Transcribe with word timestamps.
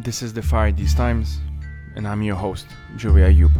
This 0.00 0.22
is 0.22 0.32
the 0.32 0.42
Fire 0.42 0.72
These 0.72 0.92
Times, 0.92 1.38
and 1.94 2.06
I'm 2.06 2.20
your 2.20 2.34
host, 2.34 2.66
Joey 2.96 3.20
Ayoub. 3.20 3.52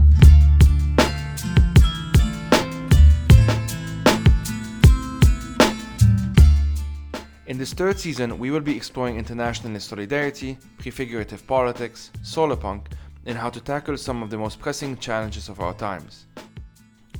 In 7.47 7.57
this 7.57 7.73
third 7.73 8.01
season, 8.01 8.37
we 8.37 8.51
will 8.51 8.61
be 8.61 8.77
exploring 8.77 9.17
internationalist 9.17 9.89
solidarity, 9.89 10.59
prefigurative 10.79 11.47
politics, 11.47 12.11
solarpunk, 12.25 12.87
and 13.27 13.39
how 13.39 13.49
to 13.49 13.61
tackle 13.61 13.97
some 13.97 14.21
of 14.21 14.31
the 14.31 14.37
most 14.37 14.59
pressing 14.59 14.97
challenges 14.99 15.49
of 15.49 15.61
our 15.61 15.75
times. 15.75 16.27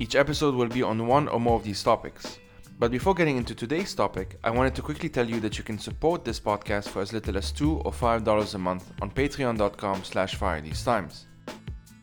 Each 0.01 0.17
episode 0.17 0.57
will 0.57 0.69
be 0.69 0.83
on 0.83 1.07
one 1.07 1.29
or 1.29 1.39
more 1.39 1.55
of 1.55 1.63
these 1.63 1.85
topics. 1.85 2.39
But 2.79 2.91
before 2.91 3.15
getting 3.15 3.37
into 3.37 3.55
today's 3.55 3.95
topic, 3.95 4.39
I 4.43 4.51
wanted 4.51 4.75
to 4.75 4.83
quickly 4.83 5.09
tell 5.09 5.29
you 5.29 5.39
that 5.41 5.57
you 5.59 5.65
can 5.65 5.79
support 5.79 6.25
this 6.25 6.41
podcast 6.41 6.89
for 6.89 7.03
as 7.03 7.13
little 7.13 7.37
as 7.37 7.53
2 7.53 7.79
or 7.79 7.93
$5 7.93 8.55
a 8.55 8.59
month 8.59 8.93
on 9.01 9.11
patreon.com 9.11 10.03
slash 10.03 10.35
fire 10.35 10.61
these 10.61 10.83
times. 10.83 11.27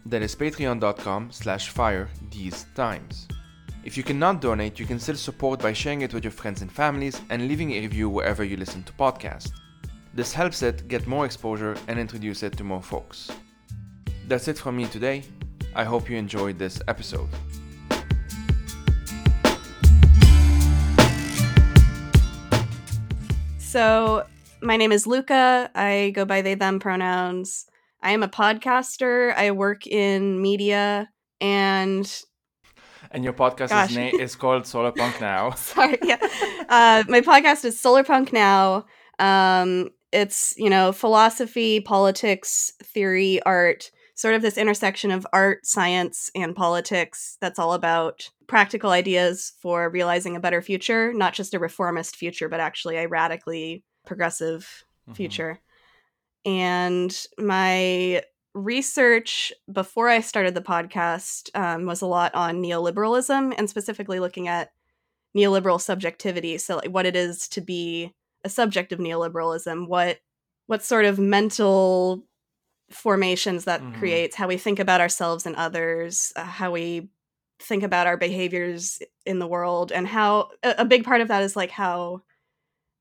That 0.06 0.22
is 0.22 0.36
patreon.com 0.36 1.32
slash 1.32 1.70
fire 1.70 2.10
these 2.32 2.66
times. 2.74 3.28
If 3.84 3.98
you 3.98 4.04
cannot 4.04 4.42
donate, 4.42 4.80
you 4.80 4.86
can 4.86 5.00
still 5.00 5.16
support 5.16 5.60
by 5.60 5.74
sharing 5.74 6.02
it 6.02 6.14
with 6.14 6.24
your 6.24 6.32
friends 6.32 6.62
and 6.62 6.72
families 6.72 7.20
and 7.30 7.48
leaving 7.48 7.72
a 7.72 7.82
review 7.82 8.10
wherever 8.10 8.44
you 8.44 8.56
listen 8.56 8.84
to 8.84 8.94
podcasts. 8.94 9.52
This 10.14 10.34
helps 10.34 10.62
it 10.62 10.88
get 10.88 11.08
more 11.08 11.26
exposure 11.26 11.76
and 11.88 12.00
introduce 12.00 12.44
it 12.44 12.56
to 12.58 12.64
more 12.64 12.82
folks. 12.82 13.30
That's 14.28 14.48
it 14.48 14.58
from 14.58 14.78
me 14.78 14.86
today. 14.86 15.24
I 15.76 15.84
hope 15.84 16.10
you 16.10 16.18
enjoyed 16.18 16.58
this 16.58 16.82
episode. 16.88 17.30
So, 23.72 24.26
my 24.62 24.76
name 24.76 24.92
is 24.92 25.08
Luka. 25.08 25.72
I 25.74 26.12
go 26.14 26.26
by 26.26 26.42
they, 26.42 26.56
them 26.56 26.78
pronouns. 26.82 27.68
I 28.04 28.12
am 28.12 28.22
a 28.22 28.28
podcaster. 28.28 29.34
I 29.34 29.52
work 29.52 29.88
in 29.88 30.42
media 30.42 31.10
and. 31.40 32.06
And 33.12 33.24
your 33.24 33.32
podcast 33.32 33.70
Gosh. 33.70 33.92
is, 33.92 33.96
na- 33.96 34.20
is 34.20 34.36
called 34.36 34.64
Solarpunk 34.64 35.22
Now. 35.22 35.52
Sorry, 35.56 35.98
yeah. 36.04 36.18
Uh, 36.68 37.06
my 37.08 37.22
podcast 37.22 37.64
is 37.64 37.82
Solarpunk 37.82 38.34
Now. 38.34 38.88
Um, 39.20 39.92
it's, 40.12 40.54
you 40.58 40.70
know, 40.70 40.92
philosophy, 40.92 41.80
politics, 41.80 42.74
theory, 42.84 43.42
art, 43.44 43.90
sort 44.22 44.36
of 44.36 44.44
this 44.44 44.56
intersection 44.56 45.10
of 45.10 45.26
art, 45.34 45.66
science, 45.66 46.30
and 46.36 46.56
politics 46.56 47.40
that's 47.42 47.58
all 47.58 47.74
about 47.74 48.30
practical 48.46 48.92
ideas 48.92 49.54
for 49.60 49.90
realizing 49.90 50.36
a 50.36 50.40
better 50.40 50.62
future, 50.62 51.12
not 51.12 51.34
just 51.34 51.56
a 51.56 51.60
reformist 51.60 52.16
future, 52.16 52.48
but 52.48 52.60
actually 52.60 52.98
a 52.98 53.08
radically 53.08 53.84
progressive 54.06 54.84
Mhm. 55.10 55.16
future. 55.16 55.60
And 56.46 57.26
my 57.40 58.22
research 58.54 59.52
before 59.72 60.08
I 60.08 60.22
started 60.22 60.54
the 60.54 60.62
podcast 60.62 61.50
um, 61.56 61.88
was 61.88 62.04
a 62.04 62.06
lot 62.06 62.36
on 62.36 62.62
neoliberalism 62.62 63.56
and 63.58 63.68
specifically 63.68 64.20
looking 64.20 64.48
at 64.48 64.72
neoliberal 65.36 65.82
subjectivity. 65.82 66.60
So, 66.60 66.76
like, 66.76 66.90
what 66.92 67.08
it 67.08 67.16
is 67.16 67.48
to 67.48 67.62
be 67.62 68.14
a 68.44 68.50
subject 68.50 68.92
of 68.92 69.00
neoliberalism, 69.00 69.88
what 69.88 70.20
what 70.68 70.84
sort 70.84 71.06
of 71.06 71.18
mental 71.18 72.24
formations 72.92 73.66
that 73.66 73.82
Mhm. 73.82 73.94
creates, 73.94 74.36
how 74.36 74.48
we 74.48 74.58
think 74.58 74.80
about 74.80 75.02
ourselves 75.02 75.46
and 75.46 75.56
others, 75.56 76.34
uh, 76.36 76.44
how 76.44 76.72
we 76.72 77.10
think 77.60 77.84
about 77.84 78.08
our 78.08 78.18
behaviors 78.18 79.00
in 79.26 79.40
the 79.40 79.48
world, 79.48 79.92
and 79.92 80.08
how 80.08 80.50
a, 80.64 80.76
a 80.80 80.86
big 80.86 81.04
part 81.04 81.22
of 81.22 81.28
that 81.30 81.44
is 81.44 81.56
like 81.56 81.72
how 81.72 82.24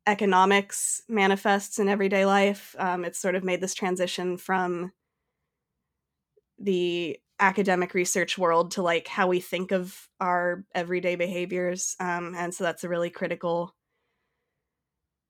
economics 0.06 1.02
manifests 1.08 1.78
in 1.78 1.88
everyday 1.88 2.27
life. 2.27 2.74
Um, 2.78 3.05
it's 3.05 3.18
sort 3.18 3.34
of 3.36 3.44
made 3.44 3.61
this 3.61 3.74
transition 3.74 4.36
from 4.36 4.92
the 6.58 7.18
academic 7.38 7.94
research 7.94 8.36
world 8.36 8.72
to 8.72 8.83
like 8.83 9.08
how 9.08 9.27
we 9.27 9.41
think 9.41 9.72
of 9.72 10.08
our 10.20 10.64
everyday 10.74 11.17
behaviors. 11.17 11.96
Um, 11.98 12.34
and 12.36 12.55
so 12.55 12.64
that's 12.64 12.84
a 12.84 12.89
really 12.89 13.11
critical. 13.11 13.74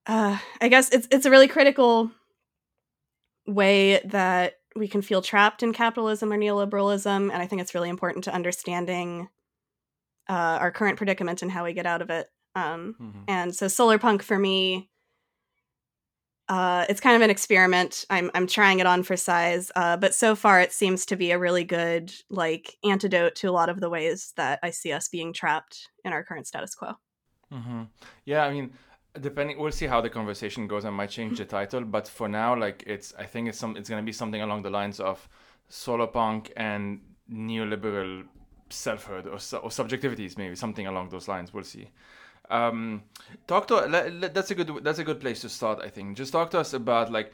Uh, 0.06 0.38
I 0.60 0.68
guess 0.68 0.90
it's 0.90 1.06
it's 1.10 1.26
a 1.26 1.30
really 1.30 1.48
critical 1.48 2.10
way 3.50 4.00
that 4.04 4.54
we 4.76 4.88
can 4.88 5.02
feel 5.02 5.20
trapped 5.22 5.62
in 5.62 5.72
capitalism 5.72 6.32
or 6.32 6.38
neoliberalism, 6.38 7.30
and 7.32 7.42
I 7.42 7.46
think 7.46 7.60
it's 7.60 7.74
really 7.74 7.88
important 7.88 8.24
to 8.24 8.34
understanding 8.34 9.28
uh, 10.28 10.58
our 10.60 10.70
current 10.70 10.96
predicament 10.96 11.42
and 11.42 11.50
how 11.50 11.64
we 11.64 11.72
get 11.72 11.86
out 11.86 12.02
of 12.02 12.10
it. 12.10 12.28
Um, 12.54 12.96
Mhm. 13.00 13.24
and 13.28 13.54
so 13.54 13.68
solar 13.68 13.98
punk 13.98 14.22
for 14.22 14.38
me 14.38 14.90
uh, 16.48 16.84
it's 16.88 17.00
kind 17.00 17.14
of 17.14 17.22
an 17.22 17.30
experiment 17.30 18.04
i'm 18.10 18.30
i'm 18.34 18.46
trying 18.46 18.80
it 18.80 18.86
on 18.86 19.02
for 19.04 19.16
size 19.16 19.70
uh, 19.76 19.96
but 19.96 20.12
so 20.14 20.34
far 20.34 20.60
it 20.60 20.72
seems 20.72 21.06
to 21.06 21.16
be 21.16 21.30
a 21.30 21.38
really 21.38 21.62
good 21.62 22.12
like 22.28 22.76
antidote 22.82 23.36
to 23.36 23.48
a 23.48 23.52
lot 23.52 23.68
of 23.68 23.80
the 23.80 23.88
ways 23.88 24.32
that 24.36 24.58
i 24.62 24.70
see 24.70 24.90
us 24.92 25.08
being 25.08 25.32
trapped 25.32 25.88
in 26.04 26.12
our 26.12 26.24
current 26.24 26.46
status 26.46 26.74
quo 26.74 26.94
hmm 27.52 27.82
Yeah, 28.24 28.44
I 28.44 28.52
mean, 28.52 28.72
depending, 29.18 29.58
we'll 29.58 29.72
see 29.72 29.86
how 29.86 30.00
the 30.00 30.10
conversation 30.10 30.66
goes. 30.66 30.84
I 30.84 30.90
might 30.90 31.10
change 31.10 31.38
the 31.38 31.44
title, 31.44 31.82
but 31.82 32.06
for 32.06 32.28
now, 32.28 32.56
like 32.56 32.84
it's, 32.86 33.14
I 33.18 33.24
think 33.24 33.48
it's 33.48 33.58
some, 33.58 33.76
it's 33.76 33.88
gonna 33.88 34.02
be 34.02 34.12
something 34.12 34.42
along 34.42 34.62
the 34.62 34.70
lines 34.70 35.00
of 35.00 35.28
solarpunk 35.70 36.50
and 36.56 37.00
neoliberal 37.32 38.24
selfhood 38.68 39.26
or, 39.26 39.38
su- 39.38 39.58
or 39.58 39.70
subjectivities, 39.70 40.36
maybe 40.38 40.54
something 40.54 40.86
along 40.86 41.10
those 41.10 41.28
lines. 41.28 41.52
We'll 41.52 41.64
see. 41.64 41.90
Um, 42.50 43.04
talk 43.46 43.68
to 43.68 44.28
that's 44.32 44.50
a 44.50 44.54
good 44.56 44.82
that's 44.82 44.98
a 44.98 45.04
good 45.04 45.20
place 45.20 45.40
to 45.42 45.48
start. 45.48 45.80
I 45.82 45.88
think. 45.88 46.16
Just 46.16 46.32
talk 46.32 46.50
to 46.50 46.58
us 46.58 46.72
about 46.72 47.12
like, 47.12 47.32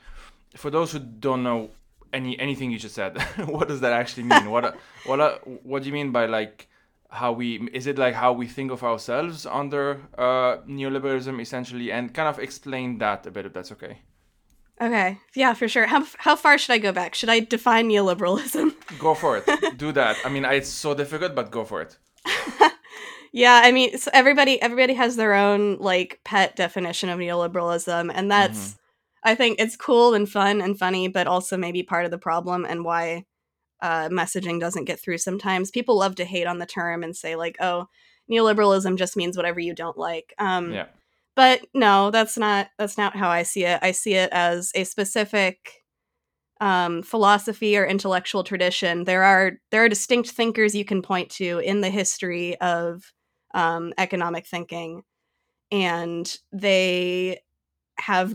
for 0.54 0.70
those 0.70 0.92
who 0.92 0.98
don't 0.98 1.42
know 1.42 1.70
any 2.12 2.38
anything 2.38 2.70
you 2.70 2.78
just 2.78 2.94
said, 2.94 3.20
what 3.46 3.68
does 3.68 3.80
that 3.80 3.92
actually 3.92 4.24
mean? 4.24 4.50
what 4.50 4.76
what 5.06 5.46
what 5.64 5.82
do 5.82 5.88
you 5.88 5.94
mean 5.94 6.12
by 6.12 6.26
like? 6.26 6.68
How 7.10 7.32
we 7.32 7.68
is 7.72 7.86
it 7.86 7.98
like 7.98 8.14
how 8.14 8.32
we 8.32 8.46
think 8.46 8.70
of 8.70 8.82
ourselves 8.82 9.46
under 9.46 10.00
uh, 10.18 10.58
neoliberalism 10.68 11.40
essentially 11.40 11.92
and 11.92 12.12
kind 12.12 12.28
of 12.28 12.38
explain 12.38 12.98
that 12.98 13.26
a 13.26 13.30
bit 13.30 13.46
if 13.46 13.52
that's 13.52 13.72
okay? 13.72 13.98
Okay. 14.80 15.18
Yeah 15.34 15.54
for 15.54 15.68
sure. 15.68 15.86
How, 15.86 16.04
how 16.18 16.36
far 16.36 16.58
should 16.58 16.72
i 16.74 16.78
go 16.78 16.92
back? 16.92 17.14
Should 17.14 17.30
i 17.30 17.40
define 17.40 17.88
neoliberalism? 17.88 18.74
Go 18.98 19.14
for 19.14 19.38
it. 19.38 19.46
Do 19.78 19.92
that. 19.92 20.16
I 20.24 20.28
mean 20.28 20.44
it's 20.44 20.68
so 20.68 20.94
difficult 20.94 21.34
but 21.34 21.50
go 21.50 21.64
for 21.64 21.82
it. 21.82 21.96
Yeah 23.36 23.60
i 23.64 23.70
mean 23.70 23.98
so 23.98 24.10
everybody 24.14 24.60
everybody 24.62 24.94
has 24.94 25.16
their 25.16 25.34
own 25.34 25.76
like 25.76 26.20
pet 26.24 26.56
definition 26.56 27.10
of 27.10 27.18
neoliberalism 27.18 28.10
and 28.14 28.30
that's 28.30 28.78
i 29.24 29.34
think 29.34 29.60
it's 29.60 29.76
cool 29.76 30.14
and 30.14 30.26
fun 30.26 30.62
and 30.62 30.78
funny 30.78 31.06
but 31.08 31.26
also 31.26 31.58
maybe 31.58 31.82
part 31.82 32.06
of 32.06 32.10
the 32.10 32.16
problem 32.16 32.64
and 32.64 32.82
why 32.82 33.26
uh, 33.82 34.08
messaging 34.08 34.60
doesn't 34.60 34.84
get 34.84 35.00
through 35.00 35.18
sometimes. 35.18 35.70
People 35.70 35.98
love 35.98 36.14
to 36.16 36.24
hate 36.24 36.46
on 36.46 36.58
the 36.58 36.66
term 36.66 37.02
and 37.02 37.16
say 37.16 37.36
like 37.36 37.56
oh 37.60 37.86
neoliberalism 38.30 38.96
just 38.96 39.16
means 39.16 39.36
whatever 39.36 39.60
you 39.60 39.74
don't 39.74 39.98
like. 39.98 40.34
Um, 40.38 40.72
yeah. 40.72 40.86
but 41.34 41.66
no 41.74 42.10
that's 42.10 42.36
not 42.36 42.68
that's 42.78 42.98
not 42.98 43.16
how 43.16 43.28
i 43.28 43.42
see 43.42 43.64
it. 43.64 43.78
I 43.82 43.92
see 43.92 44.14
it 44.14 44.30
as 44.32 44.72
a 44.74 44.84
specific 44.84 45.82
um, 46.60 47.02
philosophy 47.02 47.76
or 47.76 47.86
intellectual 47.86 48.42
tradition. 48.42 49.04
There 49.04 49.22
are 49.22 49.52
there 49.70 49.84
are 49.84 49.88
distinct 49.88 50.30
thinkers 50.30 50.74
you 50.74 50.84
can 50.84 51.02
point 51.02 51.30
to 51.32 51.58
in 51.58 51.80
the 51.80 51.90
history 51.90 52.58
of 52.60 53.12
um, 53.54 53.92
economic 53.98 54.46
thinking 54.46 55.02
and 55.70 56.36
they 56.52 57.40
have 57.98 58.34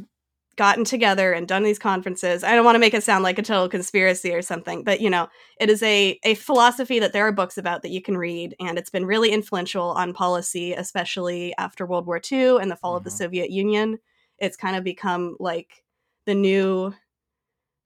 gotten 0.57 0.83
together 0.83 1.33
and 1.33 1.47
done 1.47 1.63
these 1.63 1.79
conferences. 1.79 2.43
I 2.43 2.53
don't 2.55 2.65
want 2.65 2.75
to 2.75 2.79
make 2.79 2.93
it 2.93 3.03
sound 3.03 3.23
like 3.23 3.39
a 3.39 3.41
total 3.43 3.69
conspiracy 3.69 4.33
or 4.33 4.41
something 4.41 4.83
but 4.83 5.01
you 5.01 5.09
know 5.09 5.27
it 5.59 5.69
is 5.69 5.81
a, 5.83 6.19
a 6.23 6.35
philosophy 6.35 6.99
that 6.99 7.13
there 7.13 7.25
are 7.25 7.31
books 7.31 7.57
about 7.57 7.81
that 7.83 7.91
you 7.91 8.01
can 8.01 8.17
read 8.17 8.55
and 8.59 8.77
it's 8.77 8.89
been 8.89 9.05
really 9.05 9.31
influential 9.31 9.91
on 9.91 10.13
policy 10.13 10.73
especially 10.73 11.53
after 11.57 11.85
world 11.85 12.05
war 12.05 12.19
ii 12.31 12.57
and 12.57 12.69
the 12.69 12.75
fall 12.75 12.95
of 12.97 13.03
the 13.03 13.09
Mhm. 13.09 13.13
soviet 13.13 13.49
union. 13.51 13.99
It's 14.39 14.57
kind 14.57 14.75
of 14.75 14.83
become 14.83 15.37
like 15.39 15.83
the 16.25 16.35
new 16.35 16.93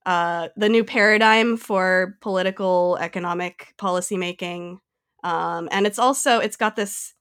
uh, 0.05 0.49
the 0.55 0.69
new 0.69 0.83
paradigm 0.83 1.57
for 1.57 2.17
political 2.21 2.97
economic 3.01 3.73
policy 3.77 4.17
making 4.17 4.79
um, 5.23 5.67
and 5.71 5.87
it's 5.87 5.97
also 5.97 6.39
it's 6.39 6.57
got 6.57 6.75
this 6.75 7.13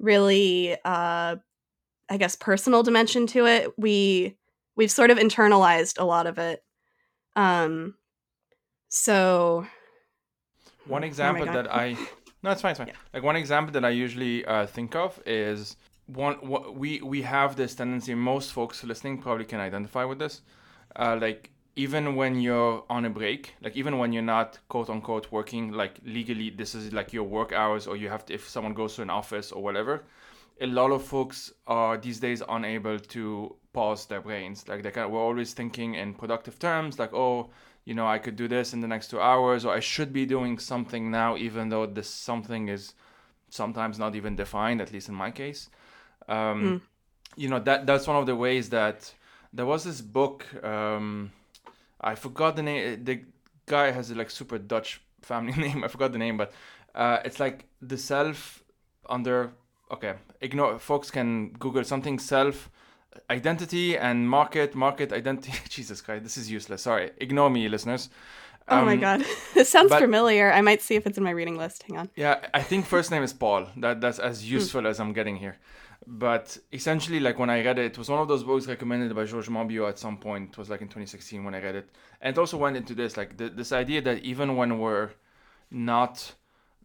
really 0.00 0.74
uh, 0.84 1.36
i 2.10 2.18
guess 2.18 2.36
personal 2.36 2.84
dimension 2.84 3.26
to 3.28 3.46
it. 3.46 3.72
We 3.78 4.37
we've 4.78 4.90
sort 4.90 5.10
of 5.10 5.18
internalized 5.18 6.00
a 6.00 6.04
lot 6.04 6.26
of 6.26 6.38
it 6.38 6.62
um 7.36 7.94
so 8.88 9.66
one 10.86 11.04
example 11.04 11.44
God. 11.44 11.54
that 11.56 11.74
i 11.74 11.94
no 12.42 12.50
it's 12.50 12.62
fine 12.62 12.70
it's 12.70 12.78
fine 12.78 12.88
Yeah. 12.88 12.94
like 13.12 13.22
one 13.22 13.36
example 13.36 13.72
that 13.74 13.84
i 13.84 13.90
usually 13.90 14.44
uh, 14.46 14.66
think 14.66 14.96
of 14.96 15.20
is 15.26 15.76
one 16.06 16.36
we 16.82 16.90
we 17.02 17.20
have 17.22 17.56
this 17.56 17.74
tendency 17.74 18.14
most 18.14 18.52
folks 18.52 18.82
listening 18.82 19.18
probably 19.18 19.44
can 19.44 19.60
identify 19.60 20.04
with 20.04 20.18
this 20.18 20.40
uh, 20.96 21.18
like 21.20 21.50
even 21.76 22.16
when 22.16 22.40
you're 22.40 22.82
on 22.88 23.04
a 23.04 23.10
break 23.10 23.54
like 23.64 23.76
even 23.76 23.98
when 23.98 24.12
you're 24.12 24.30
not 24.38 24.58
quote 24.68 24.88
unquote 24.88 25.30
working 25.30 25.70
like 25.72 25.94
legally 26.04 26.48
this 26.50 26.74
is 26.74 26.92
like 26.92 27.12
your 27.12 27.24
work 27.24 27.52
hours 27.52 27.86
or 27.86 27.94
you 27.96 28.08
have 28.08 28.24
to 28.26 28.32
if 28.34 28.48
someone 28.48 28.74
goes 28.74 28.94
to 28.96 29.02
an 29.02 29.10
office 29.10 29.52
or 29.52 29.62
whatever 29.62 30.02
a 30.60 30.66
lot 30.66 30.90
of 30.90 31.04
folks 31.04 31.52
are 31.66 31.96
these 31.96 32.18
days 32.18 32.42
unable 32.48 32.98
to 32.98 33.54
pause 33.78 34.06
their 34.06 34.20
brains. 34.28 34.66
Like 34.68 34.82
they 34.82 34.90
kind 34.90 35.06
of, 35.06 35.12
we're 35.12 35.28
always 35.30 35.50
thinking 35.52 35.94
in 35.94 36.08
productive 36.22 36.58
terms, 36.58 36.98
like 36.98 37.12
oh, 37.14 37.50
you 37.84 37.94
know, 37.94 38.06
I 38.14 38.18
could 38.18 38.36
do 38.42 38.48
this 38.48 38.72
in 38.74 38.80
the 38.80 38.90
next 38.94 39.06
two 39.12 39.20
hours, 39.20 39.64
or 39.64 39.72
I 39.72 39.82
should 39.92 40.12
be 40.12 40.24
doing 40.26 40.58
something 40.58 41.04
now, 41.10 41.36
even 41.36 41.68
though 41.68 41.86
this 41.86 42.10
something 42.30 42.68
is 42.76 42.94
sometimes 43.50 43.96
not 44.04 44.12
even 44.16 44.34
defined. 44.44 44.80
At 44.80 44.92
least 44.92 45.08
in 45.08 45.14
my 45.14 45.30
case, 45.30 45.70
um, 46.28 46.58
mm. 46.62 46.80
you 47.36 47.48
know 47.48 47.60
that 47.68 47.86
that's 47.86 48.06
one 48.12 48.18
of 48.22 48.26
the 48.26 48.36
ways 48.46 48.70
that 48.70 48.98
there 49.52 49.68
was 49.72 49.84
this 49.84 50.00
book. 50.00 50.38
Um, 50.72 51.30
I 52.00 52.14
forgot 52.16 52.56
the 52.56 52.64
name. 52.64 53.04
The 53.04 53.16
guy 53.66 53.92
has 53.92 54.10
a 54.10 54.16
like 54.16 54.30
super 54.30 54.58
Dutch 54.58 55.00
family 55.22 55.52
name. 55.66 55.84
I 55.84 55.88
forgot 55.88 56.10
the 56.10 56.22
name, 56.26 56.36
but 56.36 56.52
uh, 56.96 57.18
it's 57.24 57.38
like 57.38 57.66
the 57.80 57.96
self 57.96 58.64
under 59.08 59.52
okay 59.90 60.14
ignore 60.42 60.78
folks 60.78 61.10
can 61.10 61.50
google 61.64 61.82
something 61.82 62.18
self 62.18 62.68
identity 63.30 63.96
and 63.96 64.28
market 64.28 64.74
market 64.74 65.12
identity. 65.12 65.52
Jesus 65.68 66.00
christ 66.00 66.22
this 66.22 66.36
is 66.36 66.50
useless. 66.50 66.82
Sorry. 66.82 67.10
Ignore 67.18 67.50
me 67.50 67.68
listeners. 67.68 68.10
Um, 68.68 68.80
oh 68.80 68.84
my 68.84 68.94
um, 68.94 69.00
god. 69.00 69.24
This 69.54 69.70
sounds 69.70 69.90
but, 69.90 70.00
familiar. 70.00 70.52
I 70.52 70.60
might 70.60 70.82
see 70.82 70.96
if 70.96 71.06
it's 71.06 71.18
in 71.18 71.24
my 71.24 71.30
reading 71.30 71.56
list. 71.56 71.84
Hang 71.84 71.98
on. 71.98 72.10
Yeah 72.16 72.36
i 72.54 72.62
think 72.62 72.86
first 72.86 73.10
name 73.10 73.22
is 73.22 73.32
paul. 73.32 73.66
That 73.76 74.00
that's 74.00 74.18
as 74.18 74.42
hmm. 74.42 74.54
useful 74.54 74.86
as 74.86 75.00
i'm 75.00 75.12
getting 75.12 75.36
here. 75.36 75.56
But 76.06 76.56
essentially 76.72 77.20
like 77.20 77.38
when 77.38 77.50
i 77.50 77.62
read 77.64 77.78
it 77.78 77.92
it 77.92 77.98
was 77.98 78.08
one 78.08 78.20
of 78.20 78.28
those 78.28 78.44
books 78.44 78.66
recommended 78.66 79.14
by 79.14 79.24
george 79.24 79.48
monbiot 79.48 79.88
at 79.88 79.98
some 79.98 80.16
point. 80.18 80.50
It 80.50 80.58
was 80.58 80.68
like 80.70 80.80
in 80.80 80.88
2016 80.88 81.44
when 81.44 81.54
i 81.54 81.60
read 81.62 81.76
it. 81.76 81.88
And 82.20 82.36
it 82.36 82.38
also 82.38 82.56
went 82.56 82.76
into 82.76 82.94
this 82.94 83.16
like 83.16 83.36
the, 83.36 83.48
this 83.48 83.72
idea 83.72 84.00
that 84.02 84.18
even 84.22 84.56
when 84.56 84.78
we're 84.78 85.10
not 85.70 86.34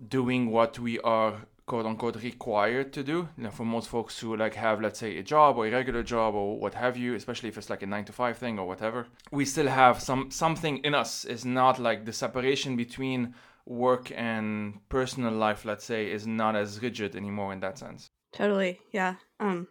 doing 0.07 0.51
what 0.51 0.79
we 0.79 0.99
are 0.99 1.45
quote 1.65 1.85
unquote 1.85 2.21
required 2.21 2.91
to 2.93 3.03
do. 3.03 3.29
You 3.37 3.43
know, 3.43 3.51
for 3.51 3.65
most 3.65 3.89
folks 3.89 4.19
who 4.19 4.35
like 4.35 4.55
have 4.55 4.81
let's 4.81 4.99
say 4.99 5.17
a 5.17 5.23
job 5.23 5.57
or 5.57 5.67
a 5.67 5.71
regular 5.71 6.03
job 6.03 6.35
or 6.35 6.59
what 6.59 6.73
have 6.73 6.97
you 6.97 7.15
especially 7.15 7.49
if 7.49 7.57
it's 7.57 7.69
like 7.69 7.83
a 7.83 7.87
nine 7.87 8.05
to 8.05 8.13
five 8.13 8.37
thing 8.37 8.59
or 8.59 8.67
whatever 8.67 9.07
we 9.31 9.45
still 9.45 9.67
have 9.67 10.01
some 10.01 10.31
something 10.31 10.77
in 10.79 10.93
us. 10.93 11.25
Is 11.25 11.45
not 11.45 11.79
like 11.79 12.05
the 12.05 12.13
separation 12.13 12.75
between 12.75 13.33
work 13.65 14.11
and 14.15 14.79
personal 14.89 15.31
life 15.33 15.63
let's 15.63 15.85
say 15.85 16.11
is 16.11 16.27
not 16.27 16.55
as 16.55 16.81
rigid 16.81 17.15
anymore 17.15 17.53
in 17.53 17.59
that 17.61 17.77
sense. 17.77 18.09
Totally 18.33 18.79
yeah 18.91 19.15
um 19.39 19.67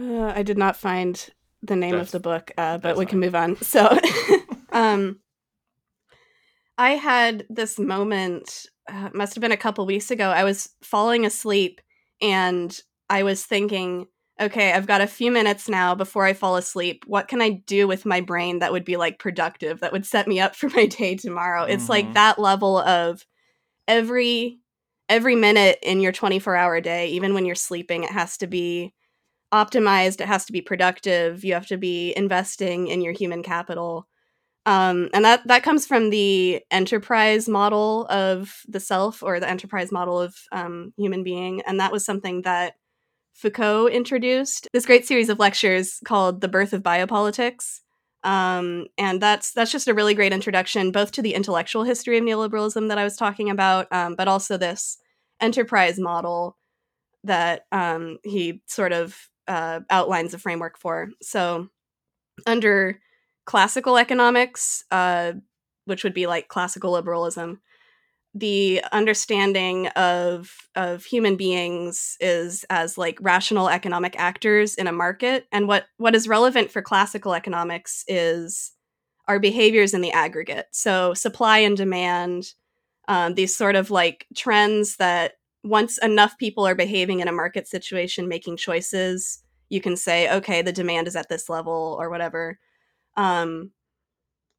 uh, 0.00 0.32
i 0.34 0.42
did 0.42 0.58
not 0.58 0.76
find 0.76 1.30
the 1.62 1.76
name 1.76 1.92
that's, 1.92 2.08
of 2.08 2.12
the 2.12 2.20
book 2.20 2.50
uh, 2.56 2.78
but 2.78 2.96
we 2.96 3.06
can 3.06 3.18
move 3.18 3.34
on. 3.34 3.56
So 3.62 3.98
um 4.72 5.18
I 6.78 6.92
had 6.92 7.46
this 7.50 7.78
moment, 7.78 8.66
uh, 8.88 9.10
must 9.14 9.34
have 9.34 9.40
been 9.40 9.52
a 9.52 9.56
couple 9.56 9.86
weeks 9.86 10.10
ago. 10.10 10.30
I 10.30 10.44
was 10.44 10.70
falling 10.82 11.24
asleep 11.24 11.80
and 12.20 12.78
I 13.08 13.22
was 13.22 13.44
thinking, 13.44 14.06
okay, 14.40 14.72
I've 14.72 14.86
got 14.86 15.00
a 15.00 15.06
few 15.06 15.30
minutes 15.30 15.68
now 15.68 15.94
before 15.94 16.24
I 16.24 16.32
fall 16.32 16.56
asleep. 16.56 17.04
What 17.06 17.28
can 17.28 17.40
I 17.40 17.62
do 17.66 17.86
with 17.86 18.06
my 18.06 18.20
brain 18.20 18.58
that 18.58 18.72
would 18.72 18.84
be 18.84 18.96
like 18.96 19.18
productive, 19.18 19.80
that 19.80 19.92
would 19.92 20.06
set 20.06 20.26
me 20.26 20.40
up 20.40 20.56
for 20.56 20.68
my 20.70 20.86
day 20.98 21.14
tomorrow? 21.14 21.62
Mm-hmm. 21.62 21.72
It's 21.72 21.88
like 21.88 22.06
mm-hmm. 22.06 22.14
that 22.14 22.38
level 22.38 22.78
of 22.78 23.26
every 23.86 24.58
every 25.08 25.36
minute 25.36 25.78
in 25.82 26.00
your 26.00 26.12
24 26.12 26.56
hour 26.56 26.80
day, 26.80 27.08
even 27.08 27.34
when 27.34 27.44
you're 27.44 27.54
sleeping, 27.54 28.02
it 28.02 28.10
has 28.10 28.38
to 28.38 28.46
be 28.46 28.94
optimized, 29.52 30.20
it 30.20 30.26
has 30.26 30.46
to 30.46 30.52
be 30.52 30.62
productive, 30.62 31.44
you 31.44 31.52
have 31.52 31.66
to 31.66 31.76
be 31.76 32.14
investing 32.16 32.88
in 32.88 33.02
your 33.02 33.12
human 33.12 33.42
capital. 33.42 34.08
Um, 34.64 35.08
and 35.12 35.24
that 35.24 35.46
that 35.48 35.64
comes 35.64 35.86
from 35.86 36.10
the 36.10 36.62
enterprise 36.70 37.48
model 37.48 38.06
of 38.06 38.60
the 38.68 38.78
self 38.78 39.22
or 39.22 39.40
the 39.40 39.48
enterprise 39.48 39.90
model 39.90 40.20
of 40.20 40.36
um, 40.52 40.92
human 40.96 41.24
being, 41.24 41.62
and 41.62 41.80
that 41.80 41.92
was 41.92 42.04
something 42.04 42.42
that 42.42 42.74
Foucault 43.34 43.88
introduced. 43.88 44.68
This 44.72 44.86
great 44.86 45.06
series 45.06 45.28
of 45.28 45.40
lectures 45.40 45.98
called 46.04 46.40
"The 46.40 46.48
Birth 46.48 46.72
of 46.72 46.82
Biopolitics," 46.82 47.80
um, 48.22 48.86
and 48.96 49.20
that's 49.20 49.52
that's 49.52 49.72
just 49.72 49.88
a 49.88 49.94
really 49.94 50.14
great 50.14 50.32
introduction, 50.32 50.92
both 50.92 51.10
to 51.12 51.22
the 51.22 51.34
intellectual 51.34 51.82
history 51.82 52.18
of 52.18 52.24
neoliberalism 52.24 52.88
that 52.88 52.98
I 52.98 53.04
was 53.04 53.16
talking 53.16 53.50
about, 53.50 53.88
um, 53.90 54.14
but 54.14 54.28
also 54.28 54.56
this 54.56 54.98
enterprise 55.40 55.98
model 55.98 56.56
that 57.24 57.66
um, 57.72 58.18
he 58.22 58.62
sort 58.66 58.92
of 58.92 59.16
uh, 59.48 59.80
outlines 59.90 60.34
a 60.34 60.38
framework 60.38 60.78
for. 60.78 61.08
So, 61.20 61.68
under 62.46 63.00
classical 63.44 63.96
economics, 63.98 64.84
uh, 64.90 65.32
which 65.84 66.04
would 66.04 66.14
be 66.14 66.26
like 66.26 66.48
classical 66.48 66.92
liberalism, 66.92 67.60
the 68.34 68.82
understanding 68.92 69.88
of 69.88 70.54
of 70.74 71.04
human 71.04 71.36
beings 71.36 72.16
is 72.20 72.64
as 72.70 72.96
like 72.96 73.18
rational 73.20 73.68
economic 73.68 74.18
actors 74.18 74.74
in 74.74 74.86
a 74.86 74.92
market 74.92 75.46
and 75.52 75.68
what 75.68 75.84
what 75.98 76.14
is 76.14 76.28
relevant 76.28 76.70
for 76.70 76.80
classical 76.80 77.34
economics 77.34 78.04
is 78.08 78.72
our 79.28 79.38
behaviors 79.38 79.92
in 79.92 80.00
the 80.00 80.12
aggregate. 80.12 80.66
So 80.72 81.14
supply 81.14 81.58
and 81.58 81.76
demand 81.76 82.54
um, 83.08 83.34
these 83.34 83.54
sort 83.54 83.76
of 83.76 83.90
like 83.90 84.26
trends 84.34 84.96
that 84.96 85.34
once 85.62 85.98
enough 85.98 86.38
people 86.38 86.66
are 86.66 86.74
behaving 86.74 87.20
in 87.20 87.28
a 87.28 87.32
market 87.32 87.68
situation 87.68 88.28
making 88.28 88.56
choices 88.56 89.42
you 89.68 89.80
can 89.80 89.96
say 89.96 90.32
okay 90.32 90.62
the 90.62 90.72
demand 90.72 91.06
is 91.06 91.16
at 91.16 91.28
this 91.28 91.48
level 91.48 91.96
or 92.00 92.10
whatever 92.10 92.58
um, 93.16 93.70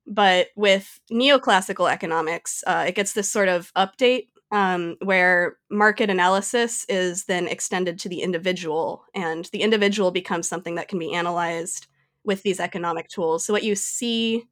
but 0.05 0.47
with 0.55 0.99
neoclassical 1.11 1.91
economics, 1.91 2.63
uh, 2.67 2.85
it 2.87 2.95
gets 2.95 3.13
this 3.13 3.31
sort 3.31 3.47
of 3.47 3.73
update 3.73 4.27
um, 4.51 4.97
where 5.01 5.57
market 5.71 6.09
analysis 6.09 6.85
is 6.87 7.25
then 7.25 7.47
extended 7.47 7.97
to 7.99 8.09
the 8.09 8.21
individual, 8.21 9.05
and 9.15 9.45
the 9.45 9.61
individual 9.61 10.11
becomes 10.11 10.47
something 10.47 10.75
that 10.75 10.87
can 10.87 10.99
be 10.99 11.13
analyzed 11.13 11.87
with 12.23 12.43
these 12.43 12.59
economic 12.59 13.07
tools. 13.07 13.45
So, 13.45 13.53
what 13.53 13.63
you 13.63 13.75
see 13.75 14.45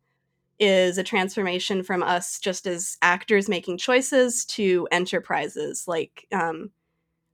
is 0.59 0.97
a 0.97 1.03
transformation 1.03 1.83
from 1.83 2.03
us 2.03 2.39
just 2.39 2.67
as 2.67 2.97
actors 3.01 3.49
making 3.49 3.77
choices 3.77 4.45
to 4.45 4.87
enterprises. 4.91 5.85
Like, 5.87 6.27
um, 6.31 6.71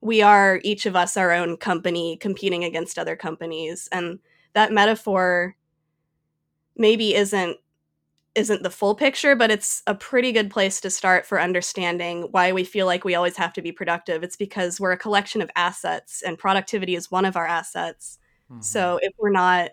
we 0.01 0.21
are 0.21 0.61
each 0.63 0.85
of 0.85 0.95
us 0.95 1.17
our 1.17 1.31
own 1.31 1.57
company 1.57 2.17
competing 2.17 2.63
against 2.63 2.97
other 2.97 3.15
companies. 3.15 3.89
And 3.91 4.19
that 4.53 4.71
metaphor 4.71 5.55
maybe 6.77 7.15
isn't 7.15 7.57
isn't 8.35 8.61
the 8.61 8.69
full 8.69 8.93
picture, 8.93 9.35
but 9.35 9.49
it's 9.49 9.81
a 9.87 9.95
pretty 9.95 10.31
good 10.31 10.51
place 10.51 10.79
to 10.79 10.91
start 10.91 11.25
for 11.25 11.41
understanding 11.41 12.27
why 12.29 12.51
we 12.51 12.63
feel 12.63 12.85
like 12.85 13.03
we 13.03 13.15
always 13.15 13.35
have 13.35 13.51
to 13.51 13.63
be 13.63 13.71
productive. 13.71 14.21
It's 14.21 14.35
because 14.35 14.79
we're 14.79 14.91
a 14.91 14.97
collection 14.97 15.41
of 15.41 15.49
assets 15.55 16.21
and 16.21 16.37
productivity 16.37 16.95
is 16.95 17.09
one 17.09 17.25
of 17.25 17.35
our 17.35 17.47
assets. 17.47 18.19
Mm-hmm. 18.51 18.61
So 18.61 18.99
if 19.01 19.11
we're 19.17 19.31
not 19.31 19.71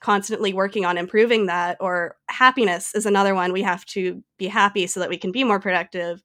constantly 0.00 0.54
working 0.54 0.86
on 0.86 0.96
improving 0.96 1.46
that 1.46 1.76
or 1.78 2.16
happiness 2.28 2.94
is 2.94 3.04
another 3.04 3.34
one 3.34 3.52
we 3.52 3.62
have 3.62 3.84
to 3.84 4.22
be 4.38 4.46
happy 4.46 4.86
so 4.86 4.98
that 4.98 5.10
we 5.10 5.18
can 5.18 5.30
be 5.30 5.44
more 5.44 5.60
productive 5.60 6.22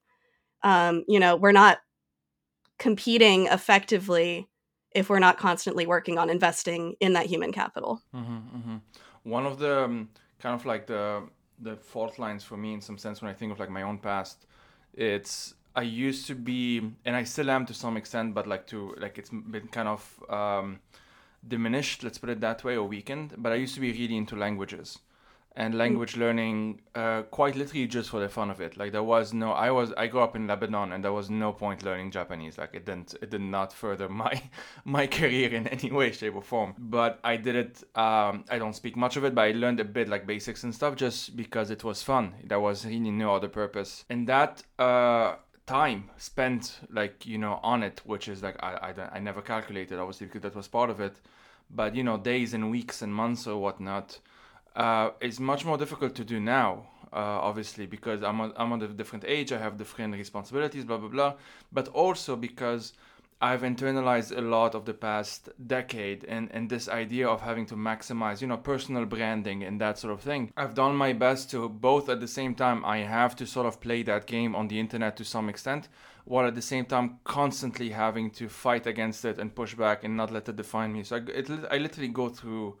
um, 0.62 1.04
you 1.06 1.20
know 1.20 1.36
we're 1.36 1.52
not 1.52 1.78
competing 2.78 3.46
effectively 3.48 4.48
if 4.92 5.10
we're 5.10 5.18
not 5.18 5.36
constantly 5.36 5.86
working 5.86 6.16
on 6.16 6.30
investing 6.30 6.94
in 7.00 7.12
that 7.12 7.26
human 7.26 7.52
capital 7.52 8.02
mm-hmm, 8.14 8.36
mm-hmm 8.36 8.76
one 9.26 9.44
of 9.44 9.58
the 9.58 9.84
um, 9.84 10.08
kind 10.38 10.54
of 10.54 10.64
like 10.64 10.86
the 10.86 11.22
the 11.60 11.76
fault 11.76 12.18
lines 12.18 12.44
for 12.44 12.56
me 12.56 12.74
in 12.74 12.80
some 12.80 12.98
sense 12.98 13.20
when 13.22 13.30
I 13.30 13.34
think 13.34 13.50
of 13.50 13.58
like 13.58 13.70
my 13.70 13.82
own 13.82 13.98
past, 13.98 14.46
it's 14.94 15.54
I 15.74 15.82
used 15.82 16.26
to 16.28 16.34
be 16.34 16.78
and 17.04 17.16
I 17.16 17.24
still 17.24 17.50
am 17.50 17.66
to 17.66 17.74
some 17.74 17.96
extent, 17.96 18.34
but 18.34 18.46
like 18.46 18.66
to 18.68 18.94
like 18.98 19.18
it's 19.18 19.30
been 19.30 19.68
kind 19.68 19.88
of 19.88 20.24
um, 20.30 20.80
diminished, 21.46 22.04
let's 22.04 22.18
put 22.18 22.30
it 22.30 22.40
that 22.40 22.62
way, 22.62 22.76
or 22.76 22.86
weakened. 22.86 23.34
But 23.36 23.52
I 23.52 23.56
used 23.56 23.74
to 23.74 23.80
be 23.80 23.92
really 23.92 24.16
into 24.16 24.36
languages 24.36 24.98
and 25.56 25.72
mm. 25.74 25.78
language 25.78 26.16
learning 26.16 26.80
uh, 26.94 27.22
quite 27.22 27.56
literally 27.56 27.86
just 27.86 28.10
for 28.10 28.20
the 28.20 28.28
fun 28.28 28.50
of 28.50 28.60
it. 28.60 28.76
Like 28.76 28.92
there 28.92 29.02
was 29.02 29.32
no 29.32 29.52
i 29.52 29.70
was 29.70 29.92
i 29.96 30.06
grew 30.06 30.20
up 30.20 30.36
in 30.36 30.46
lebanon 30.46 30.92
and 30.92 31.02
there 31.02 31.12
was 31.12 31.30
no 31.30 31.52
point 31.52 31.82
learning 31.82 32.10
japanese. 32.10 32.58
Like 32.58 32.74
it 32.74 32.84
didn't 32.84 33.14
it 33.20 33.30
did 33.30 33.40
not 33.40 33.72
further 33.72 34.08
my 34.24 34.40
my 34.84 35.06
career 35.06 35.52
in 35.52 35.66
any 35.66 35.90
way 35.90 36.12
shape 36.12 36.36
or 36.36 36.42
form. 36.42 36.74
But 36.78 37.18
i 37.24 37.36
did 37.36 37.56
it 37.56 37.82
um, 37.96 38.44
i 38.50 38.58
don't 38.58 38.76
speak 38.76 38.96
much 38.96 39.16
of 39.16 39.24
it 39.24 39.34
but 39.34 39.42
i 39.42 39.52
learned 39.52 39.80
a 39.80 39.84
bit 39.84 40.08
like 40.08 40.26
basics 40.26 40.62
and 40.62 40.74
stuff 40.74 40.94
just 40.96 41.36
because 41.36 41.70
it 41.70 41.82
was 41.82 42.02
fun. 42.02 42.34
There 42.44 42.60
was 42.60 42.84
really 42.84 43.10
no 43.10 43.34
other 43.34 43.48
purpose. 43.48 44.04
And 44.10 44.28
that 44.28 44.62
uh, 44.78 45.36
time 45.66 46.10
spent 46.16 46.78
like 46.90 47.26
you 47.26 47.38
know 47.38 47.58
on 47.62 47.82
it 47.82 48.00
which 48.04 48.28
is 48.28 48.40
like 48.40 48.56
I, 48.62 48.92
I 48.94 49.16
i 49.16 49.18
never 49.18 49.42
calculated 49.42 49.98
obviously 49.98 50.26
because 50.26 50.42
that 50.42 50.54
was 50.54 50.68
part 50.68 50.90
of 50.90 51.00
it. 51.00 51.16
But 51.70 51.96
you 51.96 52.04
know 52.04 52.18
days 52.18 52.52
and 52.54 52.70
weeks 52.70 53.00
and 53.02 53.12
months 53.12 53.46
or 53.46 53.60
whatnot 53.60 54.20
uh, 54.76 55.10
it's 55.20 55.40
much 55.40 55.64
more 55.64 55.78
difficult 55.78 56.14
to 56.14 56.24
do 56.24 56.38
now, 56.38 56.86
uh, 57.12 57.16
obviously, 57.48 57.86
because 57.86 58.22
I'm, 58.22 58.40
a, 58.40 58.52
I'm 58.56 58.72
at 58.74 58.82
a 58.82 58.88
different 58.88 59.24
age, 59.26 59.50
I 59.52 59.58
have 59.58 59.78
different 59.78 60.14
responsibilities, 60.14 60.84
blah, 60.84 60.98
blah, 60.98 61.08
blah. 61.08 61.34
But 61.72 61.88
also 61.88 62.36
because 62.36 62.92
I've 63.40 63.62
internalized 63.62 64.36
a 64.36 64.40
lot 64.40 64.74
of 64.74 64.84
the 64.84 64.94
past 64.94 65.48
decade 65.66 66.24
and, 66.24 66.50
and 66.52 66.68
this 66.68 66.88
idea 66.88 67.26
of 67.28 67.40
having 67.40 67.66
to 67.66 67.74
maximize, 67.74 68.40
you 68.40 68.46
know, 68.46 68.56
personal 68.56 69.06
branding 69.06 69.62
and 69.62 69.80
that 69.80 69.98
sort 69.98 70.12
of 70.12 70.20
thing. 70.20 70.52
I've 70.56 70.74
done 70.74 70.94
my 70.94 71.12
best 71.12 71.50
to 71.50 71.68
both 71.68 72.08
at 72.08 72.20
the 72.20 72.28
same 72.28 72.54
time, 72.54 72.84
I 72.84 72.98
have 72.98 73.34
to 73.36 73.46
sort 73.46 73.66
of 73.66 73.80
play 73.80 74.02
that 74.04 74.26
game 74.26 74.54
on 74.54 74.68
the 74.68 74.78
internet 74.78 75.16
to 75.16 75.24
some 75.24 75.48
extent, 75.48 75.88
while 76.24 76.46
at 76.46 76.54
the 76.54 76.62
same 76.62 76.84
time 76.84 77.18
constantly 77.24 77.90
having 77.90 78.30
to 78.32 78.48
fight 78.48 78.86
against 78.86 79.24
it 79.24 79.38
and 79.38 79.54
push 79.54 79.74
back 79.74 80.04
and 80.04 80.16
not 80.16 80.32
let 80.32 80.48
it 80.48 80.56
define 80.56 80.92
me. 80.92 81.02
So 81.02 81.16
I, 81.16 81.20
it, 81.30 81.50
I 81.70 81.78
literally 81.78 82.08
go 82.08 82.28
through 82.28 82.76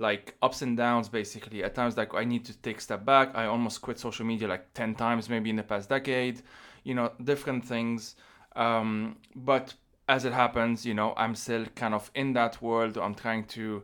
like 0.00 0.34
ups 0.42 0.62
and 0.62 0.76
downs 0.76 1.08
basically. 1.08 1.62
At 1.62 1.74
times, 1.74 1.96
like 1.96 2.14
I 2.14 2.24
need 2.24 2.44
to 2.46 2.56
take 2.56 2.80
step 2.80 3.04
back. 3.04 3.32
I 3.34 3.46
almost 3.46 3.82
quit 3.82 3.98
social 4.00 4.26
media 4.26 4.48
like 4.48 4.72
10 4.74 4.94
times 4.94 5.28
maybe 5.28 5.50
in 5.50 5.56
the 5.56 5.62
past 5.62 5.88
decade, 5.88 6.42
you 6.82 6.94
know, 6.94 7.12
different 7.22 7.64
things. 7.64 8.16
Um, 8.56 9.16
but 9.36 9.74
as 10.08 10.24
it 10.24 10.32
happens, 10.32 10.84
you 10.84 10.94
know, 10.94 11.12
I'm 11.16 11.34
still 11.34 11.66
kind 11.76 11.94
of 11.94 12.10
in 12.14 12.32
that 12.32 12.60
world. 12.62 12.96
I'm 12.96 13.14
trying 13.14 13.44
to 13.48 13.82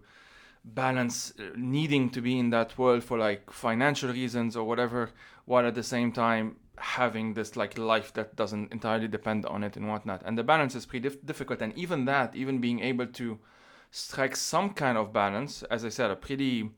balance 0.65 1.35
uh, 1.39 1.51
needing 1.55 2.11
to 2.11 2.21
be 2.21 2.39
in 2.39 2.51
that 2.51 2.77
world 2.79 3.05
for 3.05 3.19
like 3.19 3.53
financial 3.53 4.11
reasons 4.11 4.57
or 4.57 4.65
whatever, 4.65 5.11
while 5.45 5.67
at 5.67 5.75
the 5.75 5.83
same 5.83 6.13
time 6.13 6.57
having 6.79 7.35
this 7.35 7.57
like 7.57 7.79
life 7.79 8.13
that 8.15 8.37
doesn't 8.37 8.73
entirely 8.73 9.07
depend 9.07 9.45
on 9.47 9.63
it 9.63 9.77
and 9.77 9.87
whatnot. 9.87 10.23
And 10.25 10.37
the 10.37 10.43
balance 10.43 10.75
is 10.75 10.87
pretty 10.87 11.11
dif- 11.11 11.25
difficult. 11.27 11.61
And 11.61 11.77
even 11.77 12.07
that, 12.07 12.35
even 12.35 12.59
being 12.59 12.81
able 12.81 13.07
to 13.07 13.39
strike 13.91 14.37
some 14.37 14.71
kind 14.71 14.99
of 14.99 15.13
balance, 15.13 15.63
as 15.65 15.85
I 15.85 15.89
said, 15.91 16.11
a 16.11 16.17
pretty 16.17 16.71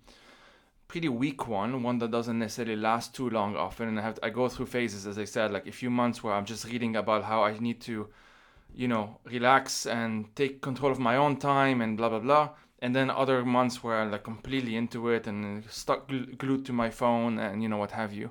pretty 0.89 1.09
weak 1.09 1.47
one, 1.47 1.83
one 1.83 1.99
that 1.99 2.11
doesn't 2.11 2.39
necessarily 2.39 2.75
last 2.75 3.15
too 3.15 3.29
long 3.29 3.55
often. 3.57 3.89
And 3.89 3.99
I 3.99 4.03
have 4.03 4.15
to, 4.15 4.25
I 4.25 4.31
go 4.31 4.49
through 4.49 4.67
phases, 4.67 5.07
as 5.07 5.19
I 5.19 5.25
said, 5.25 5.51
like 5.53 5.67
a 5.67 5.73
few 5.73 5.91
months 5.91 6.25
where 6.25 6.33
I'm 6.33 6.47
just 6.47 6.65
reading 6.65 6.97
about 6.97 7.25
how 7.25 7.45
I 7.45 7.59
need 7.59 7.83
to 7.83 8.09
you 8.75 8.89
know, 8.89 9.19
relax 9.25 9.87
and 9.87 10.35
take 10.37 10.61
control 10.61 10.93
of 10.93 10.99
my 10.99 11.17
own 11.17 11.37
time 11.37 11.81
and 11.81 11.97
blah 11.97 12.09
blah 12.09 12.21
blah. 12.21 12.51
And 12.81 12.95
then 12.95 13.11
other 13.11 13.45
months 13.45 13.83
where 13.83 14.01
I'm 14.01 14.13
like 14.13 14.23
completely 14.23 14.77
into 14.77 15.09
it 15.09 15.27
and 15.27 15.65
stuck 15.69 16.09
glued 16.39 16.65
to 16.67 16.73
my 16.73 16.91
phone 16.91 17.39
and 17.39 17.63
you 17.63 17.69
know 17.69 17.77
what 17.77 17.91
have 17.91 18.13
you. 18.13 18.31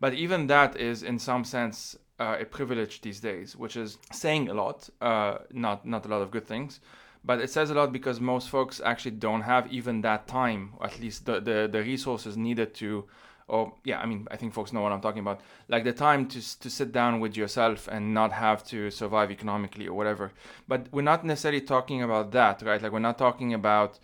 But 0.00 0.14
even 0.14 0.48
that 0.48 0.76
is 0.76 1.02
in 1.02 1.18
some 1.18 1.44
sense 1.44 1.96
uh, 2.18 2.36
a 2.40 2.44
privilege 2.44 3.00
these 3.02 3.20
days, 3.20 3.56
which 3.56 3.76
is 3.76 3.98
saying 4.12 4.48
a 4.48 4.54
lot, 4.54 4.90
uh, 5.00 5.38
not 5.52 5.86
not 5.86 6.06
a 6.06 6.08
lot 6.08 6.22
of 6.22 6.30
good 6.30 6.46
things. 6.46 6.80
But 7.24 7.40
it 7.40 7.50
says 7.50 7.70
a 7.70 7.74
lot 7.74 7.92
because 7.92 8.20
most 8.20 8.50
folks 8.50 8.80
actually 8.84 9.12
don't 9.12 9.42
have 9.42 9.72
even 9.72 10.02
that 10.02 10.26
time, 10.26 10.74
at 10.82 11.00
least 11.00 11.24
the, 11.24 11.40
the, 11.40 11.68
the 11.70 11.82
resources 11.82 12.36
needed 12.36 12.74
to 12.74 13.04
or 13.46 13.74
yeah 13.84 14.00
i 14.00 14.06
mean 14.06 14.26
i 14.30 14.36
think 14.36 14.54
folks 14.54 14.72
know 14.72 14.80
what 14.80 14.90
i'm 14.90 15.02
talking 15.02 15.20
about. 15.20 15.40
Like 15.68 15.84
the 15.84 15.92
time 15.92 16.26
to, 16.28 16.60
to 16.60 16.70
sit 16.70 16.92
down 16.92 17.20
with 17.20 17.36
yourself 17.36 17.88
and 17.88 18.14
not 18.14 18.32
have 18.32 18.64
to 18.68 18.90
survive 18.90 19.30
economically 19.30 19.86
or 19.86 19.94
whatever. 19.94 20.32
But 20.66 20.86
we're 20.92 21.02
not 21.02 21.26
necessarily 21.26 21.60
talking 21.60 22.02
about 22.02 22.32
that 22.32 22.62
right? 22.62 22.80
Like 22.80 22.92
we're 22.92 23.00
not 23.00 23.18
talking 23.18 23.52
about 23.52 23.98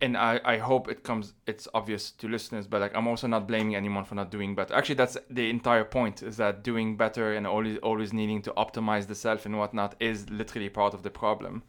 and 0.00 0.16
I, 0.16 0.40
I 0.44 0.58
hope 0.58 0.88
it 0.88 1.02
comes 1.02 1.32
it's 1.46 1.66
obvious 1.72 2.10
to 2.12 2.28
listeners 2.28 2.66
but 2.66 2.80
like 2.80 2.94
i'm 2.94 3.06
also 3.06 3.26
not 3.26 3.46
blaming 3.46 3.74
anyone 3.74 4.04
for 4.04 4.14
not 4.14 4.30
doing 4.30 4.54
better 4.54 4.74
actually 4.74 4.96
that's 4.96 5.16
the 5.30 5.48
entire 5.48 5.84
point 5.84 6.22
is 6.22 6.36
that 6.36 6.62
doing 6.62 6.96
better 6.96 7.32
and 7.32 7.46
always 7.46 7.78
always 7.78 8.12
needing 8.12 8.42
to 8.42 8.52
optimize 8.58 9.06
the 9.06 9.14
self 9.14 9.46
and 9.46 9.56
whatnot 9.58 9.94
is 9.98 10.28
literally 10.28 10.68
part 10.68 10.92
of 10.92 11.02
the 11.02 11.10
problem 11.10 11.62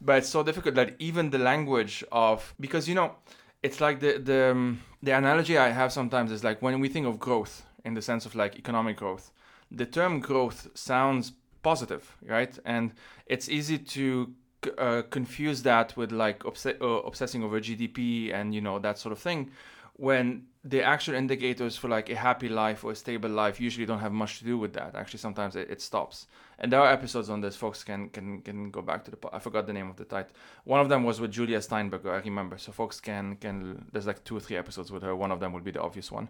but 0.00 0.18
it's 0.18 0.28
so 0.28 0.42
difficult 0.42 0.74
that 0.74 0.94
even 0.98 1.30
the 1.30 1.38
language 1.38 2.04
of 2.12 2.54
because 2.60 2.88
you 2.88 2.94
know 2.94 3.16
it's 3.62 3.80
like 3.80 4.00
the 4.00 4.18
the 4.18 4.50
um, 4.50 4.80
the 5.02 5.12
analogy 5.12 5.58
I 5.58 5.70
have 5.70 5.92
sometimes 5.92 6.30
is 6.30 6.44
like 6.44 6.62
when 6.62 6.80
we 6.80 6.88
think 6.88 7.06
of 7.06 7.18
growth 7.18 7.64
in 7.84 7.94
the 7.94 8.02
sense 8.02 8.26
of 8.26 8.34
like 8.34 8.56
economic 8.56 8.96
growth, 8.96 9.32
the 9.70 9.86
term 9.86 10.20
growth 10.20 10.68
sounds 10.74 11.32
positive, 11.62 12.16
right? 12.26 12.56
And 12.64 12.92
it's 13.26 13.48
easy 13.48 13.78
to 13.78 14.32
uh, 14.78 15.02
confuse 15.10 15.62
that 15.62 15.96
with 15.96 16.12
like 16.12 16.44
obs- 16.44 16.66
uh, 16.66 17.00
obsessing 17.10 17.42
over 17.42 17.60
GDP 17.60 18.32
and 18.32 18.54
you 18.54 18.60
know 18.60 18.78
that 18.78 18.98
sort 18.98 19.12
of 19.12 19.18
thing, 19.18 19.50
when 19.94 20.46
the 20.64 20.82
actual 20.82 21.14
indicators 21.14 21.76
for 21.76 21.88
like 21.88 22.10
a 22.10 22.16
happy 22.16 22.48
life 22.48 22.84
or 22.84 22.92
a 22.92 22.96
stable 22.96 23.30
life 23.30 23.60
usually 23.60 23.86
don't 23.86 24.00
have 24.00 24.12
much 24.12 24.38
to 24.38 24.44
do 24.44 24.58
with 24.58 24.72
that. 24.74 24.94
Actually, 24.94 25.20
sometimes 25.20 25.56
it, 25.56 25.70
it 25.70 25.80
stops. 25.80 26.26
And 26.58 26.72
there 26.72 26.80
are 26.80 26.90
episodes 26.90 27.28
on 27.28 27.40
this. 27.40 27.54
Folks 27.54 27.84
can 27.84 28.08
can 28.08 28.40
can 28.40 28.70
go 28.70 28.82
back 28.82 29.04
to 29.04 29.10
the. 29.10 29.18
I 29.32 29.38
forgot 29.38 29.66
the 29.66 29.72
name 29.72 29.90
of 29.90 29.96
the 29.96 30.04
title. 30.04 30.32
One 30.64 30.80
of 30.80 30.88
them 30.88 31.04
was 31.04 31.20
with 31.20 31.32
Julia 31.32 31.60
Steinberger. 31.60 32.12
I 32.12 32.18
remember. 32.18 32.56
So 32.58 32.72
folks 32.72 32.98
can 33.00 33.36
can. 33.36 33.86
There's 33.92 34.06
like 34.06 34.24
two 34.24 34.36
or 34.36 34.40
three 34.40 34.56
episodes 34.56 34.90
with 34.90 35.02
her. 35.02 35.14
One 35.14 35.30
of 35.30 35.40
them 35.40 35.52
would 35.52 35.64
be 35.64 35.70
the 35.70 35.82
obvious 35.82 36.10
one. 36.10 36.28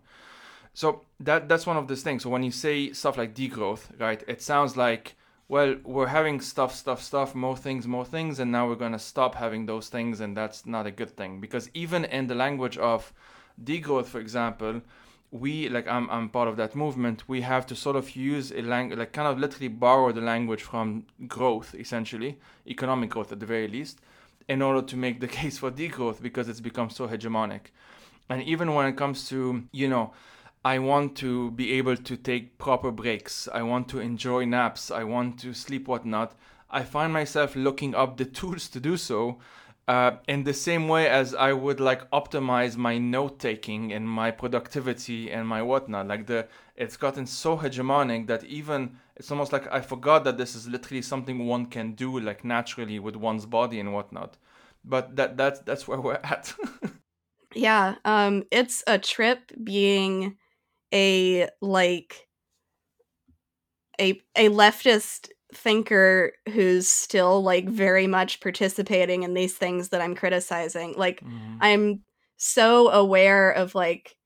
So 0.74 1.02
that 1.20 1.48
that's 1.48 1.66
one 1.66 1.76
of 1.76 1.86
those 1.86 2.02
things. 2.02 2.22
So 2.24 2.30
when 2.30 2.42
you 2.42 2.50
say 2.50 2.92
stuff 2.92 3.16
like 3.16 3.34
degrowth, 3.34 3.88
right? 3.98 4.22
It 4.26 4.42
sounds 4.42 4.76
like 4.76 5.16
well, 5.48 5.76
we're 5.84 6.08
having 6.08 6.40
stuff, 6.40 6.74
stuff, 6.74 7.00
stuff, 7.00 7.34
more 7.34 7.56
things, 7.56 7.86
more 7.86 8.04
things, 8.04 8.40
and 8.40 8.50
now 8.50 8.66
we're 8.68 8.74
gonna 8.74 8.98
stop 8.98 9.36
having 9.36 9.66
those 9.66 9.88
things, 9.88 10.20
and 10.20 10.36
that's 10.36 10.66
not 10.66 10.86
a 10.86 10.90
good 10.90 11.16
thing 11.16 11.40
because 11.40 11.70
even 11.72 12.04
in 12.04 12.26
the 12.26 12.34
language 12.34 12.76
of 12.78 13.12
degrowth, 13.62 14.06
for 14.06 14.18
example, 14.18 14.82
we 15.30 15.68
like 15.68 15.86
I'm 15.88 16.08
I'm 16.10 16.28
part 16.28 16.48
of 16.48 16.56
that 16.56 16.74
movement. 16.74 17.28
We 17.28 17.40
have 17.42 17.66
to 17.66 17.76
sort 17.76 17.96
of 17.96 18.14
use 18.16 18.52
a 18.52 18.62
language, 18.62 18.98
like 18.98 19.12
kind 19.12 19.28
of 19.28 19.38
literally 19.38 19.68
borrow 19.68 20.12
the 20.12 20.20
language 20.20 20.62
from 20.62 21.06
growth, 21.26 21.74
essentially 21.74 22.38
economic 22.66 23.10
growth 23.10 23.32
at 23.32 23.40
the 23.40 23.46
very 23.46 23.68
least, 23.68 24.00
in 24.48 24.62
order 24.62 24.82
to 24.86 24.96
make 24.96 25.20
the 25.20 25.28
case 25.38 25.58
for 25.58 25.70
degrowth 25.70 26.22
because 26.22 26.48
it's 26.48 26.60
become 26.60 26.90
so 26.90 27.08
hegemonic. 27.08 27.72
And 28.28 28.42
even 28.42 28.74
when 28.74 28.86
it 28.86 28.96
comes 28.96 29.28
to 29.28 29.64
you 29.72 29.88
know. 29.88 30.12
I 30.64 30.80
want 30.80 31.16
to 31.18 31.52
be 31.52 31.74
able 31.74 31.96
to 31.96 32.16
take 32.16 32.58
proper 32.58 32.90
breaks. 32.90 33.46
I 33.54 33.62
want 33.62 33.88
to 33.90 34.00
enjoy 34.00 34.46
naps. 34.46 34.90
I 34.90 35.04
want 35.04 35.38
to 35.42 35.54
sleep 35.54 35.86
whatnot. 35.86 36.34
I 36.68 36.82
find 36.82 37.12
myself 37.12 37.54
looking 37.54 37.94
up 37.94 38.16
the 38.16 38.24
tools 38.38 38.68
to 38.70 38.80
do 38.80 38.96
so 38.96 39.38
uh, 39.88 40.16
in 40.26 40.42
the 40.42 40.52
same 40.52 40.88
way 40.88 41.08
as 41.08 41.34
I 41.34 41.52
would 41.52 41.78
like 41.78 42.10
optimize 42.10 42.76
my 42.76 42.98
note 42.98 43.38
taking 43.38 43.92
and 43.92 44.08
my 44.08 44.30
productivity 44.32 45.30
and 45.30 45.46
my 45.46 45.62
whatnot. 45.62 46.08
Like 46.08 46.26
the 46.26 46.48
it's 46.74 46.96
gotten 46.96 47.26
so 47.26 47.56
hegemonic 47.56 48.26
that 48.26 48.44
even 48.44 48.96
it's 49.16 49.30
almost 49.30 49.52
like 49.52 49.72
I 49.72 49.80
forgot 49.80 50.24
that 50.24 50.38
this 50.38 50.56
is 50.56 50.66
literally 50.66 51.02
something 51.02 51.46
one 51.46 51.66
can 51.66 51.92
do 51.92 52.18
like 52.18 52.44
naturally 52.44 52.98
with 52.98 53.14
one's 53.14 53.46
body 53.46 53.78
and 53.78 53.92
whatnot. 53.94 54.36
But 54.84 55.16
that 55.16 55.36
that's 55.36 55.60
that's 55.60 55.86
where 55.86 56.00
we're 56.00 56.14
at. 56.14 56.52
yeah, 57.54 57.94
um, 58.04 58.44
it's 58.50 58.82
a 58.88 58.98
trip 58.98 59.52
being 59.62 60.36
a 60.92 61.48
like 61.60 62.26
a 64.00 64.20
a 64.36 64.48
leftist 64.48 65.28
thinker 65.56 66.32
who's 66.52 66.88
still 66.88 67.42
like 67.42 67.68
very 67.68 68.06
much 68.06 68.40
participating 68.40 69.22
in 69.22 69.34
these 69.34 69.54
things 69.54 69.88
that 69.90 70.00
I'm 70.00 70.14
criticizing. 70.14 70.94
Like 70.96 71.20
mm-hmm. 71.20 71.56
I'm 71.60 72.00
so 72.36 72.90
aware 72.90 73.50
of 73.50 73.74
like 73.74 74.16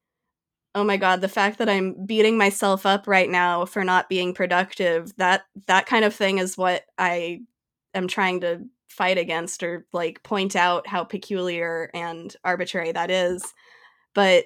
oh 0.74 0.84
my 0.84 0.96
god, 0.96 1.20
the 1.20 1.28
fact 1.28 1.58
that 1.58 1.68
I'm 1.68 2.06
beating 2.06 2.38
myself 2.38 2.86
up 2.86 3.08
right 3.08 3.28
now 3.28 3.64
for 3.64 3.82
not 3.82 4.08
being 4.08 4.32
productive, 4.32 5.12
that 5.16 5.42
that 5.66 5.86
kind 5.86 6.04
of 6.04 6.14
thing 6.14 6.38
is 6.38 6.56
what 6.56 6.84
I 6.96 7.40
am 7.92 8.06
trying 8.06 8.40
to 8.42 8.60
fight 8.88 9.18
against 9.18 9.62
or 9.62 9.86
like 9.92 10.22
point 10.22 10.54
out 10.54 10.86
how 10.86 11.02
peculiar 11.02 11.90
and 11.92 12.34
arbitrary 12.44 12.92
that 12.92 13.10
is. 13.10 13.42
But 14.14 14.44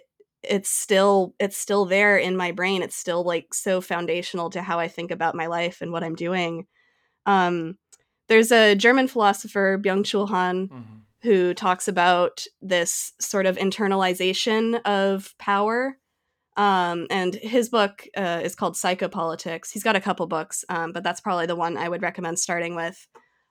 it's 0.48 0.70
still 0.70 1.34
it's 1.38 1.56
still 1.56 1.84
there 1.84 2.18
in 2.18 2.36
my 2.36 2.52
brain 2.52 2.82
it's 2.82 2.96
still 2.96 3.24
like 3.24 3.54
so 3.54 3.80
foundational 3.80 4.50
to 4.50 4.62
how 4.62 4.78
i 4.78 4.88
think 4.88 5.10
about 5.10 5.34
my 5.34 5.46
life 5.46 5.80
and 5.80 5.90
what 5.90 6.04
i'm 6.04 6.14
doing 6.14 6.66
um, 7.26 7.76
there's 8.28 8.52
a 8.52 8.74
german 8.74 9.08
philosopher 9.08 9.78
byung-chul 9.82 10.28
han 10.28 10.68
mm-hmm. 10.68 10.94
who 11.22 11.54
talks 11.54 11.88
about 11.88 12.44
this 12.60 13.12
sort 13.20 13.46
of 13.46 13.56
internalization 13.56 14.80
of 14.84 15.34
power 15.38 15.96
um, 16.56 17.08
and 17.10 17.34
his 17.34 17.68
book 17.68 18.06
uh, 18.16 18.40
is 18.42 18.54
called 18.54 18.74
psychopolitics 18.74 19.70
he's 19.72 19.82
got 19.82 19.96
a 19.96 20.00
couple 20.00 20.26
books 20.26 20.64
um, 20.68 20.92
but 20.92 21.02
that's 21.02 21.20
probably 21.20 21.46
the 21.46 21.56
one 21.56 21.76
i 21.76 21.88
would 21.88 22.02
recommend 22.02 22.38
starting 22.38 22.74
with 22.74 23.06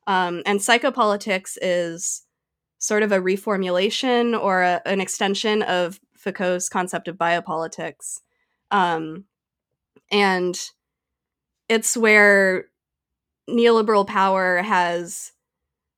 um, 0.07 0.41
and 0.45 0.59
psychopolitics 0.59 1.57
is 1.61 2.25
sort 2.83 3.03
of 3.03 3.11
a 3.13 3.19
reformulation 3.19 4.37
or 4.37 4.61
a, 4.61 4.81
an 4.85 4.99
extension 4.99 5.61
of 5.61 5.99
Foucault's 6.17 6.67
concept 6.67 7.07
of 7.07 7.15
biopolitics. 7.15 8.19
Um, 8.71 9.25
and 10.11 10.59
it's 11.69 11.95
where 11.95 12.65
neoliberal 13.49 14.07
power 14.07 14.61
has, 14.61 15.31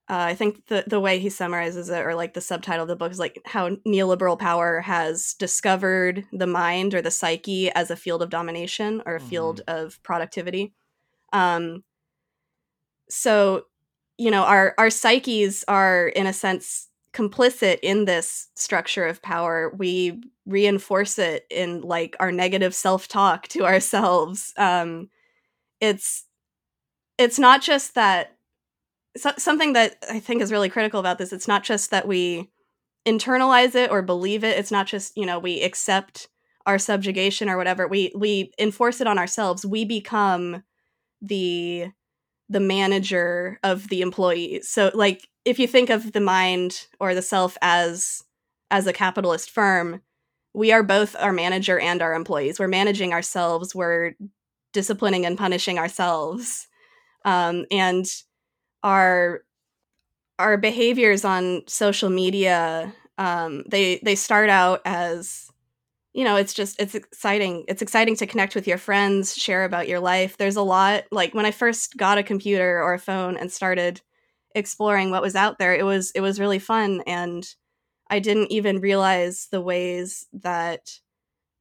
uh, 0.10 0.18
I 0.18 0.36
think 0.36 0.68
the, 0.68 0.84
the 0.88 1.00
way 1.00 1.20
he 1.20 1.30
summarizes 1.30 1.90
it, 1.90 2.06
or 2.06 2.16
like 2.16 2.34
the 2.34 2.42
subtitle 2.42 2.84
of 2.84 2.88
the 2.88 2.96
book, 2.96 3.12
is 3.12 3.20
like 3.20 3.42
how 3.46 3.70
neoliberal 3.88 4.38
power 4.38 4.82
has 4.82 5.34
discovered 5.34 6.26
the 6.32 6.48
mind 6.48 6.94
or 6.94 7.02
the 7.02 7.12
psyche 7.12 7.72
as 7.72 7.92
a 7.92 7.96
field 7.96 8.22
of 8.22 8.30
domination 8.30 9.02
or 9.06 9.16
a 9.16 9.20
mm-hmm. 9.20 9.28
field 9.28 9.62
of 9.68 10.02
productivity. 10.04 10.74
Um, 11.34 11.84
so, 13.10 13.66
you 14.18 14.32
know, 14.32 14.44
our, 14.44 14.74
our 14.78 14.90
psyches 14.90 15.64
are, 15.68 16.08
in 16.08 16.28
a 16.28 16.34
sense, 16.34 16.90
complicit 17.16 17.80
in 17.82 18.04
this 18.04 18.50
structure 18.56 19.06
of 19.06 19.22
power 19.22 19.74
we 19.78 20.22
reinforce 20.46 21.18
it 21.18 21.46
in 21.50 21.80
like 21.80 22.14
our 22.20 22.30
negative 22.30 22.76
self-talk 22.76 23.48
to 23.48 23.64
ourselves 23.64 24.54
um 24.58 25.10
it's 25.80 26.25
it's 27.18 27.40
not 27.40 27.62
just 27.62 27.96
that 27.96 28.36
so, 29.18 29.32
something 29.38 29.74
that 29.74 29.98
I 30.10 30.20
think 30.20 30.42
is 30.42 30.52
really 30.52 30.70
critical 30.70 31.00
about 31.00 31.18
this. 31.18 31.32
It's 31.32 31.48
not 31.48 31.64
just 31.64 31.92
that 31.92 32.08
we 32.08 32.50
internalize 33.08 33.76
it 33.76 33.92
or 33.92 34.02
believe 34.02 34.44
it. 34.44 34.58
It's 34.58 34.72
not 34.72 34.88
just 34.88 35.16
you 35.18 35.26
know 35.26 35.40
we 35.40 35.62
accept 35.62 36.28
our 36.66 36.80
subjugation 36.80 37.50
or 37.50 37.58
whatever. 37.58 37.88
We 37.88 38.12
we 38.16 38.52
enforce 38.60 39.02
it 39.02 39.08
on 39.08 39.18
ourselves. 39.18 39.66
We 39.66 39.86
become 39.86 40.64
the 41.22 41.88
the 42.50 42.60
manager 42.60 43.60
of 43.64 43.90
the 43.90 44.02
employees. 44.02 44.70
So 44.70 44.92
like 44.94 45.28
if 45.46 45.60
you 45.60 45.68
think 45.68 45.90
of 45.90 46.12
the 46.12 46.20
mind 46.22 46.88
or 47.00 47.16
the 47.16 47.22
self 47.22 47.58
as 47.62 48.24
as 48.72 48.88
a 48.88 48.94
capitalist 48.94 49.50
firm, 49.50 50.02
we 50.54 50.72
are 50.72 50.84
both 50.84 51.16
our 51.20 51.32
manager 51.32 51.80
and 51.80 52.02
our 52.02 52.14
employees. 52.14 52.60
We're 52.60 52.68
managing 52.68 53.14
ourselves. 53.14 53.76
We're 53.76 54.16
disciplining 54.74 55.26
and 55.26 55.38
punishing 55.38 55.78
ourselves. 55.78 56.68
Um, 57.26 57.66
and 57.72 58.08
our 58.84 59.44
our 60.40 60.58
behaviors 60.58 61.24
on 61.26 61.64
social 61.68 62.10
media 62.10 62.94
um, 63.18 63.64
they 63.70 64.00
they 64.04 64.16
start 64.16 64.50
out 64.50 64.82
as 64.86 65.50
you 66.14 66.24
know 66.24 66.38
it's 66.38 66.54
just 66.54 66.82
it's 66.82 66.96
exciting. 66.96 67.66
It's 67.68 67.82
exciting 67.82 68.16
to 68.18 68.28
connect 68.28 68.56
with 68.56 68.68
your 68.68 68.78
friends 68.78 69.36
share 69.36 69.66
about 69.66 69.88
your 69.88 70.00
life. 70.00 70.38
There's 70.38 70.56
a 70.58 70.62
lot 70.64 71.06
like 71.12 71.34
when 71.34 71.46
i 71.46 71.52
first 71.52 71.98
got 71.98 72.18
a 72.18 72.24
computer 72.24 72.82
or 72.84 72.94
a 72.94 73.00
phone 73.00 73.38
and 73.38 73.52
started 73.52 74.02
exploring 74.56 75.12
what 75.12 75.22
was 75.22 75.36
out 75.36 75.60
there 75.60 75.76
it 75.76 75.84
was 75.86 76.12
it 76.12 76.22
was 76.22 76.40
really 76.40 76.60
fun 76.60 77.02
and 77.08 77.56
i 78.10 78.20
didn't 78.20 78.52
even 78.52 78.80
realize 78.82 79.48
the 79.52 79.62
ways 79.62 80.26
that 80.34 81.00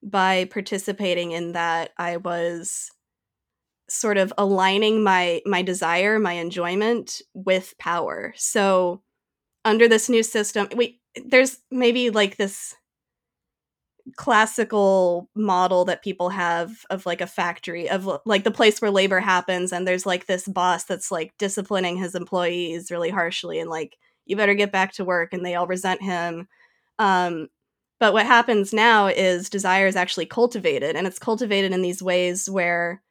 by 0.03 0.47
participating 0.47 1.33
in 1.33 1.53
that 1.53 1.93
i 1.99 2.17
was 2.19 2.91
sort 3.95 4.19
of 4.19 4.33
aligning 4.39 5.03
my 5.03 5.43
my 5.47 5.63
desire 5.63 6.19
my 6.19 6.35
enjoyment 6.35 7.23
with 7.35 7.75
power. 7.79 8.35
So 8.37 9.03
under 9.65 9.89
this 9.89 10.09
new 10.09 10.23
system 10.23 10.69
we 10.77 11.01
there's 11.27 11.59
maybe 11.71 12.11
like 12.11 12.37
this 12.37 12.75
classical 14.17 15.31
model 15.35 15.87
that 15.87 16.03
people 16.03 16.29
have 16.29 16.85
of 16.91 17.07
like 17.07 17.23
a 17.23 17.27
factory 17.27 17.89
of 17.89 18.09
like 18.27 18.45
the 18.45 18.51
place 18.51 18.81
where 18.81 18.91
labor 18.91 19.19
happens 19.19 19.73
and 19.73 19.89
there's 19.89 20.05
like 20.05 20.27
this 20.27 20.47
boss 20.47 20.85
that's 20.85 21.11
like 21.11 21.33
disciplining 21.39 21.97
his 21.97 22.15
employees 22.15 22.91
really 22.91 23.09
harshly 23.09 23.59
and 23.59 23.71
like 23.71 23.97
you 24.27 24.37
better 24.37 24.55
get 24.55 24.71
back 24.73 24.93
to 24.93 25.05
work 25.05 25.33
and 25.33 25.45
they 25.45 25.55
all 25.55 25.67
resent 25.67 26.03
him. 26.03 26.47
Um 26.99 27.49
but 27.99 28.13
what 28.13 28.27
happens 28.27 28.75
now 28.75 29.07
is 29.07 29.49
desire 29.49 29.87
is 29.87 29.97
actually 29.97 30.27
cultivated 30.27 30.97
and 30.97 31.07
it's 31.07 31.19
cultivated 31.19 31.73
in 31.73 31.81
these 31.81 32.03
ways 32.03 32.51
where 32.51 33.03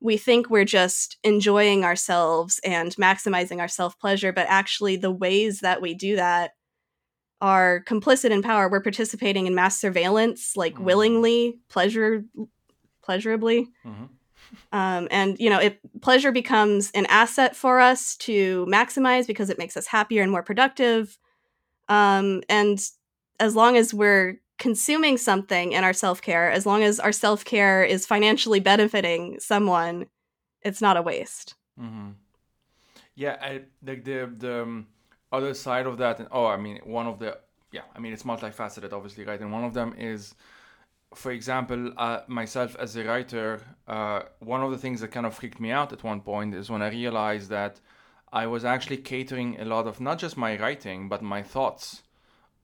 we 0.00 0.16
think 0.16 0.50
we're 0.50 0.64
just 0.64 1.16
enjoying 1.24 1.84
ourselves 1.84 2.60
and 2.64 2.94
maximizing 2.96 3.60
our 3.60 3.68
self 3.68 3.98
pleasure 3.98 4.32
but 4.32 4.46
actually 4.48 4.96
the 4.96 5.10
ways 5.10 5.60
that 5.60 5.80
we 5.80 5.94
do 5.94 6.16
that 6.16 6.52
are 7.40 7.82
complicit 7.86 8.30
in 8.30 8.42
power 8.42 8.68
we're 8.68 8.80
participating 8.80 9.46
in 9.46 9.54
mass 9.54 9.78
surveillance 9.78 10.56
like 10.56 10.74
mm-hmm. 10.74 10.84
willingly 10.84 11.58
pleasure 11.68 12.24
pleasurably 13.02 13.68
mm-hmm. 13.84 14.04
um, 14.72 15.08
and 15.10 15.38
you 15.38 15.50
know 15.50 15.58
it 15.58 15.78
pleasure 16.00 16.32
becomes 16.32 16.90
an 16.92 17.06
asset 17.06 17.54
for 17.54 17.80
us 17.80 18.16
to 18.16 18.66
maximize 18.66 19.26
because 19.26 19.50
it 19.50 19.58
makes 19.58 19.76
us 19.76 19.86
happier 19.86 20.22
and 20.22 20.30
more 20.30 20.42
productive 20.42 21.18
um, 21.88 22.42
and 22.48 22.80
as 23.38 23.54
long 23.54 23.76
as 23.76 23.94
we're 23.94 24.40
consuming 24.58 25.16
something 25.18 25.72
in 25.72 25.84
our 25.84 25.92
self-care 25.92 26.50
as 26.50 26.66
long 26.66 26.82
as 26.82 26.98
our 26.98 27.12
self-care 27.12 27.84
is 27.84 28.06
financially 28.06 28.60
benefiting 28.60 29.38
someone 29.38 30.06
it's 30.62 30.80
not 30.80 30.96
a 30.96 31.02
waste 31.02 31.54
mm-hmm. 31.80 32.10
yeah 33.14 33.36
I, 33.40 33.62
the 33.82 33.96
the, 33.96 34.32
the 34.38 34.62
um 34.62 34.86
other 35.32 35.54
side 35.54 35.86
of 35.86 35.98
that, 35.98 36.18
and 36.18 36.28
oh, 36.30 36.46
I 36.46 36.56
mean, 36.56 36.80
one 36.84 37.06
of 37.06 37.18
the 37.18 37.38
yeah, 37.72 37.82
I 37.94 37.98
mean, 37.98 38.12
it's 38.12 38.22
multifaceted, 38.22 38.92
obviously, 38.92 39.24
right? 39.24 39.40
And 39.40 39.52
one 39.52 39.64
of 39.64 39.74
them 39.74 39.94
is, 39.98 40.34
for 41.14 41.32
example, 41.32 41.92
uh, 41.96 42.20
myself 42.28 42.76
as 42.78 42.96
a 42.96 43.04
writer, 43.04 43.60
uh, 43.88 44.22
one 44.38 44.62
of 44.62 44.70
the 44.70 44.78
things 44.78 45.00
that 45.00 45.08
kind 45.08 45.26
of 45.26 45.34
freaked 45.34 45.60
me 45.60 45.70
out 45.72 45.92
at 45.92 46.04
one 46.04 46.20
point 46.20 46.54
is 46.54 46.70
when 46.70 46.80
I 46.80 46.90
realized 46.90 47.50
that 47.50 47.80
I 48.32 48.46
was 48.46 48.64
actually 48.64 48.98
catering 48.98 49.60
a 49.60 49.64
lot 49.64 49.86
of 49.86 50.00
not 50.00 50.18
just 50.18 50.36
my 50.36 50.56
writing, 50.56 51.08
but 51.08 51.22
my 51.22 51.42
thoughts 51.42 52.02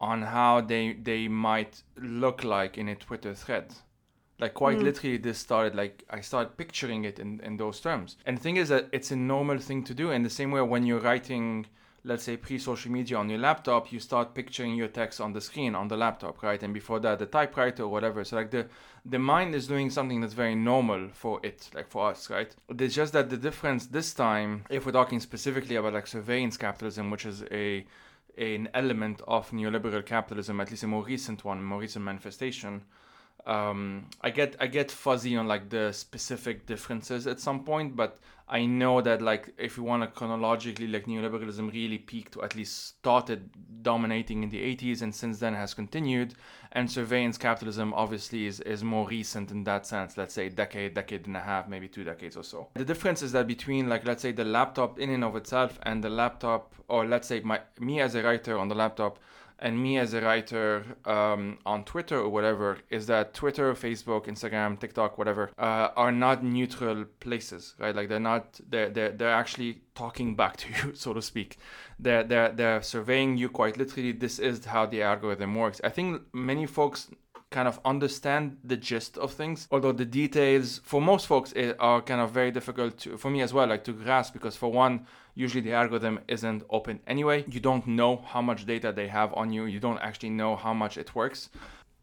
on 0.02 0.20
how 0.20 0.60
they 0.60 0.92
they 0.94 1.28
might 1.28 1.82
look 1.96 2.44
like 2.44 2.76
in 2.76 2.88
a 2.88 2.96
Twitter 2.96 3.34
thread. 3.34 3.72
Like 4.38 4.54
quite 4.54 4.78
mm. 4.78 4.82
literally, 4.82 5.16
this 5.16 5.38
started 5.38 5.76
like 5.76 6.04
I 6.10 6.20
started 6.20 6.56
picturing 6.56 7.04
it 7.04 7.20
in, 7.20 7.40
in 7.44 7.56
those 7.56 7.80
terms. 7.80 8.16
And 8.26 8.36
the 8.36 8.42
thing 8.42 8.56
is 8.56 8.68
that 8.70 8.88
it's 8.92 9.12
a 9.12 9.16
normal 9.16 9.58
thing 9.58 9.84
to 9.84 9.94
do. 9.94 10.10
In 10.10 10.24
the 10.24 10.30
same 10.30 10.50
way, 10.50 10.60
when 10.60 10.84
you're 10.84 11.00
writing 11.00 11.66
let's 12.04 12.24
say 12.24 12.36
pre-social 12.36 12.90
media 12.90 13.16
on 13.16 13.28
your 13.28 13.38
laptop 13.38 13.92
you 13.92 14.00
start 14.00 14.34
picturing 14.34 14.74
your 14.74 14.88
text 14.88 15.20
on 15.20 15.32
the 15.32 15.40
screen 15.40 15.74
on 15.74 15.86
the 15.88 15.96
laptop 15.96 16.42
right 16.42 16.62
and 16.62 16.74
before 16.74 16.98
that 16.98 17.18
the 17.18 17.26
typewriter 17.26 17.84
or 17.84 17.88
whatever 17.88 18.24
so 18.24 18.34
like 18.34 18.50
the 18.50 18.66
the 19.04 19.18
mind 19.18 19.54
is 19.54 19.68
doing 19.68 19.88
something 19.88 20.20
that's 20.20 20.32
very 20.32 20.54
normal 20.54 21.08
for 21.12 21.38
it 21.44 21.70
like 21.74 21.88
for 21.88 22.10
us 22.10 22.28
right 22.28 22.56
it's 22.78 22.94
just 22.94 23.12
that 23.12 23.30
the 23.30 23.36
difference 23.36 23.86
this 23.86 24.12
time 24.12 24.64
if 24.68 24.84
we're 24.84 24.92
talking 24.92 25.20
specifically 25.20 25.76
about 25.76 25.92
like 25.92 26.06
surveillance 26.06 26.56
capitalism 26.56 27.08
which 27.10 27.24
is 27.24 27.44
a 27.52 27.86
an 28.38 28.68
element 28.74 29.20
of 29.28 29.50
neoliberal 29.50 30.04
capitalism 30.04 30.60
at 30.60 30.70
least 30.70 30.82
a 30.82 30.86
more 30.86 31.04
recent 31.04 31.44
one 31.44 31.62
more 31.62 31.80
recent 31.80 32.04
manifestation. 32.04 32.82
Um, 33.44 34.06
I 34.20 34.30
get 34.30 34.56
I 34.60 34.68
get 34.68 34.90
fuzzy 34.90 35.36
on 35.36 35.48
like 35.48 35.68
the 35.68 35.92
specific 35.92 36.66
differences 36.66 37.26
at 37.26 37.40
some 37.40 37.64
point, 37.64 37.96
but 37.96 38.18
I 38.48 38.66
know 38.66 39.00
that 39.00 39.22
like 39.22 39.54
if 39.58 39.76
you 39.76 39.82
want 39.82 40.02
to 40.02 40.08
chronologically, 40.08 40.86
like 40.86 41.06
neoliberalism 41.06 41.72
really 41.72 41.98
peaked 41.98 42.36
or 42.36 42.44
at 42.44 42.54
least 42.54 42.98
started 42.98 43.50
dominating 43.82 44.42
in 44.42 44.48
the 44.48 44.58
80s, 44.76 45.02
and 45.02 45.14
since 45.14 45.38
then 45.38 45.54
has 45.54 45.74
continued. 45.74 46.34
And 46.72 46.90
surveillance 46.90 47.36
capitalism 47.38 47.92
obviously 47.94 48.46
is 48.46 48.60
is 48.60 48.82
more 48.82 49.06
recent 49.08 49.50
in 49.50 49.64
that 49.64 49.86
sense. 49.86 50.16
Let's 50.16 50.34
say 50.34 50.48
decade, 50.48 50.94
decade 50.94 51.26
and 51.26 51.36
a 51.36 51.40
half, 51.40 51.68
maybe 51.68 51.88
two 51.88 52.04
decades 52.04 52.36
or 52.36 52.44
so. 52.44 52.68
The 52.74 52.84
difference 52.84 53.22
is 53.22 53.32
that 53.32 53.46
between 53.46 53.88
like 53.88 54.06
let's 54.06 54.22
say 54.22 54.32
the 54.32 54.44
laptop 54.44 54.98
in 54.98 55.10
and 55.10 55.24
of 55.24 55.36
itself 55.36 55.78
and 55.82 56.02
the 56.02 56.10
laptop, 56.10 56.74
or 56.88 57.06
let's 57.06 57.28
say 57.28 57.40
my 57.40 57.60
me 57.78 58.00
as 58.00 58.14
a 58.14 58.22
writer 58.22 58.58
on 58.58 58.68
the 58.68 58.74
laptop 58.74 59.18
and 59.62 59.80
me 59.80 59.96
as 59.96 60.12
a 60.12 60.20
writer 60.20 60.84
um, 61.04 61.56
on 61.64 61.84
Twitter 61.84 62.18
or 62.18 62.28
whatever 62.28 62.78
is 62.90 63.06
that 63.06 63.32
Twitter, 63.32 63.72
Facebook, 63.74 64.26
Instagram, 64.26 64.78
TikTok, 64.78 65.16
whatever, 65.16 65.50
uh, 65.56 65.88
are 65.96 66.10
not 66.10 66.42
neutral 66.42 67.04
places, 67.20 67.74
right? 67.78 67.94
Like 67.94 68.08
they're 68.08 68.20
not 68.20 68.60
they're 68.68 68.90
they're, 68.90 69.12
they're 69.12 69.38
actually 69.42 69.82
talking 69.94 70.34
back 70.34 70.56
to 70.58 70.66
you, 70.76 70.94
so 70.94 71.14
to 71.14 71.22
speak. 71.22 71.58
They're 71.98 72.24
they're 72.24 72.50
they're 72.50 72.82
surveying 72.82 73.36
you 73.36 73.48
quite 73.48 73.78
literally. 73.78 74.12
This 74.12 74.38
is 74.40 74.64
how 74.64 74.84
the 74.86 75.02
algorithm 75.02 75.54
works. 75.54 75.80
I 75.84 75.90
think 75.90 76.22
many 76.32 76.66
folks 76.66 77.08
kind 77.50 77.68
of 77.68 77.78
understand 77.84 78.56
the 78.64 78.78
gist 78.78 79.18
of 79.18 79.30
things 79.30 79.68
although 79.70 79.92
the 79.92 80.06
details 80.06 80.80
for 80.84 81.02
most 81.02 81.26
folks 81.26 81.52
are 81.78 82.00
kind 82.00 82.22
of 82.22 82.30
very 82.30 82.50
difficult 82.50 82.96
to, 82.96 83.18
for 83.18 83.30
me 83.30 83.42
as 83.42 83.52
well 83.52 83.66
like 83.66 83.84
to 83.84 83.92
grasp 83.92 84.32
because 84.32 84.56
for 84.56 84.72
one 84.72 85.06
usually 85.34 85.62
the 85.62 85.72
algorithm 85.72 86.20
isn't 86.28 86.62
open 86.70 87.00
anyway. 87.06 87.44
You 87.48 87.60
don't 87.60 87.86
know 87.86 88.16
how 88.16 88.42
much 88.42 88.66
data 88.66 88.92
they 88.92 89.08
have 89.08 89.32
on 89.34 89.52
you. 89.52 89.64
You 89.64 89.80
don't 89.80 89.98
actually 89.98 90.30
know 90.30 90.56
how 90.56 90.74
much 90.74 90.96
it 90.98 91.14
works. 91.14 91.48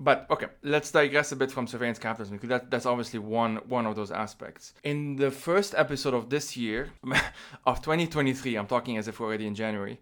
But 0.02 0.28
okay, 0.32 0.46
let's 0.64 0.92
digress 0.92 1.34
a 1.34 1.36
bit 1.36 1.52
from 1.52 1.68
surveillance 1.68 2.00
capitalism 2.00 2.38
because 2.38 2.50
that, 2.50 2.72
that's 2.72 2.86
obviously 2.86 3.20
one 3.20 3.58
one 3.68 3.86
of 3.86 3.98
those 3.98 4.12
aspects. 4.12 4.74
In 4.84 5.18
the 5.18 5.30
first 5.30 5.76
episode 5.76 6.14
of 6.14 6.30
this 6.30 6.56
year, 6.56 6.92
of 7.66 7.82
2023, 7.82 8.56
I'm 8.56 8.66
talking 8.66 8.96
as 8.96 9.10
if 9.10 9.20
we're 9.20 9.28
already 9.28 9.46
in 9.46 9.56
January, 9.56 10.00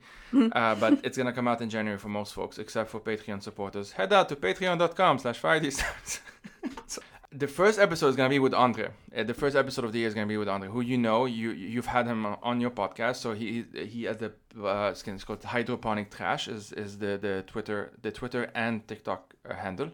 uh, 0.52 0.76
but 0.76 1.04
it's 1.04 1.18
gonna 1.18 1.34
come 1.34 1.48
out 1.48 1.62
in 1.62 1.70
January 1.72 1.98
for 1.98 2.10
most 2.10 2.36
folks, 2.36 2.60
except 2.60 2.92
for 2.92 3.00
Patreon 3.00 3.42
supporters. 3.42 3.92
Head 3.94 4.14
out 4.14 4.30
to 4.30 4.36
patreon.com/slash 4.36 5.40
Fridays. 5.40 5.82
The 7.32 7.48
first 7.48 7.78
episode 7.78 8.08
is 8.08 8.16
gonna 8.16 8.30
be 8.30 8.40
with 8.40 8.54
Andre. 8.54 8.92
Uh, 9.16 9.24
the 9.24 9.34
first 9.34 9.58
episode 9.58 9.84
of 9.84 9.92
the 9.92 10.00
year 10.00 10.08
is 10.08 10.14
gonna 10.14 10.28
be 10.28 10.38
with 10.38 10.48
Andre, 10.48 10.70
who 10.70 10.80
you 10.80 10.98
know. 10.98 11.26
You 11.26 11.52
you've 11.52 11.86
had 11.88 12.08
him 12.08 12.26
on 12.26 12.62
your 12.62 12.72
podcast, 12.72 13.18
so 13.18 13.34
he 13.34 13.66
he 13.76 14.04
has 14.06 14.18
the 14.18 14.32
uh, 14.58 14.94
it's 14.94 15.24
called 15.26 15.44
hydroponic 15.44 16.10
trash 16.10 16.48
is 16.48 16.72
is 16.72 17.00
the 17.00 17.18
the 17.18 17.44
Twitter 17.46 17.92
the 18.02 18.12
Twitter 18.12 18.50
and 18.56 18.88
TikTok 18.88 19.34
uh, 19.44 19.56
handle, 19.56 19.92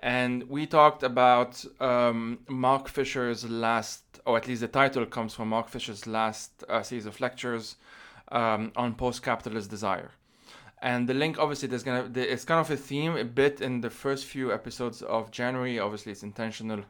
and 0.00 0.42
we 0.50 0.66
talked 0.66 1.02
about 1.02 1.64
um, 1.80 2.40
Mark 2.48 2.88
Fisher's 2.88 3.48
last, 3.48 4.20
or 4.26 4.36
at 4.36 4.46
least 4.46 4.60
the 4.60 4.68
title 4.68 5.06
comes 5.06 5.32
from 5.32 5.48
Mark 5.48 5.68
Fisher's 5.68 6.06
last 6.06 6.64
uh, 6.68 6.82
series 6.82 7.06
of 7.06 7.18
lectures 7.18 7.76
um, 8.30 8.72
on 8.76 8.94
post-capitalist 8.94 9.70
desire 9.70 10.10
and 10.82 11.08
the 11.08 11.14
link 11.14 11.38
obviously 11.38 11.68
there's 11.68 11.82
gonna 11.82 12.10
it's 12.14 12.44
kind 12.44 12.60
of 12.60 12.70
a 12.70 12.76
theme 12.76 13.16
a 13.16 13.24
bit 13.24 13.60
in 13.60 13.80
the 13.80 13.90
first 13.90 14.24
few 14.24 14.52
episodes 14.52 15.02
of 15.02 15.30
january 15.30 15.78
obviously 15.78 16.12
it's 16.12 16.22
intentional 16.22 16.80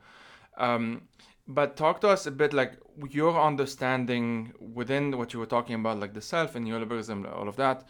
um, 0.56 1.02
but 1.46 1.76
talk 1.76 2.00
to 2.00 2.08
us 2.08 2.26
a 2.26 2.30
bit 2.30 2.52
like 2.52 2.72
your 3.10 3.40
understanding 3.40 4.52
within 4.58 5.16
what 5.16 5.32
you 5.32 5.38
were 5.38 5.46
talking 5.46 5.74
about 5.76 5.98
like 5.98 6.14
the 6.14 6.20
self 6.20 6.54
and 6.54 6.66
neoliberalism 6.66 7.30
all 7.36 7.48
of 7.48 7.56
that 7.56 7.86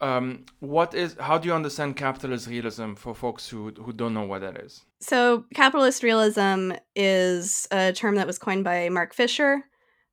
um, 0.00 0.46
what 0.60 0.94
is 0.94 1.16
how 1.20 1.36
do 1.36 1.48
you 1.48 1.54
understand 1.54 1.96
capitalist 1.96 2.46
realism 2.48 2.94
for 2.94 3.14
folks 3.14 3.48
who 3.48 3.70
who 3.72 3.92
don't 3.92 4.14
know 4.14 4.24
what 4.24 4.40
that 4.40 4.56
is 4.56 4.84
so 5.00 5.44
capitalist 5.54 6.02
realism 6.02 6.72
is 6.96 7.68
a 7.70 7.92
term 7.92 8.14
that 8.14 8.26
was 8.26 8.38
coined 8.38 8.64
by 8.64 8.88
mark 8.88 9.12
fisher 9.12 9.64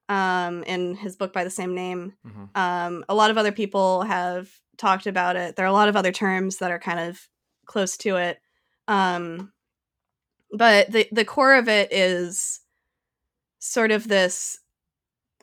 um, 0.10 0.64
in 0.64 0.96
his 0.96 1.16
book 1.16 1.34
by 1.34 1.44
the 1.44 1.50
same 1.50 1.76
name. 1.76 2.14
Mhm. 2.26 2.50
Um, 2.56 3.06
a 3.10 3.16
lot 3.16 3.30
of 3.30 3.38
other 3.38 3.52
people 3.52 4.04
have 4.04 4.50
talked 4.78 5.08
about 5.08 5.36
it. 5.36 5.56
There 5.56 5.66
are 5.66 5.70
a 5.70 5.74
lot 5.74 5.90
of 5.90 5.96
other 5.96 6.12
terms 6.12 6.58
that 6.58 6.72
are 6.72 6.80
kind 6.80 7.00
of 7.00 7.28
close 7.66 7.98
to 7.98 8.16
it. 8.18 8.40
Um, 8.88 9.52
but 10.52 10.92
the 10.92 11.08
the 11.12 11.26
core 11.26 11.56
of 11.56 11.68
it 11.68 11.92
is 11.92 12.62
sort 13.60 13.92
of 13.92 14.08
this 14.08 14.60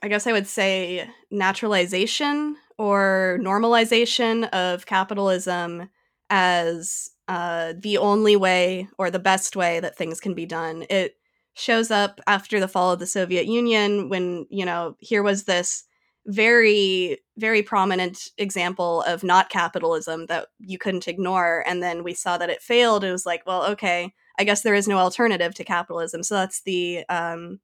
I 0.02 0.08
guess 0.08 0.26
I 0.26 0.32
would 0.32 0.46
say 0.46 1.08
naturalization 1.30 2.56
or 2.76 3.38
normalization 3.40 4.48
of 4.50 4.86
capitalism 4.86 5.88
as 6.28 7.10
uh, 7.28 7.72
the 7.78 7.96
only 7.98 8.36
way 8.36 8.88
or 8.98 9.10
the 9.10 9.18
best 9.18 9.56
way 9.56 9.80
that 9.80 9.96
things 9.96 10.20
can 10.20 10.34
be 10.34 10.44
done. 10.44 10.84
It 10.90 11.16
shows 11.54 11.90
up 11.90 12.20
after 12.26 12.60
the 12.60 12.68
fall 12.68 12.92
of 12.92 12.98
the 12.98 13.06
Soviet 13.06 13.46
Union 13.46 14.08
when, 14.08 14.46
you 14.50 14.66
know, 14.66 14.96
here 14.98 15.22
was 15.22 15.44
this 15.44 15.84
very, 16.26 17.18
very 17.36 17.62
prominent 17.62 18.28
example 18.38 19.02
of 19.02 19.22
not 19.22 19.50
capitalism 19.50 20.26
that 20.26 20.46
you 20.58 20.78
couldn't 20.78 21.08
ignore. 21.08 21.62
And 21.66 21.82
then 21.82 22.02
we 22.02 22.14
saw 22.14 22.38
that 22.38 22.50
it 22.50 22.62
failed. 22.62 23.04
It 23.04 23.12
was 23.12 23.26
like, 23.26 23.42
well, 23.46 23.64
okay, 23.72 24.12
I 24.38 24.44
guess 24.44 24.62
there 24.62 24.74
is 24.74 24.88
no 24.88 24.98
alternative 24.98 25.54
to 25.54 25.64
capitalism. 25.64 26.22
So 26.22 26.34
that's 26.34 26.62
the 26.62 27.04
um, 27.08 27.60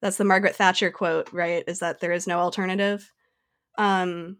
that's 0.00 0.16
the 0.16 0.24
Margaret 0.24 0.54
Thatcher 0.54 0.90
quote, 0.90 1.32
right? 1.32 1.64
Is 1.66 1.80
that 1.80 2.00
there 2.00 2.12
is 2.12 2.26
no 2.26 2.38
alternative. 2.38 3.12
Um, 3.76 4.38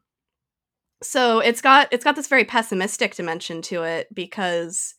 so 1.02 1.40
it's 1.40 1.61
got 1.61 1.88
it's 1.92 2.04
got 2.04 2.16
this 2.16 2.28
very 2.28 2.44
pessimistic 2.44 3.14
dimension 3.14 3.62
to 3.62 3.83
it 3.83 4.09
because 4.14 4.94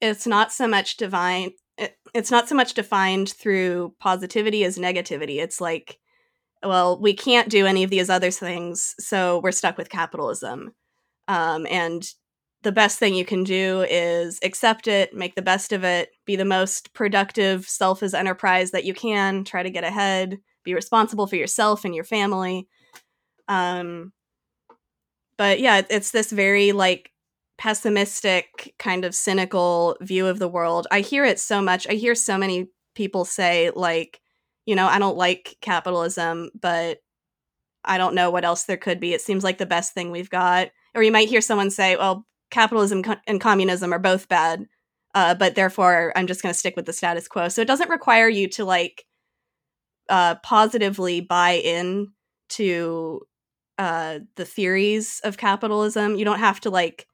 it's 0.00 0.26
not 0.26 0.52
so 0.52 0.68
much 0.68 0.96
divine. 0.96 1.50
It, 1.76 1.96
it's 2.14 2.30
not 2.30 2.48
so 2.48 2.54
much 2.54 2.74
defined 2.74 3.30
through 3.30 3.94
positivity 4.00 4.64
as 4.64 4.78
negativity. 4.78 5.40
It's 5.40 5.60
like, 5.60 5.98
well, 6.62 7.00
we 7.00 7.14
can't 7.14 7.48
do 7.48 7.66
any 7.66 7.84
of 7.84 7.90
these 7.90 8.10
other 8.10 8.30
things, 8.30 8.94
so 8.98 9.40
we're 9.42 9.52
stuck 9.52 9.78
with 9.78 9.90
capitalism. 9.90 10.72
Um, 11.28 11.66
and 11.70 12.04
the 12.62 12.72
best 12.72 12.98
thing 12.98 13.14
you 13.14 13.24
can 13.24 13.44
do 13.44 13.84
is 13.88 14.40
accept 14.42 14.88
it, 14.88 15.14
make 15.14 15.36
the 15.36 15.42
best 15.42 15.72
of 15.72 15.84
it, 15.84 16.10
be 16.26 16.36
the 16.36 16.44
most 16.44 16.92
productive 16.92 17.68
self 17.68 18.02
as 18.02 18.14
enterprise 18.14 18.72
that 18.72 18.84
you 18.84 18.94
can, 18.94 19.44
try 19.44 19.62
to 19.62 19.70
get 19.70 19.84
ahead, 19.84 20.38
be 20.64 20.74
responsible 20.74 21.26
for 21.26 21.36
yourself 21.36 21.84
and 21.84 21.94
your 21.94 22.04
family. 22.04 22.66
Um, 23.46 24.12
but 25.36 25.60
yeah, 25.60 25.82
it's 25.88 26.10
this 26.10 26.32
very 26.32 26.72
like 26.72 27.12
pessimistic, 27.58 28.74
kind 28.78 29.04
of 29.04 29.14
cynical 29.14 29.96
view 30.00 30.26
of 30.26 30.38
the 30.38 30.48
world. 30.48 30.86
I 30.90 31.00
hear 31.00 31.24
it 31.24 31.38
so 31.38 31.62
much. 31.62 31.86
I 31.88 31.94
hear 31.94 32.14
so 32.14 32.36
many 32.36 32.68
people 32.94 33.24
say, 33.24 33.70
like, 33.74 34.20
you 34.68 34.74
know, 34.74 34.86
I 34.86 34.98
don't 34.98 35.16
like 35.16 35.56
capitalism, 35.62 36.50
but 36.60 36.98
I 37.84 37.96
don't 37.96 38.14
know 38.14 38.30
what 38.30 38.44
else 38.44 38.64
there 38.64 38.76
could 38.76 39.00
be. 39.00 39.14
It 39.14 39.22
seems 39.22 39.42
like 39.42 39.56
the 39.56 39.64
best 39.64 39.94
thing 39.94 40.10
we've 40.10 40.28
got. 40.28 40.68
Or 40.94 41.02
you 41.02 41.10
might 41.10 41.30
hear 41.30 41.40
someone 41.40 41.70
say, 41.70 41.96
well, 41.96 42.26
capitalism 42.50 43.02
co- 43.02 43.16
and 43.26 43.40
communism 43.40 43.94
are 43.94 43.98
both 43.98 44.28
bad, 44.28 44.66
uh, 45.14 45.34
but 45.36 45.54
therefore 45.54 46.12
I'm 46.14 46.26
just 46.26 46.42
going 46.42 46.52
to 46.52 46.58
stick 46.58 46.76
with 46.76 46.84
the 46.84 46.92
status 46.92 47.28
quo. 47.28 47.48
So 47.48 47.62
it 47.62 47.66
doesn't 47.66 47.88
require 47.88 48.28
you 48.28 48.46
to 48.50 48.66
like 48.66 49.06
uh, 50.10 50.34
positively 50.42 51.22
buy 51.22 51.52
in 51.52 52.12
to 52.50 53.22
uh, 53.78 54.18
the 54.36 54.44
theories 54.44 55.22
of 55.24 55.38
capitalism. 55.38 56.14
You 56.14 56.26
don't 56.26 56.40
have 56.40 56.60
to 56.60 56.68
like 56.68 57.06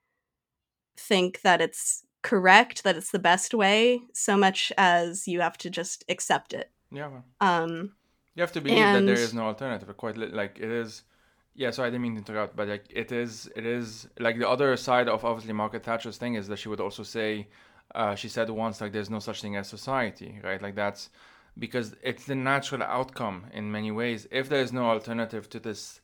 think 0.98 1.42
that 1.42 1.60
it's 1.60 2.02
correct, 2.24 2.82
that 2.82 2.96
it's 2.96 3.12
the 3.12 3.20
best 3.20 3.54
way, 3.54 4.00
so 4.12 4.36
much 4.36 4.72
as 4.76 5.28
you 5.28 5.40
have 5.40 5.56
to 5.58 5.70
just 5.70 6.02
accept 6.08 6.52
it. 6.52 6.73
Yeah, 6.94 7.10
Um, 7.40 7.94
you 8.34 8.40
have 8.42 8.52
to 8.52 8.60
believe 8.60 8.92
that 8.92 9.06
there 9.06 9.14
is 9.14 9.34
no 9.34 9.44
alternative. 9.44 9.96
Quite 9.96 10.16
li- 10.16 10.28
like 10.28 10.58
it 10.58 10.70
is. 10.70 11.02
Yeah, 11.56 11.70
so 11.70 11.84
I 11.84 11.86
didn't 11.86 12.02
mean 12.02 12.14
to 12.14 12.18
interrupt, 12.18 12.56
but 12.56 12.68
like 12.68 12.86
it 12.90 13.12
is, 13.12 13.48
it 13.54 13.64
is 13.64 14.08
like 14.18 14.38
the 14.38 14.48
other 14.48 14.76
side 14.76 15.08
of 15.08 15.24
obviously 15.24 15.52
Margaret 15.52 15.84
Thatcher's 15.84 16.16
thing 16.16 16.34
is 16.34 16.48
that 16.48 16.58
she 16.58 16.68
would 16.68 16.80
also 16.80 17.04
say, 17.04 17.48
uh, 17.94 18.14
she 18.16 18.28
said 18.28 18.50
once 18.50 18.80
like 18.80 18.92
there's 18.92 19.10
no 19.10 19.20
such 19.20 19.40
thing 19.40 19.56
as 19.56 19.68
society, 19.68 20.40
right? 20.42 20.60
Like 20.60 20.74
that's 20.74 21.10
because 21.56 21.94
it's 22.02 22.24
the 22.26 22.34
natural 22.34 22.82
outcome 22.82 23.46
in 23.52 23.70
many 23.70 23.92
ways. 23.92 24.26
If 24.32 24.48
there 24.48 24.60
is 24.60 24.72
no 24.72 24.86
alternative 24.86 25.48
to 25.50 25.60
this 25.60 26.00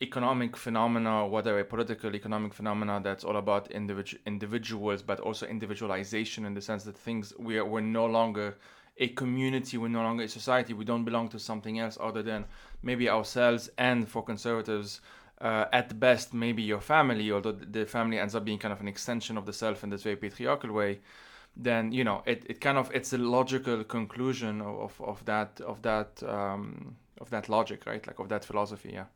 economic 0.00 0.56
phenomena, 0.56 1.26
whether 1.28 1.58
a 1.60 1.64
political 1.64 2.14
economic 2.16 2.52
phenomena 2.52 3.00
that's 3.04 3.22
all 3.22 3.36
about 3.36 3.70
individu- 3.70 4.18
individuals, 4.26 5.00
but 5.00 5.20
also 5.20 5.46
individualization 5.46 6.44
in 6.44 6.54
the 6.54 6.60
sense 6.60 6.82
that 6.84 6.96
things 6.96 7.32
we 7.38 7.56
are, 7.58 7.64
we're 7.64 7.80
no 7.80 8.06
longer 8.06 8.56
a 8.96 9.08
community, 9.08 9.78
we're 9.78 9.88
no 9.88 10.02
longer 10.02 10.24
a 10.24 10.28
society, 10.28 10.74
we 10.74 10.84
don't 10.84 11.04
belong 11.04 11.28
to 11.28 11.38
something 11.38 11.78
else 11.78 11.98
other 12.00 12.22
than 12.22 12.44
maybe 12.82 13.08
ourselves 13.08 13.70
and 13.78 14.08
for 14.08 14.22
conservatives. 14.22 15.00
Uh, 15.40 15.66
at 15.72 15.98
best, 15.98 16.32
maybe 16.32 16.62
your 16.62 16.80
family, 16.80 17.32
although 17.32 17.50
the 17.50 17.84
family 17.84 18.16
ends 18.16 18.36
up 18.36 18.44
being 18.44 18.58
kind 18.58 18.72
of 18.72 18.80
an 18.80 18.86
extension 18.86 19.36
of 19.36 19.44
the 19.44 19.52
self 19.52 19.82
in 19.82 19.90
this 19.90 20.04
very 20.04 20.14
patriarchal 20.14 20.70
way, 20.70 21.00
then 21.56 21.90
you 21.90 22.04
know 22.04 22.22
it, 22.26 22.44
it 22.48 22.60
kind 22.60 22.78
of 22.78 22.90
it's 22.94 23.12
a 23.12 23.18
logical 23.18 23.82
conclusion 23.82 24.60
of, 24.60 25.00
of 25.00 25.24
that 25.24 25.60
of 25.60 25.82
that 25.82 26.22
um, 26.22 26.96
of 27.20 27.28
that 27.30 27.48
logic, 27.48 27.86
right? 27.86 28.06
Like 28.06 28.20
of 28.20 28.28
that 28.28 28.44
philosophy, 28.44 28.90
yeah. 28.92 29.06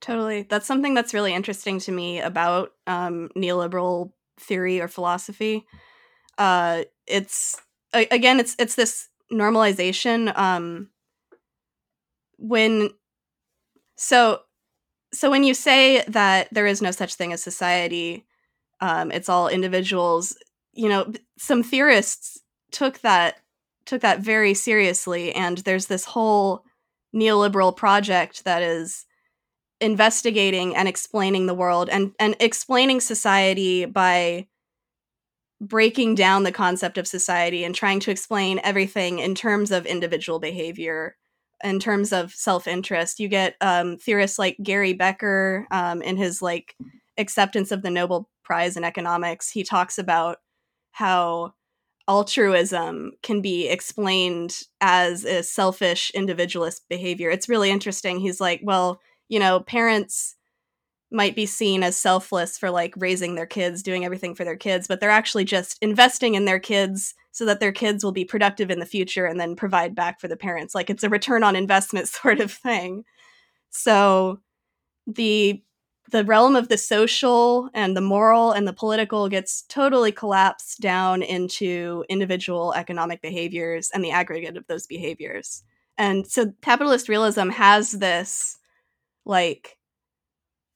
Totally. 0.00 0.42
That's 0.42 0.66
something 0.66 0.94
that's 0.94 1.12
really 1.12 1.34
interesting 1.34 1.78
to 1.80 1.92
me 1.92 2.20
about 2.20 2.72
um, 2.86 3.30
neoliberal 3.36 4.12
theory 4.38 4.80
or 4.80 4.88
philosophy. 4.88 5.66
Uh, 6.36 6.84
it's 7.06 7.60
again, 7.92 8.40
it's 8.40 8.54
it's 8.58 8.74
this 8.74 9.08
normalization. 9.32 10.36
Um, 10.36 10.90
when 12.38 12.90
so 13.96 14.40
so 15.12 15.30
when 15.30 15.44
you 15.44 15.54
say 15.54 16.04
that 16.08 16.48
there 16.52 16.66
is 16.66 16.82
no 16.82 16.90
such 16.90 17.14
thing 17.14 17.32
as 17.32 17.42
society, 17.42 18.26
um, 18.80 19.10
it's 19.10 19.28
all 19.28 19.48
individuals. 19.48 20.36
You 20.72 20.88
know, 20.88 21.12
some 21.38 21.62
theorists 21.62 22.38
took 22.70 23.00
that 23.00 23.38
took 23.86 24.02
that 24.02 24.20
very 24.20 24.54
seriously, 24.54 25.34
and 25.34 25.58
there's 25.58 25.86
this 25.86 26.04
whole 26.04 26.64
neoliberal 27.14 27.74
project 27.74 28.44
that 28.44 28.62
is 28.62 29.06
investigating 29.80 30.76
and 30.76 30.88
explaining 30.88 31.46
the 31.46 31.54
world 31.54 31.88
and 31.88 32.12
and 32.18 32.36
explaining 32.40 33.00
society 33.00 33.84
by 33.84 34.46
breaking 35.60 36.14
down 36.14 36.44
the 36.44 36.52
concept 36.52 36.98
of 36.98 37.08
society 37.08 37.64
and 37.64 37.74
trying 37.74 38.00
to 38.00 38.10
explain 38.10 38.60
everything 38.62 39.18
in 39.18 39.34
terms 39.34 39.70
of 39.70 39.86
individual 39.86 40.38
behavior 40.38 41.16
in 41.64 41.80
terms 41.80 42.12
of 42.12 42.32
self-interest. 42.32 43.18
You 43.18 43.28
get 43.28 43.56
um, 43.60 43.96
theorists 43.96 44.38
like 44.38 44.56
gary 44.62 44.92
becker 44.92 45.66
um, 45.70 46.02
in 46.02 46.16
his 46.16 46.40
like 46.40 46.76
acceptance 47.16 47.72
of 47.72 47.82
the 47.82 47.90
nobel 47.90 48.28
prize 48.44 48.76
in 48.76 48.84
economics. 48.84 49.50
He 49.50 49.64
talks 49.64 49.98
about 49.98 50.38
how 50.92 51.54
altruism 52.06 53.12
can 53.22 53.42
be 53.42 53.68
explained 53.68 54.60
as 54.80 55.24
a 55.24 55.42
selfish 55.42 56.10
individualist 56.14 56.88
behavior. 56.88 57.30
It's 57.30 57.48
really 57.48 57.70
interesting. 57.70 58.20
He's 58.20 58.40
like 58.40 58.60
well 58.62 59.00
you 59.28 59.38
know, 59.38 59.60
parents 59.60 60.36
might 61.10 61.34
be 61.34 61.46
seen 61.46 61.82
as 61.82 61.96
selfless 61.96 62.58
for 62.58 62.70
like 62.70 62.94
raising 62.96 63.34
their 63.34 63.46
kids, 63.46 63.82
doing 63.82 64.04
everything 64.04 64.34
for 64.34 64.44
their 64.44 64.56
kids, 64.56 64.86
but 64.86 65.00
they're 65.00 65.10
actually 65.10 65.44
just 65.44 65.78
investing 65.80 66.34
in 66.34 66.44
their 66.44 66.58
kids 66.58 67.14
so 67.32 67.44
that 67.44 67.60
their 67.60 67.72
kids 67.72 68.04
will 68.04 68.12
be 68.12 68.24
productive 68.24 68.70
in 68.70 68.78
the 68.78 68.86
future 68.86 69.24
and 69.24 69.40
then 69.40 69.56
provide 69.56 69.94
back 69.94 70.20
for 70.20 70.28
the 70.28 70.36
parents. 70.36 70.74
Like 70.74 70.90
it's 70.90 71.04
a 71.04 71.08
return 71.08 71.42
on 71.42 71.56
investment 71.56 72.08
sort 72.08 72.40
of 72.40 72.52
thing. 72.52 73.04
So 73.70 74.40
the 75.06 75.62
the 76.10 76.24
realm 76.24 76.56
of 76.56 76.68
the 76.68 76.78
social 76.78 77.68
and 77.74 77.96
the 77.96 78.00
moral 78.00 78.52
and 78.52 78.66
the 78.66 78.72
political 78.72 79.28
gets 79.28 79.62
totally 79.68 80.10
collapsed 80.10 80.80
down 80.80 81.22
into 81.22 82.02
individual 82.08 82.72
economic 82.74 83.20
behaviors 83.20 83.90
and 83.92 84.02
the 84.02 84.10
aggregate 84.10 84.56
of 84.56 84.66
those 84.68 84.86
behaviors. 84.86 85.62
And 85.98 86.26
so 86.26 86.52
capitalist 86.62 87.10
realism 87.10 87.50
has 87.50 87.92
this 87.92 88.56
like 89.26 89.77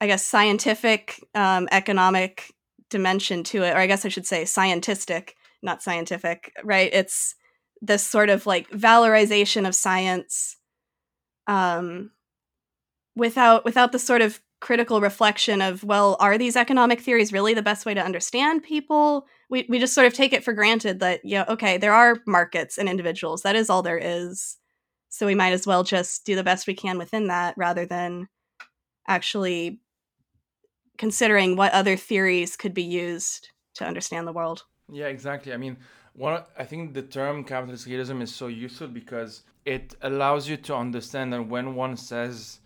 i 0.02 0.06
guess 0.06 0.24
scientific 0.24 1.24
um, 1.34 1.66
economic 1.72 2.52
dimension 2.90 3.42
to 3.42 3.62
it 3.62 3.70
or 3.70 3.78
i 3.78 3.86
guess 3.86 4.04
i 4.04 4.08
should 4.08 4.26
say 4.26 4.42
scientistic 4.42 5.30
not 5.62 5.82
scientific 5.82 6.52
right? 6.64 6.90
It's 6.92 7.34
this 7.80 8.04
sort 8.04 8.30
of 8.30 8.46
like 8.46 8.68
valorization 8.70 9.66
of 9.66 9.74
science 9.74 10.56
um, 11.46 12.10
without 13.16 13.64
without 13.64 13.92
the 13.92 13.98
sort 13.98 14.22
of 14.22 14.40
critical 14.60 15.00
reflection 15.00 15.60
of 15.60 15.82
well 15.82 16.16
are 16.20 16.38
these 16.38 16.54
economic 16.54 17.00
theories 17.00 17.32
really 17.32 17.52
the 17.52 17.62
best 17.62 17.84
way 17.86 17.94
to 17.94 18.04
understand 18.04 18.62
people? 18.62 19.26
We, 19.50 19.66
we 19.68 19.78
just 19.78 19.94
sort 19.94 20.06
of 20.06 20.14
take 20.14 20.32
it 20.32 20.44
for 20.44 20.52
granted 20.52 21.00
that 21.00 21.20
yeah 21.24 21.44
okay 21.48 21.78
there 21.78 21.92
are 21.92 22.18
markets 22.26 22.78
and 22.78 22.88
individuals 22.88 23.42
that 23.42 23.56
is 23.56 23.70
all 23.70 23.82
there 23.82 23.98
is. 23.98 24.58
So 25.08 25.26
we 25.26 25.34
might 25.34 25.52
as 25.52 25.66
well 25.66 25.84
just 25.84 26.24
do 26.24 26.36
the 26.36 26.44
best 26.44 26.66
we 26.66 26.74
can 26.74 26.96
within 26.96 27.28
that 27.28 27.54
rather 27.56 27.84
than 27.84 28.28
actually 29.06 29.80
considering 30.98 31.56
what 31.56 31.72
other 31.72 31.96
theories 31.96 32.56
could 32.56 32.74
be 32.74 32.82
used 32.82 33.48
to 33.74 33.84
understand 33.84 34.26
the 34.26 34.32
world. 34.32 34.64
Yeah, 34.90 35.06
exactly. 35.06 35.52
I 35.52 35.56
mean, 35.56 35.76
One, 36.14 36.42
I 36.58 36.64
think 36.64 36.92
the 36.92 37.02
term 37.02 37.42
capitalist 37.44 37.86
realism 37.86 38.20
is 38.20 38.34
so 38.34 38.48
useful 38.48 38.88
because 38.88 39.42
it 39.64 39.94
allows 40.02 40.48
you 40.48 40.56
to 40.58 40.74
understand 40.76 41.32
that 41.32 41.42
when 41.48 41.74
one 41.74 41.96
says, 41.96 42.58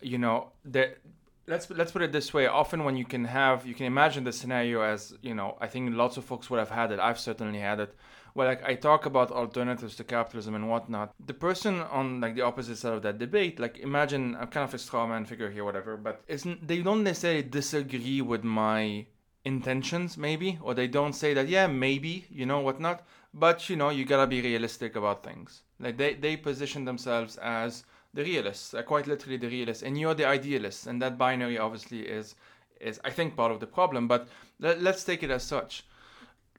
you 0.00 0.18
know, 0.18 0.50
that 0.64 0.98
let's 1.46 1.70
let's 1.70 1.92
put 1.92 2.02
it 2.02 2.12
this 2.12 2.34
way. 2.34 2.46
Often, 2.46 2.84
when 2.84 2.96
you 2.96 3.04
can 3.04 3.24
have, 3.24 3.66
you 3.66 3.74
can 3.74 3.86
imagine 3.86 4.24
the 4.24 4.32
scenario 4.32 4.82
as, 4.82 5.14
you 5.22 5.34
know, 5.34 5.56
I 5.60 5.68
think 5.68 5.94
lots 5.94 6.16
of 6.16 6.24
folks 6.24 6.50
would 6.50 6.58
have 6.58 6.70
had 6.70 6.90
it. 6.90 6.98
I've 6.98 7.20
certainly 7.20 7.60
had 7.60 7.78
it. 7.80 7.94
Where 8.38 8.46
like 8.46 8.62
I 8.62 8.76
talk 8.76 9.04
about 9.04 9.32
alternatives 9.32 9.96
to 9.96 10.04
capitalism 10.04 10.54
and 10.54 10.70
whatnot. 10.70 11.12
The 11.26 11.34
person 11.34 11.80
on 11.80 12.20
like 12.20 12.36
the 12.36 12.42
opposite 12.42 12.78
side 12.78 12.92
of 12.92 13.02
that 13.02 13.18
debate, 13.18 13.58
like 13.58 13.78
imagine 13.78 14.36
I'm 14.36 14.46
kind 14.46 14.62
of 14.62 14.72
a 14.72 14.78
straw 14.78 15.08
man 15.08 15.24
figure 15.24 15.50
here, 15.50 15.64
whatever, 15.64 15.96
but 15.96 16.22
isn't 16.28 16.68
they 16.68 16.80
don't 16.80 17.02
necessarily 17.02 17.42
disagree 17.42 18.20
with 18.20 18.44
my 18.44 19.06
intentions 19.44 20.16
maybe 20.16 20.56
or 20.62 20.72
they 20.72 20.86
don't 20.86 21.14
say 21.14 21.34
that 21.34 21.48
yeah 21.48 21.66
maybe 21.66 22.26
you 22.30 22.46
know 22.46 22.60
whatnot 22.60 23.04
but 23.34 23.68
you 23.68 23.74
know 23.74 23.88
you 23.88 24.04
gotta 24.04 24.26
be 24.26 24.40
realistic 24.40 24.94
about 24.94 25.24
things 25.24 25.62
like 25.80 25.96
they, 25.96 26.14
they 26.14 26.36
position 26.36 26.84
themselves 26.84 27.36
as 27.38 27.84
the 28.14 28.22
realists 28.22 28.74
uh, 28.74 28.82
quite 28.82 29.06
literally 29.06 29.38
the 29.38 29.48
realists 29.48 29.82
and 29.82 29.98
you're 29.98 30.14
the 30.14 30.26
idealists 30.26 30.86
and 30.86 31.00
that 31.00 31.16
binary 31.16 31.56
obviously 31.56 32.00
is 32.00 32.34
is 32.80 33.00
i 33.04 33.10
think 33.10 33.34
part 33.34 33.50
of 33.50 33.60
the 33.60 33.66
problem 33.66 34.06
but 34.06 34.28
let, 34.60 34.82
let's 34.82 35.02
take 35.02 35.22
it 35.22 35.30
as 35.30 35.42
such 35.42 35.84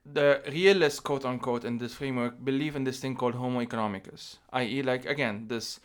the 0.05 0.41
realists 0.47 0.99
quote 0.99 1.25
unquote 1.25 1.65
in 1.65 1.77
this 1.77 1.93
framework 1.93 2.43
believe 2.43 2.75
in 2.75 2.83
this 2.83 2.99
thing 2.99 3.15
called 3.15 3.35
homo 3.35 3.59
economicus 3.59 4.37
i.e 4.53 4.81
like 4.81 5.05
again 5.05 5.45
this 5.47 5.79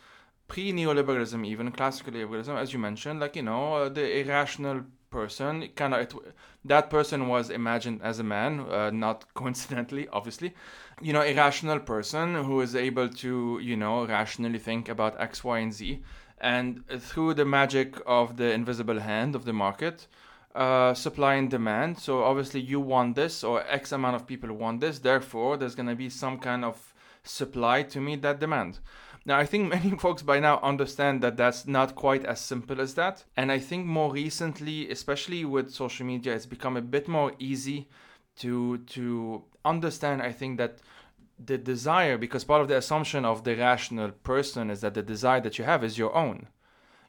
pre-neoliberalism 0.47 1.45
even 1.45 1.71
classical 1.71 2.13
liberalism 2.13 2.55
as 2.55 2.73
you 2.73 2.79
mentioned 2.79 3.19
like 3.19 3.35
you 3.35 3.41
know 3.41 3.75
uh, 3.75 3.89
the 3.89 4.19
irrational 4.19 4.81
person 5.15 5.69
kind 5.75 5.93
of 5.93 6.19
that 6.65 6.89
person 6.89 7.27
was 7.27 7.49
imagined 7.49 8.01
as 8.01 8.19
a 8.19 8.23
man 8.23 8.59
uh, 8.59 8.89
not 8.89 9.25
coincidentally 9.33 10.07
obviously. 10.09 10.53
You 11.01 11.13
know 11.13 11.21
irrational 11.21 11.79
person 11.79 12.35
who 12.47 12.61
is 12.61 12.75
able 12.75 13.09
to 13.23 13.59
you 13.69 13.77
know 13.77 14.05
rationally 14.05 14.59
think 14.59 14.89
about 14.89 15.19
x 15.19 15.43
y 15.43 15.59
and 15.59 15.73
z 15.73 16.03
and 16.39 16.83
through 16.99 17.33
the 17.35 17.45
magic 17.45 17.95
of 18.05 18.37
the 18.37 18.51
invisible 18.51 18.99
hand 18.99 19.35
of 19.35 19.45
the 19.45 19.53
market 19.53 20.07
uh, 20.55 20.93
supply 20.93 21.35
and 21.35 21.49
demand 21.49 21.97
so 21.97 22.23
obviously 22.23 22.61
you 22.61 22.79
want 22.79 23.15
this 23.15 23.43
or 23.43 23.63
x 23.67 23.91
amount 23.91 24.15
of 24.15 24.25
people 24.25 24.51
want 24.53 24.79
this 24.81 24.99
therefore 24.99 25.57
there's 25.57 25.75
going 25.75 25.89
to 25.89 25.95
be 25.95 26.09
some 26.09 26.37
kind 26.39 26.63
of 26.63 26.93
supply 27.23 27.83
to 27.83 27.99
meet 27.99 28.21
that 28.21 28.39
demand 28.39 28.79
now, 29.25 29.39
I 29.39 29.45
think 29.45 29.69
many 29.73 29.97
folks 29.97 30.21
by 30.21 30.39
now 30.39 30.59
understand 30.61 31.21
that 31.21 31.37
that's 31.37 31.65
not 31.67 31.95
quite 31.95 32.25
as 32.25 32.39
simple 32.39 32.79
as 32.79 32.93
that. 32.93 33.23
And 33.35 33.51
I 33.51 33.59
think 33.59 33.85
more 33.85 34.11
recently, 34.11 34.89
especially 34.89 35.43
with 35.45 35.73
social 35.73 36.05
media, 36.05 36.35
it's 36.35 36.45
become 36.45 36.77
a 36.77 36.81
bit 36.81 37.07
more 37.07 37.33
easy 37.39 37.89
to 38.37 38.77
to 38.77 39.43
understand. 39.63 40.21
I 40.21 40.31
think 40.31 40.57
that 40.59 40.77
the 41.43 41.57
desire, 41.57 42.17
because 42.17 42.43
part 42.43 42.61
of 42.61 42.67
the 42.67 42.77
assumption 42.77 43.25
of 43.25 43.43
the 43.43 43.55
rational 43.55 44.11
person 44.11 44.69
is 44.69 44.81
that 44.81 44.93
the 44.93 45.01
desire 45.01 45.41
that 45.41 45.57
you 45.57 45.65
have 45.65 45.83
is 45.83 45.97
your 45.97 46.15
own. 46.15 46.47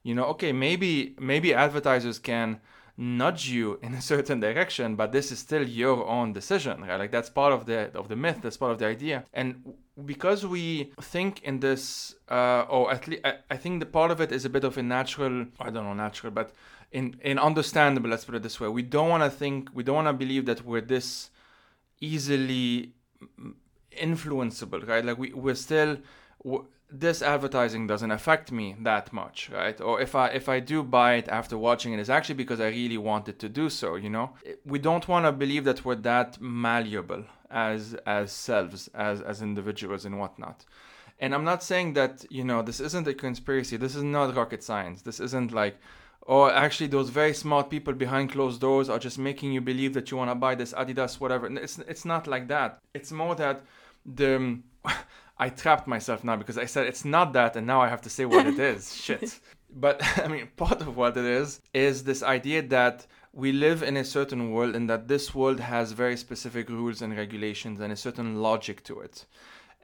You 0.03 0.15
know, 0.15 0.25
okay, 0.27 0.53
maybe 0.53 1.15
maybe 1.21 1.53
advertisers 1.53 2.19
can 2.19 2.61
nudge 2.97 3.49
you 3.49 3.79
in 3.83 3.95
a 3.95 4.01
certain 4.13 4.41
direction 4.41 4.97
but 4.97 5.13
this 5.13 5.31
is 5.31 5.39
still 5.39 5.67
your 5.67 6.07
own 6.07 6.33
decision 6.33 6.83
right? 6.83 6.99
Like 6.99 7.11
that's 7.11 7.31
part 7.31 7.53
of 7.53 7.67
the 7.67 7.91
of 7.95 8.09
the 8.09 8.17
myth 8.17 8.39
that's 8.43 8.57
part 8.57 8.73
of 8.73 8.79
the 8.79 8.87
idea. 8.87 9.25
And 9.33 9.75
because 10.05 10.47
we 10.47 10.93
think 11.01 11.43
in 11.43 11.61
this 11.61 12.15
uh, 12.31 12.63
or 12.69 12.93
at 12.93 13.07
least 13.09 13.23
I, 13.25 13.35
I 13.51 13.57
think 13.57 13.81
the 13.81 13.87
part 13.87 14.11
of 14.11 14.21
it 14.21 14.33
is 14.33 14.45
a 14.45 14.51
bit 14.51 14.65
of 14.65 14.77
a 14.77 14.83
natural 14.83 15.47
i 15.61 15.71
don't 15.71 15.85
know 15.85 15.95
natural 15.95 16.33
but 16.33 16.53
in 16.93 17.17
in 17.23 17.39
understandable 17.39 18.11
let's 18.11 18.25
put 18.25 18.35
it 18.35 18.43
this 18.43 18.61
way. 18.61 18.69
We 18.69 18.83
don't 18.83 19.09
want 19.09 19.23
to 19.23 19.31
think 19.31 19.71
we 19.75 19.83
don't 19.83 19.97
want 19.97 20.09
to 20.09 20.13
believe 20.13 20.47
that 20.47 20.65
we're 20.65 20.81
this 20.81 21.31
easily 22.01 22.93
influenceable 23.97 24.87
right? 24.87 25.05
Like 25.05 25.19
we, 25.19 25.33
we're 25.33 25.55
still 25.55 25.99
this 26.91 27.21
advertising 27.21 27.87
doesn't 27.87 28.11
affect 28.11 28.53
me 28.53 28.77
that 28.81 29.13
much 29.13 29.51
right? 29.53 29.81
Or 29.81 30.01
if 30.01 30.15
i 30.15 30.29
if 30.29 30.49
i 30.49 30.61
do 30.61 30.83
buy 30.83 31.15
it 31.15 31.29
after 31.29 31.59
watching 31.59 31.93
it 31.93 31.99
it's 31.99 32.09
actually 32.09 32.37
because 32.37 32.61
i 32.61 32.69
really 32.69 32.99
wanted 32.99 33.39
to 33.41 33.49
do 33.49 33.69
so 33.69 33.97
you 33.97 34.11
know? 34.11 34.31
We 34.65 34.79
don't 34.79 35.07
want 35.09 35.27
to 35.27 35.33
believe 35.33 35.65
that 35.65 35.85
we're 35.85 35.97
that 35.97 36.41
malleable 36.41 37.25
as 37.51 37.95
as 38.07 38.33
selves 38.33 38.89
as 38.95 39.21
as 39.21 39.43
individuals 39.43 40.05
and 40.05 40.19
whatnot. 40.19 40.65
And 41.19 41.35
i'm 41.35 41.45
not 41.45 41.63
saying 41.63 41.95
that 41.95 42.25
you 42.31 42.45
know 42.45 42.63
this 42.63 42.81
isn't 42.81 43.09
a 43.09 43.15
conspiracy. 43.15 43.77
This 43.77 43.97
is 43.97 44.03
not 44.03 44.37
rocket 44.37 44.63
science. 44.63 45.03
This 45.03 45.21
isn't 45.21 45.53
like 45.53 45.79
or 46.23 46.53
actually 46.53 46.89
those 46.89 47.09
very 47.09 47.33
smart 47.33 47.71
people 47.71 47.95
behind 47.95 48.33
closed 48.33 48.61
doors 48.61 48.89
are 48.89 48.99
just 48.99 49.19
making 49.19 49.53
you 49.53 49.61
believe 49.61 49.95
that 49.95 50.11
you 50.11 50.17
want 50.17 50.31
to 50.31 50.35
buy 50.35 50.55
this 50.55 50.73
adidas 50.73 51.21
whatever. 51.21 51.47
It's 51.47 51.79
it's 51.79 52.05
not 52.05 52.27
like 52.27 52.49
that. 52.49 52.79
It's 52.95 53.13
more 53.13 53.35
that 53.37 53.63
the 54.05 54.59
I 55.39 55.51
trapped 55.51 55.87
myself 55.87 56.25
now 56.25 56.37
because 56.37 56.57
I 56.57 56.65
said 56.65 56.87
it's 56.87 57.05
not 57.05 57.33
that, 57.35 57.57
and 57.57 57.67
now 57.67 57.83
I 57.83 57.89
have 57.89 58.01
to 58.03 58.11
say 58.11 58.25
what 58.25 58.47
it 58.47 58.59
is. 58.59 58.95
Shit. 59.05 59.39
But 59.71 60.01
I 60.25 60.29
mean, 60.29 60.49
part 60.57 60.81
of 60.81 60.97
what 60.97 61.17
it 61.17 61.25
is 61.25 61.61
is 61.75 62.05
this 62.05 62.23
idea 62.23 62.63
that 62.63 63.07
we 63.33 63.53
live 63.53 63.83
in 63.83 63.99
a 63.99 64.05
certain 64.05 64.51
world 64.51 64.75
and 64.75 64.89
that 64.89 65.09
this 65.09 65.35
world 65.35 65.61
has 65.61 65.93
very 65.93 66.17
specific 66.17 66.71
rules 66.71 67.03
and 67.03 67.15
regulations 67.15 67.81
and 67.81 67.93
a 67.93 67.97
certain 67.97 68.41
logic 68.41 68.83
to 68.85 69.01
it. 69.01 69.27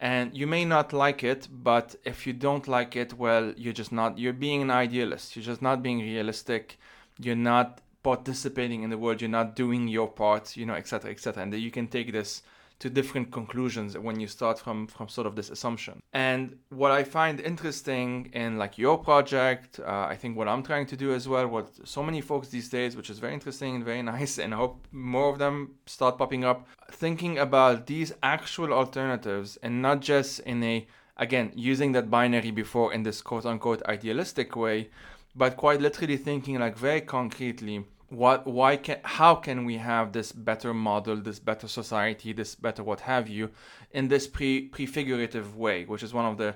And 0.00 0.34
you 0.36 0.46
may 0.46 0.64
not 0.64 0.92
like 0.92 1.22
it, 1.22 1.46
but 1.52 1.94
if 2.04 2.26
you 2.26 2.32
don't 2.32 2.66
like 2.66 2.96
it, 2.96 3.12
well, 3.12 3.52
you're 3.56 3.74
just 3.74 3.92
not, 3.92 4.18
you're 4.18 4.32
being 4.32 4.62
an 4.62 4.70
idealist. 4.70 5.36
You're 5.36 5.44
just 5.44 5.62
not 5.62 5.82
being 5.82 6.00
realistic. 6.00 6.78
You're 7.20 7.36
not 7.36 7.82
participating 8.02 8.82
in 8.82 8.90
the 8.90 8.98
world. 8.98 9.20
You're 9.20 9.30
not 9.30 9.54
doing 9.54 9.86
your 9.86 10.08
part, 10.08 10.56
you 10.56 10.66
know, 10.66 10.74
etc., 10.74 11.10
etc. 11.10 11.42
And 11.42 11.54
you 11.54 11.70
can 11.70 11.86
take 11.86 12.10
this 12.10 12.42
to 12.82 12.90
different 12.90 13.30
conclusions 13.30 13.96
when 13.96 14.18
you 14.18 14.26
start 14.26 14.58
from 14.58 14.88
from 14.88 15.08
sort 15.08 15.26
of 15.28 15.36
this 15.36 15.50
assumption. 15.50 16.02
And 16.12 16.42
what 16.80 16.90
i 16.90 17.02
find 17.04 17.36
interesting 17.40 18.08
in 18.32 18.58
like 18.62 18.74
your 18.76 18.96
project 18.98 19.70
uh, 19.78 20.14
i 20.14 20.16
think 20.20 20.36
what 20.36 20.48
i'm 20.48 20.64
trying 20.70 20.86
to 20.92 20.96
do 20.96 21.08
as 21.18 21.24
well 21.32 21.46
what 21.46 21.66
so 21.84 22.02
many 22.02 22.20
folks 22.20 22.48
these 22.48 22.68
days 22.68 22.96
which 22.96 23.10
is 23.10 23.18
very 23.24 23.34
interesting 23.34 23.76
and 23.76 23.84
very 23.84 24.02
nice 24.14 24.38
and 24.38 24.52
i 24.54 24.56
hope 24.56 24.74
more 24.90 25.28
of 25.32 25.38
them 25.38 25.56
start 25.86 26.18
popping 26.18 26.44
up 26.50 26.66
thinking 26.90 27.38
about 27.38 27.86
these 27.86 28.10
actual 28.36 28.72
alternatives 28.72 29.58
and 29.62 29.80
not 29.80 30.00
just 30.00 30.40
in 30.40 30.58
a 30.74 30.76
again 31.16 31.52
using 31.54 31.92
that 31.92 32.10
binary 32.10 32.50
before 32.50 32.92
in 32.92 33.02
this 33.04 33.22
quote 33.22 33.46
unquote 33.46 33.82
idealistic 33.96 34.56
way 34.56 34.88
but 35.34 35.56
quite 35.56 35.80
literally 35.80 36.16
thinking 36.16 36.58
like 36.58 36.76
very 36.76 37.00
concretely 37.00 37.84
what 38.12 38.46
why 38.46 38.76
can 38.76 38.98
how 39.04 39.34
can 39.34 39.64
we 39.64 39.78
have 39.78 40.12
this 40.12 40.32
better 40.32 40.74
model 40.74 41.16
this 41.16 41.38
better 41.38 41.66
society 41.66 42.32
this 42.34 42.54
better 42.54 42.82
what 42.82 43.00
have 43.00 43.26
you 43.26 43.48
in 43.92 44.08
this 44.08 44.26
pre 44.26 44.68
prefigurative 44.68 45.56
way 45.56 45.86
which 45.86 46.02
is 46.02 46.12
one 46.12 46.26
of 46.26 46.36
the 46.36 46.54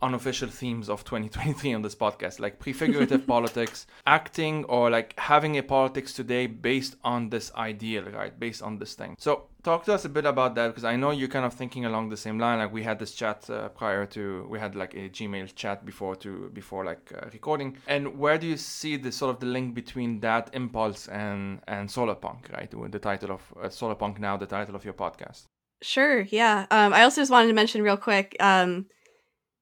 unofficial 0.00 0.48
themes 0.48 0.88
of 0.88 1.04
2023 1.04 1.74
on 1.74 1.82
this 1.82 1.94
podcast 1.94 2.38
like 2.38 2.58
prefigurative 2.58 3.26
politics 3.34 3.86
acting 4.06 4.64
or 4.64 4.90
like 4.90 5.18
having 5.18 5.58
a 5.58 5.62
politics 5.62 6.12
today 6.12 6.46
based 6.46 6.96
on 7.02 7.30
this 7.30 7.52
ideal 7.54 8.04
right? 8.04 8.38
Based 8.38 8.62
on 8.62 8.78
this 8.78 8.94
thing. 8.94 9.16
So 9.18 9.44
talk 9.62 9.84
to 9.84 9.94
us 9.94 10.04
a 10.04 10.08
bit 10.08 10.24
about 10.24 10.54
that 10.54 10.68
because 10.68 10.84
i 10.84 10.94
know 10.96 11.10
you're 11.10 11.28
kind 11.28 11.44
of 11.44 11.52
thinking 11.52 11.84
along 11.84 12.08
the 12.08 12.16
same 12.16 12.38
line. 12.38 12.58
Like 12.58 12.72
we 12.72 12.82
had 12.82 12.98
this 12.98 13.12
chat 13.12 13.48
uh, 13.50 13.68
prior 13.70 14.06
to 14.06 14.46
we 14.48 14.58
had 14.58 14.74
like 14.74 14.94
a 14.94 15.08
gmail 15.08 15.54
chat 15.54 15.84
before 15.84 16.16
to 16.16 16.50
before 16.50 16.84
like 16.84 17.12
uh, 17.14 17.26
recording. 17.32 17.76
And 17.86 18.18
where 18.18 18.38
do 18.38 18.46
you 18.46 18.56
see 18.56 18.96
the 18.96 19.12
sort 19.12 19.34
of 19.34 19.40
the 19.40 19.46
link 19.46 19.74
between 19.74 20.20
that 20.20 20.50
impulse 20.52 21.08
and 21.08 21.60
and 21.66 21.88
solarpunk 21.88 22.52
right? 22.52 22.72
With 22.72 22.92
the 22.92 22.98
title 22.98 23.32
of 23.32 23.42
uh, 23.60 23.68
solarpunk 23.68 24.18
now 24.18 24.36
the 24.36 24.46
title 24.46 24.76
of 24.76 24.84
your 24.84 24.94
podcast. 24.94 25.44
Sure 25.80 26.22
yeah. 26.22 26.66
Um, 26.70 26.92
i 26.92 27.02
also 27.02 27.20
just 27.20 27.30
wanted 27.30 27.48
to 27.48 27.54
mention 27.54 27.82
real 27.82 27.96
quick 27.96 28.36
um, 28.40 28.86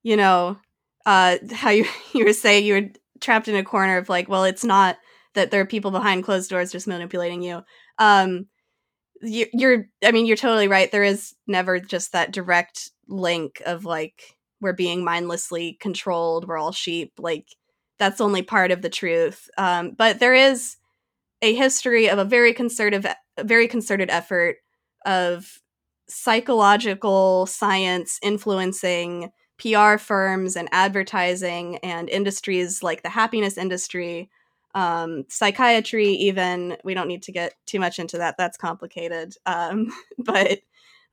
you 0.07 0.17
know, 0.17 0.57
uh, 1.05 1.37
how 1.53 1.71
you 1.71 1.85
you 2.15 2.25
were 2.25 2.33
saying 2.33 2.65
you 2.65 2.75
were 2.75 2.89
trapped 3.21 3.49
in 3.49 3.57
a 3.57 3.65
corner 3.65 3.97
of 3.97 4.09
like, 4.09 4.29
well, 4.29 4.45
it's 4.45 4.65
not 4.65 4.99
that 5.35 5.51
there 5.51 5.61
are 5.61 5.67
people 5.67 5.91
behind 5.91 6.23
closed 6.23 6.49
doors 6.49 6.71
just 6.71 6.87
manipulating 6.87 7.43
you. 7.43 7.63
Um, 7.99 8.47
you, 9.21 9.47
you're, 9.53 9.87
I 10.05 10.13
mean, 10.13 10.27
you're 10.27 10.37
totally 10.37 10.69
right. 10.69 10.93
There 10.93 11.03
is 11.03 11.35
never 11.49 11.81
just 11.81 12.13
that 12.13 12.33
direct 12.33 12.91
link 13.09 13.61
of 13.67 13.85
like 13.85 14.37
we're 14.61 14.75
being 14.75 15.03
mindlessly 15.03 15.77
controlled. 15.81 16.47
We're 16.47 16.57
all 16.57 16.73
sheep. 16.73 17.15
Like 17.19 17.49
that's 17.99 18.21
only 18.21 18.43
part 18.43 18.71
of 18.71 18.83
the 18.83 18.89
truth. 18.89 19.51
Um, 19.59 19.91
but 19.91 20.21
there 20.21 20.35
is 20.35 20.77
a 21.43 21.53
history 21.55 22.09
of 22.09 22.19
a 22.19 22.25
very 22.25 22.53
concerted, 22.53 23.07
very 23.41 23.67
concerted 23.67 24.11
effort 24.11 24.59
of 25.05 25.59
psychological 26.09 27.47
science 27.47 28.21
influencing 28.23 29.33
PR 29.59 29.99
firms 29.99 30.57
and 30.57 30.69
advertising 30.73 31.77
and 31.79 32.09
industries 32.09 32.83
like 32.83 33.03
the 33.03 33.09
happiness 33.09 33.57
industry, 33.59 34.31
um, 34.75 35.25
psychiatry, 35.29 36.09
even. 36.09 36.77
We 36.85 36.95
don't 36.95 37.09
need 37.09 37.23
to 37.25 37.33
get 37.33 37.55
too 37.67 37.81
much 37.81 37.99
into 37.99 38.19
that. 38.19 38.37
That's 38.39 38.59
complicated. 38.59 39.35
Um, 39.47 39.93
but 40.19 40.61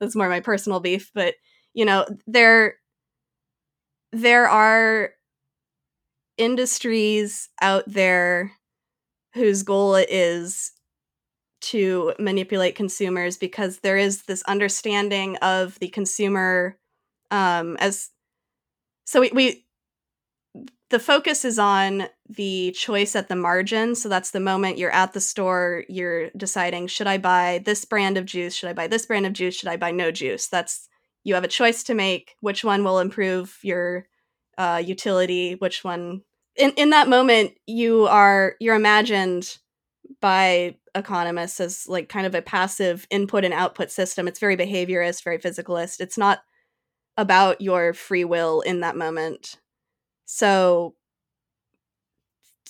that's 0.00 0.16
more 0.16 0.28
my 0.28 0.40
personal 0.40 0.80
beef. 0.80 1.10
But, 1.14 1.34
you 1.72 1.84
know, 1.84 2.06
there, 2.26 2.76
there 4.12 4.48
are 4.48 5.10
industries 6.36 7.48
out 7.60 7.84
there 7.86 8.52
whose 9.34 9.62
goal 9.62 9.96
is 9.96 10.72
to 11.60 12.12
manipulate 12.18 12.74
consumers 12.74 13.36
because 13.38 13.78
there 13.78 13.96
is 13.96 14.22
this 14.24 14.42
understanding 14.42 15.36
of 15.38 15.78
the 15.78 15.88
consumer 15.88 16.76
um, 17.30 17.76
as 17.80 18.10
so 19.04 19.20
we, 19.20 19.30
we 19.32 19.64
the 20.90 20.98
focus 21.00 21.44
is 21.44 21.58
on 21.58 22.04
the 22.28 22.70
choice 22.72 23.16
at 23.16 23.28
the 23.28 23.36
margin. 23.36 23.94
So 23.94 24.08
that's 24.08 24.30
the 24.30 24.40
moment 24.40 24.78
you're 24.78 24.92
at 24.92 25.12
the 25.12 25.20
store, 25.20 25.84
you're 25.88 26.30
deciding, 26.36 26.86
should 26.86 27.06
I 27.06 27.18
buy 27.18 27.62
this 27.64 27.84
brand 27.84 28.16
of 28.16 28.26
juice? 28.26 28.54
Should 28.54 28.68
I 28.68 28.74
buy 28.74 28.86
this 28.86 29.06
brand 29.06 29.26
of 29.26 29.32
juice? 29.32 29.56
Should 29.56 29.68
I 29.68 29.76
buy 29.76 29.90
no 29.90 30.10
juice? 30.10 30.46
That's 30.46 30.88
you 31.24 31.34
have 31.34 31.44
a 31.44 31.48
choice 31.48 31.82
to 31.84 31.94
make. 31.94 32.36
Which 32.40 32.62
one 32.64 32.84
will 32.84 33.00
improve 33.00 33.58
your 33.62 34.06
uh, 34.56 34.82
utility? 34.84 35.54
Which 35.54 35.82
one? 35.82 36.22
In 36.54 36.70
in 36.76 36.90
that 36.90 37.08
moment, 37.08 37.54
you 37.66 38.06
are 38.06 38.54
you're 38.60 38.76
imagined 38.76 39.58
by 40.20 40.76
economists 40.94 41.60
as 41.60 41.88
like 41.88 42.08
kind 42.08 42.26
of 42.26 42.34
a 42.34 42.42
passive 42.42 43.06
input 43.10 43.44
and 43.44 43.54
output 43.54 43.90
system. 43.90 44.28
It's 44.28 44.38
very 44.38 44.56
behaviorist, 44.56 45.24
very 45.24 45.38
physicalist. 45.38 46.00
It's 46.00 46.18
not 46.18 46.44
about 47.16 47.60
your 47.60 47.92
free 47.92 48.24
will 48.24 48.60
in 48.60 48.80
that 48.80 48.96
moment. 48.96 49.56
So 50.24 50.94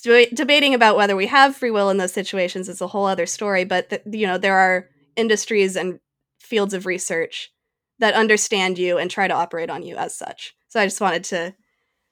debating 0.03 0.73
about 0.73 0.95
whether 0.97 1.15
we 1.15 1.27
have 1.27 1.55
free 1.55 1.71
will 1.71 1.89
in 1.89 1.97
those 1.97 2.13
situations 2.13 2.69
is 2.69 2.81
a 2.81 2.87
whole 2.87 3.05
other 3.05 3.25
story, 3.25 3.65
but 3.65 3.89
th- 3.89 4.03
you 4.05 4.27
know, 4.27 4.37
there 4.37 4.57
are 4.57 4.87
industries 5.15 5.75
and 5.75 5.99
fields 6.39 6.73
of 6.73 6.85
research 6.85 7.51
that 7.99 8.13
understand 8.13 8.77
you 8.77 8.97
and 8.97 9.09
try 9.09 9.27
to 9.27 9.33
operate 9.33 9.69
on 9.69 9.81
you 9.81 9.95
as 9.95 10.15
such. 10.15 10.53
So 10.67 10.79
I 10.79 10.85
just 10.85 11.01
wanted 11.01 11.23
to 11.25 11.55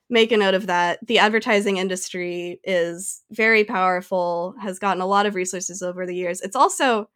make 0.09 0.31
a 0.31 0.37
note 0.37 0.53
of 0.53 0.67
that. 0.67 0.99
The 1.05 1.19
advertising 1.19 1.77
industry 1.77 2.59
is 2.63 3.21
very 3.31 3.63
powerful, 3.63 4.55
has 4.61 4.79
gotten 4.79 5.01
a 5.01 5.07
lot 5.07 5.25
of 5.25 5.35
resources 5.35 5.81
over 5.81 6.05
the 6.05 6.15
years. 6.15 6.41
It's 6.41 6.55
also 6.55 7.09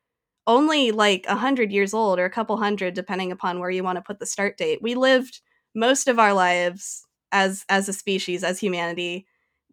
only 0.48 0.92
like 0.92 1.26
a 1.28 1.36
hundred 1.36 1.72
years 1.72 1.94
old 1.94 2.18
or 2.18 2.26
a 2.26 2.30
couple 2.30 2.58
hundred, 2.58 2.94
depending 2.94 3.32
upon 3.32 3.60
where 3.60 3.70
you 3.70 3.84
want 3.84 3.98
to 3.98 4.02
put 4.02 4.20
the 4.20 4.26
start 4.26 4.58
date. 4.58 4.82
We 4.82 4.96
lived 4.96 5.42
most 5.76 6.08
of 6.08 6.18
our 6.18 6.34
lives 6.34 7.06
as 7.32 7.66
as 7.70 7.90
a 7.90 7.94
species, 7.94 8.44
as 8.44 8.60
humanity, 8.60 9.28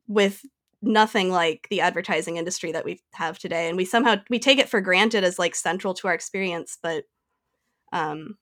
with 0.09 0.43
nothing 0.83 1.31
like 1.31 1.67
the 1.71 1.81
advertising 1.81 2.37
industry 2.37 2.73
that 2.73 2.85
we 2.85 3.01
have 3.15 3.39
today. 3.39 3.69
And 3.69 3.77
we 3.77 3.85
somehow 3.85 4.17
we 4.29 4.39
take 4.39 4.59
it 4.59 4.69
for 4.69 4.81
granted 4.81 5.25
as 5.25 5.39
like 5.39 5.55
central 5.55 5.95
to 5.95 6.09
our 6.09 6.15
experience, 6.15 6.77
but 6.83 7.05
um 7.93 8.37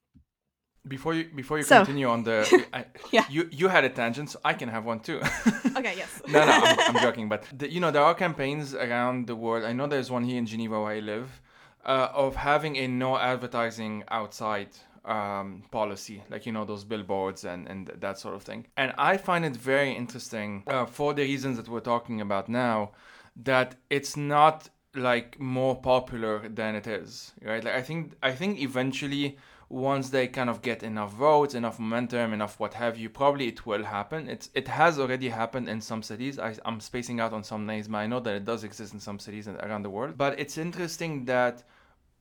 before 0.89 1.15
you 1.15 1.25
before 1.35 1.59
you 1.59 1.65
so, 1.65 1.77
continue 1.77 2.09
on 2.09 2.25
the, 2.25 2.67
I, 2.73 2.87
yeah, 3.13 3.25
you 3.31 3.49
you 3.53 3.69
had 3.69 3.85
a 3.85 3.89
tangent, 3.89 4.31
so 4.31 4.41
I 4.45 4.55
can 4.55 4.69
have 4.69 4.85
one 4.85 5.01
too. 5.01 5.21
okay, 5.77 5.95
yes. 5.97 6.21
no, 6.27 6.45
no, 6.45 6.53
I'm, 6.53 6.77
I'm 6.97 7.03
joking, 7.03 7.29
but 7.29 7.45
the, 7.57 7.71
you 7.71 7.79
know 7.79 7.91
there 7.91 8.03
are 8.03 8.15
campaigns 8.15 8.75
around 8.75 9.27
the 9.29 9.37
world. 9.37 9.65
I 9.65 9.73
know 9.73 9.87
there's 9.87 10.11
one 10.11 10.25
here 10.25 10.39
in 10.39 10.47
Geneva 10.47 10.81
where 10.81 10.93
I 10.93 10.99
live, 10.99 11.41
uh, 11.85 12.09
of 12.13 12.37
having 12.37 12.77
a 12.77 12.87
no 12.87 13.19
advertising 13.19 14.05
outside 14.09 14.69
um, 15.05 15.65
policy, 15.71 16.23
like 16.31 16.47
you 16.47 16.53
know 16.53 16.65
those 16.65 16.85
billboards 16.85 17.45
and 17.45 17.69
and 17.69 17.89
that 18.01 18.19
sort 18.19 18.35
of 18.35 18.43
thing. 18.43 18.67
And 18.77 18.93
I 18.99 19.17
find 19.17 19.45
it 19.45 19.57
very 19.57 19.93
interesting 19.93 20.63
uh, 20.67 20.87
for 20.87 21.15
the 21.15 21.23
reasons 21.23 21.57
that 21.57 21.69
we're 21.69 21.81
talking 21.81 22.21
about 22.21 22.49
now, 22.49 22.93
that 23.37 23.77
it's 23.91 24.17
not 24.17 24.69
like 24.95 25.41
more 25.41 25.75
popular 25.75 26.49
than 26.49 26.75
it 26.75 26.87
is, 26.87 27.33
right? 27.43 27.65
Like 27.65 27.75
I 27.75 27.83
think 27.83 28.13
I 28.23 28.33
think 28.33 28.61
eventually 28.61 29.37
once 29.73 30.11
they 30.11 30.29
kind 30.29 30.51
of 30.51 30.61
get 30.61 30.83
enough 30.83 31.15
votes, 31.15 31.55
enough 31.55 31.79
momentum, 31.79 32.35
enough 32.35 32.61
what 32.61 32.75
have 32.75 32.99
you, 32.99 33.09
probably 33.09 33.49
it 33.49 33.65
will 33.65 33.83
happen. 33.83 34.29
It's 34.29 34.51
it 34.53 34.69
has 34.69 34.99
already 34.99 35.31
happened 35.31 35.67
in 35.67 35.81
some 35.81 36.03
cities. 36.03 36.39
I, 36.39 36.55
I'm 36.67 36.79
spacing 36.79 37.21
out 37.21 37.33
on 37.33 37.43
some 37.43 37.65
names, 37.65 37.89
but 37.89 37.97
I 37.97 38.07
know 38.07 38.21
that 38.21 38.35
it 38.35 38.45
does 38.45 38.65
exist 38.65 38.93
in 38.93 39.01
some 39.01 39.19
cities 39.19 39.49
around 39.49 39.83
the 39.83 39.89
world. 39.89 40.19
But 40.19 40.39
it's 40.39 40.59
interesting 40.59 41.25
that 41.25 41.63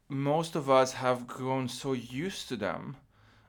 most 0.08 0.56
of 0.56 0.70
us 0.70 0.94
have 0.94 1.28
grown 1.28 1.68
so 1.68 1.92
used 1.92 2.48
to 2.50 2.56
them 2.56 2.96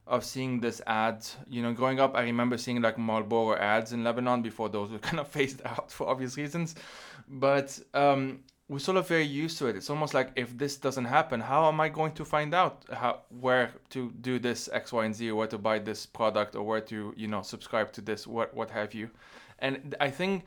of 0.09 0.25
seeing 0.25 0.59
this 0.59 0.83
ads. 0.88 1.37
You 1.49 1.62
know, 1.62 1.73
growing 1.73 2.01
up, 2.01 2.17
I 2.17 2.23
remember 2.23 2.59
seeing 2.59 2.83
like 2.83 2.99
Marlboro 2.99 3.55
ads 3.55 3.93
in 3.93 4.03
Lebanon 4.03 4.43
before 4.43 4.69
those 4.69 4.91
were 4.91 4.99
kind 5.11 5.21
of 5.21 5.29
phased 5.29 5.62
out 5.65 5.93
for 5.93 6.09
obvious 6.09 6.37
reasons. 6.37 6.75
But 7.29 7.79
um, 7.95 8.41
we're 8.73 8.79
sort 8.79 8.97
of 8.97 9.07
very 9.07 9.27
used 9.27 9.59
to 9.59 9.67
it. 9.67 9.77
It's 9.77 9.91
almost 9.91 10.15
like 10.15 10.31
if 10.35 10.57
this 10.57 10.79
doesn't 10.79 11.05
happen, 11.05 11.41
how 11.41 11.69
am 11.69 11.79
I 11.79 11.91
going 11.91 12.13
to 12.13 12.25
find 12.25 12.55
out 12.55 12.87
how 12.91 13.21
where 13.29 13.71
to 13.91 14.11
do 14.23 14.39
this 14.39 14.71
X, 14.73 14.95
Y, 14.95 15.05
and 15.05 15.15
Z, 15.15 15.31
or 15.31 15.37
where 15.37 15.47
to 15.49 15.59
buy 15.59 15.79
this 15.79 16.07
product, 16.07 16.57
or 16.57 16.63
where 16.63 16.81
to 16.81 17.13
you 17.15 17.29
know 17.29 17.43
subscribe 17.43 17.93
to 17.93 18.01
this, 18.01 18.27
what 18.27 18.55
what 18.55 18.71
have 18.71 18.95
you? 18.95 19.11
And 19.59 19.95
I 20.01 20.09
think 20.09 20.45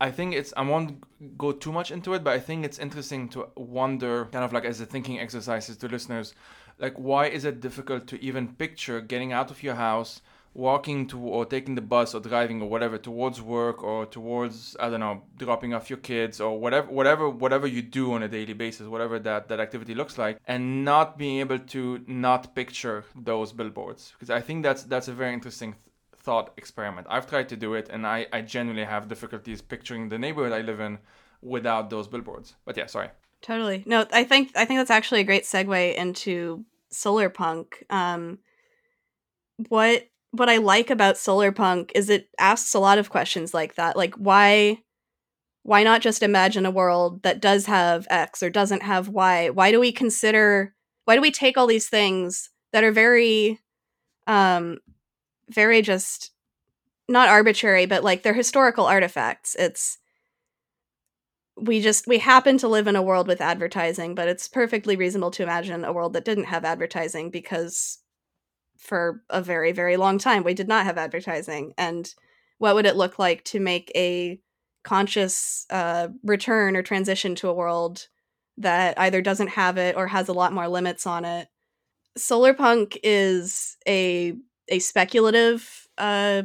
I 0.00 0.10
think 0.10 0.34
it's 0.34 0.54
I 0.56 0.62
won't 0.62 1.04
go 1.36 1.52
too 1.52 1.70
much 1.70 1.90
into 1.90 2.14
it, 2.14 2.24
but 2.24 2.32
I 2.32 2.40
think 2.40 2.64
it's 2.64 2.78
interesting 2.78 3.28
to 3.30 3.48
wonder, 3.54 4.24
kind 4.32 4.46
of 4.46 4.54
like 4.54 4.64
as 4.64 4.80
a 4.80 4.86
thinking 4.86 5.20
exercises 5.20 5.76
to 5.76 5.88
listeners, 5.88 6.34
like 6.78 6.94
why 6.94 7.26
is 7.26 7.44
it 7.44 7.60
difficult 7.60 8.06
to 8.06 8.22
even 8.24 8.54
picture 8.54 9.02
getting 9.02 9.34
out 9.34 9.50
of 9.50 9.62
your 9.62 9.74
house? 9.74 10.22
Walking 10.54 11.06
to 11.08 11.18
or 11.20 11.44
taking 11.44 11.74
the 11.76 11.80
bus 11.82 12.14
or 12.14 12.20
driving 12.20 12.60
or 12.60 12.68
whatever 12.68 12.98
towards 12.98 13.40
work 13.40 13.82
or 13.84 14.06
towards 14.06 14.76
I 14.80 14.90
don't 14.90 14.98
know 14.98 15.22
dropping 15.36 15.72
off 15.72 15.88
your 15.88 15.98
kids 15.98 16.40
or 16.40 16.58
whatever 16.58 16.90
whatever 16.90 17.28
whatever 17.28 17.66
you 17.66 17.80
do 17.82 18.12
on 18.14 18.24
a 18.24 18.28
daily 18.28 18.54
basis 18.54 18.88
whatever 18.88 19.20
that 19.20 19.48
that 19.48 19.60
activity 19.60 19.94
looks 19.94 20.18
like 20.18 20.40
and 20.46 20.84
not 20.84 21.16
being 21.16 21.38
able 21.38 21.60
to 21.60 22.02
not 22.08 22.54
picture 22.56 23.04
those 23.14 23.52
billboards. 23.52 24.12
Because 24.12 24.30
I 24.30 24.40
think 24.40 24.64
that's 24.64 24.82
that's 24.82 25.06
a 25.06 25.12
very 25.12 25.32
interesting 25.32 25.72
th- 25.72 25.82
thought 26.16 26.52
experiment. 26.56 27.06
I've 27.08 27.28
tried 27.28 27.48
to 27.50 27.56
do 27.56 27.74
it 27.74 27.88
and 27.90 28.04
I 28.06 28.26
I 28.32 28.40
genuinely 28.40 28.84
have 28.84 29.06
difficulties 29.06 29.62
picturing 29.62 30.08
the 30.08 30.18
neighborhood 30.18 30.52
I 30.52 30.62
live 30.62 30.80
in 30.80 30.98
without 31.40 31.88
those 31.88 32.08
billboards. 32.08 32.56
But 32.64 32.76
yeah 32.76 32.86
sorry. 32.86 33.10
Totally. 33.42 33.84
No 33.86 34.06
I 34.12 34.24
think 34.24 34.50
I 34.56 34.64
think 34.64 34.80
that's 34.80 34.90
actually 34.90 35.20
a 35.20 35.24
great 35.24 35.44
segue 35.44 35.94
into 35.94 36.64
solarpunk. 36.92 37.66
Um 37.90 38.38
what 39.68 40.08
what 40.32 40.48
I 40.48 40.58
like 40.58 40.90
about 40.90 41.16
solarpunk 41.16 41.92
is 41.94 42.10
it 42.10 42.28
asks 42.38 42.74
a 42.74 42.78
lot 42.78 42.98
of 42.98 43.10
questions 43.10 43.54
like 43.54 43.74
that. 43.76 43.96
Like 43.96 44.14
why 44.14 44.78
why 45.64 45.82
not 45.82 46.00
just 46.02 46.22
imagine 46.22 46.66
a 46.66 46.70
world 46.70 47.22
that 47.24 47.40
does 47.40 47.66
have 47.66 48.06
X 48.10 48.42
or 48.42 48.50
doesn't 48.50 48.82
have 48.82 49.08
Y? 49.08 49.50
Why 49.50 49.70
do 49.72 49.80
we 49.80 49.92
consider 49.92 50.74
why 51.04 51.14
do 51.16 51.22
we 51.22 51.30
take 51.30 51.56
all 51.58 51.66
these 51.66 51.88
things 51.88 52.50
that 52.72 52.84
are 52.84 52.92
very 52.92 53.60
um 54.26 54.78
very 55.50 55.82
just 55.82 56.32
not 57.08 57.28
arbitrary, 57.28 57.86
but 57.86 58.04
like 58.04 58.22
they're 58.22 58.34
historical 58.34 58.86
artifacts. 58.86 59.56
It's 59.58 59.98
we 61.56 61.80
just 61.80 62.06
we 62.06 62.18
happen 62.18 62.56
to 62.58 62.68
live 62.68 62.86
in 62.86 62.96
a 62.96 63.02
world 63.02 63.26
with 63.26 63.40
advertising, 63.40 64.14
but 64.14 64.28
it's 64.28 64.48
perfectly 64.48 64.96
reasonable 64.96 65.30
to 65.32 65.42
imagine 65.42 65.84
a 65.84 65.92
world 65.92 66.12
that 66.12 66.24
didn't 66.24 66.44
have 66.44 66.64
advertising 66.64 67.30
because 67.30 67.98
for 68.78 69.22
a 69.28 69.42
very 69.42 69.72
very 69.72 69.96
long 69.96 70.18
time 70.18 70.44
we 70.44 70.54
did 70.54 70.68
not 70.68 70.84
have 70.86 70.96
advertising 70.96 71.74
and 71.76 72.14
what 72.58 72.74
would 72.74 72.86
it 72.86 72.96
look 72.96 73.18
like 73.18 73.44
to 73.44 73.60
make 73.60 73.90
a 73.94 74.40
conscious 74.84 75.66
uh, 75.70 76.08
return 76.22 76.76
or 76.76 76.82
transition 76.82 77.34
to 77.36 77.48
a 77.48 77.54
world 77.54 78.08
that 78.56 78.98
either 78.98 79.22
doesn't 79.22 79.48
have 79.48 79.78
it 79.78 79.96
or 79.96 80.08
has 80.08 80.28
a 80.28 80.32
lot 80.32 80.52
more 80.52 80.68
limits 80.68 81.06
on 81.06 81.24
it? 81.24 81.48
Solarpunk 82.18 82.96
is 83.02 83.76
a 83.86 84.34
a 84.68 84.80
speculative 84.80 85.86
uh, 85.96 86.42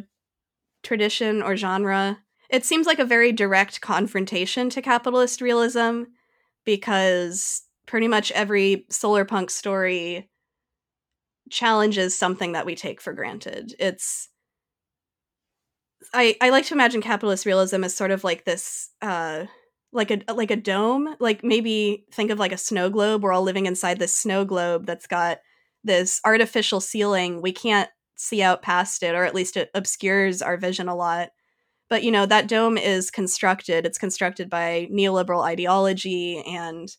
tradition 0.84 1.42
or 1.42 1.58
genre. 1.58 2.20
It 2.50 2.64
seems 2.64 2.86
like 2.86 3.00
a 3.00 3.06
very 3.06 3.32
direct 3.32 3.82
confrontation 3.82 4.70
to 4.70 4.82
capitalist 4.82 5.42
realism 5.42 6.04
because 6.64 7.64
pretty 7.86 8.08
much 8.08 8.32
every 8.32 8.86
solarpunk 8.90 9.50
story 9.50 10.30
challenges 11.54 12.18
something 12.18 12.54
that 12.54 12.66
we 12.66 12.76
take 12.76 13.00
for 13.00 13.14
granted. 13.14 13.74
It's 13.80 14.30
I 16.14 16.36
I 16.42 16.50
like 16.50 16.66
to 16.66 16.74
imagine 16.74 17.02
capitalist 17.02 17.46
realism 17.46 17.84
as 17.84 17.96
sort 17.96 18.12
of 18.12 18.24
like 18.24 18.44
this 18.46 18.90
uh 19.02 19.46
like 19.92 20.12
a 20.12 20.22
like 20.34 20.52
a 20.52 20.56
dome, 20.56 21.16
like 21.20 21.44
maybe 21.44 22.06
think 22.12 22.32
of 22.32 22.40
like 22.40 22.52
a 22.52 22.58
snow 22.58 22.90
globe. 22.90 23.24
We're 23.24 23.34
all 23.34 23.44
living 23.44 23.68
inside 23.68 24.00
this 24.00 24.16
snow 24.16 24.44
globe 24.44 24.86
that's 24.86 25.08
got 25.08 25.40
this 25.84 26.20
artificial 26.26 26.82
ceiling. 26.82 27.42
We 27.42 27.52
can't 27.52 27.90
see 28.16 28.42
out 28.42 28.62
past 28.62 29.04
it 29.04 29.16
or 29.16 29.24
at 29.24 29.36
least 29.36 29.58
it 29.58 29.70
obscures 29.76 30.42
our 30.42 30.58
vision 30.58 30.88
a 30.88 30.96
lot. 30.96 31.30
But 31.90 32.04
you 32.04 32.12
know, 32.12 32.26
that 32.26 32.48
dome 32.48 32.78
is 32.78 33.12
constructed. 33.12 33.86
It's 33.86 34.00
constructed 34.00 34.50
by 34.50 34.90
neoliberal 34.92 35.44
ideology 35.46 36.44
and 36.48 36.90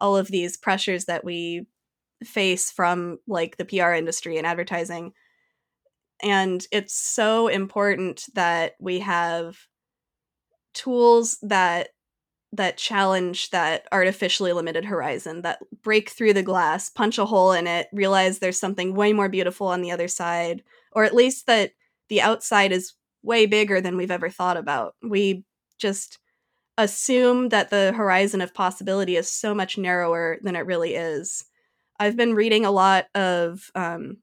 all 0.00 0.16
of 0.16 0.28
these 0.28 0.56
pressures 0.56 1.06
that 1.06 1.24
we 1.24 1.66
face 2.26 2.70
from 2.70 3.18
like 3.26 3.56
the 3.56 3.64
PR 3.64 3.92
industry 3.92 4.38
and 4.38 4.46
advertising. 4.46 5.12
And 6.22 6.64
it's 6.70 6.94
so 6.94 7.48
important 7.48 8.26
that 8.34 8.74
we 8.80 9.00
have 9.00 9.58
tools 10.74 11.38
that 11.42 11.88
that 12.54 12.76
challenge 12.76 13.48
that 13.50 13.86
artificially 13.92 14.52
limited 14.52 14.84
horizon 14.84 15.40
that 15.40 15.58
break 15.82 16.10
through 16.10 16.34
the 16.34 16.42
glass 16.42 16.90
punch 16.90 17.18
a 17.18 17.24
hole 17.24 17.52
in 17.52 17.66
it 17.66 17.88
realize 17.92 18.38
there's 18.38 18.60
something 18.60 18.94
way 18.94 19.12
more 19.12 19.28
beautiful 19.28 19.66
on 19.66 19.80
the 19.80 19.90
other 19.90 20.08
side 20.08 20.62
or 20.92 21.04
at 21.04 21.14
least 21.14 21.46
that 21.46 21.72
the 22.08 22.20
outside 22.20 22.72
is 22.72 22.92
way 23.22 23.46
bigger 23.46 23.80
than 23.80 23.96
we've 23.96 24.10
ever 24.10 24.28
thought 24.28 24.58
about 24.58 24.94
we 25.02 25.44
just 25.78 26.18
assume 26.78 27.50
that 27.50 27.70
the 27.70 27.92
horizon 27.92 28.40
of 28.40 28.54
possibility 28.54 29.16
is 29.16 29.30
so 29.30 29.54
much 29.54 29.76
narrower 29.76 30.38
than 30.42 30.56
it 30.56 30.66
really 30.66 30.94
is. 30.94 31.44
I've 32.02 32.16
been 32.16 32.34
reading 32.34 32.64
a 32.64 32.72
lot 32.72 33.06
of 33.14 33.70
um, 33.76 34.16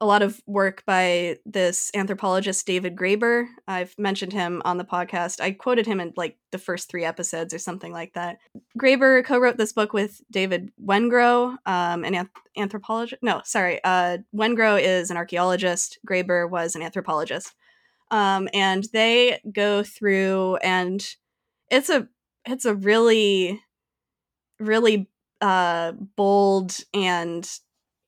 a 0.00 0.06
lot 0.06 0.22
of 0.22 0.40
work 0.46 0.84
by 0.86 1.38
this 1.44 1.90
anthropologist 1.96 2.64
David 2.64 2.94
Graeber. 2.94 3.48
I've 3.66 3.92
mentioned 3.98 4.32
him 4.32 4.62
on 4.64 4.78
the 4.78 4.84
podcast. 4.84 5.40
I 5.40 5.50
quoted 5.50 5.84
him 5.84 5.98
in 5.98 6.12
like 6.16 6.38
the 6.52 6.58
first 6.58 6.88
three 6.88 7.04
episodes 7.04 7.52
or 7.52 7.58
something 7.58 7.90
like 7.90 8.14
that. 8.14 8.38
Graeber 8.78 9.24
co-wrote 9.24 9.56
this 9.56 9.72
book 9.72 9.92
with 9.92 10.20
David 10.30 10.70
Wengrow, 10.80 11.56
um, 11.66 12.04
an 12.04 12.14
anth- 12.14 12.28
anthropologist. 12.56 13.20
No, 13.20 13.42
sorry, 13.44 13.82
uh, 13.82 14.18
Wengrow 14.32 14.80
is 14.80 15.10
an 15.10 15.16
archaeologist. 15.16 15.98
Graeber 16.08 16.48
was 16.48 16.76
an 16.76 16.82
anthropologist, 16.82 17.52
um, 18.12 18.48
and 18.54 18.86
they 18.92 19.40
go 19.52 19.82
through 19.82 20.54
and 20.62 21.04
it's 21.68 21.90
a 21.90 22.06
it's 22.46 22.64
a 22.64 22.76
really 22.76 23.60
really 24.60 25.08
uh, 25.40 25.92
bold 26.16 26.78
and 26.94 27.48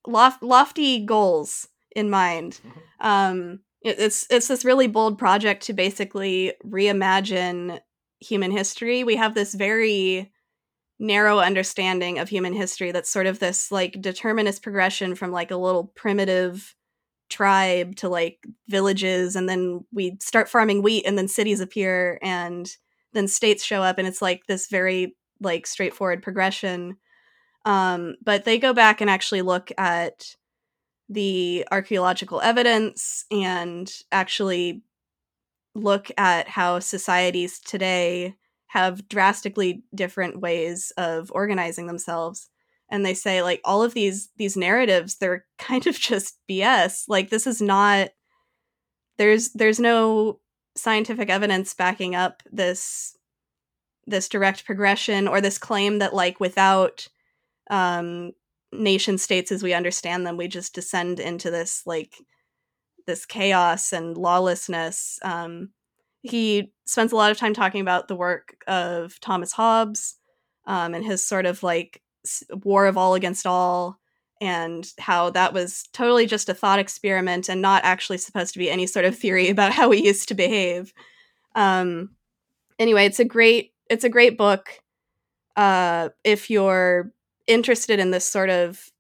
lof- 0.07 0.43
lofty 0.43 1.05
goals 1.05 1.68
in 1.95 2.11
mind. 2.11 2.61
Mm-hmm. 2.66 3.07
Um, 3.07 3.61
it, 3.83 3.99
it's 3.99 4.26
it's 4.31 4.49
this 4.49 4.64
really 4.64 4.87
bold 4.87 5.18
project 5.18 5.64
to 5.64 5.72
basically 5.72 6.53
reimagine 6.64 7.81
human 8.20 8.51
history. 8.51 9.05
We 9.05 9.16
have 9.16 9.35
this 9.35 9.55
very 9.55 10.31
narrow 10.99 11.39
understanding 11.39 12.18
of 12.18 12.28
human 12.28 12.53
history 12.53 12.93
that's 12.93 13.11
sort 13.11 13.26
of 13.26 13.39
this 13.39 13.72
like 13.72 14.01
determinist 14.03 14.62
progression 14.62 15.14
from 15.14 15.33
like 15.33 15.51
a 15.51 15.57
little 15.57 15.93
primitive 15.97 16.74
tribe 17.31 17.97
to 17.97 18.09
like 18.09 18.45
villages 18.68 19.35
and 19.35 19.49
then 19.49 19.83
we 19.93 20.16
start 20.20 20.49
farming 20.49 20.83
wheat 20.83 21.07
and 21.07 21.16
then 21.16 21.28
cities 21.28 21.61
appear 21.61 22.18
and 22.20 22.76
then 23.14 23.26
states 23.26 23.64
show 23.64 23.83
up 23.83 23.99
and 23.99 24.07
it's 24.07 24.20
like 24.20 24.43
this 24.47 24.66
very 24.68 25.16
like 25.41 25.66
straightforward 25.66 26.22
progression 26.22 26.97
um, 27.65 28.17
but 28.23 28.45
they 28.45 28.59
go 28.59 28.73
back 28.73 29.01
and 29.01 29.11
actually 29.11 29.43
look 29.43 29.71
at 29.79 30.37
the 31.09 31.67
archaeological 31.71 32.41
evidence 32.41 33.25
and 33.31 33.93
actually 34.13 34.83
look 35.75 36.11
at 36.17 36.49
how 36.49 36.79
societies 36.79 37.59
today 37.59 38.35
have 38.69 39.09
drastically 39.09 39.83
different 39.95 40.41
ways 40.41 40.93
of 40.97 41.31
organizing 41.35 41.87
themselves. 41.87 42.49
And 42.89 43.05
they 43.05 43.15
say 43.15 43.43
like 43.43 43.61
all 43.65 43.83
of 43.83 43.95
these 43.95 44.31
these 44.37 44.57
narratives 44.57 45.17
they're 45.17 45.45
kind 45.59 45.87
of 45.87 45.97
just 45.97 46.39
bs 46.49 47.05
like 47.09 47.31
this 47.31 47.47
is 47.47 47.61
not 47.61 48.11
there's 49.19 49.51
there's 49.51 49.81
no 49.81 50.41
scientific 50.77 51.29
evidence 51.29 51.75
backing 51.75 52.15
up 52.15 52.43
this 52.51 53.17
this 54.07 54.29
direct 54.29 54.65
progression 54.65 55.29
or 55.29 55.41
this 55.41 55.59
claim 55.59 55.99
that 55.99 56.15
like 56.15 56.41
without 56.41 57.09
um 57.71 58.33
nation 58.73 59.18
states 59.18 59.51
as 59.51 59.62
we 59.62 59.73
understand 59.73 60.27
them 60.27 60.37
we 60.37 60.47
just 60.47 60.75
descend 60.75 61.18
into 61.18 61.51
this 61.51 61.83
like 61.87 62.14
this 63.11 63.27
chaos 63.27 63.93
and 63.93 64.16
lawlessness. 64.16 65.18
Um, 65.23 65.71
he 66.23 66.73
spends 66.85 67.12
a 67.12 67.16
lot 67.16 67.31
of 67.31 67.39
time 67.39 67.55
talking 67.55 67.81
about 67.81 68.09
the 68.09 68.16
work 68.16 68.62
of 68.66 69.18
thomas 69.21 69.53
hobbes 69.53 70.16
um, 70.66 70.95
and 70.95 71.05
his 71.05 71.27
sort 71.27 71.47
of 71.47 71.62
like 71.62 72.03
war 72.62 72.87
of 72.87 72.99
all 72.99 73.14
against 73.14 73.47
all 73.47 73.99
and 74.41 74.93
how 74.99 75.31
that 75.31 75.53
was 75.53 75.89
totally 75.93 76.27
just 76.27 76.49
a 76.49 76.55
thought 76.55 76.79
experiment 76.79 77.49
and 77.49 77.61
not 77.61 77.85
actually 77.85 78.18
supposed 78.18 78.53
to 78.53 78.59
be 78.59 78.71
any 78.71 78.87
sort 78.87 79.05
of 79.05 79.16
theory 79.16 79.49
about 79.49 79.73
how 79.73 79.89
we 79.89 80.05
used 80.05 80.29
to 80.29 80.35
behave. 80.35 80.93
Um, 81.55 82.11
anyway 82.79 83.07
it's 83.07 83.21
a 83.21 83.25
great 83.25 83.73
it's 83.89 84.05
a 84.05 84.09
great 84.09 84.39
book. 84.39 84.81
Uh, 85.57 86.11
if 86.23 86.49
you're 86.49 87.12
interested 87.51 87.99
in 87.99 88.11
this 88.11 88.25
sort 88.25 88.51
of 88.51 88.91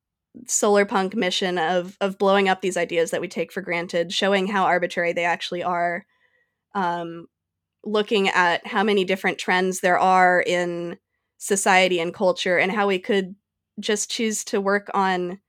solarpunk 0.46 1.14
mission 1.14 1.58
of 1.58 1.96
of 2.00 2.18
blowing 2.18 2.48
up 2.48 2.60
these 2.60 2.76
ideas 2.76 3.10
that 3.10 3.20
we 3.20 3.28
take 3.28 3.52
for 3.52 3.62
granted, 3.62 4.12
showing 4.12 4.46
how 4.46 4.64
arbitrary 4.64 5.12
they 5.12 5.24
actually 5.24 5.62
are, 5.62 6.04
um, 6.74 7.26
looking 7.84 8.28
at 8.28 8.66
how 8.66 8.82
many 8.84 9.04
different 9.04 9.38
trends 9.38 9.80
there 9.80 9.98
are 9.98 10.42
in 10.46 10.98
society 11.38 12.00
and 12.00 12.14
culture, 12.14 12.58
and 12.58 12.72
how 12.72 12.86
we 12.86 12.98
could 12.98 13.34
just 13.80 14.10
choose 14.10 14.44
to 14.44 14.60
work 14.60 14.90
on 14.94 15.40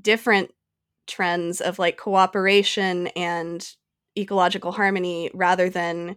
different 0.00 0.52
trends 1.06 1.60
of 1.60 1.78
like 1.78 1.96
cooperation 1.96 3.08
and 3.08 3.74
ecological 4.16 4.72
harmony 4.72 5.30
rather 5.34 5.68
than 5.68 6.16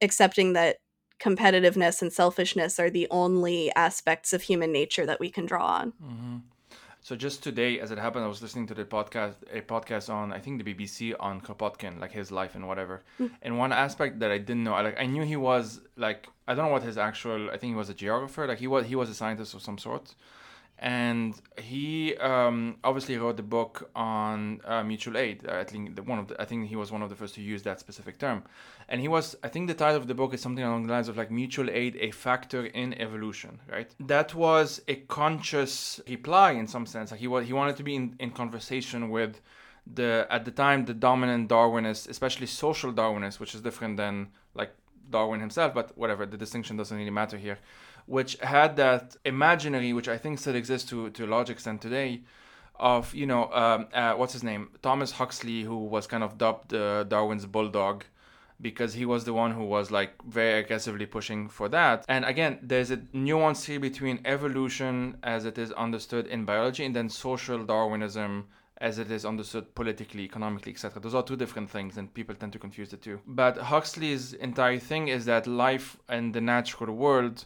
accepting 0.00 0.52
that 0.52 0.76
competitiveness 1.20 2.02
and 2.02 2.12
selfishness 2.12 2.78
are 2.78 2.90
the 2.90 3.06
only 3.10 3.72
aspects 3.74 4.32
of 4.32 4.42
human 4.42 4.72
nature 4.72 5.06
that 5.06 5.20
we 5.20 5.30
can 5.30 5.46
draw 5.46 5.66
on. 5.66 5.92
Mm-hmm. 6.02 6.36
So 7.00 7.14
just 7.14 7.42
today, 7.42 7.80
as 7.80 7.90
it 7.90 7.98
happened, 7.98 8.24
I 8.24 8.28
was 8.28 8.40
listening 8.40 8.66
to 8.68 8.74
the 8.74 8.86
podcast, 8.86 9.34
a 9.52 9.60
podcast 9.60 10.08
on 10.08 10.32
I 10.32 10.38
think 10.38 10.64
the 10.64 10.74
BBC 10.74 11.14
on 11.20 11.38
Kropotkin, 11.42 12.00
like 12.00 12.12
his 12.12 12.32
life 12.32 12.54
and 12.54 12.66
whatever. 12.66 13.02
Mm. 13.20 13.30
And 13.42 13.58
one 13.58 13.72
aspect 13.72 14.20
that 14.20 14.30
I 14.30 14.38
didn't 14.38 14.64
know, 14.64 14.72
I, 14.72 14.80
like 14.80 14.98
I 14.98 15.04
knew 15.04 15.22
he 15.22 15.36
was 15.36 15.82
like 15.98 16.28
I 16.48 16.54
don't 16.54 16.64
know 16.64 16.72
what 16.72 16.82
his 16.82 16.96
actual. 16.96 17.50
I 17.50 17.58
think 17.58 17.72
he 17.72 17.76
was 17.76 17.90
a 17.90 17.94
geographer. 17.94 18.46
Like 18.46 18.58
he 18.58 18.66
was 18.66 18.86
he 18.86 18.96
was 18.96 19.10
a 19.10 19.14
scientist 19.14 19.52
of 19.52 19.60
some 19.60 19.76
sort 19.76 20.14
and 20.78 21.40
he 21.56 22.16
um, 22.16 22.76
obviously 22.82 23.16
wrote 23.16 23.36
the 23.36 23.42
book 23.42 23.90
on 23.94 24.60
uh, 24.64 24.82
mutual 24.82 25.16
aid. 25.16 25.46
I 25.46 25.64
think 25.64 25.94
the, 25.94 26.02
one 26.02 26.18
of 26.18 26.28
the, 26.28 26.40
I 26.40 26.44
think 26.44 26.68
he 26.68 26.76
was 26.76 26.90
one 26.90 27.00
of 27.00 27.10
the 27.10 27.16
first 27.16 27.34
to 27.36 27.40
use 27.40 27.62
that 27.62 27.78
specific 27.78 28.18
term, 28.18 28.42
and 28.88 29.00
he 29.00 29.08
was 29.08 29.36
I 29.42 29.48
think 29.48 29.68
the 29.68 29.74
title 29.74 29.96
of 29.96 30.08
the 30.08 30.14
book 30.14 30.34
is 30.34 30.40
something 30.40 30.64
along 30.64 30.86
the 30.86 30.92
lines 30.92 31.08
of 31.08 31.16
like 31.16 31.30
mutual 31.30 31.70
aid 31.70 31.96
a 32.00 32.10
factor 32.10 32.66
in 32.66 32.94
evolution, 33.00 33.60
right? 33.70 33.90
That 34.00 34.34
was 34.34 34.82
a 34.88 34.96
conscious 34.96 36.00
reply 36.08 36.52
in 36.52 36.66
some 36.66 36.86
sense. 36.86 37.12
Like 37.12 37.20
he 37.20 37.28
was 37.28 37.46
he 37.46 37.52
wanted 37.52 37.76
to 37.76 37.82
be 37.84 37.94
in, 37.94 38.16
in 38.18 38.30
conversation 38.30 39.10
with 39.10 39.40
the 39.86 40.26
at 40.28 40.44
the 40.44 40.50
time 40.50 40.86
the 40.86 40.94
dominant 40.94 41.48
Darwinist, 41.48 42.08
especially 42.08 42.46
social 42.46 42.92
Darwinist, 42.92 43.38
which 43.38 43.54
is 43.54 43.60
different 43.60 43.96
than 43.96 44.28
like 44.54 44.74
Darwin 45.08 45.38
himself, 45.38 45.72
but 45.72 45.96
whatever 45.96 46.26
the 46.26 46.36
distinction 46.36 46.76
doesn't 46.76 46.96
really 46.96 47.10
matter 47.10 47.36
here 47.36 47.58
which 48.06 48.36
had 48.40 48.76
that 48.76 49.16
imaginary, 49.24 49.92
which 49.92 50.08
I 50.08 50.18
think 50.18 50.38
still 50.38 50.54
exists 50.54 50.88
to, 50.90 51.10
to 51.10 51.24
a 51.24 51.28
large 51.28 51.50
extent 51.50 51.80
today, 51.80 52.22
of, 52.76 53.14
you 53.14 53.26
know, 53.26 53.52
um, 53.52 53.86
uh, 53.94 54.14
what's 54.14 54.32
his 54.32 54.42
name? 54.42 54.70
Thomas 54.82 55.12
Huxley, 55.12 55.62
who 55.62 55.76
was 55.76 56.06
kind 56.06 56.22
of 56.22 56.36
dubbed 56.36 56.74
uh, 56.74 57.04
Darwin's 57.04 57.46
bulldog 57.46 58.04
because 58.60 58.94
he 58.94 59.04
was 59.04 59.24
the 59.24 59.32
one 59.32 59.52
who 59.52 59.64
was 59.64 59.90
like 59.90 60.10
very 60.24 60.60
aggressively 60.60 61.06
pushing 61.06 61.48
for 61.48 61.68
that. 61.68 62.04
And 62.08 62.24
again, 62.24 62.58
there's 62.62 62.90
a 62.90 63.02
nuance 63.12 63.64
here 63.64 63.80
between 63.80 64.20
evolution 64.24 65.18
as 65.22 65.44
it 65.44 65.58
is 65.58 65.72
understood 65.72 66.26
in 66.26 66.44
biology 66.44 66.84
and 66.84 66.94
then 66.94 67.08
social 67.08 67.64
Darwinism 67.64 68.46
as 68.78 68.98
it 68.98 69.10
is 69.10 69.24
understood 69.24 69.74
politically, 69.74 70.24
economically, 70.24 70.72
etc. 70.72 71.00
Those 71.00 71.14
are 71.14 71.22
two 71.22 71.36
different 71.36 71.70
things, 71.70 71.96
and 71.96 72.12
people 72.12 72.34
tend 72.34 72.52
to 72.54 72.58
confuse 72.58 72.90
the 72.90 72.96
two. 72.96 73.20
But 73.26 73.56
Huxley's 73.56 74.32
entire 74.34 74.78
thing 74.78 75.08
is 75.08 75.24
that 75.26 75.46
life 75.46 75.96
and 76.08 76.34
the 76.34 76.40
natural 76.40 76.94
world 76.94 77.44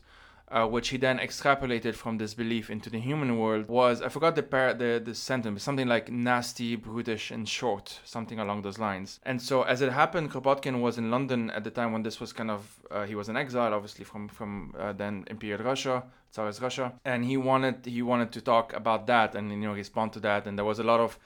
uh, 0.51 0.67
which 0.67 0.89
he 0.89 0.97
then 0.97 1.19
extrapolated 1.19 1.95
from 1.95 2.19
this 2.19 2.35
belief 2.35 2.71
into 2.71 2.91
the 2.91 3.01
human 3.01 3.39
world, 3.39 3.69
was 3.69 4.03
I 4.03 4.09
forgot 4.09 4.35
the 4.37 4.43
par- 4.43 4.75
the 4.75 5.01
the 5.05 5.15
sentence, 5.15 5.63
something 5.63 5.89
like 5.89 6.11
nasty, 6.11 6.77
brutish, 6.77 7.31
and 7.31 7.49
short, 7.49 8.01
something 8.05 8.39
along 8.39 8.63
those 8.63 8.79
lines. 8.79 9.21
And 9.25 9.41
so, 9.41 9.63
as 9.63 9.83
it 9.83 9.93
happened, 9.93 10.31
Kropotkin 10.31 10.81
was 10.81 10.99
in 10.99 11.11
London 11.11 11.51
at 11.51 11.65
the 11.65 11.71
time 11.71 11.93
when 11.93 12.03
this 12.03 12.21
was 12.21 12.33
kind 12.33 12.51
of 12.51 12.81
uh, 12.91 13.05
he 13.05 13.15
was 13.15 13.29
in 13.29 13.37
exile, 13.37 13.75
obviously 13.75 14.05
from 14.05 14.29
from 14.29 14.75
uh, 14.79 14.93
then 14.93 15.25
Imperial 15.29 15.63
Russia, 15.63 16.05
Tsarist 16.33 16.61
Russia, 16.61 16.93
and 17.05 17.25
he 17.25 17.37
wanted 17.37 17.85
he 17.85 18.03
wanted 18.03 18.33
to 18.33 18.41
talk 18.41 18.73
about 18.73 19.07
that 19.07 19.35
and 19.35 19.51
you 19.51 19.59
know 19.59 19.75
respond 19.75 20.13
to 20.15 20.21
that, 20.21 20.47
and 20.47 20.57
there 20.59 20.65
was 20.65 20.79
a 20.79 20.85
lot 20.85 21.01
of 21.01 21.19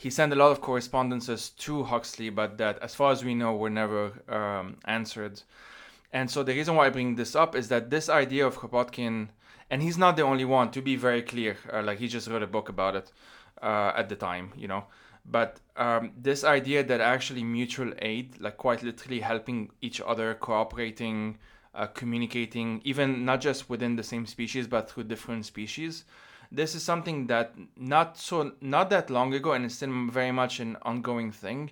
he 0.00 0.08
sent 0.08 0.32
a 0.32 0.36
lot 0.36 0.50
of 0.50 0.62
correspondences 0.62 1.50
to 1.50 1.84
Huxley, 1.84 2.30
but 2.30 2.56
that, 2.56 2.78
as 2.78 2.94
far 2.94 3.12
as 3.12 3.22
we 3.22 3.34
know, 3.34 3.54
were 3.54 3.68
never 3.68 4.12
um, 4.30 4.78
answered. 4.86 5.42
And 6.12 6.30
so 6.30 6.42
the 6.42 6.54
reason 6.54 6.74
why 6.74 6.86
I 6.86 6.90
bring 6.90 7.14
this 7.14 7.36
up 7.36 7.54
is 7.54 7.68
that 7.68 7.90
this 7.90 8.08
idea 8.08 8.46
of 8.46 8.58
Kropotkin, 8.58 9.28
and 9.70 9.82
he's 9.82 9.96
not 9.96 10.16
the 10.16 10.22
only 10.22 10.44
one, 10.44 10.70
to 10.72 10.82
be 10.82 10.96
very 10.96 11.22
clear, 11.22 11.56
uh, 11.72 11.82
like 11.82 11.98
he 11.98 12.08
just 12.08 12.28
wrote 12.28 12.42
a 12.42 12.48
book 12.48 12.68
about 12.68 12.96
it 12.96 13.12
uh, 13.62 13.92
at 13.96 14.08
the 14.08 14.16
time, 14.16 14.52
you 14.56 14.66
know. 14.66 14.84
But 15.24 15.60
um, 15.76 16.12
this 16.16 16.44
idea 16.44 16.82
that 16.82 17.00
actually 17.00 17.44
mutual 17.44 17.92
aid, 18.00 18.40
like 18.40 18.56
quite 18.56 18.82
literally 18.82 19.20
helping 19.20 19.70
each 19.80 20.00
other, 20.00 20.34
cooperating, 20.34 21.38
uh, 21.74 21.86
communicating, 21.86 22.80
even 22.84 23.24
not 23.24 23.40
just 23.40 23.70
within 23.70 23.94
the 23.96 24.02
same 24.02 24.26
species, 24.26 24.66
but 24.66 24.90
through 24.90 25.04
different 25.04 25.44
species, 25.46 26.04
this 26.50 26.74
is 26.74 26.82
something 26.82 27.28
that 27.28 27.54
not 27.76 28.18
so 28.18 28.52
not 28.60 28.90
that 28.90 29.08
long 29.08 29.32
ago, 29.34 29.52
and 29.52 29.64
it's 29.64 29.76
still 29.76 30.08
very 30.10 30.32
much 30.32 30.58
an 30.58 30.76
ongoing 30.82 31.30
thing 31.30 31.70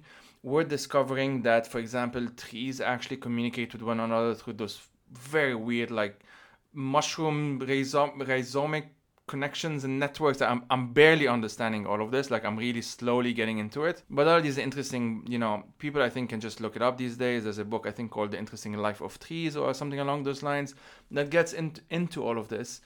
we're 0.48 0.64
discovering 0.64 1.42
that, 1.42 1.66
for 1.66 1.78
example, 1.78 2.26
trees 2.36 2.80
actually 2.80 3.18
communicate 3.18 3.72
with 3.72 3.82
one 3.82 4.00
another 4.00 4.34
through 4.34 4.54
those 4.54 4.80
very 5.12 5.54
weird, 5.54 5.90
like 5.90 6.20
mushroom 6.72 7.60
rhizom- 7.60 8.26
rhizomic 8.26 8.86
connections 9.26 9.84
and 9.84 10.00
networks. 10.00 10.40
I'm, 10.42 10.64
I'm 10.70 10.92
barely 10.92 11.28
understanding 11.28 11.86
all 11.86 12.02
of 12.02 12.10
this. 12.10 12.30
Like 12.30 12.44
I'm 12.44 12.56
really 12.56 12.82
slowly 12.82 13.32
getting 13.32 13.58
into 13.58 13.84
it. 13.84 14.02
But 14.10 14.26
all 14.26 14.40
these 14.40 14.58
interesting, 14.58 15.24
you 15.28 15.38
know, 15.38 15.64
people 15.78 16.02
I 16.02 16.08
think 16.08 16.30
can 16.30 16.40
just 16.40 16.60
look 16.60 16.74
it 16.74 16.82
up 16.82 16.96
these 16.96 17.16
days. 17.16 17.44
There's 17.44 17.58
a 17.58 17.64
book 17.64 17.86
I 17.86 17.92
think 17.92 18.10
called 18.10 18.32
The 18.32 18.38
Interesting 18.38 18.72
Life 18.72 19.00
of 19.00 19.20
Trees 19.20 19.56
or 19.56 19.72
something 19.74 20.00
along 20.00 20.24
those 20.24 20.42
lines 20.42 20.74
that 21.10 21.30
gets 21.30 21.52
in, 21.52 21.74
into 21.90 22.24
all 22.24 22.38
of 22.38 22.48
this. 22.48 22.80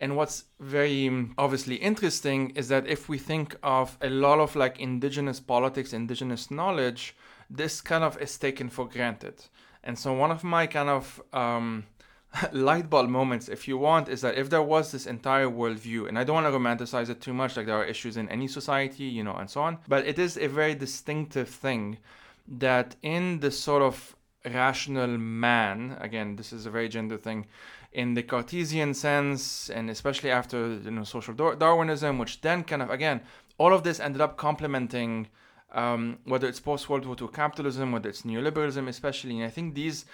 And 0.00 0.16
what's 0.16 0.44
very 0.60 1.08
um, 1.08 1.34
obviously 1.38 1.76
interesting 1.76 2.50
is 2.50 2.68
that 2.68 2.86
if 2.86 3.08
we 3.08 3.18
think 3.18 3.56
of 3.62 3.96
a 4.02 4.10
lot 4.10 4.38
of 4.38 4.56
like 4.56 4.80
indigenous 4.80 5.40
politics, 5.40 5.92
indigenous 5.92 6.50
knowledge, 6.50 7.16
this 7.50 7.80
kind 7.80 8.04
of 8.04 8.20
is 8.20 8.36
taken 8.38 8.68
for 8.68 8.88
granted. 8.88 9.44
And 9.82 9.98
so 9.98 10.12
one 10.12 10.30
of 10.30 10.42
my 10.44 10.66
kind 10.66 10.88
of 10.88 11.22
um, 11.32 11.84
light 12.52 12.90
bulb 12.90 13.08
moments, 13.08 13.48
if 13.48 13.68
you 13.68 13.78
want, 13.78 14.08
is 14.08 14.20
that 14.22 14.36
if 14.36 14.50
there 14.50 14.62
was 14.62 14.92
this 14.92 15.06
entire 15.06 15.46
worldview, 15.46 16.08
and 16.08 16.18
I 16.18 16.24
don't 16.24 16.42
want 16.42 16.46
to 16.46 16.58
romanticize 16.58 17.08
it 17.08 17.20
too 17.20 17.34
much, 17.34 17.56
like 17.56 17.66
there 17.66 17.76
are 17.76 17.84
issues 17.84 18.16
in 18.16 18.28
any 18.28 18.48
society, 18.48 19.04
you 19.04 19.22
know, 19.22 19.34
and 19.34 19.48
so 19.48 19.60
on, 19.60 19.78
but 19.88 20.06
it 20.06 20.18
is 20.18 20.36
a 20.36 20.48
very 20.48 20.74
distinctive 20.74 21.48
thing 21.48 21.98
that 22.46 22.96
in 23.02 23.40
the 23.40 23.50
sort 23.50 23.82
of 23.82 24.16
rational 24.52 25.18
man, 25.18 25.96
again, 26.00 26.36
this 26.36 26.52
is 26.52 26.66
a 26.66 26.70
very 26.70 26.88
gender 26.88 27.16
thing, 27.16 27.46
in 27.94 28.14
the 28.14 28.22
Cartesian 28.22 28.92
sense, 28.92 29.70
and 29.70 29.88
especially 29.88 30.30
after 30.30 30.74
you 30.74 30.90
know 30.90 31.04
social 31.04 31.32
Darwinism, 31.34 32.18
which 32.18 32.40
then 32.40 32.64
kind 32.64 32.82
of 32.82 32.90
again, 32.90 33.20
all 33.56 33.72
of 33.72 33.84
this 33.84 34.00
ended 34.00 34.20
up 34.20 34.36
complementing 34.36 35.28
um, 35.72 36.18
whether 36.24 36.46
it's 36.48 36.60
post 36.60 36.88
World 36.88 37.06
War 37.06 37.16
II 37.20 37.28
capitalism, 37.28 37.92
whether 37.92 38.08
it's 38.08 38.22
neoliberalism, 38.22 38.88
especially. 38.88 39.36
And 39.36 39.44
I 39.44 39.50
think 39.50 39.74
these, 39.74 40.04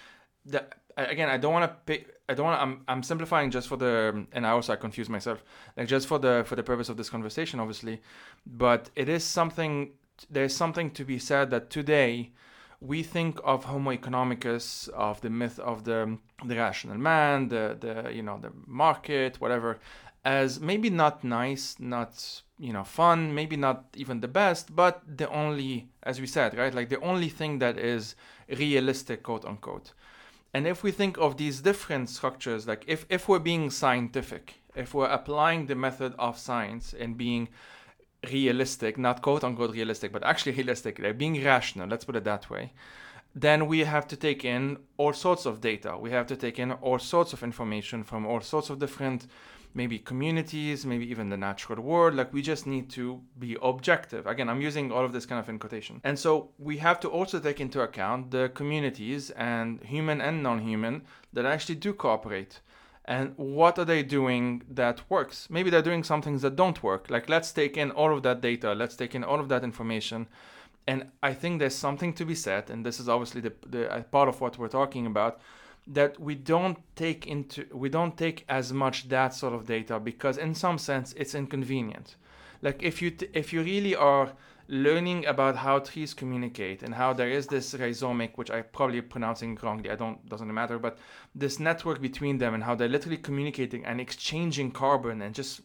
the, 0.45 0.65
again, 0.97 1.29
I 1.29 1.39
don't 1.39 1.53
want 1.53 1.87
to 1.87 2.01
I 2.29 2.35
don't 2.35 2.47
want. 2.47 2.61
I'm 2.61 2.83
I'm 2.87 3.03
simplifying 3.03 3.51
just 3.51 3.67
for 3.67 3.77
the, 3.77 4.27
and 4.33 4.47
I 4.47 4.51
also 4.51 4.73
I 4.73 4.77
confuse 4.77 5.09
myself, 5.09 5.43
like 5.77 5.89
just 5.89 6.07
for 6.07 6.19
the 6.19 6.45
for 6.47 6.57
the 6.57 6.63
purpose 6.63 6.89
of 6.89 6.97
this 6.97 7.11
conversation, 7.11 7.61
obviously, 7.61 8.01
but 8.47 8.91
it 8.95 9.09
is 9.09 9.25
something. 9.25 9.91
There's 10.29 10.55
something 10.55 10.91
to 10.91 11.05
be 11.05 11.19
said 11.19 11.51
that 11.51 11.71
today 11.71 12.33
we 12.81 13.03
think 13.03 13.39
of 13.45 13.65
Homo 13.65 13.93
economicus, 13.93 14.89
of 14.91 15.21
the 15.21 15.31
myth 15.31 15.59
of 15.59 15.85
the 15.85 16.19
the 16.45 16.57
rational 16.57 16.97
man, 16.97 17.49
the 17.49 17.77
the 17.79 18.11
you 18.13 18.23
know 18.23 18.39
the 18.39 18.53
market, 18.67 19.41
whatever, 19.41 19.79
as 20.25 20.61
maybe 20.61 20.91
not 20.91 21.23
nice, 21.23 21.77
not 21.79 22.43
you 22.59 22.73
know 22.73 22.85
fun, 22.85 23.35
maybe 23.35 23.57
not 23.57 23.85
even 23.95 24.21
the 24.21 24.29
best, 24.29 24.75
but 24.75 25.03
the 25.07 25.29
only, 25.31 25.91
as 26.03 26.21
we 26.21 26.27
said, 26.27 26.57
right, 26.57 26.75
like 26.75 26.89
the 26.89 27.01
only 27.01 27.29
thing 27.29 27.59
that 27.59 27.79
is 27.79 28.15
realistic, 28.49 29.23
quote 29.23 29.45
unquote. 29.45 29.93
And 30.53 30.67
if 30.67 30.83
we 30.83 30.91
think 30.91 31.17
of 31.19 31.37
these 31.37 31.61
different 31.61 32.09
structures, 32.09 32.67
like 32.67 32.85
if 32.87 33.05
if 33.11 33.29
we're 33.29 33.39
being 33.39 33.71
scientific, 33.71 34.55
if 34.75 34.95
we're 34.95 35.07
applying 35.07 35.67
the 35.67 35.75
method 35.75 36.15
of 36.19 36.39
science 36.39 36.95
and 36.99 37.17
being 37.17 37.49
realistic, 38.31 38.99
not 38.99 39.23
quote 39.23 39.45
unquote 39.45 39.73
realistic, 39.73 40.13
but 40.13 40.25
actually 40.25 40.53
realistic, 40.53 40.99
like 40.99 41.19
being 41.19 41.43
rational, 41.45 41.89
let's 41.89 42.05
put 42.05 42.17
it 42.17 42.25
that 42.25 42.51
way, 42.51 42.73
then 43.35 43.67
we 43.67 43.81
have 43.81 44.07
to 44.09 44.17
take 44.17 44.45
in 44.45 44.79
all 44.97 45.13
sorts 45.13 45.47
of 45.47 45.61
data. 45.61 45.97
We 45.97 46.11
have 46.11 46.27
to 46.29 46.37
take 46.37 46.59
in 46.59 46.73
all 46.73 46.99
sorts 46.99 47.33
of 47.33 47.43
information 47.43 48.03
from 48.03 48.27
all 48.27 48.41
sorts 48.41 48.71
of 48.71 48.79
different 48.79 49.27
maybe 49.73 50.01
communities, 50.01 50.85
maybe 50.85 51.09
even 51.09 51.29
the 51.29 51.37
natural 51.37 51.81
world. 51.81 52.15
Like 52.15 52.33
we 52.33 52.43
just 52.43 52.67
need 52.67 52.91
to 52.91 53.21
be 53.39 53.57
objective. 53.63 54.27
Again, 54.27 54.49
I'm 54.49 54.61
using 54.61 54.91
all 54.91 55.05
of 55.05 55.13
this 55.13 55.27
kind 55.27 55.39
of 55.39 55.49
in 55.49 55.59
quotation. 55.59 56.01
And 56.03 56.19
so 56.19 56.51
we 56.59 56.79
have 56.79 56.99
to 57.01 57.09
also 57.09 57.39
take 57.39 57.61
into 57.61 57.81
account 57.81 58.33
the 58.33 58.51
communities 58.55 59.31
and 59.31 59.81
human 59.85 60.21
and 60.21 60.43
non 60.43 60.59
human 60.59 61.03
that 61.33 61.47
actually 61.47 61.77
do 61.77 61.93
cooperate 61.95 62.61
and 63.11 63.35
what 63.37 63.77
are 63.77 63.85
they 63.85 64.05
doing 64.05 64.63
that 64.71 65.03
works? 65.11 65.49
Maybe 65.51 65.69
they're 65.69 65.83
doing 65.83 66.05
some 66.05 66.23
things 66.23 66.43
that 66.43 66.55
don't 66.55 66.81
work. 66.81 67.11
Like 67.11 67.29
let's 67.29 67.51
take 67.51 67.77
in 67.77 67.91
all 67.91 68.15
of 68.15 68.23
that 68.23 68.41
data 68.41 68.73
let's 68.73 68.95
take 68.95 69.17
in 69.17 69.25
all 69.25 69.41
of 69.41 69.49
that 69.49 69.65
information. 69.65 70.29
And 70.87 71.01
i 71.23 71.33
think 71.35 71.59
there's 71.59 71.75
something 71.75 72.13
to 72.15 72.25
be 72.25 72.35
said 72.35 72.71
and 72.71 72.87
this 72.87 72.99
is 73.01 73.09
obviously 73.09 73.41
the, 73.43 73.53
the 73.75 74.05
part 74.11 74.29
of 74.29 74.41
what 74.41 74.59
we're 74.59 74.77
talking 74.81 75.07
about 75.07 75.41
that 75.87 76.21
we 76.21 76.35
don't 76.35 76.79
take 76.95 77.27
into 77.27 77.67
we 77.73 77.89
don't 77.89 78.17
take 78.17 78.45
as 78.49 78.73
much 78.73 79.09
that 79.09 79.35
sort 79.35 79.55
of 79.55 79.67
data 79.67 79.99
because 79.99 80.37
in 80.39 80.55
some 80.55 80.79
sense 80.79 81.13
it's 81.17 81.35
inconvenient. 81.35 82.17
Like 82.63 82.83
if 82.83 83.03
you 83.03 83.11
t- 83.11 83.29
if 83.33 83.53
you 83.53 83.63
really 83.63 83.97
are 83.97 84.33
learning 84.71 85.27
about 85.27 85.57
how 85.57 85.81
trees 85.81 86.15
communicate 86.15 86.85
and 86.85 86.95
how 86.95 87.13
there 87.13 87.29
is 87.29 87.49
this 87.49 87.75
rhizomic, 87.75 88.39
which 88.39 88.53
I 88.53 88.63
probably 88.63 89.01
pronouncing 89.01 89.59
wrongly, 89.61 89.91
I 89.91 89.97
don't 89.97 90.25
doesn't 90.29 90.53
matter, 90.55 90.79
but 90.79 90.97
this 91.35 91.59
network 91.59 92.01
between 92.01 92.39
them 92.39 92.55
and 92.55 92.63
how 92.63 92.77
they're 92.77 92.89
literally 92.89 93.17
communicating 93.17 93.85
and 93.85 94.01
exchanging 94.01 94.71
carbon 94.71 95.23
and 95.23 95.35
just 95.35 95.63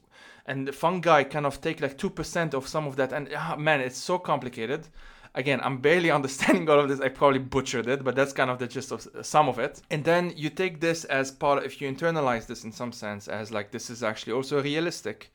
and 0.48 0.68
the 0.68 0.72
fungi 0.72 1.24
kind 1.24 1.46
of 1.46 1.62
take 1.62 1.82
like 1.82 2.00
two 2.00 2.10
percent 2.10 2.56
of 2.56 2.68
some 2.68 2.88
of 2.88 2.96
that 2.96 3.14
and 3.14 3.30
ah, 3.38 3.56
man, 3.56 3.80
it's 3.80 3.98
so 3.98 4.18
complicated. 4.18 4.88
Again, 5.36 5.60
I'm 5.62 5.78
barely 5.78 6.10
understanding 6.20 6.68
all 6.68 6.80
of 6.80 6.90
this. 6.90 7.00
I 7.00 7.10
probably 7.10 7.40
butchered 7.40 7.88
it, 7.88 8.04
but 8.04 8.16
that's 8.16 8.34
kind 8.34 8.50
of 8.50 8.58
the 8.58 8.68
gist 8.68 8.92
of 8.92 9.08
some 9.22 9.48
of 9.48 9.60
it. 9.60 9.82
And 9.92 10.04
then 10.04 10.34
you 10.36 10.50
take 10.50 10.80
this 10.80 11.04
as 11.06 11.30
part, 11.30 11.64
if 11.64 11.80
you 11.80 11.92
internalize 11.92 12.48
this 12.48 12.64
in 12.64 12.72
some 12.72 12.92
sense, 12.92 13.28
as 13.28 13.52
like 13.52 13.70
this 13.70 13.92
is 13.92 14.02
actually 14.02 14.34
also 14.34 14.64
realistic 14.64 15.32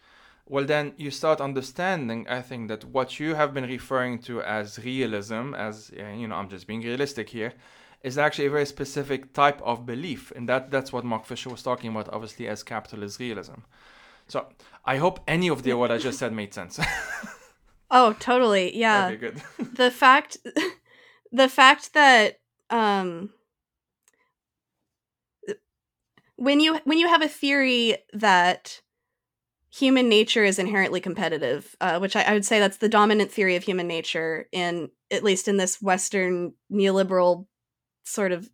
well 0.47 0.65
then 0.65 0.93
you 0.97 1.11
start 1.11 1.41
understanding 1.41 2.27
i 2.29 2.41
think 2.41 2.69
that 2.69 2.85
what 2.85 3.21
you 3.21 3.35
have 3.35 3.55
been 3.55 3.65
referring 3.65 4.19
to 4.19 4.43
as 4.43 4.79
realism 4.85 5.55
as 5.55 5.91
you 5.97 6.27
know 6.27 6.35
i'm 6.35 6.49
just 6.49 6.67
being 6.67 6.81
realistic 6.83 7.29
here 7.31 7.53
is 8.03 8.17
actually 8.17 8.47
a 8.47 8.51
very 8.51 8.67
specific 8.67 9.33
type 9.33 9.61
of 9.63 9.85
belief. 9.85 10.33
And 10.35 10.49
that 10.49 10.71
that's 10.71 10.93
what 10.93 11.05
mark 11.05 11.27
fisher 11.27 11.51
was 11.51 11.63
talking 11.63 11.91
about 11.91 12.09
obviously 12.13 12.49
as 12.49 12.63
capitalist 12.63 13.21
realism. 13.21 13.61
So 14.29 14.47
i 14.85 14.97
hope 14.97 15.21
any 15.27 15.49
of 15.49 15.63
the 15.63 15.75
what 15.75 15.91
i 15.91 15.99
just 15.99 16.19
said 16.19 16.33
made 16.33 16.55
sense. 16.55 16.81
Oh 17.93 18.13
totally. 18.21 18.77
Yeah. 18.77 19.07
Okay, 19.07 19.17
good. 19.17 19.43
the 19.75 19.91
fact 19.91 20.37
the 21.33 21.49
fact 21.49 21.93
that 21.95 22.39
um 22.71 23.31
when 26.37 26.61
you 26.61 26.79
when 26.85 26.99
you 26.99 27.09
have 27.09 27.21
a 27.21 27.29
theory 27.29 27.97
that 28.13 28.81
human 29.71 30.09
nature 30.09 30.45
is 30.45 30.59
inherently 30.59 31.01
competitive, 31.01 31.77
uh, 31.81 31.99
which 31.99 32.17
I, 32.17 32.23
I, 32.23 32.33
would 32.33 32.45
say 32.45 32.59
that's 32.59 32.79
the 32.79 32.89
dominant 32.89 33.31
theory 33.31 33.57
of 33.57 33.63
human 33.63 33.87
nature 33.87 34.49
in 34.53 34.91
at 35.11 35.23
least 35.23 35.49
in 35.49 35.57
this 35.57 35.81
Western 35.81 36.53
neoliberal 36.73 37.47
sort 38.05 38.33
of 38.33 38.49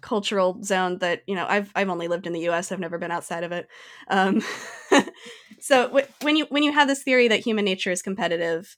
cultural 0.00 0.62
zone 0.62 0.98
that 0.98 1.22
you 1.26 1.34
know 1.34 1.46
I've 1.48 1.70
I've 1.74 1.88
only 1.88 2.08
lived 2.08 2.26
in 2.26 2.32
the 2.32 2.40
U.S. 2.40 2.70
I've 2.70 2.80
never 2.80 2.98
been 2.98 3.10
outside 3.10 3.44
of 3.44 3.52
it. 3.52 3.68
Um, 4.08 4.42
so 5.60 5.86
w- 5.86 6.06
when 6.22 6.36
you 6.36 6.46
when 6.50 6.62
you 6.62 6.72
have 6.72 6.88
this 6.88 7.02
theory 7.02 7.28
that 7.28 7.40
human 7.40 7.64
nature 7.64 7.90
is 7.90 8.02
competitive, 8.02 8.76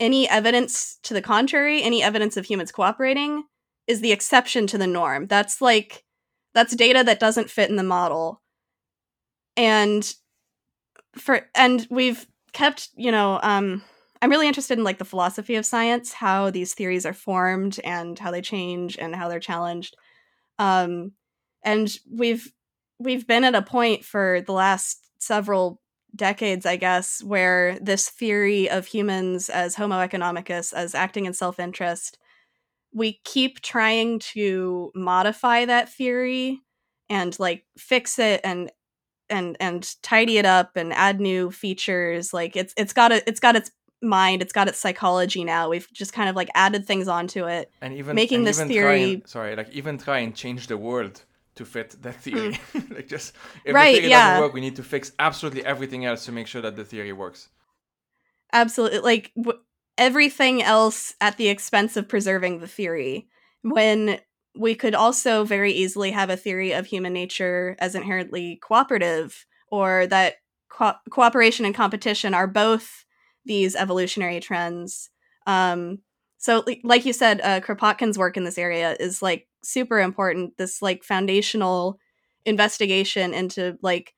any 0.00 0.28
evidence 0.28 0.98
to 1.04 1.14
the 1.14 1.22
contrary, 1.22 1.82
any 1.82 2.02
evidence 2.02 2.36
of 2.36 2.46
humans 2.46 2.72
cooperating, 2.72 3.44
is 3.86 4.00
the 4.00 4.12
exception 4.12 4.66
to 4.68 4.78
the 4.78 4.86
norm. 4.86 5.26
That's 5.26 5.60
like 5.60 6.04
that's 6.54 6.74
data 6.74 7.04
that 7.04 7.20
doesn't 7.20 7.50
fit 7.50 7.70
in 7.70 7.76
the 7.76 7.82
model, 7.82 8.42
and 9.56 10.12
for 11.18 11.42
and 11.54 11.86
we've 11.90 12.26
kept 12.52 12.90
you 12.96 13.10
know 13.10 13.38
um 13.42 13.82
i'm 14.22 14.30
really 14.30 14.48
interested 14.48 14.78
in 14.78 14.84
like 14.84 14.98
the 14.98 15.04
philosophy 15.04 15.56
of 15.56 15.66
science 15.66 16.12
how 16.12 16.50
these 16.50 16.74
theories 16.74 17.04
are 17.06 17.12
formed 17.12 17.78
and 17.84 18.18
how 18.18 18.30
they 18.30 18.40
change 18.40 18.96
and 18.98 19.14
how 19.14 19.28
they're 19.28 19.40
challenged. 19.40 19.96
Um 20.58 21.12
and 21.62 21.94
we've 22.10 22.52
we've 22.98 23.26
been 23.26 23.44
at 23.44 23.54
a 23.54 23.62
point 23.62 24.04
for 24.04 24.40
the 24.46 24.52
last 24.52 25.10
several 25.18 25.80
decades 26.14 26.64
i 26.64 26.76
guess 26.76 27.22
where 27.22 27.78
this 27.80 28.08
theory 28.08 28.70
of 28.70 28.86
humans 28.86 29.50
as 29.50 29.74
homo 29.74 29.96
economicus 29.96 30.72
as 30.72 30.94
acting 30.94 31.26
in 31.26 31.34
self-interest 31.34 32.18
we 32.94 33.20
keep 33.24 33.60
trying 33.60 34.18
to 34.18 34.90
modify 34.94 35.66
that 35.66 35.92
theory 35.92 36.62
and 37.10 37.38
like 37.38 37.64
fix 37.76 38.18
it 38.18 38.40
and 38.44 38.70
and 39.30 39.56
and 39.60 39.94
tidy 40.02 40.38
it 40.38 40.44
up 40.44 40.76
and 40.76 40.92
add 40.92 41.20
new 41.20 41.50
features 41.50 42.32
like 42.32 42.56
it's 42.56 42.72
it's 42.76 42.92
got 42.92 43.12
a 43.12 43.26
it's 43.28 43.40
got 43.40 43.56
its 43.56 43.70
mind 44.02 44.42
it's 44.42 44.52
got 44.52 44.68
its 44.68 44.78
psychology 44.78 45.42
now 45.42 45.68
we've 45.68 45.90
just 45.92 46.12
kind 46.12 46.28
of 46.28 46.36
like 46.36 46.48
added 46.54 46.86
things 46.86 47.08
onto 47.08 47.46
it 47.46 47.70
and 47.80 47.94
even 47.94 48.14
making 48.14 48.38
and 48.38 48.46
this 48.46 48.58
even 48.58 48.68
theory 48.68 49.14
and, 49.14 49.28
sorry 49.28 49.56
like 49.56 49.70
even 49.70 49.98
try 49.98 50.18
and 50.18 50.34
change 50.34 50.66
the 50.66 50.76
world 50.76 51.24
to 51.54 51.64
fit 51.64 51.96
that 52.02 52.14
theory 52.16 52.52
mm. 52.52 52.90
like 52.94 53.08
just 53.08 53.34
if 53.64 53.74
right, 53.74 53.94
the 53.94 54.00
theory 54.00 54.10
yeah. 54.10 54.30
doesn't 54.30 54.44
work 54.44 54.54
we 54.54 54.60
need 54.60 54.76
to 54.76 54.82
fix 54.82 55.12
absolutely 55.18 55.64
everything 55.64 56.04
else 56.04 56.24
to 56.26 56.32
make 56.32 56.46
sure 56.46 56.60
that 56.60 56.76
the 56.76 56.84
theory 56.84 57.12
works 57.12 57.48
absolutely 58.52 58.98
like 58.98 59.32
w- 59.36 59.58
everything 59.98 60.62
else 60.62 61.14
at 61.20 61.38
the 61.38 61.48
expense 61.48 61.96
of 61.96 62.06
preserving 62.06 62.60
the 62.60 62.68
theory 62.68 63.28
when 63.62 64.20
we 64.56 64.74
could 64.74 64.94
also 64.94 65.44
very 65.44 65.72
easily 65.72 66.10
have 66.10 66.30
a 66.30 66.36
theory 66.36 66.72
of 66.72 66.86
human 66.86 67.12
nature 67.12 67.76
as 67.78 67.94
inherently 67.94 68.56
cooperative, 68.62 69.46
or 69.68 70.06
that 70.08 70.36
co- 70.68 70.94
cooperation 71.10 71.64
and 71.64 71.74
competition 71.74 72.34
are 72.34 72.46
both 72.46 73.04
these 73.44 73.76
evolutionary 73.76 74.40
trends. 74.40 75.10
Um, 75.46 76.00
so, 76.38 76.64
like 76.84 77.04
you 77.04 77.12
said, 77.12 77.40
uh, 77.42 77.60
Kropotkin's 77.60 78.18
work 78.18 78.36
in 78.36 78.44
this 78.44 78.58
area 78.58 78.96
is 79.00 79.22
like 79.22 79.48
super 79.62 79.98
important. 80.00 80.56
This 80.58 80.82
like 80.82 81.02
foundational 81.02 81.98
investigation 82.44 83.34
into 83.34 83.78
like 83.82 84.14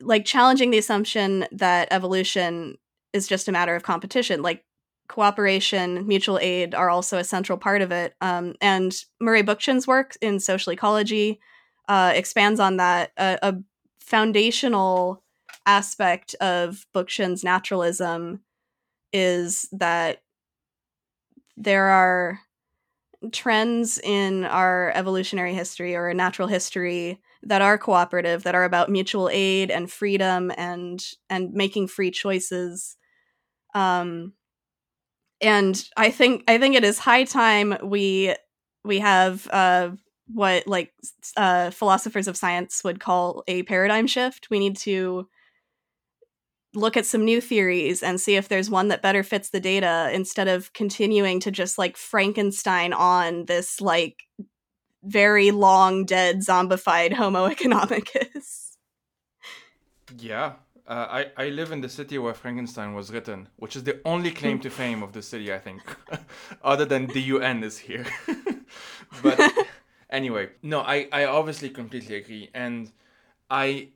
like 0.00 0.24
challenging 0.24 0.70
the 0.70 0.78
assumption 0.78 1.46
that 1.52 1.88
evolution 1.90 2.76
is 3.12 3.28
just 3.28 3.48
a 3.48 3.52
matter 3.52 3.76
of 3.76 3.82
competition. 3.82 4.42
Like 4.42 4.64
cooperation, 5.08 6.06
mutual 6.06 6.38
aid 6.38 6.74
are 6.74 6.90
also 6.90 7.18
a 7.18 7.24
central 7.24 7.58
part 7.58 7.82
of 7.82 7.92
it. 7.92 8.14
Um, 8.20 8.54
and 8.60 8.94
Murray 9.20 9.42
Bookchin's 9.42 9.86
work 9.86 10.16
in 10.20 10.40
social 10.40 10.72
ecology 10.72 11.40
uh, 11.88 12.12
expands 12.14 12.60
on 12.60 12.78
that. 12.78 13.12
A, 13.16 13.38
a 13.42 13.54
foundational 14.00 15.22
aspect 15.66 16.34
of 16.40 16.86
Bookchin's 16.94 17.44
naturalism 17.44 18.40
is 19.12 19.68
that 19.72 20.22
there 21.56 21.86
are 21.86 22.40
trends 23.32 23.98
in 23.98 24.44
our 24.44 24.92
evolutionary 24.94 25.54
history 25.54 25.94
or 25.94 26.12
natural 26.12 26.48
history 26.48 27.20
that 27.42 27.62
are 27.62 27.78
cooperative 27.78 28.42
that 28.42 28.54
are 28.54 28.64
about 28.64 28.90
mutual 28.90 29.30
aid 29.32 29.70
and 29.70 29.90
freedom 29.90 30.52
and 30.56 31.12
and 31.30 31.52
making 31.52 31.86
free 31.86 32.10
choices 32.10 32.96
um 33.74 34.32
and 35.44 35.88
i 35.96 36.10
think 36.10 36.42
i 36.48 36.58
think 36.58 36.74
it 36.74 36.84
is 36.84 36.98
high 36.98 37.24
time 37.24 37.76
we 37.82 38.34
we 38.84 38.98
have 38.98 39.46
uh 39.48 39.90
what 40.26 40.66
like 40.66 40.92
uh 41.36 41.70
philosophers 41.70 42.26
of 42.26 42.36
science 42.36 42.82
would 42.82 42.98
call 42.98 43.44
a 43.46 43.62
paradigm 43.64 44.06
shift 44.06 44.48
we 44.50 44.58
need 44.58 44.76
to 44.76 45.28
look 46.74 46.96
at 46.96 47.06
some 47.06 47.24
new 47.24 47.40
theories 47.40 48.02
and 48.02 48.20
see 48.20 48.36
if 48.36 48.48
there's 48.48 48.68
one 48.68 48.88
that 48.88 49.02
better 49.02 49.22
fits 49.22 49.50
the 49.50 49.60
data 49.60 50.10
instead 50.12 50.48
of 50.48 50.72
continuing 50.72 51.40
to 51.40 51.50
just 51.50 51.78
like 51.78 51.96
Frankenstein 51.96 52.92
on 52.92 53.44
this 53.44 53.80
like 53.80 54.24
very 55.04 55.50
long 55.50 56.04
dead 56.04 56.40
zombified 56.40 57.12
Homo 57.12 57.48
economicus. 57.48 58.72
Yeah. 60.18 60.54
Uh, 60.86 61.24
I, 61.36 61.44
I 61.44 61.48
live 61.48 61.72
in 61.72 61.80
the 61.80 61.88
city 61.88 62.18
where 62.18 62.34
Frankenstein 62.34 62.94
was 62.94 63.10
written, 63.10 63.48
which 63.56 63.74
is 63.74 63.84
the 63.84 64.00
only 64.04 64.30
claim 64.30 64.58
to 64.60 64.70
fame 64.70 65.02
of 65.02 65.12
the 65.12 65.22
city, 65.22 65.52
I 65.52 65.58
think, 65.58 65.80
other 66.62 66.84
than 66.84 67.06
the 67.06 67.20
UN 67.20 67.64
is 67.64 67.78
here. 67.78 68.04
but 69.22 69.40
anyway, 70.10 70.50
no, 70.62 70.80
I, 70.80 71.08
I 71.10 71.24
obviously 71.24 71.70
completely 71.70 72.16
agree. 72.16 72.50
And 72.52 72.92
I 73.50 73.88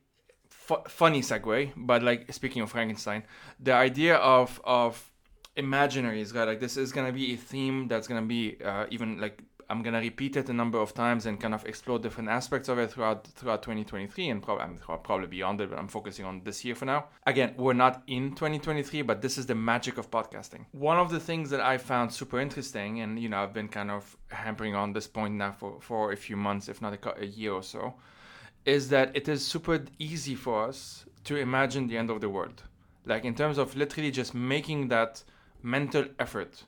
funny 0.86 1.20
segue, 1.20 1.72
but 1.76 2.03
like 2.03 2.32
speaking 2.32 2.62
of 2.62 2.70
Frankenstein, 2.70 3.24
the 3.61 3.72
idea 3.72 4.16
of 4.16 4.61
of 4.64 5.11
imaginaries, 5.57 6.34
right? 6.34 6.47
Like 6.49 6.61
this 6.61 6.76
is 6.76 6.93
gonna 6.93 7.12
be 7.12 7.34
a 7.34 7.36
theme 7.36 7.89
that's 7.89 8.07
gonna 8.07 8.22
be 8.22 8.57
uh, 8.64 8.86
even 8.91 9.20
like 9.20 9.43
I'm 9.71 9.83
gonna 9.83 10.01
repeat 10.01 10.37
it 10.37 10.49
a 10.49 10.53
number 10.53 10.79
of 10.79 10.95
times 10.95 11.27
and 11.27 11.41
kind 11.41 11.55
of 11.55 11.64
explore 11.66 11.99
different 11.99 12.29
aspects 12.29 12.69
of 12.69 12.79
it 12.79 12.91
throughout 12.91 13.27
throughout 13.27 13.62
2023 13.62 14.29
and 14.29 14.43
probably 14.43 14.79
probably 15.03 15.27
beyond 15.27 15.61
it, 15.61 15.71
but 15.71 15.79
I'm 15.79 15.89
focusing 15.89 16.25
on 16.25 16.43
this 16.45 16.64
year 16.64 16.75
for 16.75 16.87
now. 16.87 17.07
Again, 17.27 17.55
we're 17.57 17.75
not 17.75 18.03
in 18.07 18.31
2023, 18.31 19.03
but 19.03 19.21
this 19.21 19.37
is 19.39 19.47
the 19.47 19.55
magic 19.55 19.99
of 19.99 20.11
podcasting. 20.11 20.64
One 20.73 20.99
of 20.99 21.11
the 21.11 21.21
things 21.21 21.51
that 21.51 21.61
I 21.61 21.79
found 21.79 22.12
super 22.12 22.41
interesting, 22.41 23.01
and 23.01 23.19
you 23.19 23.29
know, 23.29 23.43
I've 23.43 23.55
been 23.55 23.69
kind 23.69 23.91
of 23.91 24.16
hampering 24.29 24.75
on 24.75 24.93
this 24.93 25.07
point 25.07 25.35
now 25.35 25.53
for 25.53 25.81
for 25.81 26.12
a 26.12 26.16
few 26.16 26.37
months, 26.37 26.69
if 26.69 26.81
not 26.81 26.95
a, 26.95 27.21
a 27.21 27.27
year 27.27 27.53
or 27.53 27.62
so 27.62 27.95
is 28.64 28.91
that 28.91 29.16
it 29.16 29.29
is 29.29 29.47
super 29.47 29.83
easy 29.99 30.35
for 30.35 30.64
us 30.69 31.07
to 31.25 31.37
imagine 31.37 31.87
the 31.87 31.97
end 31.97 32.11
of 32.11 32.21
the 32.21 32.29
world. 32.29 32.62
Like 33.07 33.25
in 33.25 33.35
terms 33.35 33.57
of 33.57 33.75
literally 33.77 34.11
just 34.11 34.35
making 34.35 34.89
that 34.89 35.23
mental 35.62 36.05
effort. 36.19 36.64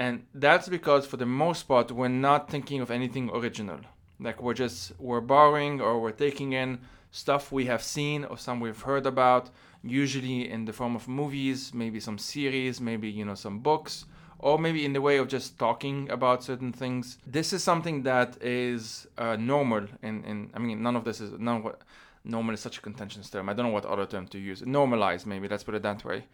And 0.00 0.24
that's 0.34 0.66
because 0.66 1.04
for 1.04 1.18
the 1.18 1.26
most 1.26 1.64
part 1.64 1.92
we're 1.92 2.08
not 2.28 2.50
thinking 2.50 2.80
of 2.80 2.90
anything 2.90 3.28
original. 3.34 3.80
Like 4.18 4.42
we're 4.42 4.54
just 4.54 4.92
we're 4.98 5.20
borrowing 5.20 5.78
or 5.82 6.00
we're 6.00 6.20
taking 6.26 6.54
in 6.54 6.80
stuff 7.10 7.52
we 7.52 7.66
have 7.66 7.82
seen 7.82 8.24
or 8.24 8.38
some 8.38 8.60
we've 8.60 8.80
heard 8.80 9.04
about, 9.04 9.50
usually 9.82 10.50
in 10.50 10.64
the 10.64 10.72
form 10.72 10.96
of 10.96 11.06
movies, 11.06 11.74
maybe 11.74 12.00
some 12.00 12.16
series, 12.16 12.80
maybe 12.80 13.10
you 13.10 13.26
know 13.26 13.34
some 13.34 13.58
books 13.58 14.06
or 14.38 14.58
maybe 14.58 14.86
in 14.86 14.94
the 14.94 15.02
way 15.02 15.18
of 15.18 15.28
just 15.28 15.58
talking 15.58 16.08
about 16.10 16.42
certain 16.42 16.72
things. 16.72 17.18
This 17.26 17.52
is 17.52 17.62
something 17.62 18.02
that 18.04 18.42
is 18.42 19.06
uh, 19.18 19.36
normal. 19.36 19.86
In 20.02 20.50
I 20.54 20.58
mean, 20.60 20.82
none 20.82 20.96
of 20.96 21.04
this 21.04 21.20
is 21.20 21.30
none 21.38 21.58
of 21.58 21.64
what 21.64 21.82
normal 22.24 22.54
is 22.54 22.60
such 22.60 22.78
a 22.78 22.80
contentious 22.80 23.28
term. 23.28 23.50
I 23.50 23.52
don't 23.52 23.66
know 23.66 23.72
what 23.72 23.84
other 23.84 24.06
term 24.06 24.26
to 24.28 24.38
use. 24.38 24.64
Normalized, 24.64 25.26
maybe. 25.26 25.46
Let's 25.46 25.64
put 25.64 25.74
it 25.74 25.82
that 25.82 26.02
way. 26.06 26.24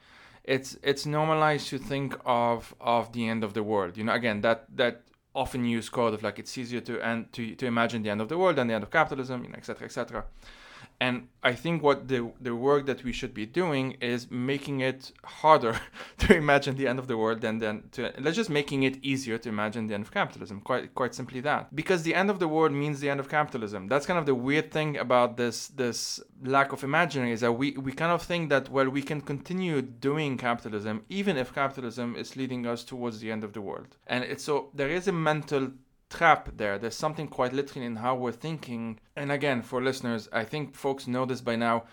It's 0.47 0.79
it's 0.83 1.05
normalized 1.07 1.69
to 1.69 1.79
think 1.79 2.17
of 2.25 2.75
of 2.81 3.13
the 3.13 3.29
end 3.29 3.43
of 3.45 3.53
the 3.55 3.63
world. 3.63 3.97
You 3.97 4.05
know, 4.05 4.15
again, 4.15 4.41
that 4.43 4.67
that 4.77 5.03
often 5.35 5.65
used 5.65 5.93
quote 5.93 6.15
of 6.15 6.23
like 6.23 6.39
it's 6.39 6.57
easier 6.57 6.81
to 6.83 7.01
and 7.03 7.33
to 7.33 7.55
to 7.57 7.67
imagine 7.67 8.03
the 8.03 8.11
end 8.11 8.21
of 8.21 8.29
the 8.29 8.39
world 8.39 8.57
than 8.57 8.69
the 8.69 8.75
end 8.75 8.85
of 8.85 8.91
capitalism, 8.91 9.43
you 9.45 9.51
know, 9.51 9.57
etc. 9.57 9.85
etc. 9.85 10.25
And 11.01 11.29
I 11.43 11.55
think 11.55 11.83
what 11.83 12.09
the 12.09 12.33
the 12.41 12.55
work 12.55 12.87
that 12.87 13.05
we 13.05 13.13
should 13.13 13.35
be 13.35 13.45
doing 13.45 13.93
is 14.01 14.31
making 14.31 14.81
it 14.81 15.13
harder 15.25 15.79
to 16.19 16.37
imagine 16.37 16.77
the 16.77 16.89
end 16.89 16.99
of 16.99 17.07
the 17.07 17.17
world 17.17 17.41
than 17.43 17.59
then 17.59 17.85
to 17.93 18.13
let's 18.19 18.37
just 18.37 18.51
making 18.51 18.83
it 18.83 18.97
easier 19.05 19.37
to 19.39 19.49
imagine 19.49 19.87
the 19.87 19.95
end 19.95 20.05
of 20.05 20.13
capitalism. 20.13 20.61
Quite 20.61 20.95
quite 20.95 21.15
simply 21.15 21.41
that. 21.41 21.75
Because 21.75 22.03
the 22.03 22.15
end 22.15 22.31
of 22.31 22.39
the 22.39 22.49
world 22.49 22.73
means 22.73 23.01
the 23.01 23.11
end 23.11 23.21
of 23.21 23.29
capitalism. 23.29 23.89
That's 23.89 24.07
kind 24.07 24.19
of 24.19 24.27
the 24.27 24.35
weird 24.35 24.71
thing 24.73 24.97
about 24.97 25.37
this 25.37 25.69
this 25.69 26.21
lack 26.43 26.73
of 26.73 26.83
imagining 26.83 27.31
is 27.31 27.41
that 27.41 27.53
we, 27.53 27.73
we 27.73 27.93
kind 27.93 28.13
of 28.13 28.23
think 28.23 28.49
that 28.51 28.71
well 28.71 28.89
we 28.89 29.03
can 29.03 29.21
continue 29.21 29.83
doing 29.83 30.37
capitalism 30.39 31.05
even 31.09 31.37
if 31.37 31.55
capitalism 31.55 32.17
is 32.17 32.37
leading 32.37 32.67
us 32.67 32.85
towards 32.85 33.21
the 33.21 33.31
end 33.31 33.45
of 33.45 33.53
the 33.53 33.61
world. 33.61 33.97
And 34.07 34.25
it's 34.25 34.45
so 34.45 34.71
there 34.73 34.91
is 34.91 35.07
a 35.09 35.13
mental 35.13 35.73
trap 36.11 36.51
there. 36.57 36.79
There's 36.79 36.97
something 36.97 37.29
quite 37.29 37.53
literally 37.53 37.87
in 37.87 37.97
how 37.97 38.15
we're 38.15 38.33
thinking. 38.33 39.01
And 39.17 39.33
again, 39.33 39.63
for 39.63 39.83
listeners, 39.83 40.29
I 40.33 40.45
think 40.45 40.75
folks 40.75 41.07
know 41.07 41.25
this 41.25 41.41
by 41.41 41.57
now. 41.57 41.85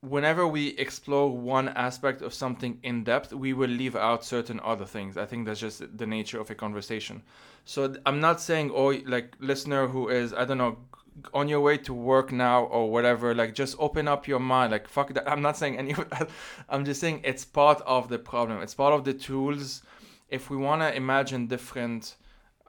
Whenever 0.00 0.46
we 0.46 0.68
explore 0.76 1.34
one 1.34 1.68
aspect 1.68 2.20
of 2.20 2.34
something 2.34 2.78
in 2.82 3.04
depth, 3.04 3.32
we 3.32 3.54
will 3.54 3.70
leave 3.70 3.96
out 3.96 4.24
certain 4.24 4.60
other 4.62 4.84
things. 4.84 5.16
I 5.16 5.24
think 5.24 5.46
that's 5.46 5.60
just 5.60 5.96
the 5.96 6.06
nature 6.06 6.38
of 6.38 6.50
a 6.50 6.54
conversation. 6.54 7.22
So 7.64 7.94
I'm 8.04 8.20
not 8.20 8.40
saying, 8.40 8.70
oh, 8.74 8.88
like 9.06 9.34
listener 9.40 9.86
who 9.86 10.08
is, 10.08 10.34
I 10.34 10.44
don't 10.44 10.58
know, 10.58 10.76
on 11.32 11.48
your 11.48 11.60
way 11.60 11.78
to 11.78 11.94
work 11.94 12.32
now 12.32 12.64
or 12.64 12.90
whatever, 12.90 13.34
like 13.34 13.54
just 13.54 13.76
open 13.78 14.08
up 14.08 14.26
your 14.26 14.40
mind. 14.40 14.72
Like 14.72 14.88
fuck 14.88 15.14
that. 15.14 15.30
I'm 15.30 15.42
not 15.42 15.56
saying 15.56 15.78
any 15.78 15.92
of 15.92 16.10
that. 16.10 16.28
I'm 16.68 16.84
just 16.84 17.00
saying 17.00 17.22
it's 17.24 17.44
part 17.44 17.80
of 17.86 18.08
the 18.08 18.18
problem. 18.18 18.60
It's 18.60 18.74
part 18.74 18.92
of 18.92 19.04
the 19.04 19.14
tools. 19.14 19.82
If 20.28 20.50
we 20.50 20.56
want 20.56 20.82
to 20.82 20.94
imagine 20.94 21.46
different 21.46 22.16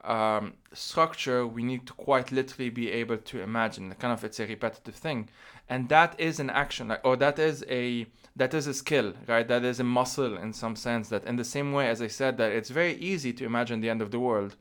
um, 0.06 0.54
structure, 0.72 1.46
we 1.46 1.62
need 1.62 1.86
to 1.86 1.92
quite 1.92 2.30
literally 2.32 2.70
be 2.70 2.90
able 2.92 3.18
to 3.18 3.40
imagine. 3.40 3.92
Kind 3.98 4.12
of, 4.12 4.24
it's 4.24 4.40
a 4.40 4.46
repetitive 4.46 4.94
thing, 4.94 5.28
and 5.68 5.88
that 5.88 6.18
is 6.18 6.38
an 6.38 6.50
action, 6.50 6.88
like, 6.88 7.00
or 7.04 7.16
that 7.16 7.38
is 7.38 7.64
a 7.68 8.06
that 8.36 8.54
is 8.54 8.66
a 8.66 8.74
skill, 8.74 9.14
right? 9.26 9.48
That 9.48 9.64
is 9.64 9.80
a 9.80 9.84
muscle 9.84 10.36
in 10.36 10.52
some 10.52 10.76
sense. 10.76 11.08
That 11.08 11.24
in 11.24 11.36
the 11.36 11.44
same 11.44 11.72
way 11.72 11.88
as 11.88 12.00
I 12.00 12.06
said 12.06 12.36
that 12.38 12.52
it's 12.52 12.70
very 12.70 12.94
easy 12.94 13.32
to 13.34 13.44
imagine 13.44 13.80
the 13.80 13.90
end 13.90 14.02
of 14.02 14.10
the 14.10 14.20
world. 14.20 14.56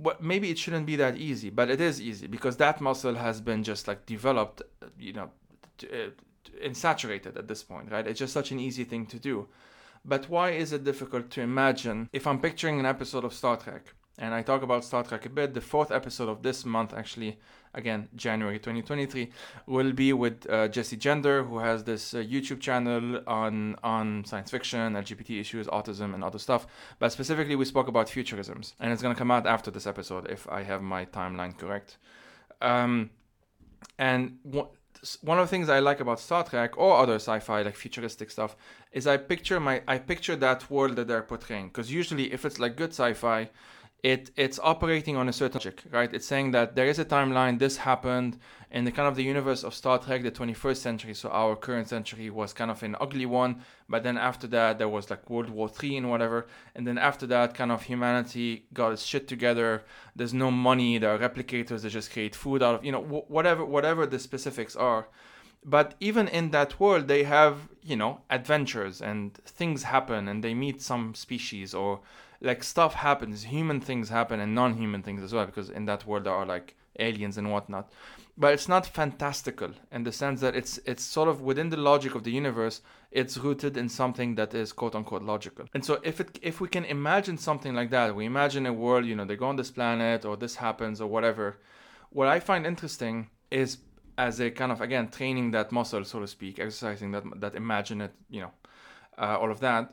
But 0.00 0.22
maybe 0.22 0.50
it 0.50 0.58
shouldn't 0.58 0.86
be 0.86 0.96
that 0.96 1.16
easy, 1.16 1.50
but 1.50 1.70
it 1.70 1.80
is 1.80 2.00
easy 2.00 2.28
because 2.28 2.56
that 2.58 2.80
muscle 2.80 3.16
has 3.16 3.40
been 3.40 3.64
just 3.64 3.88
like 3.88 4.06
developed, 4.06 4.62
you 4.98 5.12
know, 5.12 5.30
uh, 5.82 6.10
and 6.62 6.76
saturated 6.76 7.36
at 7.36 7.48
this 7.48 7.64
point, 7.64 7.90
right? 7.90 8.06
It's 8.06 8.20
just 8.20 8.32
such 8.32 8.52
an 8.52 8.60
easy 8.60 8.84
thing 8.84 9.06
to 9.06 9.18
do. 9.18 9.48
But 10.04 10.28
why 10.28 10.50
is 10.50 10.72
it 10.72 10.84
difficult 10.84 11.30
to 11.30 11.40
imagine 11.40 12.08
if 12.12 12.26
I'm 12.26 12.40
picturing 12.40 12.78
an 12.78 12.86
episode 12.86 13.24
of 13.24 13.34
Star 13.34 13.56
Trek? 13.56 13.92
And 14.18 14.34
I 14.34 14.42
talk 14.42 14.62
about 14.62 14.84
Star 14.84 15.04
Trek 15.04 15.26
a 15.26 15.28
bit. 15.28 15.54
The 15.54 15.60
fourth 15.60 15.90
episode 15.90 16.28
of 16.28 16.42
this 16.42 16.64
month, 16.64 16.92
actually, 16.92 17.38
again, 17.72 18.08
January 18.16 18.58
2023, 18.58 19.30
will 19.66 19.92
be 19.92 20.12
with 20.12 20.48
uh, 20.50 20.68
Jessie 20.68 20.96
Gender, 20.96 21.44
who 21.44 21.58
has 21.58 21.84
this 21.84 22.14
uh, 22.14 22.18
YouTube 22.18 22.60
channel 22.60 23.20
on 23.26 23.76
on 23.82 24.24
science 24.24 24.50
fiction, 24.50 24.94
LGBT 24.94 25.40
issues, 25.40 25.66
autism, 25.68 26.14
and 26.14 26.24
other 26.24 26.38
stuff. 26.38 26.66
But 26.98 27.12
specifically, 27.12 27.56
we 27.56 27.64
spoke 27.64 27.88
about 27.88 28.08
futurisms, 28.08 28.74
and 28.80 28.92
it's 28.92 29.02
gonna 29.02 29.14
come 29.14 29.30
out 29.30 29.46
after 29.46 29.70
this 29.70 29.86
episode, 29.86 30.28
if 30.28 30.48
I 30.50 30.62
have 30.64 30.82
my 30.82 31.04
timeline 31.04 31.56
correct. 31.56 31.98
Um, 32.60 33.10
and 33.98 34.38
one 35.22 35.38
of 35.38 35.44
the 35.44 35.50
things 35.50 35.68
I 35.68 35.78
like 35.78 36.00
about 36.00 36.18
Star 36.20 36.44
Trek 36.44 36.76
or 36.76 36.96
other 36.96 37.16
sci-fi 37.16 37.62
like 37.62 37.76
futuristic 37.76 38.30
stuff 38.30 38.56
is 38.92 39.06
I 39.06 39.16
picture 39.16 39.60
my 39.60 39.82
I 39.86 39.98
picture 39.98 40.36
that 40.36 40.68
world 40.70 40.96
that 40.96 41.06
they're 41.06 41.22
portraying 41.22 41.68
because 41.68 41.92
usually 41.92 42.32
if 42.32 42.44
it's 42.44 42.58
like 42.58 42.76
good 42.76 42.90
sci-fi 42.90 43.50
it 44.02 44.30
it's 44.36 44.60
operating 44.60 45.16
on 45.16 45.28
a 45.28 45.32
certain 45.32 45.58
logic, 45.58 45.82
right? 45.90 46.12
It's 46.14 46.26
saying 46.26 46.52
that 46.52 46.76
there 46.76 46.86
is 46.86 46.98
a 47.00 47.04
timeline, 47.04 47.58
this 47.58 47.78
happened 47.78 48.38
in 48.70 48.84
the 48.84 48.92
kind 48.92 49.08
of 49.08 49.16
the 49.16 49.24
universe 49.24 49.64
of 49.64 49.74
Star 49.74 49.98
Trek, 49.98 50.22
the 50.22 50.30
21st 50.30 50.76
century. 50.76 51.14
So 51.14 51.30
our 51.30 51.56
current 51.56 51.88
century 51.88 52.30
was 52.30 52.52
kind 52.52 52.70
of 52.70 52.82
an 52.84 52.94
ugly 53.00 53.26
one, 53.26 53.62
but 53.88 54.04
then 54.04 54.16
after 54.16 54.46
that 54.48 54.78
there 54.78 54.88
was 54.88 55.10
like 55.10 55.28
World 55.28 55.50
War 55.50 55.68
Three 55.68 55.96
and 55.96 56.10
whatever, 56.10 56.46
and 56.76 56.86
then 56.86 56.96
after 56.96 57.26
that, 57.26 57.54
kind 57.54 57.72
of 57.72 57.82
humanity 57.82 58.66
got 58.72 58.92
its 58.92 59.02
shit 59.02 59.26
together. 59.26 59.82
There's 60.14 60.34
no 60.34 60.50
money, 60.52 60.98
there 60.98 61.12
are 61.12 61.18
replicators 61.18 61.82
that 61.82 61.90
just 61.90 62.12
create 62.12 62.36
food 62.36 62.62
out 62.62 62.76
of 62.76 62.84
you 62.84 62.92
know 62.92 63.02
whatever 63.02 63.64
whatever 63.64 64.06
the 64.06 64.20
specifics 64.20 64.76
are. 64.76 65.08
But 65.64 65.96
even 65.98 66.28
in 66.28 66.52
that 66.52 66.78
world, 66.78 67.08
they 67.08 67.24
have 67.24 67.68
you 67.82 67.96
know 67.96 68.20
adventures 68.30 69.02
and 69.02 69.34
things 69.38 69.82
happen, 69.82 70.28
and 70.28 70.44
they 70.44 70.54
meet 70.54 70.80
some 70.82 71.16
species 71.16 71.74
or 71.74 72.00
like 72.40 72.62
stuff 72.62 72.94
happens, 72.94 73.44
human 73.44 73.80
things 73.80 74.08
happen 74.08 74.40
and 74.40 74.54
non-human 74.54 75.02
things 75.02 75.22
as 75.22 75.32
well, 75.32 75.46
because 75.46 75.70
in 75.70 75.86
that 75.86 76.06
world 76.06 76.24
there 76.24 76.34
are 76.34 76.46
like 76.46 76.76
aliens 76.98 77.38
and 77.38 77.50
whatnot. 77.50 77.90
but 78.38 78.54
it's 78.54 78.68
not 78.68 78.86
fantastical 78.86 79.70
in 79.90 80.04
the 80.04 80.12
sense 80.12 80.40
that 80.40 80.54
it's 80.54 80.78
it's 80.84 81.02
sort 81.02 81.28
of 81.28 81.42
within 81.42 81.68
the 81.70 81.76
logic 81.76 82.14
of 82.14 82.22
the 82.22 82.30
universe 82.30 82.80
it's 83.10 83.36
rooted 83.36 83.76
in 83.76 83.88
something 83.88 84.36
that 84.36 84.54
is 84.54 84.72
quote 84.72 84.94
unquote 84.94 85.22
logical 85.22 85.66
and 85.74 85.84
so 85.84 85.98
if 86.04 86.20
it 86.20 86.38
if 86.40 86.60
we 86.60 86.68
can 86.68 86.84
imagine 86.84 87.36
something 87.36 87.74
like 87.74 87.90
that 87.90 88.14
we 88.14 88.24
imagine 88.24 88.64
a 88.66 88.72
world 88.72 89.04
you 89.04 89.16
know 89.16 89.24
they 89.24 89.36
go 89.36 89.46
on 89.46 89.56
this 89.56 89.70
planet 89.70 90.24
or 90.24 90.36
this 90.36 90.56
happens 90.56 91.00
or 91.00 91.08
whatever 91.08 91.58
what 92.10 92.28
i 92.28 92.38
find 92.38 92.64
interesting 92.66 93.28
is 93.50 93.78
as 94.16 94.40
a 94.40 94.50
kind 94.50 94.70
of 94.70 94.80
again 94.80 95.08
training 95.08 95.50
that 95.50 95.72
muscle 95.72 96.04
so 96.04 96.20
to 96.20 96.26
speak 96.26 96.58
exercising 96.58 97.10
that 97.10 97.24
that 97.40 97.54
imagine 97.54 98.00
it 98.00 98.12
you 98.30 98.40
know 98.40 98.52
uh, 99.18 99.36
all 99.40 99.50
of 99.50 99.60
that 99.60 99.92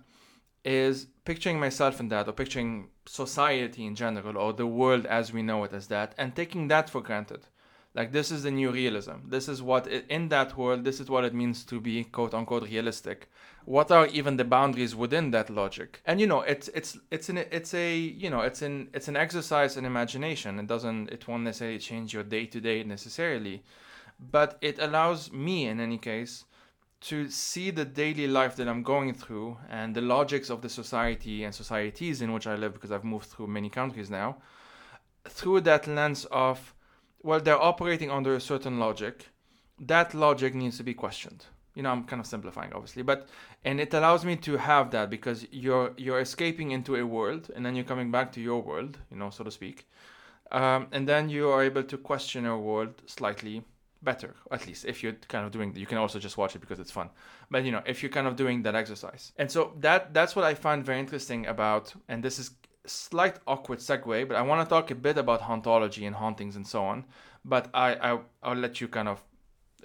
is 0.65 1.07
picturing 1.25 1.59
myself 1.59 1.99
in 1.99 2.09
that 2.09 2.27
or 2.27 2.33
picturing 2.33 2.89
society 3.05 3.85
in 3.85 3.95
general 3.95 4.37
or 4.37 4.51
the 4.51 4.65
world 4.65 5.05
as 5.05 5.31
we 5.31 5.43
know 5.43 5.63
it 5.63 5.71
as 5.73 5.87
that 5.87 6.13
and 6.17 6.35
taking 6.35 6.67
that 6.67 6.89
for 6.89 7.01
granted. 7.01 7.45
Like 7.93 8.11
this 8.11 8.29
is 8.29 8.43
the 8.43 8.51
new 8.51 8.71
realism. 8.71 9.29
This 9.29 9.47
is 9.47 9.61
what 9.61 9.87
it, 9.87 10.05
in 10.09 10.27
that 10.29 10.57
world 10.57 10.83
this 10.83 10.99
is 10.99 11.09
what 11.09 11.23
it 11.23 11.33
means 11.33 11.63
to 11.65 11.79
be 11.79 12.03
quote 12.03 12.33
unquote 12.33 12.63
realistic. 12.63 13.29
What 13.63 13.89
are 13.89 14.07
even 14.07 14.37
the 14.37 14.43
boundaries 14.43 14.95
within 14.95 15.31
that 15.31 15.49
logic? 15.49 16.01
And 16.05 16.19
you 16.19 16.27
know 16.27 16.41
it's 16.41 16.67
it's 16.69 16.97
it's 17.09 17.29
an 17.29 17.37
it's 17.37 17.73
a 17.73 17.97
you 17.97 18.29
know 18.29 18.41
it's 18.41 18.61
an 18.61 18.89
it's 18.93 19.07
an 19.07 19.15
exercise 19.15 19.77
in 19.77 19.85
imagination. 19.85 20.59
It 20.59 20.67
doesn't 20.67 21.09
it 21.09 21.27
won't 21.27 21.43
necessarily 21.43 21.79
change 21.79 22.13
your 22.13 22.23
day 22.23 22.47
to 22.47 22.59
day 22.59 22.83
necessarily. 22.83 23.63
But 24.19 24.57
it 24.61 24.79
allows 24.79 25.31
me 25.31 25.67
in 25.67 25.79
any 25.79 25.97
case 25.97 26.43
to 27.05 27.29
see 27.29 27.69
the 27.69 27.85
daily 27.85 28.27
life 28.27 28.55
that 28.55 28.67
I'm 28.67 28.81
going 28.81 29.13
through 29.13 29.57
and 29.69 29.95
the 29.95 30.01
logics 30.01 30.49
of 30.49 30.61
the 30.61 30.69
society 30.69 31.43
and 31.43 31.53
societies 31.53 32.21
in 32.21 32.33
which 32.33 32.47
I 32.47 32.55
live 32.55 32.73
because 32.73 32.91
I've 32.91 33.03
moved 33.03 33.27
through 33.27 33.47
many 33.47 33.69
countries 33.69 34.09
now 34.09 34.37
through 35.27 35.61
that 35.61 35.87
lens 35.87 36.25
of 36.31 36.73
well 37.21 37.39
they're 37.39 37.61
operating 37.61 38.09
under 38.09 38.33
a 38.33 38.41
certain 38.41 38.79
logic. 38.79 39.29
That 39.79 40.15
logic 40.15 40.55
needs 40.55 40.77
to 40.77 40.83
be 40.83 40.93
questioned. 40.93 41.45
You 41.75 41.83
know 41.83 41.91
i'm 41.91 42.05
kind 42.05 42.21
of 42.21 42.25
simplifying 42.25 42.71
obviously 42.71 43.03
but 43.03 43.27
and 43.65 43.81
it 43.81 43.93
allows 43.93 44.23
me 44.23 44.37
to 44.37 44.55
have 44.55 44.91
that 44.91 45.09
because 45.09 45.45
you're 45.51 45.91
you're 45.97 46.21
escaping 46.21 46.71
into 46.71 46.95
a 46.95 47.05
world 47.05 47.51
and 47.53 47.65
then 47.65 47.75
you're 47.75 47.91
coming 47.93 48.11
back 48.11 48.31
to 48.31 48.41
your 48.41 48.61
world 48.61 48.97
you 49.11 49.17
know 49.17 49.29
so 49.29 49.43
to 49.43 49.51
speak 49.51 49.85
um, 50.53 50.87
and 50.93 51.05
then 51.05 51.27
you 51.27 51.49
are 51.49 51.61
able 51.63 51.83
to 51.83 51.97
question 51.97 52.45
your 52.45 52.59
world 52.59 52.93
slightly 53.07 53.61
better 54.05 54.35
at 54.51 54.65
least 54.67 54.85
if 54.85 55.01
you're 55.01 55.17
kind 55.27 55.45
of 55.45 55.51
doing 55.51 55.75
you 55.75 55.85
can 55.85 55.97
also 55.97 56.17
just 56.19 56.37
watch 56.37 56.55
it 56.55 56.59
because 56.59 56.79
it's 56.79 56.91
fun 56.91 57.09
but 57.51 57.65
you 57.65 57.71
know 57.71 57.81
if 57.85 58.01
you're 58.01 58.15
kind 58.17 58.27
of 58.27 58.35
doing 58.35 58.61
that 58.63 58.75
exercise 58.75 59.33
and 59.37 59.51
so 59.51 59.73
that 59.79 60.13
that's 60.13 60.35
what 60.35 60.45
i 60.45 60.53
find 60.53 60.85
very 60.85 60.99
interesting 60.99 61.45
about 61.47 61.93
and 62.07 62.23
this 62.23 62.39
is 62.39 62.51
slight 62.87 63.37
awkward 63.47 63.79
segue, 63.79 64.27
but 64.27 64.37
I 64.37 64.41
want 64.41 64.67
to 64.67 64.69
talk 64.69 64.91
a 64.91 64.95
bit 64.95 65.17
about 65.17 65.41
hauntology 65.41 66.05
and 66.05 66.15
hauntings 66.15 66.55
and 66.55 66.65
so 66.65 66.83
on. 66.83 67.05
But 67.43 67.69
I, 67.73 67.95
I 67.95 68.19
I'll 68.43 68.55
let 68.55 68.81
you 68.81 68.87
kind 68.87 69.07
of 69.07 69.23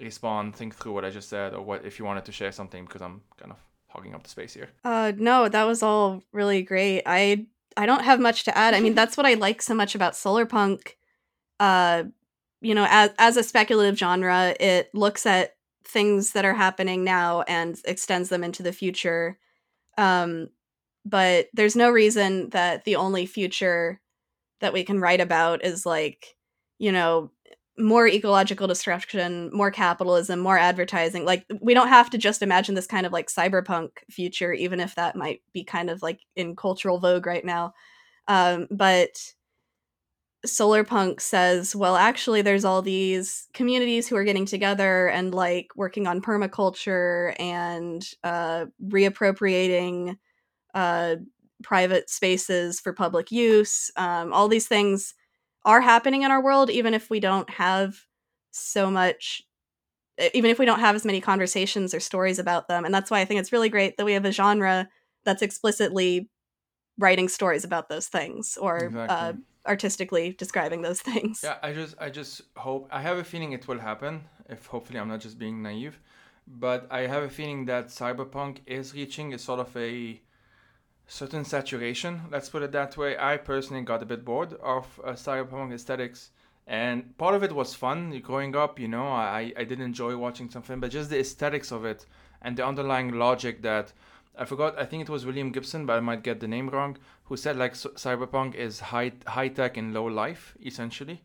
respond, 0.01 0.57
think 0.57 0.75
through 0.75 0.93
what 0.93 1.05
I 1.05 1.11
just 1.11 1.29
said, 1.29 1.55
or 1.55 1.62
what 1.62 1.85
if 1.85 1.99
you 1.99 2.05
wanted 2.05 2.25
to 2.27 2.33
share 2.33 2.53
something 2.53 2.85
because 2.85 3.03
I'm 3.03 3.23
kind 3.37 3.53
of 3.53 3.59
hogging 3.89 4.14
up 4.14 4.23
the 4.23 4.31
space 4.31 4.55
here. 4.55 4.71
Uh, 4.85 5.12
no, 5.16 5.49
that 5.49 5.64
was 5.64 5.83
all 5.83 6.23
really 6.33 6.62
great. 6.62 7.03
I 7.07 7.47
I 7.77 7.87
don't 7.87 8.05
have 8.05 8.21
much 8.21 8.45
to 8.45 8.57
add. 8.57 8.75
I 8.75 8.81
mean, 8.81 8.95
that's 8.95 9.16
what 9.16 9.27
I 9.27 9.35
like 9.35 9.62
so 9.62 9.75
much 9.75 9.95
about 9.95 10.14
solarpunk. 10.14 10.95
Uh, 11.59 12.05
you 12.61 12.75
know, 12.75 12.87
as 12.89 13.11
as 13.19 13.37
a 13.37 13.43
speculative 13.43 13.99
genre, 13.99 14.55
it 14.61 14.91
looks 14.95 15.27
at 15.27 15.55
things 15.85 16.33
that 16.33 16.45
are 16.45 16.55
happening 16.55 17.05
now 17.05 17.43
and 17.43 17.81
extends 17.85 18.29
them 18.29 18.45
into 18.45 18.63
the 18.63 18.73
future. 18.73 19.39
Um, 19.99 20.49
but 21.05 21.49
there's 21.55 21.77
no 21.77 21.91
reason 21.91 22.51
that 22.51 22.85
the 22.85 22.97
only 22.97 23.27
future 23.27 24.01
that 24.61 24.73
we 24.73 24.85
can 24.85 25.01
write 25.01 25.21
about 25.21 25.65
is 25.65 25.87
like 25.87 26.37
you 26.79 26.93
know 26.93 27.31
more 27.79 28.07
ecological 28.07 28.67
destruction 28.67 29.51
more 29.55 29.71
capitalism 29.71 30.39
more 30.39 30.59
advertising 30.59 31.25
like 31.25 31.47
we 31.63 31.73
don't 31.73 31.89
have 31.89 32.11
to 32.11 32.19
just 32.19 32.43
imagine 32.43 32.75
this 32.75 32.87
kind 32.87 33.07
of 33.07 33.13
like 33.13 33.29
cyberpunk 33.29 33.91
future 34.11 34.53
even 34.53 34.81
if 34.81 34.95
that 34.97 35.17
might 35.17 35.41
be 35.55 35.65
kind 35.65 35.89
of 35.89 36.03
like 36.03 36.21
in 36.37 36.55
cultural 36.55 36.99
vogue 36.99 37.27
right 37.27 37.45
now 37.45 37.73
um, 38.29 38.69
but 38.71 39.33
solarpunk 40.47 41.20
says 41.20 41.76
well 41.76 41.97
actually 41.97 42.41
there's 42.41 42.64
all 42.64 42.80
these 42.80 43.47
communities 43.53 44.09
who 44.09 44.16
are 44.16 44.24
getting 44.24 44.47
together 44.47 45.09
and 45.09 45.34
like 45.34 45.68
working 45.76 46.07
on 46.07 46.22
permaculture 46.22 47.34
and 47.38 48.09
uh, 48.24 48.64
reappropriating 48.82 50.16
uh, 50.74 51.16
private 51.62 52.09
spaces 52.11 52.80
for 52.80 52.93
public 52.93 53.30
use. 53.30 53.91
Um, 53.97 54.32
all 54.32 54.49
these 54.49 54.68
things 54.68 55.14
are 55.64 55.80
happening 55.80 56.22
in 56.22 56.30
our 56.30 56.43
world, 56.43 56.70
even 56.70 56.95
if 56.95 57.11
we 57.11 57.20
don't 57.20 57.49
have 57.51 57.97
so 58.51 58.91
much, 58.91 59.43
even 60.34 60.51
if 60.51 60.59
we 60.59 60.66
don't 60.66 60.80
have 60.80 60.97
as 60.97 61.05
many 61.05 61.20
conversations 61.20 61.95
or 61.95 62.01
stories 62.01 62.38
about 62.38 62.68
them. 62.68 62.84
And 62.84 62.95
that's 62.95 63.11
why 63.11 63.20
I 63.20 63.24
think 63.24 63.41
it's 63.41 63.53
really 63.53 63.68
great 63.68 63.97
that 63.97 64.07
we 64.07 64.14
have 64.14 64.24
a 64.24 64.32
genre 64.32 64.88
that's 65.24 65.43
explicitly 65.43 66.28
writing 66.99 67.28
stories 67.28 67.64
about 67.64 67.88
those 67.88 68.09
things 68.09 68.59
or 68.61 68.76
uh, 68.76 68.86
exactly. 68.86 69.16
uh, 69.16 69.32
artistically 69.67 70.33
describing 70.33 70.83
those 70.83 71.01
things. 71.01 71.41
Yeah, 71.43 71.57
I 71.63 71.73
just, 71.73 71.95
I 72.01 72.11
just 72.11 72.43
hope. 72.57 72.89
I 72.91 73.01
have 73.03 73.19
a 73.19 73.25
feeling 73.25 73.53
it 73.53 73.69
will 73.69 73.81
happen. 73.81 74.25
If 74.49 74.67
hopefully 74.67 74.99
I'm 74.99 75.09
not 75.09 75.21
just 75.21 75.39
being 75.39 75.63
naive, 75.63 76.01
but 76.47 76.87
I 76.91 77.01
have 77.03 77.23
a 77.23 77.29
feeling 77.29 77.67
that 77.67 77.89
cyberpunk 77.89 78.59
is 78.67 78.95
reaching 78.95 79.33
a 79.35 79.39
sort 79.39 79.61
of 79.61 79.77
a 79.77 80.21
certain 81.07 81.45
saturation. 81.45 82.23
Let's 82.31 82.49
put 82.49 82.63
it 82.63 82.73
that 82.73 82.97
way. 82.97 83.17
I 83.19 83.37
personally 83.37 83.83
got 83.83 84.03
a 84.03 84.07
bit 84.07 84.25
bored 84.25 84.55
of 84.55 85.01
uh, 85.05 85.13
cyberpunk 85.13 85.73
aesthetics, 85.73 86.31
and 86.67 87.17
part 87.19 87.35
of 87.35 87.43
it 87.43 87.53
was 87.53 87.75
fun. 87.75 88.19
Growing 88.21 88.57
up, 88.57 88.79
you 88.79 88.89
know, 88.89 89.09
I 89.09 89.53
I 89.57 89.65
did 89.65 89.81
enjoy 89.81 90.17
watching 90.17 90.51
something, 90.51 90.81
but 90.81 90.91
just 90.91 91.11
the 91.11 91.21
aesthetics 91.21 91.71
of 91.71 91.85
it 91.85 92.07
and 92.43 92.57
the 92.57 92.67
underlying 92.67 93.13
logic 93.13 93.63
that 93.63 93.93
I 94.37 94.45
forgot. 94.45 94.79
I 94.79 94.85
think 94.85 95.03
it 95.03 95.11
was 95.11 95.27
William 95.27 95.53
Gibson, 95.53 95.87
but 95.87 95.97
I 95.97 96.01
might 96.01 96.23
get 96.23 96.41
the 96.41 96.49
name 96.49 96.71
wrong. 96.71 96.97
Who 97.31 97.37
said 97.37 97.57
like 97.57 97.74
cyberpunk 97.74 98.57
is 98.57 98.81
high 98.81 99.12
high 99.24 99.47
tech 99.47 99.76
and 99.76 99.95
low 99.95 100.07
life, 100.07 100.57
essentially. 100.66 101.22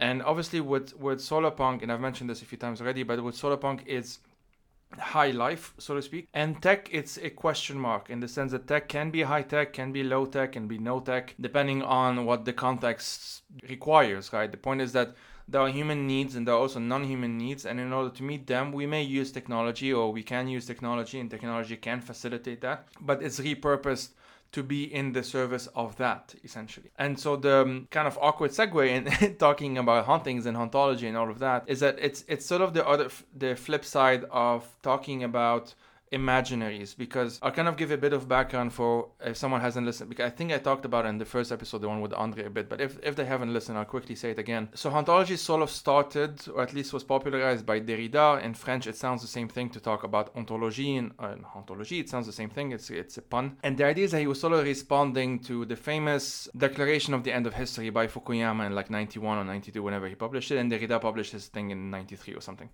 And 0.00 0.22
obviously, 0.22 0.62
with 0.62 0.96
with 0.96 1.18
solarpunk, 1.18 1.82
and 1.82 1.92
I've 1.92 2.00
mentioned 2.00 2.30
this 2.30 2.40
a 2.40 2.46
few 2.46 2.56
times 2.56 2.80
already, 2.80 3.02
but 3.02 3.22
with 3.22 3.36
solarpunk, 3.36 3.82
it's 3.84 4.20
high 4.98 5.32
life, 5.32 5.74
so 5.76 5.94
to 5.96 6.00
speak. 6.00 6.28
And 6.32 6.62
tech, 6.62 6.88
it's 6.90 7.18
a 7.18 7.28
question 7.28 7.78
mark 7.78 8.08
in 8.08 8.20
the 8.20 8.28
sense 8.28 8.52
that 8.52 8.66
tech 8.66 8.88
can 8.88 9.10
be 9.10 9.20
high 9.20 9.42
tech, 9.42 9.74
can 9.74 9.92
be 9.92 10.02
low 10.02 10.24
tech, 10.24 10.52
can 10.52 10.66
be 10.66 10.78
no 10.78 11.00
tech, 11.00 11.34
depending 11.38 11.82
on 11.82 12.24
what 12.24 12.46
the 12.46 12.54
context 12.54 13.42
requires, 13.68 14.32
right? 14.32 14.50
The 14.50 14.56
point 14.56 14.80
is 14.80 14.92
that 14.92 15.14
there 15.46 15.60
are 15.60 15.68
human 15.68 16.06
needs 16.06 16.36
and 16.36 16.48
there 16.48 16.54
are 16.54 16.60
also 16.60 16.78
non-human 16.80 17.36
needs 17.36 17.66
and 17.66 17.78
in 17.78 17.92
order 17.92 18.08
to 18.08 18.22
meet 18.22 18.46
them 18.46 18.72
we 18.72 18.86
may 18.86 19.02
use 19.02 19.30
technology 19.30 19.92
or 19.92 20.10
we 20.10 20.22
can 20.22 20.48
use 20.48 20.64
technology 20.64 21.20
and 21.20 21.30
technology 21.30 21.76
can 21.76 22.00
facilitate 22.00 22.62
that 22.62 22.88
but 23.02 23.22
it's 23.22 23.38
repurposed 23.40 24.08
to 24.54 24.62
be 24.62 24.84
in 24.84 25.12
the 25.12 25.22
service 25.24 25.66
of 25.74 25.96
that 25.96 26.32
essentially. 26.44 26.90
And 26.96 27.18
so 27.18 27.34
the 27.34 27.62
um, 27.62 27.88
kind 27.90 28.06
of 28.06 28.16
awkward 28.22 28.52
segue 28.52 28.88
in 28.88 29.34
talking 29.46 29.76
about 29.78 30.06
hauntings 30.06 30.46
and 30.46 30.56
hauntology 30.56 31.08
and 31.08 31.16
all 31.16 31.28
of 31.28 31.40
that 31.40 31.64
is 31.66 31.80
that 31.80 31.98
it's 32.00 32.24
it's 32.28 32.46
sort 32.46 32.62
of 32.62 32.72
the 32.72 32.86
other 32.86 33.08
the 33.36 33.56
flip 33.56 33.84
side 33.84 34.24
of 34.30 34.60
talking 34.82 35.24
about 35.24 35.74
imaginaries 36.14 36.96
because 36.96 37.38
I'll 37.42 37.50
kind 37.50 37.68
of 37.68 37.76
give 37.76 37.90
a 37.90 37.96
bit 37.96 38.12
of 38.12 38.28
background 38.28 38.72
for 38.72 39.08
if 39.24 39.36
someone 39.36 39.60
hasn't 39.60 39.84
listened 39.86 40.08
because 40.08 40.26
I 40.26 40.30
think 40.30 40.52
I 40.52 40.58
talked 40.58 40.84
about 40.84 41.04
it 41.04 41.08
in 41.08 41.18
the 41.18 41.24
first 41.24 41.50
episode 41.52 41.80
the 41.82 41.88
one 41.88 42.00
with 42.00 42.12
Andre 42.14 42.44
a 42.44 42.50
bit 42.50 42.68
but 42.68 42.80
if, 42.80 42.98
if 43.02 43.16
they 43.16 43.24
haven't 43.24 43.52
listened 43.52 43.76
I'll 43.78 43.84
quickly 43.84 44.14
say 44.14 44.30
it 44.30 44.38
again. 44.38 44.68
So 44.74 44.90
hauntology 44.90 45.36
sort 45.36 45.62
of 45.62 45.70
started 45.70 46.48
or 46.48 46.62
at 46.62 46.72
least 46.72 46.92
was 46.92 47.04
popularized 47.04 47.66
by 47.66 47.80
Derrida. 47.80 48.42
In 48.42 48.54
French 48.54 48.86
it 48.86 48.96
sounds 48.96 49.22
the 49.22 49.28
same 49.28 49.48
thing 49.48 49.68
to 49.70 49.80
talk 49.80 50.04
about 50.04 50.34
ontology 50.36 50.96
and 50.96 51.12
uh, 51.18 51.34
hauntology 51.54 52.00
it 52.00 52.08
sounds 52.08 52.26
the 52.26 52.32
same 52.32 52.50
thing 52.50 52.72
it's 52.72 52.90
it's 52.90 53.18
a 53.18 53.22
pun. 53.22 53.56
And 53.62 53.76
the 53.76 53.84
idea 53.84 54.04
is 54.04 54.12
that 54.12 54.20
he 54.20 54.26
was 54.26 54.40
sort 54.40 54.52
of 54.52 54.64
responding 54.64 55.40
to 55.40 55.64
the 55.64 55.76
famous 55.76 56.48
declaration 56.56 57.14
of 57.14 57.24
the 57.24 57.32
end 57.32 57.46
of 57.46 57.54
history 57.54 57.90
by 57.90 58.06
Fukuyama 58.06 58.66
in 58.66 58.74
like 58.74 58.90
91 58.90 59.38
or 59.38 59.44
92 59.44 59.82
whenever 59.82 60.08
he 60.08 60.14
published 60.14 60.50
it 60.50 60.58
and 60.58 60.70
Derrida 60.70 61.00
published 61.00 61.32
his 61.32 61.46
thing 61.48 61.70
in 61.70 61.90
93 61.90 62.34
or 62.34 62.40
something 62.40 62.70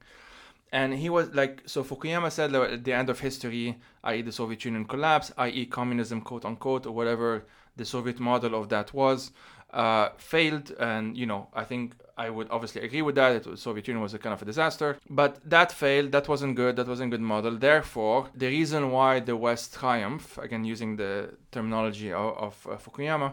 and 0.73 0.95
he 0.95 1.09
was 1.09 1.35
like 1.35 1.63
so 1.67 1.83
fukuyama 1.83 2.31
said 2.31 2.53
that 2.53 2.71
at 2.71 2.85
the 2.85 2.93
end 2.93 3.11
of 3.11 3.21
history 3.21 3.79
i.e 4.05 4.23
the 4.23 4.33
soviet 4.33 4.65
union 4.65 4.85
collapse 4.85 5.33
i.e 5.39 5.67
communism 5.67 6.21
quote 6.21 6.45
unquote 6.45 6.87
or 6.87 6.93
whatever 6.93 7.45
the 7.77 7.85
soviet 7.85 8.21
model 8.21 8.55
of 8.55 8.69
that 8.69 8.93
was 8.93 9.33
uh, 9.73 10.11
failed. 10.17 10.75
And 10.79 11.17
you 11.17 11.27
know 11.27 11.49
i 11.55 11.65
think 11.65 11.95
i 12.17 12.29
would 12.29 12.49
obviously 12.51 12.83
agree 12.83 13.03
with 13.03 13.15
that. 13.15 13.45
The 13.45 13.57
soviet 13.57 13.87
union 13.89 14.03
was 14.03 14.15
a 14.15 14.19
kind 14.19 14.35
of 14.35 14.43
a 14.43 14.45
disaster. 14.45 14.99
But 15.09 15.33
that 15.49 15.73
failed. 15.73 16.13
That 16.13 16.29
wasn't 16.29 16.57
good. 16.57 16.77
That 16.77 16.89
wasn't 16.89 17.13
a 17.13 17.17
good 17.17 17.27
model. 17.35 17.57
Therefore 17.57 18.29
the 18.35 18.49
reason 18.59 18.91
why 18.91 19.21
the 19.21 19.37
west 19.37 19.75
triumph 19.75 20.39
again 20.39 20.65
using 20.65 20.97
the 20.97 21.13
terminology 21.53 22.13
of, 22.13 22.37
of 22.47 22.67
uh, 22.69 22.77
fukuyama 22.77 23.33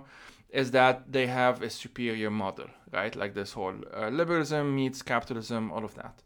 is 0.49 0.71
that 0.71 1.11
they 1.11 1.27
have 1.27 1.61
a 1.61 1.69
superior 1.69 2.31
model 2.31 2.67
right? 2.93 3.13
Like 3.15 3.33
this 3.33 3.51
whole 3.51 3.75
uh, 3.93 4.07
liberalism 4.09 4.75
meets 4.75 5.01
capitalism 5.01 5.71
all 5.73 5.83
of 5.83 5.93
that 5.95 6.23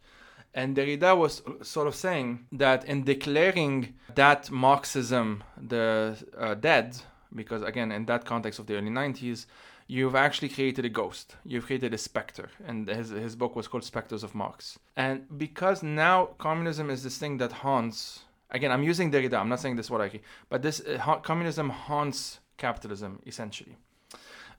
and 0.53 0.75
Derrida 0.75 1.17
was 1.17 1.41
sort 1.61 1.87
of 1.87 1.95
saying 1.95 2.47
that 2.51 2.83
in 2.85 3.03
declaring 3.03 3.95
that 4.15 4.51
Marxism 4.51 5.43
the 5.57 6.17
uh, 6.37 6.55
dead, 6.55 6.97
because 7.33 7.61
again, 7.63 7.91
in 7.91 8.05
that 8.05 8.25
context 8.25 8.59
of 8.59 8.67
the 8.67 8.75
early 8.75 8.89
90s, 8.89 9.45
you've 9.87 10.15
actually 10.15 10.49
created 10.49 10.85
a 10.85 10.89
ghost. 10.89 11.35
You've 11.45 11.65
created 11.65 11.93
a 11.93 11.97
specter. 11.97 12.49
And 12.65 12.87
his, 12.87 13.09
his 13.09 13.35
book 13.35 13.55
was 13.55 13.67
called 13.67 13.83
Spectres 13.83 14.23
of 14.23 14.35
Marx. 14.35 14.77
And 14.97 15.25
because 15.37 15.83
now 15.83 16.29
communism 16.37 16.89
is 16.89 17.03
this 17.03 17.17
thing 17.17 17.37
that 17.37 17.51
haunts, 17.51 18.23
again, 18.49 18.71
I'm 18.71 18.83
using 18.83 19.11
Derrida, 19.11 19.39
I'm 19.39 19.49
not 19.49 19.61
saying 19.61 19.77
this 19.77 19.87
is 19.87 19.91
what 19.91 20.01
I 20.01 20.19
but 20.49 20.61
this 20.61 20.81
uh, 20.81 20.97
ha- 20.97 21.19
communism 21.19 21.69
haunts 21.69 22.39
capitalism 22.57 23.21
essentially. 23.25 23.77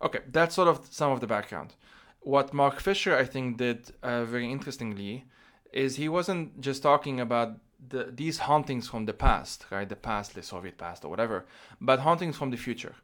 Okay, 0.00 0.20
that's 0.30 0.54
sort 0.54 0.68
of 0.68 0.86
some 0.90 1.12
of 1.12 1.20
the 1.20 1.26
background. 1.26 1.74
What 2.20 2.54
Mark 2.54 2.80
Fisher, 2.80 3.16
I 3.16 3.24
think, 3.24 3.58
did 3.58 3.92
uh, 4.02 4.24
very 4.24 4.50
interestingly 4.50 5.24
is 5.72 5.96
he 5.96 6.08
wasn't 6.08 6.60
just 6.60 6.82
talking 6.82 7.20
about 7.20 7.58
the, 7.88 8.12
these 8.14 8.38
hauntings 8.38 8.88
from 8.88 9.06
the 9.06 9.12
past, 9.12 9.66
right? 9.70 9.88
The 9.88 9.96
past, 9.96 10.34
the 10.34 10.42
Soviet 10.42 10.78
past 10.78 11.04
or 11.04 11.08
whatever, 11.08 11.46
but 11.80 12.00
hauntings 12.00 12.36
from 12.36 12.50
the 12.50 12.56
future 12.56 12.94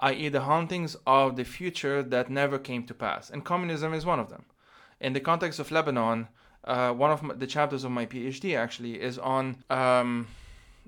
i.e., 0.00 0.28
the 0.28 0.40
hauntings 0.40 0.96
of 1.06 1.36
the 1.36 1.44
future 1.44 2.02
that 2.02 2.30
never 2.30 2.58
came 2.58 2.84
to 2.84 2.94
pass. 2.94 3.30
And 3.30 3.44
communism 3.44 3.94
is 3.94 4.06
one 4.06 4.18
of 4.18 4.30
them. 4.30 4.44
In 5.00 5.12
the 5.12 5.20
context 5.20 5.60
of 5.60 5.70
Lebanon, 5.70 6.28
uh, 6.64 6.92
one 6.92 7.10
of 7.10 7.22
my, 7.22 7.34
the 7.34 7.46
chapters 7.46 7.84
of 7.84 7.90
my 7.90 8.06
PhD 8.06 8.56
actually 8.56 9.00
is 9.00 9.18
on, 9.18 9.62
um, 9.70 10.26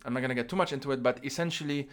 I'm 0.05 0.15
not 0.15 0.21
going 0.21 0.31
to 0.31 0.35
get 0.35 0.49
too 0.49 0.57
much 0.57 0.73
into 0.73 0.93
it, 0.93 1.03
but 1.03 1.25
essentially 1.25 1.89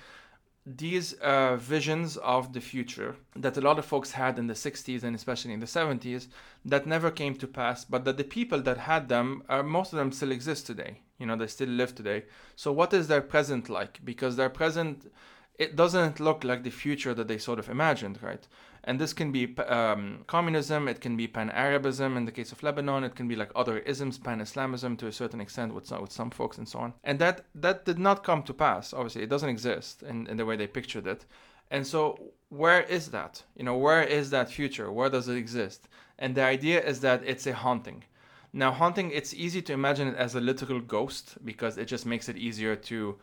these 0.77 1.13
uh, 1.13 1.55
visions 1.55 2.17
of 2.17 2.53
the 2.53 2.61
future 2.61 3.15
that 3.35 3.57
a 3.57 3.61
lot 3.61 3.79
of 3.79 3.85
folks 3.85 4.11
had 4.11 4.37
in 4.37 4.47
the 4.47 4.53
60s 4.53 5.03
and 5.03 5.15
especially 5.15 5.53
in 5.53 5.59
the 5.59 5.65
70s 5.65 6.27
that 6.65 6.85
never 6.85 7.09
came 7.09 7.35
to 7.35 7.47
pass, 7.47 7.85
but 7.85 8.05
that 8.05 8.17
the 8.17 8.23
people 8.23 8.61
that 8.61 8.77
had 8.77 9.09
them, 9.09 9.43
uh, 9.49 9.63
most 9.63 9.93
of 9.93 9.97
them 9.97 10.11
still 10.11 10.31
exist 10.31 10.67
today. 10.67 11.01
You 11.17 11.25
know, 11.25 11.35
they 11.35 11.47
still 11.47 11.69
live 11.69 11.95
today. 11.95 12.25
So, 12.55 12.71
what 12.71 12.93
is 12.93 13.07
their 13.07 13.21
present 13.21 13.67
like? 13.67 13.99
Because 14.05 14.35
their 14.35 14.49
present 14.49 15.11
it 15.59 15.75
doesn't 15.75 16.21
look 16.21 16.45
like 16.45 16.63
the 16.63 16.69
future 16.69 17.13
that 17.13 17.27
they 17.27 17.37
sort 17.37 17.59
of 17.59 17.69
imagined, 17.69 18.17
right? 18.23 18.47
And 18.83 18.99
this 18.99 19.13
can 19.13 19.31
be 19.31 19.57
um, 19.57 20.23
communism, 20.27 20.87
it 20.87 21.01
can 21.01 21.17
be 21.17 21.27
pan 21.27 21.49
Arabism 21.51 22.17
in 22.17 22.25
the 22.25 22.31
case 22.31 22.51
of 22.51 22.63
Lebanon, 22.63 23.03
it 23.03 23.15
can 23.15 23.27
be 23.27 23.35
like 23.35 23.51
other 23.55 23.79
isms, 23.79 24.17
pan 24.17 24.41
Islamism 24.41 24.97
to 24.97 25.07
a 25.07 25.11
certain 25.11 25.41
extent 25.41 25.73
with 25.73 25.85
some, 25.85 26.01
with 26.01 26.11
some 26.11 26.29
folks 26.29 26.57
and 26.57 26.67
so 26.67 26.79
on. 26.79 26.93
And 27.03 27.19
that, 27.19 27.45
that 27.55 27.85
did 27.85 27.99
not 27.99 28.23
come 28.23 28.43
to 28.43 28.53
pass, 28.53 28.93
obviously. 28.93 29.23
It 29.23 29.29
doesn't 29.29 29.49
exist 29.49 30.03
in, 30.03 30.27
in 30.27 30.37
the 30.37 30.45
way 30.45 30.55
they 30.55 30.67
pictured 30.67 31.07
it. 31.07 31.25
And 31.71 31.85
so, 31.85 32.31
where 32.49 32.81
is 32.83 33.11
that? 33.11 33.43
You 33.55 33.63
know, 33.63 33.77
where 33.77 34.03
is 34.03 34.31
that 34.31 34.49
future? 34.49 34.91
Where 34.91 35.09
does 35.09 35.27
it 35.27 35.37
exist? 35.37 35.87
And 36.17 36.33
the 36.35 36.43
idea 36.43 36.81
is 36.83 37.01
that 37.01 37.21
it's 37.25 37.45
a 37.45 37.53
haunting. 37.53 38.03
Now, 38.51 38.71
haunting, 38.71 39.11
it's 39.11 39.33
easy 39.33 39.61
to 39.63 39.73
imagine 39.73 40.07
it 40.07 40.15
as 40.15 40.35
a 40.35 40.41
literal 40.41 40.79
ghost 40.79 41.37
because 41.45 41.77
it 41.77 41.85
just 41.85 42.05
makes 42.05 42.29
it 42.29 42.37
easier 42.37 42.75
to 42.75 43.17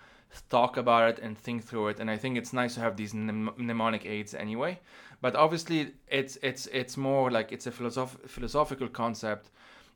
talk 0.49 0.77
about 0.77 1.09
it 1.11 1.19
and 1.19 1.37
think 1.37 1.65
through 1.65 1.89
it. 1.89 2.01
And 2.01 2.11
I 2.11 2.17
think 2.17 2.37
it's 2.37 2.53
nice 2.53 2.75
to 2.75 2.81
have 2.81 2.97
these 2.97 3.13
mnemonic 3.15 4.07
aids 4.07 4.35
anyway. 4.35 4.79
But 5.21 5.35
obviously, 5.35 5.95
it's 6.09 6.37
it's 6.43 6.67
it's 6.69 6.97
more 6.97 7.31
like 7.31 7.51
it's 7.51 7.67
a 7.67 7.71
philosoph- 7.73 8.29
philosophical 8.29 8.89
concept, 8.89 9.51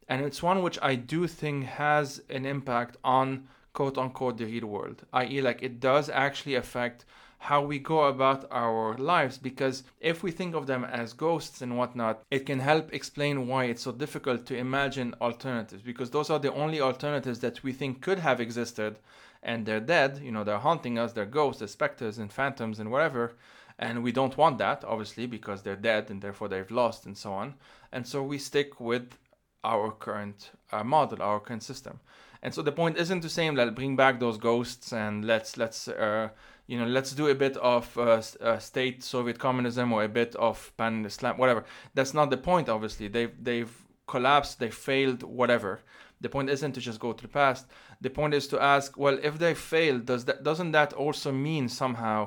and 0.08 0.24
it's 0.24 0.42
one 0.42 0.62
which 0.62 0.78
I 0.82 0.94
do 0.94 1.26
think 1.26 1.66
has 1.66 2.22
an 2.30 2.46
impact 2.46 2.96
on 3.04 3.46
quote 3.72 3.98
unquote 3.98 4.38
the 4.38 4.46
real 4.46 4.66
world. 4.66 5.04
I.e., 5.12 5.42
like 5.42 5.62
it 5.62 5.78
does 5.78 6.08
actually 6.08 6.54
affect 6.54 7.04
how 7.42 7.62
we 7.62 7.78
go 7.78 8.04
about 8.04 8.46
our 8.50 8.94
lives 8.98 9.38
because 9.38 9.82
if 9.98 10.22
we 10.22 10.30
think 10.30 10.54
of 10.54 10.66
them 10.66 10.84
as 10.84 11.14
ghosts 11.14 11.62
and 11.62 11.76
whatnot, 11.78 12.22
it 12.30 12.44
can 12.44 12.60
help 12.60 12.92
explain 12.92 13.48
why 13.48 13.64
it's 13.64 13.82
so 13.82 13.92
difficult 13.92 14.44
to 14.44 14.54
imagine 14.54 15.14
alternatives 15.22 15.82
because 15.82 16.10
those 16.10 16.28
are 16.28 16.38
the 16.38 16.52
only 16.52 16.82
alternatives 16.82 17.40
that 17.40 17.62
we 17.62 17.72
think 17.72 18.02
could 18.02 18.18
have 18.18 18.42
existed 18.42 18.98
and 19.42 19.64
they're 19.64 19.80
dead, 19.80 20.20
you 20.22 20.30
know, 20.30 20.44
they're 20.44 20.58
haunting 20.58 20.98
us, 20.98 21.14
they're 21.14 21.24
ghosts, 21.24 21.60
they're 21.60 21.68
specters 21.68 22.18
and 22.18 22.30
phantoms 22.30 22.78
and 22.78 22.90
whatever. 22.90 23.32
And 23.78 24.02
we 24.02 24.12
don't 24.12 24.36
want 24.36 24.58
that, 24.58 24.84
obviously, 24.84 25.26
because 25.26 25.62
they're 25.62 25.76
dead 25.76 26.10
and 26.10 26.20
therefore 26.20 26.48
they've 26.48 26.70
lost 26.70 27.06
and 27.06 27.16
so 27.16 27.32
on. 27.32 27.54
And 27.90 28.06
so 28.06 28.22
we 28.22 28.36
stick 28.36 28.78
with 28.78 29.16
our 29.64 29.92
current 29.92 30.50
uh, 30.72 30.84
model, 30.84 31.22
our 31.22 31.40
current 31.40 31.62
system. 31.62 32.00
And 32.42 32.54
so 32.54 32.60
the 32.62 32.72
point 32.72 32.98
isn't 32.98 33.20
to 33.22 33.28
say 33.28 33.50
Let's 33.50 33.70
bring 33.72 33.96
back 33.96 34.20
those 34.20 34.38
ghosts 34.38 34.92
and 34.92 35.24
let's 35.24 35.56
let's 35.56 35.88
uh, 35.88 36.28
you 36.70 36.78
know 36.78 36.86
let's 36.86 37.12
do 37.12 37.26
a 37.26 37.34
bit 37.34 37.56
of 37.56 37.98
uh, 37.98 38.22
uh, 38.40 38.58
state 38.58 39.02
Soviet 39.02 39.40
communism 39.40 39.92
or 39.92 40.04
a 40.04 40.08
bit 40.08 40.36
of 40.36 40.72
pan 40.76 41.04
Islam, 41.04 41.36
whatever. 41.36 41.64
That's 41.94 42.14
not 42.14 42.30
the 42.30 42.36
point. 42.36 42.68
Obviously, 42.68 43.08
they've 43.08 43.34
they've 43.42 43.74
collapsed, 44.06 44.60
they 44.60 44.70
failed, 44.70 45.24
whatever. 45.24 45.80
The 46.20 46.28
point 46.28 46.48
isn't 46.48 46.74
to 46.74 46.80
just 46.80 47.00
go 47.00 47.12
to 47.12 47.22
the 47.22 47.34
past. 47.42 47.66
The 48.00 48.10
point 48.10 48.34
is 48.34 48.46
to 48.48 48.62
ask, 48.62 48.96
well, 48.96 49.18
if 49.20 49.38
they 49.38 49.54
failed, 49.54 50.06
does 50.06 50.24
that 50.26 50.44
doesn't 50.44 50.70
that 50.70 50.92
also 50.92 51.32
mean 51.32 51.68
somehow 51.68 52.18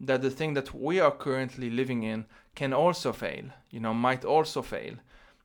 that 0.00 0.20
the 0.20 0.30
thing 0.38 0.54
that 0.54 0.74
we 0.74 0.98
are 0.98 1.12
currently 1.26 1.70
living 1.70 2.02
in 2.02 2.24
can 2.56 2.72
also 2.72 3.12
fail? 3.12 3.44
You 3.70 3.80
know, 3.84 3.94
might 3.94 4.24
also 4.24 4.62
fail, 4.62 4.94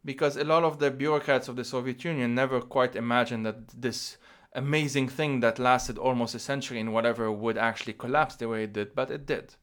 because 0.04 0.36
a 0.36 0.44
lot 0.54 0.64
of 0.64 0.80
the 0.80 0.90
bureaucrats 0.90 1.48
of 1.48 1.58
the 1.58 1.64
Soviet 1.64 2.04
Union 2.04 2.34
never 2.34 2.60
quite 2.62 2.96
imagined 2.96 3.46
that 3.46 3.68
this 3.68 4.18
amazing 4.58 5.08
thing 5.08 5.40
that 5.42 5.60
lasted 5.60 5.98
almost 6.00 6.34
a 6.34 6.40
century 6.40 6.80
in 6.80 6.92
whatever 6.92 7.32
would 7.32 7.58
actually 7.58 7.94
collapse 7.94 8.36
the 8.36 8.50
way 8.50 8.64
it 8.64 8.74
did, 8.74 8.96
but 8.96 9.12
it 9.12 9.26
did. 9.26 9.54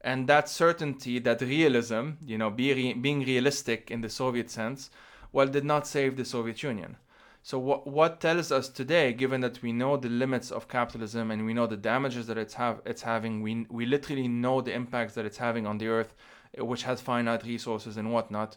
And 0.00 0.26
that 0.28 0.48
certainty, 0.48 1.18
that 1.18 1.42
realism, 1.42 2.12
you 2.24 2.38
know, 2.38 2.48
be 2.48 2.72
re- 2.72 2.94
being 2.94 3.20
realistic 3.20 3.90
in 3.90 4.00
the 4.00 4.08
Soviet 4.08 4.50
sense, 4.50 4.90
well, 5.30 5.46
did 5.46 5.64
not 5.64 5.86
save 5.86 6.16
the 6.16 6.24
Soviet 6.24 6.62
Union. 6.62 6.96
So 7.42 7.58
what 7.58 7.86
what 7.86 8.20
tells 8.20 8.50
us 8.50 8.68
today, 8.68 9.12
given 9.12 9.42
that 9.42 9.62
we 9.62 9.72
know 9.72 9.96
the 9.96 10.08
limits 10.08 10.50
of 10.50 10.68
capitalism 10.68 11.30
and 11.30 11.44
we 11.44 11.54
know 11.54 11.66
the 11.66 11.76
damages 11.76 12.26
that 12.26 12.38
it's 12.38 12.54
have 12.54 12.80
it's 12.84 13.02
having, 13.02 13.42
we 13.42 13.66
we 13.70 13.84
literally 13.86 14.28
know 14.28 14.60
the 14.60 14.72
impacts 14.72 15.14
that 15.14 15.26
it's 15.26 15.38
having 15.38 15.66
on 15.66 15.78
the 15.78 15.88
earth, 15.88 16.14
which 16.58 16.82
has 16.84 17.00
finite 17.00 17.44
resources 17.44 17.96
and 17.96 18.12
whatnot. 18.12 18.56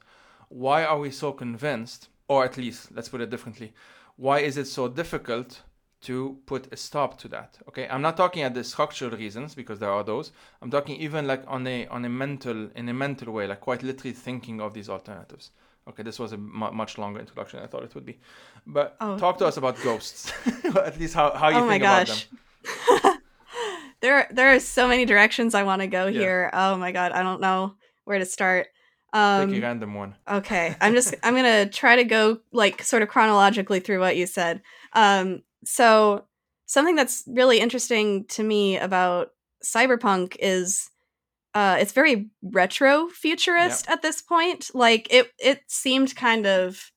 Why 0.50 0.84
are 0.86 1.00
we 1.00 1.12
so 1.12 1.32
convinced, 1.34 2.10
or 2.28 2.44
at 2.46 2.58
least 2.58 2.92
let's 2.94 3.10
put 3.10 3.22
it 3.22 3.30
differently, 3.30 3.74
why 4.16 4.40
is 4.40 4.58
it 4.58 4.68
so 4.68 4.88
difficult 4.88 5.62
to 6.04 6.38
put 6.46 6.72
a 6.72 6.78
stop 6.78 7.18
to 7.20 7.28
that? 7.30 7.58
Okay, 7.68 7.88
I'm 7.90 8.02
not 8.02 8.16
talking 8.18 8.44
at 8.44 8.54
the 8.54 8.64
structural 8.64 9.12
reasons 9.12 9.56
because 9.56 9.80
there 9.80 9.92
are 9.92 10.04
those. 10.04 10.32
I'm 10.62 10.72
talking 10.72 10.96
even 10.98 11.28
like 11.28 11.44
on 11.48 11.66
a 11.68 11.88
on 11.88 12.06
a 12.06 12.10
mental 12.10 12.70
in 12.76 12.88
a 12.90 12.94
mental 12.94 13.34
way, 13.34 13.48
like 13.48 13.62
quite 13.62 13.84
literally 13.84 14.14
thinking 14.14 14.62
of 14.62 14.74
these 14.74 14.90
alternatives. 14.90 15.52
Okay, 15.88 16.04
this 16.04 16.18
was 16.18 16.32
a 16.32 16.38
much 16.38 16.98
longer 16.98 17.20
introduction 17.20 17.58
than 17.58 17.68
I 17.68 17.70
thought 17.70 17.84
it 17.84 17.94
would 17.94 18.06
be. 18.06 18.18
But 18.66 18.96
oh. 19.02 19.18
talk 19.18 19.38
to 19.40 19.46
us 19.46 19.58
about 19.58 19.82
ghosts. 19.84 20.32
At 20.64 20.98
least 20.98 21.14
how, 21.14 21.32
how 21.32 21.50
you 21.50 21.58
oh 21.58 21.68
think 21.68 21.84
about 21.84 22.08
them. 22.08 23.20
there 24.02 24.28
there 24.32 24.56
are 24.56 24.60
so 24.60 24.88
many 24.88 25.06
directions 25.06 25.54
I 25.54 25.64
want 25.64 25.82
to 25.82 25.88
go 25.88 26.08
yeah. 26.08 26.20
here. 26.20 26.50
Oh 26.54 26.78
my 26.78 26.92
god, 26.92 27.12
I 27.12 27.22
don't 27.24 27.42
know 27.42 27.76
where 28.06 28.20
to 28.20 28.26
start. 28.26 28.68
Um, 29.12 29.50
Pick 29.50 29.60
a 29.60 29.62
random 29.62 29.94
one. 29.94 30.16
Okay, 30.28 30.76
I'm 30.80 30.94
just 30.94 31.16
I'm 31.22 31.36
gonna 31.36 31.68
try 31.68 31.98
to 31.98 32.04
go 32.04 32.40
like 32.52 32.82
sort 32.82 33.04
of 33.04 33.10
chronologically 33.10 33.80
through 33.80 34.00
what 34.00 34.16
you 34.16 34.26
said. 34.26 34.62
Um, 34.94 35.44
so 35.66 36.26
something 36.66 36.96
that's 36.96 37.24
really 37.28 37.60
interesting 37.60 38.26
to 38.26 38.44
me 38.44 38.78
about 38.78 39.30
cyberpunk 39.64 40.36
is 40.40 40.90
uh 41.54 41.78
it's 41.80 41.92
very 41.92 42.30
retro 42.42 43.08
futurist 43.08 43.88
at 43.90 44.02
this 44.02 44.22
point 44.22 44.70
like 44.74 45.08
it 45.12 45.32
it 45.40 45.62
seemed 45.68 46.16
kind 46.16 46.46
of 46.46 46.92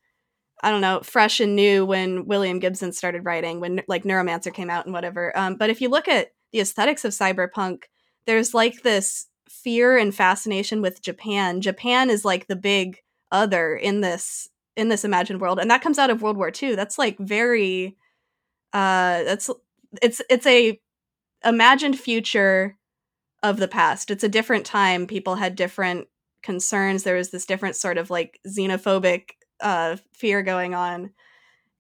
i 0.63 0.71
don't 0.71 0.81
know 0.81 1.01
fresh 1.03 1.41
and 1.41 1.55
new 1.55 1.85
when 1.85 2.27
william 2.27 2.59
gibson 2.59 2.93
started 2.93 3.25
writing 3.25 3.61
when 3.61 3.83
like 3.87 4.05
neuromancer 4.05 4.53
came 4.53 4.71
out 4.71 4.85
and 4.85 4.93
whatever 4.93 5.37
um 5.39 5.55
but 5.55 5.71
if 5.71 5.81
you 5.81 5.89
look 5.89 6.09
at 6.09 6.33
the 6.53 6.61
aesthetics 6.61 7.05
of 7.05 7.13
cyberpunk 7.13 7.85
there's 8.27 8.55
like 8.55 8.83
this 8.83 9.27
fear 9.49 9.97
and 9.97 10.15
fascination 10.15 10.83
with 10.83 11.03
japan. 11.03 11.61
Japan 11.61 12.11
is 12.11 12.25
like 12.25 12.47
the 12.49 12.57
big 12.57 12.99
other 13.31 13.77
in 13.77 14.01
this 14.01 14.49
in 14.77 14.89
this 14.89 15.05
imagined 15.05 15.41
world 15.41 15.59
and 15.59 15.71
that 15.71 15.83
comes 15.83 15.99
out 15.99 16.11
of 16.11 16.23
world 16.23 16.37
war 16.37 16.53
ii 16.63 16.75
that's 16.75 16.99
like 16.99 17.19
very 17.19 17.97
uh 18.73 19.23
that's 19.25 19.51
it's 20.03 20.21
it's 20.29 20.47
a 20.47 20.81
imagined 21.45 21.99
future 21.99 22.77
of 23.43 23.59
the 23.59 23.69
past. 23.69 24.11
It's 24.11 24.25
a 24.25 24.29
different 24.29 24.67
time. 24.67 25.07
People 25.07 25.37
had 25.37 25.55
different 25.55 26.09
concerns. 26.43 27.03
There 27.03 27.17
was 27.17 27.31
this 27.31 27.47
different 27.47 27.77
sort 27.77 27.99
of 27.99 28.11
like 28.11 28.41
xenophobic 28.47 29.31
uh, 29.61 29.97
fear 30.13 30.43
going 30.43 30.75
on. 30.75 31.11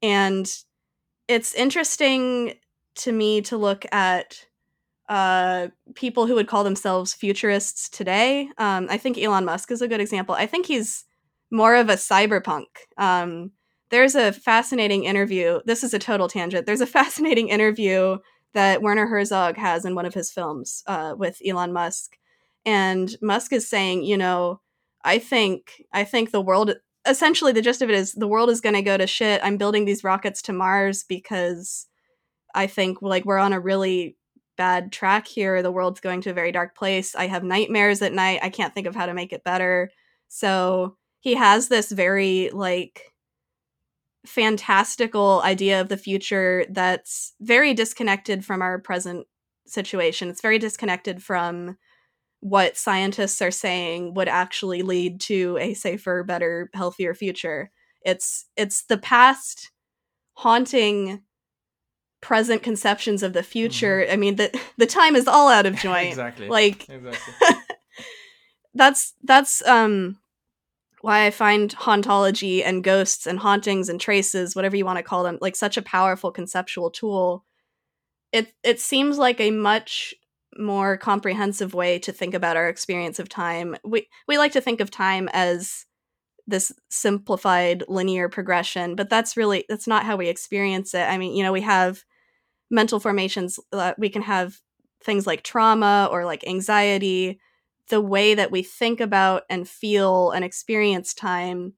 And 0.02 0.46
it's 1.28 1.54
interesting 1.54 2.54
to 2.96 3.12
me 3.12 3.42
to 3.42 3.56
look 3.56 3.84
at 3.92 4.46
uh, 5.08 5.68
people 5.94 6.26
who 6.26 6.34
would 6.34 6.48
call 6.48 6.64
themselves 6.64 7.14
futurists 7.14 7.88
today. 7.88 8.48
Um, 8.58 8.86
I 8.90 8.98
think 8.98 9.18
Elon 9.18 9.44
Musk 9.44 9.70
is 9.70 9.82
a 9.82 9.88
good 9.88 10.00
example. 10.00 10.34
I 10.34 10.46
think 10.46 10.66
he's 10.66 11.04
more 11.50 11.76
of 11.76 11.88
a 11.88 11.94
cyberpunk. 11.94 12.66
Um, 12.98 13.52
there's 13.90 14.14
a 14.14 14.32
fascinating 14.32 15.04
interview. 15.04 15.60
This 15.64 15.84
is 15.84 15.94
a 15.94 15.98
total 15.98 16.28
tangent. 16.28 16.66
There's 16.66 16.80
a 16.80 16.86
fascinating 16.98 17.48
interview 17.48 18.18
that 18.54 18.82
Werner 18.82 19.06
Herzog 19.06 19.56
has 19.56 19.84
in 19.84 19.94
one 19.94 20.06
of 20.06 20.14
his 20.14 20.30
films 20.30 20.82
uh, 20.86 21.14
with 21.16 21.40
Elon 21.46 21.72
Musk, 21.72 22.16
and 22.64 23.14
Musk 23.22 23.52
is 23.52 23.68
saying, 23.68 24.04
you 24.04 24.16
know, 24.16 24.60
I 25.04 25.18
think 25.18 25.82
I 25.92 26.04
think 26.04 26.30
the 26.30 26.40
world 26.40 26.74
essentially 27.06 27.52
the 27.52 27.62
gist 27.62 27.82
of 27.82 27.88
it 27.88 27.94
is 27.94 28.12
the 28.14 28.26
world 28.26 28.50
is 28.50 28.60
going 28.60 28.74
to 28.74 28.82
go 28.82 28.96
to 28.96 29.06
shit. 29.06 29.40
I'm 29.44 29.56
building 29.56 29.84
these 29.84 30.02
rockets 30.02 30.42
to 30.42 30.52
Mars 30.52 31.04
because 31.04 31.86
I 32.54 32.66
think 32.66 33.00
like 33.02 33.24
we're 33.24 33.38
on 33.38 33.52
a 33.52 33.60
really 33.60 34.16
bad 34.56 34.90
track 34.90 35.26
here. 35.28 35.62
The 35.62 35.70
world's 35.70 36.00
going 36.00 36.22
to 36.22 36.30
a 36.30 36.34
very 36.34 36.50
dark 36.50 36.74
place. 36.74 37.14
I 37.14 37.26
have 37.26 37.44
nightmares 37.44 38.02
at 38.02 38.12
night. 38.12 38.40
I 38.42 38.48
can't 38.50 38.74
think 38.74 38.86
of 38.86 38.96
how 38.96 39.06
to 39.06 39.14
make 39.14 39.32
it 39.32 39.44
better. 39.44 39.90
So 40.28 40.96
he 41.20 41.34
has 41.34 41.68
this 41.68 41.92
very 41.92 42.50
like 42.52 43.12
fantastical 44.26 45.40
idea 45.44 45.80
of 45.80 45.88
the 45.88 45.96
future 45.96 46.66
that's 46.70 47.34
very 47.40 47.74
disconnected 47.74 48.44
from 48.44 48.60
our 48.60 48.78
present 48.78 49.26
situation. 49.66 50.28
It's 50.28 50.42
very 50.42 50.58
disconnected 50.58 51.22
from 51.22 51.76
what 52.40 52.76
scientists 52.76 53.40
are 53.42 53.50
saying 53.50 54.14
would 54.14 54.28
actually 54.28 54.82
lead 54.82 55.20
to 55.22 55.56
a 55.60 55.74
safer, 55.74 56.22
better, 56.22 56.70
healthier 56.74 57.14
future. 57.14 57.70
It's 58.02 58.46
it's 58.56 58.84
the 58.84 58.98
past 58.98 59.70
haunting 60.34 61.22
present 62.20 62.62
conceptions 62.62 63.22
of 63.22 63.32
the 63.32 63.42
future. 63.42 64.00
Mm-hmm. 64.02 64.12
I 64.12 64.16
mean, 64.16 64.36
the 64.36 64.60
the 64.76 64.86
time 64.86 65.16
is 65.16 65.26
all 65.26 65.48
out 65.48 65.66
of 65.66 65.76
joint. 65.80 66.08
exactly. 66.08 66.48
Like 66.48 66.88
exactly. 66.88 67.34
that's 68.74 69.14
that's 69.22 69.66
um 69.66 70.18
why 71.02 71.26
I 71.26 71.30
find 71.30 71.74
hauntology 71.76 72.62
and 72.64 72.82
ghosts 72.84 73.26
and 73.26 73.38
hauntings 73.38 73.88
and 73.88 74.00
traces, 74.00 74.56
whatever 74.56 74.76
you 74.76 74.84
want 74.84 74.98
to 74.98 75.02
call 75.02 75.22
them, 75.24 75.38
like 75.40 75.56
such 75.56 75.76
a 75.76 75.82
powerful 75.82 76.30
conceptual 76.32 76.90
tool. 76.90 77.44
It 78.32 78.52
it 78.64 78.80
seems 78.80 79.18
like 79.18 79.40
a 79.40 79.50
much 79.50 80.14
more 80.58 80.96
comprehensive 80.96 81.74
way 81.74 81.98
to 82.00 82.12
think 82.12 82.34
about 82.34 82.56
our 82.56 82.68
experience 82.68 83.18
of 83.18 83.28
time. 83.28 83.76
We 83.84 84.08
we 84.28 84.38
like 84.38 84.52
to 84.52 84.60
think 84.60 84.80
of 84.80 84.90
time 84.90 85.28
as 85.32 85.86
this 86.46 86.72
simplified 86.90 87.84
linear 87.88 88.28
progression, 88.28 88.96
but 88.96 89.10
that's 89.10 89.36
really 89.36 89.64
that's 89.68 89.86
not 89.88 90.04
how 90.04 90.16
we 90.16 90.28
experience 90.28 90.94
it. 90.94 91.02
I 91.02 91.18
mean, 91.18 91.36
you 91.36 91.44
know, 91.44 91.52
we 91.52 91.62
have 91.62 92.04
mental 92.70 93.00
formations 93.00 93.58
uh, 93.72 93.94
we 93.98 94.08
can 94.10 94.22
have 94.22 94.58
things 95.04 95.26
like 95.26 95.42
trauma 95.42 96.08
or 96.10 96.24
like 96.24 96.46
anxiety. 96.46 97.40
The 97.88 98.00
way 98.00 98.34
that 98.34 98.50
we 98.50 98.62
think 98.62 99.00
about 99.00 99.44
and 99.48 99.68
feel 99.68 100.30
and 100.30 100.44
experience 100.44 101.14
time 101.14 101.74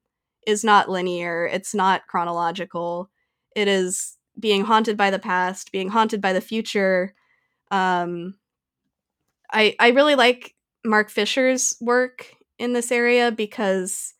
is 0.46 0.64
not 0.64 0.88
linear. 0.88 1.46
It's 1.46 1.74
not 1.74 2.06
chronological. 2.06 3.10
It 3.54 3.68
is 3.68 4.16
being 4.38 4.64
haunted 4.64 4.96
by 4.96 5.10
the 5.10 5.18
past, 5.18 5.72
being 5.72 5.88
haunted 5.88 6.20
by 6.20 6.32
the 6.32 6.40
future. 6.40 7.14
Um, 7.70 8.34
I 9.52 9.74
I 9.78 9.88
really 9.88 10.14
like 10.14 10.54
Mark 10.84 11.10
Fisher's 11.10 11.76
work 11.80 12.34
in 12.58 12.72
this 12.72 12.90
area 12.90 13.30
because 13.30 14.14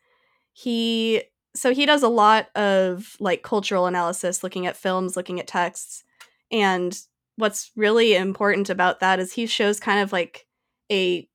he 0.53 1.23
so 1.55 1.73
he 1.73 1.87
does 1.87 2.03
a 2.03 2.09
lot 2.09 2.49
of 2.57 3.17
like 3.21 3.43
cultural 3.43 3.87
analysis 3.87 4.43
looking 4.43 4.67
at 4.67 4.77
films 4.77 5.17
looking 5.17 5.41
at 5.41 5.47
texts 5.47 6.05
and 6.51 7.01
what's 7.37 7.71
really 7.77 8.15
important 8.15 8.69
about 8.71 9.01
that 9.01 9.19
is 9.21 9.33
he 9.33 9.47
shows 9.47 9.81
kind 9.81 10.01
of 10.01 10.13
like 10.13 10.47
a 10.91 11.29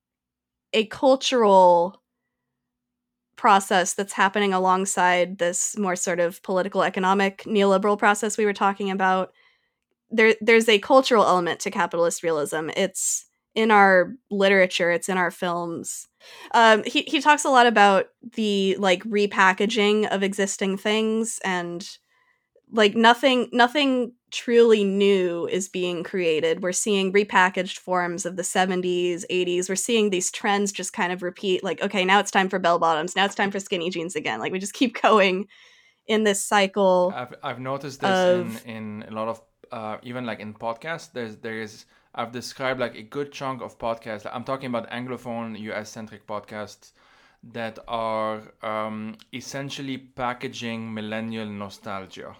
a 0.73 0.85
cultural 0.85 2.01
process 3.35 3.93
that's 3.93 4.13
happening 4.13 4.53
alongside 4.53 5.37
this 5.37 5.77
more 5.77 5.95
sort 5.95 6.19
of 6.19 6.41
political 6.43 6.83
economic 6.83 7.43
neoliberal 7.43 7.97
process 7.97 8.37
we 8.37 8.45
were 8.45 8.53
talking 8.53 8.91
about 8.91 9.33
there 10.11 10.35
there's 10.39 10.69
a 10.69 10.79
cultural 10.79 11.25
element 11.25 11.59
to 11.61 11.71
capitalist 11.71 12.23
realism. 12.23 12.69
It's 12.77 13.25
in 13.55 13.69
our 13.69 14.13
literature 14.31 14.91
it's 14.91 15.09
in 15.09 15.17
our 15.17 15.31
films. 15.31 16.07
Um, 16.53 16.83
he, 16.85 17.01
he 17.01 17.21
talks 17.21 17.45
a 17.45 17.49
lot 17.49 17.67
about 17.67 18.07
the 18.35 18.75
like 18.79 19.03
repackaging 19.03 20.07
of 20.07 20.23
existing 20.23 20.77
things 20.77 21.39
and 21.43 21.87
like 22.71 22.95
nothing 22.95 23.49
nothing 23.51 24.13
truly 24.33 24.83
new 24.83 25.47
is 25.47 25.69
being 25.69 26.03
created 26.03 26.63
we're 26.63 26.71
seeing 26.71 27.13
repackaged 27.13 27.77
forms 27.77 28.25
of 28.25 28.35
the 28.35 28.41
70s 28.41 29.23
80s 29.29 29.69
we're 29.69 29.75
seeing 29.75 30.09
these 30.09 30.31
trends 30.31 30.71
just 30.71 30.91
kind 30.91 31.13
of 31.13 31.21
repeat 31.21 31.63
like 31.63 31.81
okay 31.83 32.03
now 32.03 32.19
it's 32.19 32.31
time 32.31 32.49
for 32.49 32.57
bell 32.57 32.79
bottoms 32.79 33.15
now 33.15 33.25
it's 33.25 33.35
time 33.35 33.51
for 33.51 33.59
skinny 33.59 33.91
jeans 33.91 34.15
again 34.15 34.39
like 34.39 34.51
we 34.51 34.59
just 34.59 34.73
keep 34.73 34.99
going 35.01 35.47
in 36.07 36.23
this 36.23 36.43
cycle 36.43 37.13
i've, 37.15 37.35
I've 37.43 37.59
noticed 37.59 38.01
this 38.01 38.09
of, 38.09 38.65
in, 38.65 39.03
in 39.03 39.13
a 39.13 39.15
lot 39.15 39.27
of 39.27 39.41
uh, 39.71 39.97
even 40.03 40.25
like 40.25 40.39
in 40.39 40.53
podcasts 40.53 41.11
there's 41.13 41.37
there 41.37 41.61
is 41.61 41.85
I've 42.15 42.31
described 42.31 42.79
like 42.79 42.95
a 42.95 43.01
good 43.01 43.31
chunk 43.31 43.63
of 43.63 43.79
podcasts. 43.79 44.29
I'm 44.31 44.43
talking 44.43 44.67
about 44.67 44.87
Anglophone, 44.91 45.59
US 45.59 45.89
centric 45.89 46.27
podcasts 46.27 46.91
that 47.51 47.79
are 47.87 48.53
um, 48.61 49.15
essentially 49.33 49.97
packaging 49.97 50.93
millennial 50.93 51.47
nostalgia. 51.47 52.35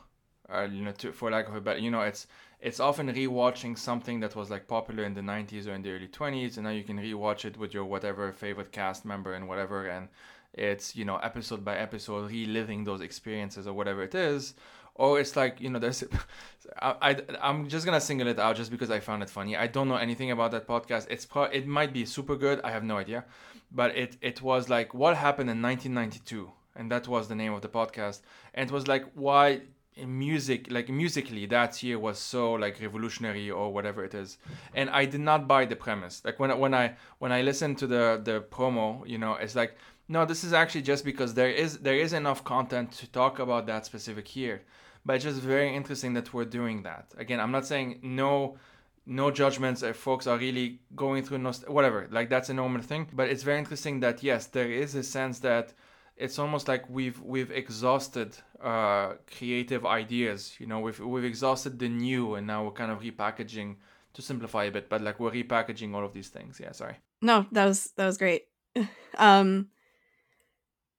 Uh, 0.53 0.67
you 0.71 0.83
know, 0.83 0.91
to, 0.91 1.11
for 1.11 1.31
lack 1.31 1.47
of 1.47 1.55
a 1.55 1.61
better, 1.61 1.79
you 1.79 1.91
know, 1.91 2.01
it's 2.01 2.27
it's 2.59 2.79
often 2.79 3.07
rewatching 3.09 3.77
something 3.77 4.21
that 4.21 4.35
was 4.35 4.49
like 4.49 4.67
popular 4.67 5.03
in 5.03 5.13
the 5.13 5.21
90s 5.21 5.67
or 5.67 5.73
in 5.73 5.81
the 5.81 5.91
early 5.91 6.07
20s, 6.07 6.55
and 6.55 6.63
now 6.63 6.69
you 6.69 6.83
can 6.83 6.97
rewatch 6.97 7.43
it 7.43 7.57
with 7.57 7.73
your 7.73 7.83
whatever 7.83 8.31
favorite 8.31 8.71
cast 8.71 9.03
member 9.03 9.33
and 9.33 9.47
whatever, 9.47 9.87
and 9.87 10.07
it's 10.53 10.95
you 10.95 11.03
know 11.03 11.17
episode 11.17 11.65
by 11.65 11.75
episode 11.75 12.29
reliving 12.31 12.83
those 12.83 13.01
experiences 13.01 13.67
or 13.67 13.73
whatever 13.73 14.03
it 14.03 14.15
is. 14.15 14.53
Or 14.95 15.19
it's 15.19 15.35
like 15.35 15.59
you 15.59 15.69
know 15.71 15.79
there's 15.79 16.03
I, 16.81 16.95
I 17.01 17.21
i'm 17.41 17.67
just 17.67 17.85
gonna 17.85 17.99
single 17.99 18.27
it 18.27 18.39
out 18.39 18.55
just 18.55 18.69
because 18.71 18.91
i 18.91 18.99
found 18.99 19.23
it 19.23 19.29
funny. 19.29 19.57
I 19.57 19.67
don't 19.67 19.89
know 19.89 19.95
anything 19.95 20.31
about 20.31 20.51
that 20.51 20.67
podcast. 20.67 21.07
It's 21.09 21.25
pro 21.25 21.43
it 21.45 21.65
might 21.67 21.93
be 21.93 22.05
super 22.05 22.35
good. 22.35 22.61
I 22.63 22.71
have 22.71 22.83
no 22.83 22.97
idea. 22.97 23.25
But 23.71 23.97
it 23.97 24.17
it 24.21 24.41
was 24.41 24.69
like 24.69 24.93
what 24.93 25.17
happened 25.17 25.49
in 25.49 25.61
1992 25.61 26.51
and 26.75 26.91
that 26.91 27.07
was 27.07 27.27
the 27.27 27.35
name 27.35 27.53
of 27.53 27.61
the 27.61 27.69
podcast. 27.69 28.21
And 28.53 28.69
it 28.69 28.73
was 28.73 28.87
like 28.87 29.05
why 29.15 29.61
music 30.05 30.67
like 30.69 30.89
musically 30.89 31.45
that 31.45 31.81
year 31.83 31.99
was 31.99 32.17
so 32.19 32.53
like 32.53 32.79
revolutionary 32.81 33.49
or 33.51 33.71
whatever 33.73 34.03
it 34.03 34.13
is. 34.13 34.37
And 34.73 34.89
i 34.89 35.05
did 35.05 35.21
not 35.21 35.47
buy 35.47 35.65
the 35.65 35.75
premise. 35.75 36.21
Like 36.25 36.39
when 36.39 36.57
when 36.59 36.73
i 36.73 36.95
when 37.19 37.31
i 37.31 37.41
listened 37.41 37.77
to 37.79 37.87
the 37.87 38.21
the 38.23 38.41
promo 38.41 39.07
you 39.07 39.17
know 39.17 39.33
it's 39.33 39.55
like 39.55 39.75
no 40.07 40.25
this 40.25 40.43
is 40.43 40.53
actually 40.53 40.81
just 40.81 41.05
because 41.05 41.33
there 41.33 41.49
is 41.49 41.79
there 41.79 41.95
is 41.95 42.13
enough 42.13 42.43
content 42.43 42.91
to 42.93 43.07
talk 43.07 43.39
about 43.39 43.65
that 43.67 43.85
specific 43.85 44.35
year. 44.35 44.63
But 45.05 45.17
it's 45.17 45.25
just 45.25 45.41
very 45.41 45.75
interesting 45.75 46.13
that 46.13 46.33
we're 46.33 46.45
doing 46.45 46.83
that. 46.83 47.13
Again, 47.17 47.41
I'm 47.41 47.51
not 47.51 47.65
saying 47.65 47.99
no 48.03 48.57
no 49.05 49.31
judgments 49.31 49.83
if 49.83 49.97
folks 49.97 50.27
are 50.27 50.37
really 50.37 50.79
going 50.95 51.23
through 51.23 51.39
nost- 51.39 51.67
whatever 51.67 52.07
like 52.11 52.29
that's 52.29 52.49
a 52.49 52.53
normal 52.53 52.81
thing. 52.81 53.07
But 53.13 53.29
it's 53.29 53.43
very 53.43 53.59
interesting 53.59 53.99
that 53.99 54.23
yes 54.23 54.47
there 54.47 54.71
is 54.71 54.95
a 54.95 55.03
sense 55.03 55.39
that 55.39 55.73
it's 56.15 56.37
almost 56.39 56.67
like 56.67 56.87
we've 56.89 57.19
we've 57.21 57.51
exhausted 57.51 58.37
uh, 58.61 59.13
creative 59.37 59.85
ideas 59.85 60.55
you 60.59 60.67
know 60.67 60.79
we've 60.79 60.99
we've 60.99 61.25
exhausted 61.25 61.79
the 61.79 61.89
new 61.89 62.35
and 62.35 62.45
now 62.47 62.63
we're 62.63 62.71
kind 62.71 62.91
of 62.91 63.01
repackaging 63.01 63.75
to 64.13 64.21
simplify 64.21 64.65
a 64.65 64.71
bit 64.71 64.89
but 64.89 65.01
like 65.01 65.19
we're 65.19 65.31
repackaging 65.31 65.93
all 65.95 66.05
of 66.05 66.13
these 66.13 66.29
things 66.29 66.59
yeah 66.61 66.71
sorry 66.71 66.95
no 67.21 67.45
that 67.51 67.65
was 67.65 67.91
that 67.97 68.05
was 68.05 68.17
great 68.17 68.43
um 69.17 69.67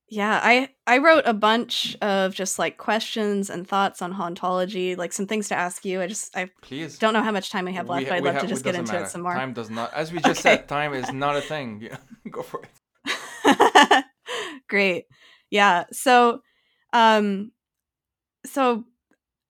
yeah, 0.08 0.38
I 0.42 0.68
I 0.86 0.98
wrote 0.98 1.24
a 1.26 1.32
bunch 1.32 1.96
of 2.00 2.34
just 2.34 2.58
like 2.58 2.76
questions 2.76 3.48
and 3.50 3.66
thoughts 3.66 4.02
on 4.02 4.14
hauntology, 4.14 4.96
like 4.96 5.12
some 5.12 5.26
things 5.26 5.48
to 5.48 5.56
ask 5.56 5.84
you. 5.84 6.00
I 6.00 6.06
just 6.06 6.36
I 6.36 6.50
please 6.60 6.98
don't 6.98 7.14
know 7.14 7.22
how 7.22 7.32
much 7.32 7.50
time 7.50 7.64
we 7.64 7.72
have 7.72 7.88
left, 7.88 8.04
we, 8.04 8.08
but 8.10 8.14
I'd 8.16 8.24
love 8.24 8.34
have, 8.34 8.42
to 8.42 8.48
just 8.48 8.64
get 8.64 8.74
into 8.74 8.92
matter. 8.92 9.06
it 9.06 9.08
some 9.08 9.22
more. 9.22 9.34
Time 9.34 9.52
does 9.54 9.70
not, 9.70 9.92
as 9.94 10.12
we 10.12 10.18
just 10.20 10.40
okay. 10.46 10.56
said, 10.56 10.68
time 10.68 10.94
is 10.94 11.12
not 11.12 11.36
a 11.36 11.40
thing. 11.40 11.80
Yeah, 11.80 11.96
go 12.30 12.42
for 12.42 12.62
it. 12.62 14.04
Great, 14.68 15.06
yeah. 15.50 15.84
So, 15.92 16.40
um, 16.92 17.52
so 18.46 18.84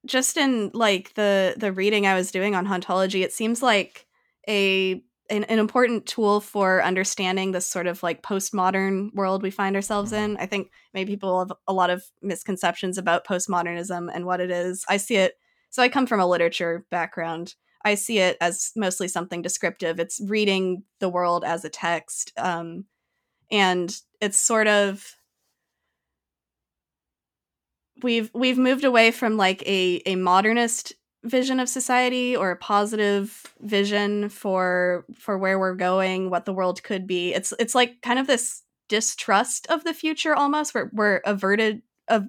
just 0.07 0.37
in 0.37 0.71
like 0.75 1.15
the 1.15 1.55
the 1.57 1.73
reading 1.73 2.07
I 2.07 2.15
was 2.15 2.31
doing 2.31 2.55
on 2.55 2.67
hauntology, 2.67 3.23
it 3.23 3.33
seems 3.33 3.63
like 3.63 4.07
a 4.49 5.03
an, 5.31 5.45
an, 5.45 5.59
important 5.59 6.05
tool 6.05 6.41
for 6.41 6.83
understanding 6.83 7.53
this 7.53 7.67
sort 7.67 7.87
of 7.87 8.03
like 8.03 8.23
postmodern 8.23 9.13
world 9.15 9.43
we 9.43 9.51
find 9.51 9.75
ourselves 9.75 10.13
mm-hmm. 10.13 10.33
in. 10.33 10.37
I 10.37 10.47
think 10.47 10.71
maybe 10.93 11.13
people 11.13 11.39
have 11.39 11.53
a 11.67 11.73
lot 11.73 11.91
of 11.91 12.05
misconceptions 12.21 12.99
about 12.99 13.27
postmodernism 13.27 14.11
and 14.15 14.27
what 14.27 14.41
it 14.41 14.51
is. 14.51 14.85
I 14.89 14.99
see 14.99 15.17
it. 15.17 15.35
So 15.71 15.83
I 15.83 15.89
come 15.89 16.07
from 16.07 16.21
a 16.21 16.27
literature 16.27 16.85
background. 16.91 17.55
I 17.85 17.95
see 17.95 18.19
it 18.19 18.37
as 18.41 18.73
mostly 18.77 19.09
something 19.09 19.43
descriptive. 19.43 19.99
It's 19.99 20.21
reading 20.27 20.85
the 21.01 21.09
world 21.09 21.45
as 21.45 21.65
a 21.65 21.71
text, 21.71 22.33
um, 22.37 22.85
and 23.55 23.97
it's 24.21 24.39
sort 24.39 24.67
of 24.67 25.17
we've 28.03 28.29
we've 28.35 28.59
moved 28.59 28.85
away 28.85 29.13
from 29.13 29.37
like 29.37 29.63
a 29.63 30.03
a 30.07 30.17
modernist 30.17 30.93
vision 31.23 31.61
of 31.61 31.69
society 31.69 32.37
or 32.37 32.51
a 32.51 32.57
positive 32.57 33.55
vision 33.61 34.29
for 34.29 35.07
for 35.17 35.39
where 35.39 35.59
we're 35.59 35.77
going, 35.77 36.31
what 36.31 36.47
the 36.47 36.53
world 36.53 36.83
could 36.83 37.07
be. 37.07 37.33
It's 37.33 37.55
it's 37.61 37.77
like 37.77 38.03
kind 38.03 38.19
of 38.19 38.27
this 38.27 38.63
distrust 38.89 39.69
of 39.69 39.85
the 39.85 39.95
future 39.95 40.35
almost. 40.35 40.75
We're 40.75 40.91
we're 40.93 41.21
averted 41.25 41.81
of 42.09 42.27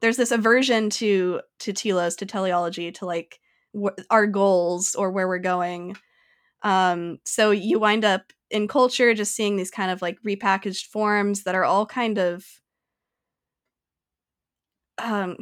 there's 0.00 0.16
this 0.16 0.30
aversion 0.30 0.88
to 0.90 1.40
to 1.58 1.72
telos 1.72 2.14
to 2.16 2.26
teleology 2.26 2.92
to 2.92 3.06
like 3.06 3.40
wh- 3.76 4.00
our 4.08 4.28
goals 4.28 4.94
or 4.94 5.10
where 5.10 5.26
we're 5.26 5.38
going. 5.38 5.96
Um, 6.62 7.18
so 7.24 7.50
you 7.50 7.80
wind 7.80 8.04
up 8.04 8.32
in 8.50 8.68
culture 8.68 9.14
just 9.14 9.34
seeing 9.34 9.56
these 9.56 9.70
kind 9.70 9.90
of 9.90 10.02
like 10.02 10.18
repackaged 10.26 10.86
forms 10.86 11.44
that 11.44 11.54
are 11.54 11.64
all 11.64 11.86
kind 11.86 12.18
of 12.18 12.44
um 14.98 15.36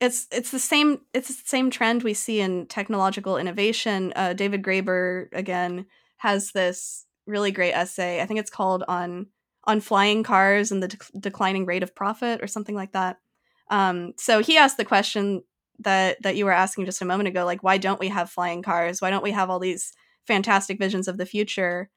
it's 0.00 0.26
it's 0.30 0.50
the 0.50 0.58
same 0.58 1.00
it's 1.12 1.28
the 1.28 1.42
same 1.48 1.70
trend 1.70 2.02
we 2.02 2.14
see 2.14 2.40
in 2.40 2.66
technological 2.66 3.36
innovation. 3.36 4.12
Uh, 4.14 4.32
David 4.32 4.62
Graeber 4.62 5.26
again 5.32 5.86
has 6.18 6.52
this 6.52 7.04
really 7.26 7.50
great 7.50 7.72
essay. 7.72 8.20
I 8.20 8.26
think 8.26 8.40
it's 8.40 8.50
called 8.50 8.84
on 8.88 9.26
on 9.64 9.80
flying 9.80 10.22
cars 10.22 10.70
and 10.72 10.82
the 10.82 10.88
de- 10.88 11.20
declining 11.20 11.66
rate 11.66 11.82
of 11.82 11.94
profit 11.96 12.42
or 12.42 12.46
something 12.46 12.76
like 12.76 12.92
that. 12.92 13.18
Um, 13.70 14.12
so 14.18 14.40
he 14.40 14.56
asked 14.56 14.76
the 14.76 14.84
question 14.84 15.42
that 15.80 16.22
that 16.22 16.36
you 16.36 16.44
were 16.44 16.52
asking 16.52 16.84
just 16.86 17.02
a 17.02 17.06
moment 17.06 17.28
ago, 17.28 17.44
like 17.44 17.62
why 17.64 17.76
don't 17.78 18.00
we 18.00 18.08
have 18.08 18.30
flying 18.30 18.62
cars? 18.62 19.02
Why 19.02 19.10
don't 19.10 19.24
we 19.24 19.32
have 19.32 19.50
all 19.50 19.58
these 19.58 19.92
fantastic 20.28 20.78
visions 20.78 21.08
of 21.08 21.18
the 21.18 21.26
future? 21.26 21.90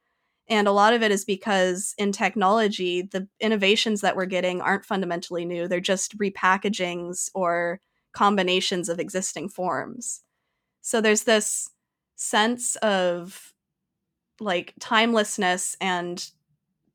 And 0.52 0.68
a 0.68 0.74
lot 0.74 0.94
of 0.94 1.02
it 1.02 1.12
is 1.12 1.24
because 1.24 1.96
in 1.98 2.12
technology, 2.12 3.04
the 3.04 3.26
innovations 3.40 4.02
that 4.02 4.18
we're 4.18 4.26
getting 4.26 4.60
aren't 4.60 4.86
fundamentally 4.86 5.46
new. 5.46 5.66
They're 5.66 5.80
just 5.80 6.18
repackagings 6.18 7.30
or 7.34 7.80
combinations 8.12 8.90
of 8.90 9.00
existing 9.00 9.48
forms. 9.48 10.24
So 10.82 11.00
there's 11.00 11.24
this 11.24 11.70
sense 12.18 12.76
of 12.78 13.54
like 14.42 14.74
timelessness 14.78 15.78
and 15.80 16.30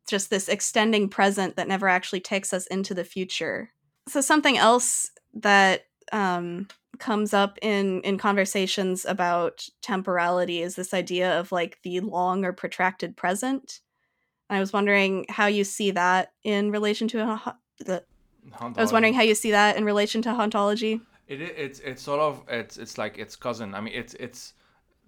just 0.07 0.29
this 0.29 0.51
extending 0.51 1.09
present 1.09 1.57
that 1.57 1.67
never 1.67 1.89
actually 1.89 2.21
takes 2.21 2.53
us 2.53 2.67
into 2.67 2.93
the 2.93 3.05
future. 3.05 3.71
So 4.07 4.21
something 4.21 4.59
else 4.59 5.11
that 5.33 5.87
um, 6.13 6.69
comes 6.99 7.35
up 7.35 7.59
in 7.63 8.01
in 8.03 8.19
conversations 8.19 9.05
about 9.05 9.67
temporality 9.83 10.63
is 10.63 10.75
this 10.75 10.95
idea 10.95 11.39
of 11.39 11.53
like 11.53 11.79
the 11.83 12.01
long 12.01 12.45
or 12.45 12.53
protracted 12.53 13.17
present. 13.17 13.81
I 14.49 14.61
was 14.61 14.73
wondering 14.73 15.27
how 15.29 15.47
you 15.47 15.65
see 15.65 15.91
that 15.93 16.33
in 16.45 16.71
relation 16.71 17.09
to 17.09 17.21
a, 17.21 17.59
the. 17.81 18.05
I 18.61 18.81
was 18.81 18.93
wondering 18.93 19.15
how 19.15 19.23
you 19.23 19.35
see 19.35 19.51
that 19.51 19.77
in 19.77 19.85
relation 19.85 20.23
to 20.23 20.31
hauntology. 20.31 21.01
It 21.27 21.41
it's 21.41 21.81
it's 21.81 22.03
sort 22.03 22.21
of 22.21 22.43
it's 22.49 22.77
it's 22.77 22.97
like 22.97 23.19
its 23.19 23.35
cousin. 23.35 23.75
I 23.75 23.81
mean, 23.81 23.95
it's 23.95 24.15
it's 24.15 24.55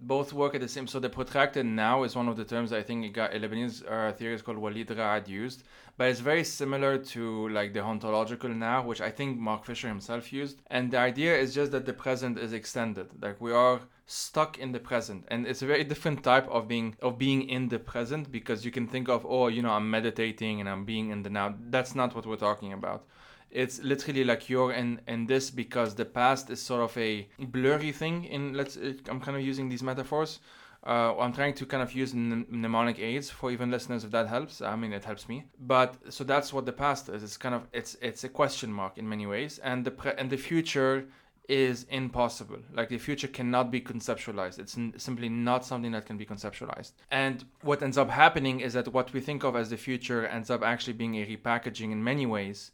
both 0.00 0.32
work 0.32 0.54
at 0.54 0.60
the 0.60 0.68
same. 0.68 0.86
So 0.86 1.00
the 1.00 1.08
protracted 1.08 1.66
now 1.66 2.04
is 2.04 2.14
one 2.14 2.28
of 2.28 2.36
the 2.36 2.44
terms 2.44 2.72
I 2.72 2.82
think 2.82 3.12
got, 3.12 3.32
Lebanese 3.32 3.82
uh, 3.90 4.12
theorist 4.12 4.44
called 4.44 4.58
Walid 4.58 4.88
Ra'ad 4.88 5.28
used, 5.28 5.64
but 5.96 6.08
it's 6.08 6.20
very 6.20 6.44
similar 6.44 6.98
to 6.98 7.48
like 7.48 7.72
the 7.72 7.80
ontological 7.80 8.50
now, 8.50 8.82
which 8.84 9.00
I 9.00 9.10
think 9.10 9.38
Mark 9.38 9.64
Fisher 9.64 9.88
himself 9.88 10.32
used. 10.32 10.62
And 10.68 10.90
the 10.90 10.98
idea 10.98 11.36
is 11.36 11.54
just 11.54 11.72
that 11.72 11.86
the 11.86 11.92
present 11.92 12.38
is 12.38 12.52
extended, 12.52 13.08
like 13.20 13.40
we 13.40 13.52
are 13.52 13.80
stuck 14.06 14.58
in 14.58 14.72
the 14.72 14.80
present, 14.80 15.24
and 15.28 15.46
it's 15.46 15.62
a 15.62 15.66
very 15.66 15.84
different 15.84 16.22
type 16.22 16.48
of 16.48 16.66
being 16.66 16.96
of 17.02 17.18
being 17.18 17.48
in 17.48 17.68
the 17.68 17.78
present 17.78 18.32
because 18.32 18.64
you 18.64 18.70
can 18.70 18.86
think 18.86 19.08
of 19.08 19.26
oh 19.28 19.48
you 19.48 19.60
know 19.60 19.70
I'm 19.70 19.90
meditating 19.90 20.60
and 20.60 20.68
I'm 20.68 20.84
being 20.84 21.10
in 21.10 21.22
the 21.22 21.30
now. 21.30 21.54
That's 21.68 21.94
not 21.94 22.14
what 22.14 22.24
we're 22.24 22.36
talking 22.36 22.72
about 22.72 23.04
it's 23.50 23.82
literally 23.82 24.24
like 24.24 24.48
you're 24.48 24.72
in 24.72 25.00
in 25.06 25.26
this 25.26 25.50
because 25.50 25.94
the 25.94 26.04
past 26.04 26.50
is 26.50 26.60
sort 26.60 26.82
of 26.82 26.96
a 26.98 27.26
blurry 27.38 27.92
thing 27.92 28.24
in 28.24 28.52
let's 28.54 28.76
i'm 29.08 29.20
kind 29.20 29.36
of 29.36 29.42
using 29.42 29.68
these 29.68 29.82
metaphors 29.82 30.40
uh, 30.86 31.16
i'm 31.18 31.32
trying 31.32 31.54
to 31.54 31.64
kind 31.66 31.82
of 31.82 31.92
use 31.92 32.14
mnemonic 32.14 32.98
aids 32.98 33.30
for 33.30 33.50
even 33.50 33.70
listeners 33.70 34.04
if 34.04 34.10
that 34.10 34.28
helps 34.28 34.60
i 34.60 34.76
mean 34.76 34.92
it 34.92 35.04
helps 35.04 35.28
me 35.28 35.44
but 35.60 35.94
so 36.08 36.24
that's 36.24 36.52
what 36.52 36.66
the 36.66 36.72
past 36.72 37.08
is 37.08 37.22
it's 37.22 37.36
kind 37.36 37.54
of 37.54 37.66
it's 37.72 37.96
it's 38.02 38.24
a 38.24 38.28
question 38.28 38.72
mark 38.72 38.98
in 38.98 39.08
many 39.08 39.26
ways 39.26 39.58
and 39.58 39.84
the 39.84 39.90
pre- 39.90 40.14
and 40.18 40.30
the 40.30 40.36
future 40.36 41.06
is 41.48 41.86
impossible. 41.88 42.58
Like 42.74 42.90
the 42.90 42.98
future 42.98 43.26
cannot 43.26 43.70
be 43.70 43.80
conceptualized. 43.80 44.58
It's 44.58 44.76
n- 44.76 44.92
simply 44.98 45.30
not 45.30 45.64
something 45.64 45.92
that 45.92 46.04
can 46.04 46.18
be 46.18 46.26
conceptualized. 46.26 46.92
And 47.10 47.44
what 47.62 47.82
ends 47.82 47.96
up 47.96 48.10
happening 48.10 48.60
is 48.60 48.74
that 48.74 48.92
what 48.92 49.12
we 49.14 49.20
think 49.20 49.44
of 49.44 49.56
as 49.56 49.70
the 49.70 49.78
future 49.78 50.26
ends 50.26 50.50
up 50.50 50.62
actually 50.62 50.92
being 50.92 51.14
a 51.16 51.24
repackaging 51.24 51.90
in 51.90 52.04
many 52.04 52.26
ways. 52.26 52.70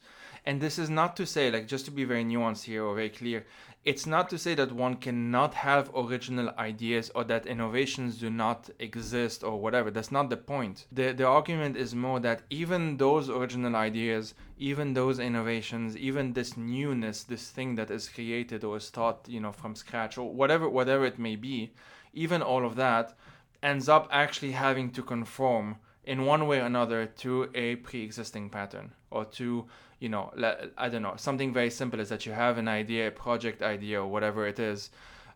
And 0.47 0.61
this 0.61 0.79
is 0.79 0.91
not 0.91 1.17
to 1.17 1.27
say, 1.27 1.51
like, 1.51 1.67
just 1.67 1.87
to 1.87 1.91
be 1.91 2.05
very 2.05 2.25
nuanced 2.25 2.65
here 2.65 2.85
or 2.85 2.95
very 2.95 3.09
clear, 3.09 3.47
it's 3.85 4.07
not 4.07 4.31
to 4.31 4.39
say 4.39 4.55
that 4.55 4.73
one 4.73 4.97
cannot 4.97 5.55
have 5.55 5.91
original 5.95 6.51
ideas 6.59 7.11
or 7.15 7.25
that 7.25 7.47
innovations 7.47 8.19
do 8.19 8.31
not 8.31 8.71
exist 8.79 9.45
or 9.45 9.61
whatever. 9.61 9.91
That's 9.91 10.13
not 10.13 10.31
the 10.31 10.39
point. 10.39 10.87
The, 10.91 11.13
the 11.13 11.27
argument 11.27 11.77
is 11.77 11.95
more 11.95 12.21
that 12.21 12.43
even 12.49 12.97
those 12.97 13.29
original 13.29 13.77
ideas, 13.77 14.35
even 14.59 14.95
those 14.95 15.19
innovations, 15.19 15.97
even 15.97 16.33
this 16.33 16.57
newness, 16.57 17.25
this 17.25 17.51
thing 17.51 17.75
that 17.75 17.91
is 17.91 18.09
created 18.09 18.65
or 18.65 18.79
is 18.79 18.91
taught, 18.91 19.27
you 19.29 19.41
know, 19.41 19.53
from 19.53 19.75
scratch 19.75 20.17
or 20.17 20.33
whatever, 20.33 20.69
whatever 20.69 21.05
it 21.05 21.19
may 21.19 21.37
be, 21.37 21.73
even 22.15 22.41
all 22.43 22.65
of 22.65 22.77
that 22.77 23.15
ends 23.63 23.89
up 23.89 24.09
actually 24.11 24.53
having 24.53 24.91
to 24.91 25.03
conform 25.03 25.77
in 26.05 26.27
one 26.27 26.47
way 26.47 26.61
or 26.61 26.67
another 26.67 27.07
to 27.07 27.51
a 27.55 27.77
pre-existing 27.77 28.51
pattern 28.51 28.93
or 29.11 29.25
to 29.25 29.67
you 30.01 30.09
know 30.09 30.33
i 30.77 30.89
don't 30.89 31.03
know 31.03 31.15
something 31.17 31.53
very 31.53 31.71
simple 31.71 32.01
is 32.01 32.09
that 32.09 32.27
you 32.27 32.33
have 32.33 32.59
an 32.59 32.69
idea 32.69 33.09
a 33.09 33.11
project 33.11 33.63
idea 33.63 34.01
or 34.01 34.07
whatever 34.07 34.47
it 34.47 34.59
is 34.59 34.91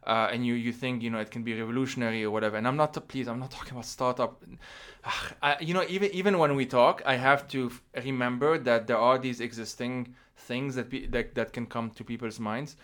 uh, 0.09 0.29
and 0.33 0.47
you 0.47 0.55
you 0.55 0.73
think 0.73 1.03
you 1.03 1.11
know 1.11 1.19
it 1.19 1.31
can 1.31 1.43
be 1.43 1.59
revolutionary 1.59 2.25
or 2.25 2.31
whatever. 2.31 2.57
And 2.57 2.67
i'm 2.67 2.77
not 2.77 2.93
please 3.09 3.29
i'm 3.29 3.39
not 3.39 3.51
talking 3.51 3.73
about 3.73 3.85
startup. 3.85 4.43
I, 5.43 5.57
you 5.61 5.75
know 5.75 5.85
even 5.89 6.11
even 6.13 6.39
when 6.39 6.57
we 6.57 6.67
talk 6.67 7.03
i 7.05 7.17
have 7.17 7.47
to 7.49 7.71
remember 8.05 8.59
that 8.59 8.87
there 8.87 8.97
are 8.97 9.19
these 9.19 9.41
existing 9.41 10.15
things 10.37 10.77
that 10.77 10.89
be, 10.89 11.07
that, 11.07 11.35
that 11.35 11.53
can 11.53 11.67
come 11.67 11.91
to 11.91 12.05
people's 12.05 12.41
minds. 12.41 12.77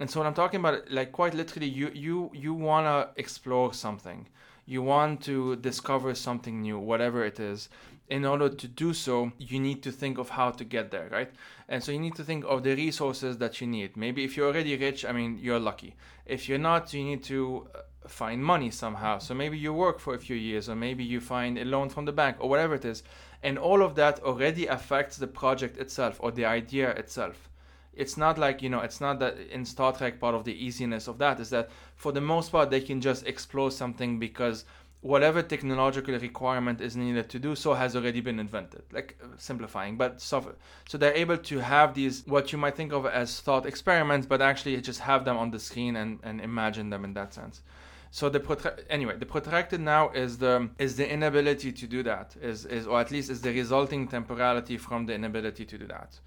And 0.00 0.10
so 0.10 0.20
when 0.20 0.26
i'm 0.26 0.34
talking 0.34 0.60
about 0.60 0.90
like 0.90 1.12
quite 1.12 1.34
literally 1.34 1.68
you 1.68 1.90
you 1.94 2.30
you 2.34 2.52
want 2.54 2.86
to 2.86 3.20
explore 3.20 3.72
something. 3.72 4.28
You 4.64 4.82
want 4.82 5.22
to 5.24 5.56
discover 5.56 6.14
something 6.14 6.62
new, 6.62 6.78
whatever 6.78 7.24
it 7.24 7.40
is. 7.40 7.68
In 8.12 8.26
order 8.26 8.50
to 8.50 8.68
do 8.68 8.92
so, 8.92 9.32
you 9.38 9.58
need 9.58 9.82
to 9.84 9.90
think 9.90 10.18
of 10.18 10.28
how 10.28 10.50
to 10.50 10.64
get 10.64 10.90
there, 10.90 11.08
right? 11.10 11.30
And 11.66 11.82
so 11.82 11.92
you 11.92 11.98
need 11.98 12.14
to 12.16 12.22
think 12.22 12.44
of 12.44 12.62
the 12.62 12.74
resources 12.74 13.38
that 13.38 13.58
you 13.58 13.66
need. 13.66 13.96
Maybe 13.96 14.22
if 14.22 14.36
you're 14.36 14.48
already 14.48 14.76
rich, 14.76 15.06
I 15.06 15.12
mean, 15.12 15.38
you're 15.40 15.58
lucky. 15.58 15.94
If 16.26 16.46
you're 16.46 16.58
not, 16.58 16.92
you 16.92 17.04
need 17.04 17.22
to 17.24 17.68
uh, 17.74 18.08
find 18.08 18.44
money 18.44 18.70
somehow. 18.70 19.16
So 19.16 19.32
maybe 19.32 19.56
you 19.56 19.72
work 19.72 19.98
for 19.98 20.14
a 20.14 20.18
few 20.18 20.36
years, 20.36 20.68
or 20.68 20.76
maybe 20.76 21.02
you 21.02 21.20
find 21.22 21.56
a 21.56 21.64
loan 21.64 21.88
from 21.88 22.04
the 22.04 22.12
bank, 22.12 22.36
or 22.38 22.50
whatever 22.50 22.74
it 22.74 22.84
is. 22.84 23.02
And 23.42 23.58
all 23.58 23.80
of 23.82 23.94
that 23.94 24.22
already 24.22 24.66
affects 24.66 25.16
the 25.16 25.26
project 25.26 25.78
itself 25.78 26.18
or 26.20 26.30
the 26.32 26.44
idea 26.44 26.90
itself 26.90 27.48
it's 27.94 28.16
not 28.16 28.38
like 28.38 28.62
you 28.62 28.70
know 28.70 28.80
it's 28.80 29.00
not 29.00 29.18
that 29.18 29.36
in 29.50 29.64
star 29.64 29.92
trek 29.92 30.18
part 30.18 30.34
of 30.34 30.44
the 30.44 30.64
easiness 30.64 31.08
of 31.08 31.18
that 31.18 31.38
is 31.38 31.50
that 31.50 31.68
for 31.94 32.10
the 32.10 32.20
most 32.20 32.50
part 32.50 32.70
they 32.70 32.80
can 32.80 33.00
just 33.00 33.26
explore 33.26 33.70
something 33.70 34.18
because 34.18 34.64
whatever 35.02 35.42
technological 35.42 36.16
requirement 36.18 36.80
is 36.80 36.96
needed 36.96 37.28
to 37.28 37.38
do 37.38 37.54
so 37.56 37.74
has 37.74 37.94
already 37.94 38.20
been 38.20 38.38
invented 38.38 38.82
like 38.92 39.18
uh, 39.22 39.26
simplifying 39.36 39.96
but 39.96 40.20
so, 40.20 40.54
so 40.88 40.96
they're 40.96 41.14
able 41.14 41.36
to 41.36 41.58
have 41.58 41.92
these 41.94 42.24
what 42.26 42.52
you 42.52 42.58
might 42.58 42.76
think 42.76 42.92
of 42.92 43.04
as 43.04 43.40
thought 43.40 43.66
experiments 43.66 44.26
but 44.26 44.40
actually 44.40 44.80
just 44.80 45.00
have 45.00 45.24
them 45.24 45.36
on 45.36 45.50
the 45.50 45.58
screen 45.58 45.96
and, 45.96 46.20
and 46.22 46.40
imagine 46.40 46.88
them 46.88 47.04
in 47.04 47.12
that 47.12 47.34
sense 47.34 47.62
so 48.12 48.28
the 48.28 48.38
protra- 48.38 48.78
anyway 48.88 49.16
the 49.16 49.26
protracted 49.26 49.80
now 49.80 50.08
is 50.10 50.38
the 50.38 50.70
is 50.78 50.96
the 50.96 51.12
inability 51.12 51.72
to 51.72 51.86
do 51.86 52.02
that 52.04 52.36
is 52.40 52.64
is 52.66 52.86
or 52.86 53.00
at 53.00 53.10
least 53.10 53.28
is 53.28 53.42
the 53.42 53.52
resulting 53.52 54.06
temporality 54.06 54.76
from 54.76 55.06
the 55.06 55.14
inability 55.14 55.64
to 55.64 55.76
do 55.76 55.86
that 55.86 56.20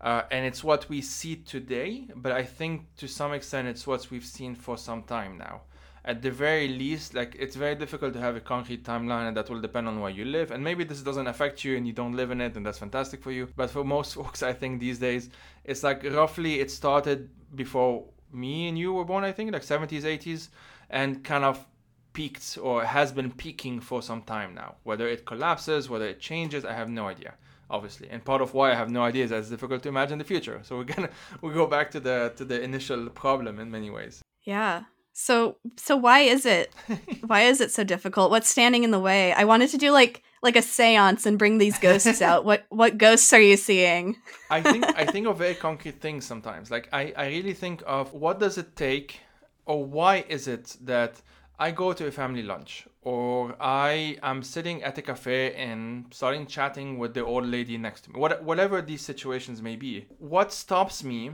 uh, 0.00 0.22
and 0.30 0.44
it's 0.44 0.62
what 0.62 0.88
we 0.90 1.00
see 1.00 1.36
today, 1.36 2.06
but 2.14 2.30
I 2.30 2.44
think 2.44 2.94
to 2.96 3.08
some 3.08 3.32
extent 3.32 3.66
it's 3.66 3.86
what 3.86 4.10
we've 4.10 4.26
seen 4.26 4.54
for 4.54 4.76
some 4.76 5.02
time 5.02 5.38
now. 5.38 5.62
At 6.06 6.22
the 6.22 6.30
very 6.30 6.68
least, 6.68 7.14
like 7.14 7.34
it's 7.36 7.56
very 7.56 7.74
difficult 7.74 8.14
to 8.14 8.20
have 8.20 8.36
a 8.36 8.40
concrete 8.40 8.84
timeline, 8.84 9.26
and 9.26 9.36
that 9.36 9.50
will 9.50 9.60
depend 9.60 9.88
on 9.88 10.00
where 10.00 10.10
you 10.10 10.24
live. 10.24 10.52
And 10.52 10.62
maybe 10.62 10.84
this 10.84 11.02
doesn't 11.02 11.26
affect 11.26 11.64
you, 11.64 11.76
and 11.76 11.84
you 11.86 11.92
don't 11.92 12.14
live 12.14 12.30
in 12.30 12.40
it, 12.40 12.56
and 12.56 12.64
that's 12.64 12.78
fantastic 12.78 13.22
for 13.22 13.32
you. 13.32 13.48
But 13.56 13.70
for 13.70 13.84
most 13.84 14.14
folks, 14.20 14.42
I 14.42 14.52
think 14.52 14.78
these 14.78 15.00
days, 15.00 15.30
it's 15.64 15.82
like 15.82 16.04
roughly 16.04 16.60
it 16.60 16.70
started 16.70 17.28
before 17.54 18.04
me 18.32 18.68
and 18.68 18.78
you 18.78 18.92
were 18.92 19.04
born. 19.04 19.24
I 19.24 19.32
think 19.32 19.52
like 19.52 19.62
70s, 19.62 20.02
80s, 20.02 20.48
and 20.90 21.24
kind 21.24 21.44
of 21.44 21.66
peaked 22.12 22.56
or 22.62 22.84
has 22.84 23.12
been 23.12 23.30
peaking 23.32 23.80
for 23.80 24.00
some 24.00 24.22
time 24.22 24.54
now. 24.54 24.76
Whether 24.84 25.08
it 25.08 25.26
collapses, 25.26 25.90
whether 25.90 26.06
it 26.06 26.20
changes, 26.20 26.64
I 26.64 26.72
have 26.72 26.88
no 26.88 27.08
idea 27.08 27.34
obviously 27.68 28.08
and 28.10 28.24
part 28.24 28.40
of 28.40 28.54
why 28.54 28.70
i 28.70 28.74
have 28.74 28.90
no 28.90 29.02
idea 29.02 29.24
is 29.24 29.30
that 29.30 29.38
it's 29.38 29.50
difficult 29.50 29.82
to 29.82 29.88
imagine 29.88 30.18
the 30.18 30.24
future 30.24 30.60
so 30.62 30.76
we're 30.76 30.84
gonna 30.84 31.10
we 31.40 31.52
go 31.52 31.66
back 31.66 31.90
to 31.90 31.98
the 31.98 32.32
to 32.36 32.44
the 32.44 32.60
initial 32.62 33.08
problem 33.10 33.58
in 33.58 33.68
many 33.70 33.90
ways 33.90 34.22
yeah 34.44 34.84
so 35.18 35.56
so 35.76 35.96
why 35.96 36.20
is 36.20 36.44
it 36.44 36.70
why 37.26 37.40
is 37.42 37.62
it 37.62 37.72
so 37.72 37.82
difficult? 37.82 38.30
What's 38.30 38.50
standing 38.50 38.84
in 38.84 38.90
the 38.90 39.00
way? 39.00 39.32
I 39.32 39.44
wanted 39.44 39.70
to 39.70 39.78
do 39.78 39.90
like 39.90 40.22
like 40.42 40.56
a 40.56 40.62
seance 40.62 41.24
and 41.24 41.38
bring 41.38 41.56
these 41.56 41.78
ghosts 41.78 42.20
out. 42.20 42.44
What 42.44 42.66
what 42.68 42.98
ghosts 42.98 43.32
are 43.32 43.40
you 43.40 43.56
seeing? 43.56 44.16
I 44.50 44.60
think 44.60 44.84
i 44.94 45.06
think 45.14 45.26
of 45.26 45.38
very 45.38 45.54
concrete 45.54 46.02
things 46.02 46.26
sometimes. 46.26 46.70
Like 46.70 46.90
i 46.92 47.14
i 47.16 47.28
really 47.28 47.54
think 47.54 47.82
of 47.86 48.12
what 48.12 48.38
does 48.38 48.58
it 48.58 48.76
take 48.76 49.20
or 49.64 49.82
why 49.86 50.24
is 50.28 50.48
it 50.48 50.76
that 50.82 51.22
I 51.58 51.70
go 51.70 51.94
to 51.94 52.06
a 52.06 52.10
family 52.10 52.42
lunch 52.42 52.86
or 53.00 53.56
I 53.58 54.18
am 54.22 54.42
sitting 54.42 54.82
at 54.82 54.98
a 54.98 55.02
cafe 55.02 55.54
and 55.54 56.04
starting 56.10 56.46
chatting 56.46 56.98
with 56.98 57.14
the 57.14 57.24
old 57.24 57.46
lady 57.46 57.78
next 57.78 58.02
to 58.02 58.10
me, 58.12 58.20
what, 58.20 58.44
whatever 58.44 58.82
these 58.82 59.00
situations 59.00 59.62
may 59.62 59.76
be. 59.76 60.04
What 60.18 60.52
stops 60.52 61.02
me, 61.02 61.30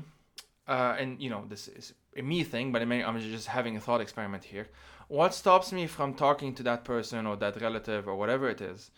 uh, 0.68 0.94
and 1.00 1.20
you 1.20 1.28
know, 1.28 1.44
this 1.48 1.66
is 1.66 1.94
me 2.16 2.44
thing, 2.44 2.72
but 2.72 2.82
I 2.82 2.84
may, 2.84 3.02
I'm 3.02 3.18
just 3.20 3.48
having 3.48 3.76
a 3.76 3.80
thought 3.80 4.00
experiment 4.00 4.44
here. 4.44 4.68
What 5.08 5.34
stops 5.34 5.72
me 5.72 5.86
from 5.86 6.14
talking 6.14 6.54
to 6.54 6.62
that 6.64 6.84
person 6.84 7.26
or 7.26 7.36
that 7.36 7.60
relative 7.60 8.08
or 8.08 8.16
whatever 8.16 8.48
it 8.48 8.60
is 8.60 8.90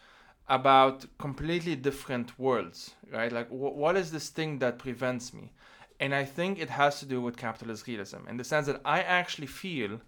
about 0.49 1.07
completely 1.19 1.75
different 1.75 2.39
worlds, 2.39 2.93
right? 3.11 3.33
Like, 3.33 3.49
wh- 3.49 3.77
what 3.77 3.97
is 3.97 4.13
this 4.13 4.29
thing 4.29 4.59
that 4.59 4.79
prevents 4.79 5.33
me? 5.33 5.53
and 6.01 6.15
I 6.15 6.25
think 6.25 6.59
it 6.59 6.71
has 6.71 6.99
to 7.01 7.07
do 7.07 7.21
with 7.21 7.37
capitalist 7.37 7.87
realism 7.87 8.27
in 8.29 8.37
the 8.37 8.45
sense 8.45 8.67
that 8.67 8.81
I 8.85 9.01
actually 9.01 9.47
feel 9.47 10.01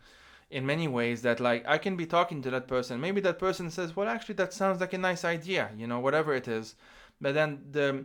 in 0.50 0.66
many 0.66 0.88
ways 0.88 1.22
that 1.22 1.40
like 1.40 1.64
I 1.66 1.78
can 1.78 1.96
be 1.96 2.06
talking 2.06 2.42
to 2.42 2.50
that 2.50 2.68
person. 2.68 3.00
Maybe 3.00 3.20
that 3.22 3.38
person 3.38 3.70
says, 3.70 3.96
"Well, 3.96 4.08
actually, 4.08 4.36
that 4.36 4.52
sounds 4.52 4.80
like 4.80 4.92
a 4.92 4.98
nice 4.98 5.24
idea," 5.24 5.70
you 5.76 5.86
know, 5.86 6.00
whatever 6.00 6.34
it 6.34 6.48
is. 6.48 6.74
But 7.20 7.34
then 7.34 7.64
the 7.70 8.04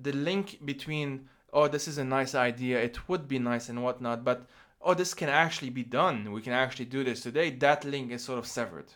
the 0.00 0.12
link 0.12 0.64
between 0.64 1.28
oh, 1.52 1.68
this 1.68 1.86
is 1.86 1.98
a 1.98 2.04
nice 2.04 2.34
idea, 2.34 2.80
it 2.80 3.08
would 3.08 3.28
be 3.28 3.38
nice 3.38 3.68
and 3.68 3.82
whatnot, 3.82 4.24
but 4.24 4.46
oh, 4.80 4.94
this 4.94 5.14
can 5.14 5.28
actually 5.28 5.70
be 5.70 5.84
done. 5.84 6.32
We 6.32 6.42
can 6.42 6.52
actually 6.52 6.86
do 6.86 7.04
this 7.04 7.22
today. 7.22 7.50
That 7.50 7.84
link 7.84 8.10
is 8.10 8.24
sort 8.24 8.38
of 8.38 8.46
severed, 8.46 8.92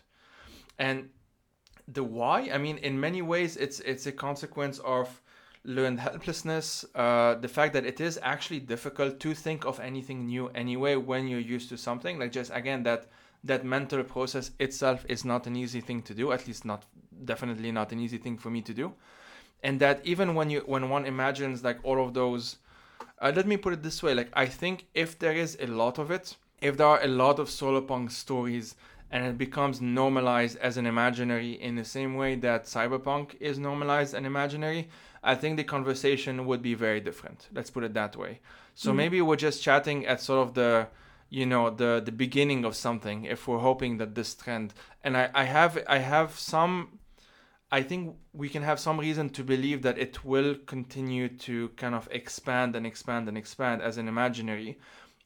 and 0.77 1.09
the 1.87 2.03
why. 2.03 2.49
I 2.53 2.57
mean, 2.57 2.77
in 2.79 2.99
many 2.99 3.21
ways, 3.21 3.57
it's 3.57 3.79
it's 3.81 4.05
a 4.07 4.11
consequence 4.11 4.79
of 4.79 5.21
learned 5.63 5.99
helplessness, 5.99 6.85
uh, 6.95 7.35
the 7.35 7.47
fact 7.47 7.73
that 7.73 7.85
it 7.85 7.99
is 7.99 8.17
actually 8.23 8.59
difficult 8.59 9.19
to 9.19 9.33
think 9.33 9.65
of 9.65 9.79
anything 9.79 10.25
new 10.25 10.47
anyway 10.49 10.95
when 10.95 11.27
you're 11.27 11.39
used 11.39 11.69
to 11.69 11.77
something. 11.77 12.17
Like 12.17 12.31
just 12.31 12.51
again 12.53 12.83
that 12.83 13.07
that 13.43 13.63
mental 13.63 14.03
process 14.03 14.51
itself 14.59 15.05
is 15.07 15.23
not 15.25 15.45
an 15.45 15.55
easy 15.55 15.81
thing 15.81 16.01
to 16.03 16.13
do. 16.13 16.31
At 16.31 16.47
least 16.47 16.65
not 16.65 16.85
definitely 17.25 17.71
not 17.71 17.91
an 17.91 17.99
easy 17.99 18.17
thing 18.17 18.37
for 18.37 18.49
me 18.49 18.61
to 18.61 18.73
do. 18.73 18.93
And 19.63 19.79
that 19.79 20.01
even 20.03 20.35
when 20.35 20.49
you 20.49 20.61
when 20.65 20.89
one 20.89 21.05
imagines 21.05 21.63
like 21.63 21.79
all 21.83 22.03
of 22.03 22.13
those, 22.13 22.57
uh, 23.19 23.31
let 23.35 23.47
me 23.47 23.57
put 23.57 23.73
it 23.73 23.83
this 23.83 24.03
way: 24.03 24.13
like 24.13 24.29
I 24.33 24.45
think 24.45 24.85
if 24.93 25.17
there 25.17 25.33
is 25.33 25.57
a 25.59 25.67
lot 25.67 25.97
of 25.97 26.11
it, 26.11 26.35
if 26.61 26.77
there 26.77 26.87
are 26.87 27.03
a 27.03 27.07
lot 27.07 27.39
of 27.39 27.49
solarpunk 27.49 28.11
stories 28.11 28.75
and 29.09 29.25
it 29.25 29.37
becomes 29.37 29.79
normalized 29.79 30.57
as 30.57 30.77
an 30.77 30.85
imaginary 30.85 31.53
in 31.53 31.75
the 31.75 31.85
same 31.85 32.15
way 32.15 32.35
that 32.35 32.65
cyberpunk 32.65 33.35
is 33.39 33.57
normalized 33.57 34.13
and 34.13 34.25
imaginary, 34.25 34.89
I 35.23 35.35
think 35.35 35.57
the 35.57 35.63
conversation 35.63 36.45
would 36.45 36.61
be 36.61 36.73
very 36.73 36.99
different. 36.99 37.47
Let's 37.53 37.69
put 37.69 37.83
it 37.83 37.93
that 37.93 38.15
way. 38.15 38.39
So 38.75 38.89
mm-hmm. 38.89 38.97
maybe 38.97 39.21
we're 39.21 39.37
just 39.37 39.63
chatting 39.63 40.05
at 40.05 40.21
sort 40.21 40.47
of 40.47 40.53
the 40.53 40.87
you 41.29 41.45
know 41.45 41.69
the 41.69 42.01
the 42.03 42.11
beginning 42.11 42.63
of 42.63 42.75
something 42.75 43.25
if 43.25 43.47
we're 43.47 43.59
hoping 43.59 43.97
that 43.97 44.15
this 44.15 44.33
trend 44.33 44.73
and 45.03 45.17
I, 45.17 45.29
I 45.33 45.43
have 45.43 45.77
I 45.87 45.97
have 45.97 46.39
some 46.39 46.99
I 47.71 47.83
think 47.83 48.15
we 48.31 48.47
can 48.47 48.63
have 48.63 48.79
some 48.79 48.99
reason 48.99 49.29
to 49.31 49.43
believe 49.43 49.81
that 49.81 49.97
it 49.97 50.23
will 50.23 50.55
continue 50.65 51.27
to 51.39 51.69
kind 51.69 51.95
of 51.95 52.07
expand 52.11 52.75
and 52.75 52.87
expand 52.87 53.27
and 53.27 53.37
expand 53.37 53.81
as 53.81 53.97
an 53.97 54.07
imaginary 54.07 54.79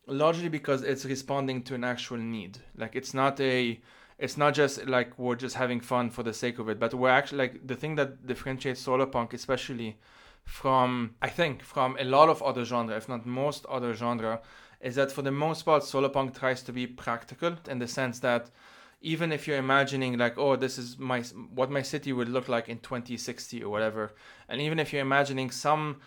largely 0.08 0.50
because 0.50 0.82
it's 0.84 1.06
responding 1.06 1.64
to 1.64 1.76
an 1.76 1.84
actual 1.84 2.18
need. 2.18 2.60
Like 2.76 2.96
it's 2.96 3.14
not 3.14 3.40
a 3.40 3.80
it's 4.18 4.38
not 4.38 4.54
just 4.54 4.86
like 4.88 5.18
we're 5.18 5.36
just 5.36 5.56
having 5.56 5.82
fun 5.82 6.10
for 6.10 6.24
the 6.24 6.34
sake 6.34 6.60
of 6.60 6.70
it, 6.70 6.80
but 6.80 6.94
we're 6.94 7.10
actually 7.10 7.40
like 7.40 7.68
the 7.68 7.76
thing 7.76 7.96
that 7.96 8.26
differentiates 8.28 8.86
solarpunk, 8.86 9.34
especially 9.34 9.98
from 10.44 11.16
I 11.22 11.30
think 11.30 11.64
from 11.64 11.98
a 12.00 12.04
lot 12.04 12.30
of 12.30 12.42
other 12.42 12.66
genre, 12.66 12.96
if 12.96 13.08
not 13.08 13.26
most 13.26 13.66
other 13.68 13.94
genre, 13.94 14.42
is 14.80 14.96
that 14.96 15.12
for 15.12 15.22
the 15.22 15.32
most 15.32 15.64
part, 15.64 15.84
solarpunk 15.84 16.38
tries 16.38 16.64
to 16.64 16.74
be 16.74 16.88
practical 16.88 17.56
in 17.70 17.80
the 17.80 17.88
sense 17.88 18.20
that 18.20 18.50
even 19.02 19.32
if 19.32 19.48
you're 19.48 19.58
imagining 19.58 20.18
like 20.18 20.38
oh 20.38 20.56
this 20.56 20.78
is 20.78 20.98
my 20.98 21.22
what 21.54 21.72
my 21.72 21.82
city 21.82 22.14
would 22.14 22.30
look 22.30 22.48
like 22.48 22.70
in 22.70 22.78
2060 22.80 23.64
or 23.64 23.70
whatever 23.70 24.14
and 24.50 24.62
even 24.62 24.80
if 24.80 24.94
you're 24.94 25.02
imagining 25.02 25.50
some 25.52 25.98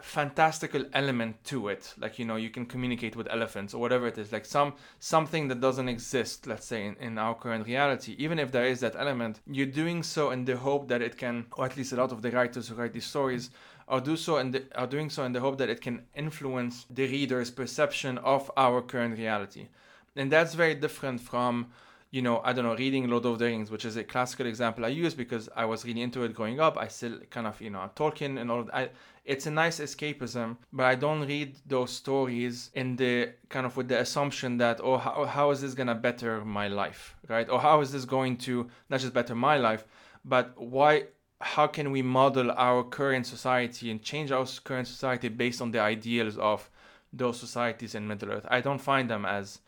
fantastical 0.00 0.84
element 0.94 1.36
to 1.44 1.68
it 1.68 1.94
like 1.98 2.18
you 2.18 2.24
know 2.24 2.34
you 2.34 2.50
can 2.50 2.66
communicate 2.66 3.14
with 3.14 3.28
elephants 3.30 3.72
or 3.72 3.80
whatever 3.80 4.08
it 4.08 4.18
is 4.18 4.32
like 4.32 4.44
some 4.44 4.74
something 4.98 5.46
that 5.46 5.60
doesn't 5.60 5.88
exist 5.88 6.46
let's 6.48 6.66
say 6.66 6.86
in, 6.86 6.96
in 6.96 7.18
our 7.18 7.34
current 7.34 7.66
reality 7.66 8.16
even 8.18 8.38
if 8.38 8.50
there 8.50 8.64
is 8.64 8.80
that 8.80 8.96
element 8.96 9.40
you're 9.46 9.66
doing 9.66 10.02
so 10.02 10.32
in 10.32 10.44
the 10.44 10.56
hope 10.56 10.88
that 10.88 11.02
it 11.02 11.16
can 11.16 11.46
or 11.56 11.66
at 11.66 11.76
least 11.76 11.92
a 11.92 11.96
lot 11.96 12.10
of 12.10 12.20
the 12.20 12.30
writers 12.32 12.68
who 12.68 12.74
write 12.74 12.92
these 12.92 13.06
stories 13.06 13.50
are 13.88 14.00
do 14.00 14.16
so 14.16 14.36
and 14.36 14.64
are 14.74 14.86
doing 14.86 15.10
so 15.10 15.24
in 15.24 15.32
the 15.32 15.40
hope 15.40 15.58
that 15.58 15.68
it 15.68 15.80
can 15.80 16.02
influence 16.14 16.86
the 16.90 17.06
reader's 17.06 17.50
perception 17.50 18.18
of 18.18 18.50
our 18.56 18.80
current 18.80 19.18
reality. 19.18 19.68
And 20.16 20.30
that's 20.30 20.54
very 20.54 20.74
different 20.74 21.20
from 21.20 21.68
you 22.12 22.20
know, 22.20 22.42
I 22.44 22.52
don't 22.52 22.66
know, 22.66 22.76
reading 22.76 23.08
Lord 23.08 23.24
of 23.24 23.38
the 23.38 23.46
Rings, 23.46 23.70
which 23.70 23.86
is 23.86 23.96
a 23.96 24.04
classical 24.04 24.46
example 24.46 24.84
I 24.84 24.88
use 24.88 25.14
because 25.14 25.48
I 25.56 25.64
was 25.64 25.86
really 25.86 26.02
into 26.02 26.22
it 26.24 26.34
growing 26.34 26.60
up. 26.60 26.76
I 26.76 26.88
still 26.88 27.18
kind 27.30 27.46
of, 27.46 27.58
you 27.58 27.70
know, 27.70 27.90
Tolkien 27.96 28.38
and 28.38 28.50
all 28.50 28.60
of 28.60 28.66
that. 28.66 28.92
It's 29.24 29.46
a 29.46 29.50
nice 29.50 29.80
escapism, 29.80 30.58
but 30.74 30.84
I 30.84 30.94
don't 30.94 31.26
read 31.26 31.56
those 31.64 31.90
stories 31.90 32.70
in 32.74 32.96
the 32.96 33.32
kind 33.48 33.64
of 33.64 33.78
with 33.78 33.88
the 33.88 33.98
assumption 33.98 34.58
that, 34.58 34.80
oh, 34.82 34.98
how, 34.98 35.24
how 35.24 35.50
is 35.52 35.62
this 35.62 35.72
gonna 35.72 35.94
better 35.94 36.44
my 36.44 36.68
life, 36.68 37.16
right? 37.28 37.48
Or 37.48 37.58
how 37.58 37.80
is 37.80 37.92
this 37.92 38.04
going 38.04 38.36
to 38.38 38.68
not 38.90 39.00
just 39.00 39.14
better 39.14 39.34
my 39.34 39.56
life, 39.56 39.86
but 40.22 40.52
why, 40.60 41.04
how 41.40 41.66
can 41.66 41.90
we 41.92 42.02
model 42.02 42.50
our 42.50 42.84
current 42.84 43.26
society 43.26 43.90
and 43.90 44.02
change 44.02 44.30
our 44.30 44.44
current 44.64 44.86
society 44.86 45.28
based 45.28 45.62
on 45.62 45.70
the 45.70 45.80
ideals 45.80 46.36
of 46.36 46.68
those 47.10 47.40
societies 47.40 47.94
in 47.94 48.06
Middle 48.06 48.32
Earth? 48.32 48.46
I 48.50 48.60
don't 48.60 48.80
find 48.82 49.08
them 49.08 49.24
as 49.24 49.60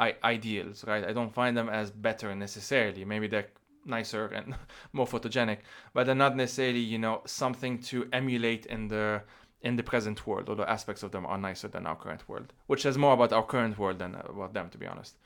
I- 0.00 0.16
ideals, 0.24 0.84
right? 0.86 1.04
I 1.04 1.12
don't 1.12 1.32
find 1.32 1.56
them 1.56 1.68
as 1.68 1.90
better 1.90 2.34
necessarily. 2.34 3.04
Maybe 3.04 3.28
they're 3.28 3.48
nicer 3.84 4.26
and 4.26 4.54
more 4.92 5.06
photogenic, 5.06 5.58
but 5.92 6.06
they're 6.06 6.14
not 6.14 6.36
necessarily, 6.36 6.80
you 6.80 6.98
know, 6.98 7.22
something 7.26 7.78
to 7.82 8.08
emulate 8.12 8.66
in 8.66 8.88
the 8.88 9.22
in 9.62 9.76
the 9.76 9.82
present 9.82 10.26
world. 10.26 10.48
Although 10.48 10.64
aspects 10.64 11.02
of 11.02 11.10
them 11.12 11.26
are 11.26 11.38
nicer 11.38 11.68
than 11.68 11.86
our 11.86 11.96
current 11.96 12.28
world, 12.28 12.52
which 12.66 12.82
says 12.82 12.96
more 12.96 13.12
about 13.12 13.32
our 13.32 13.44
current 13.44 13.78
world 13.78 13.98
than 13.98 14.14
about 14.14 14.54
them, 14.54 14.70
to 14.70 14.78
be 14.78 14.86
honest. 14.86 15.18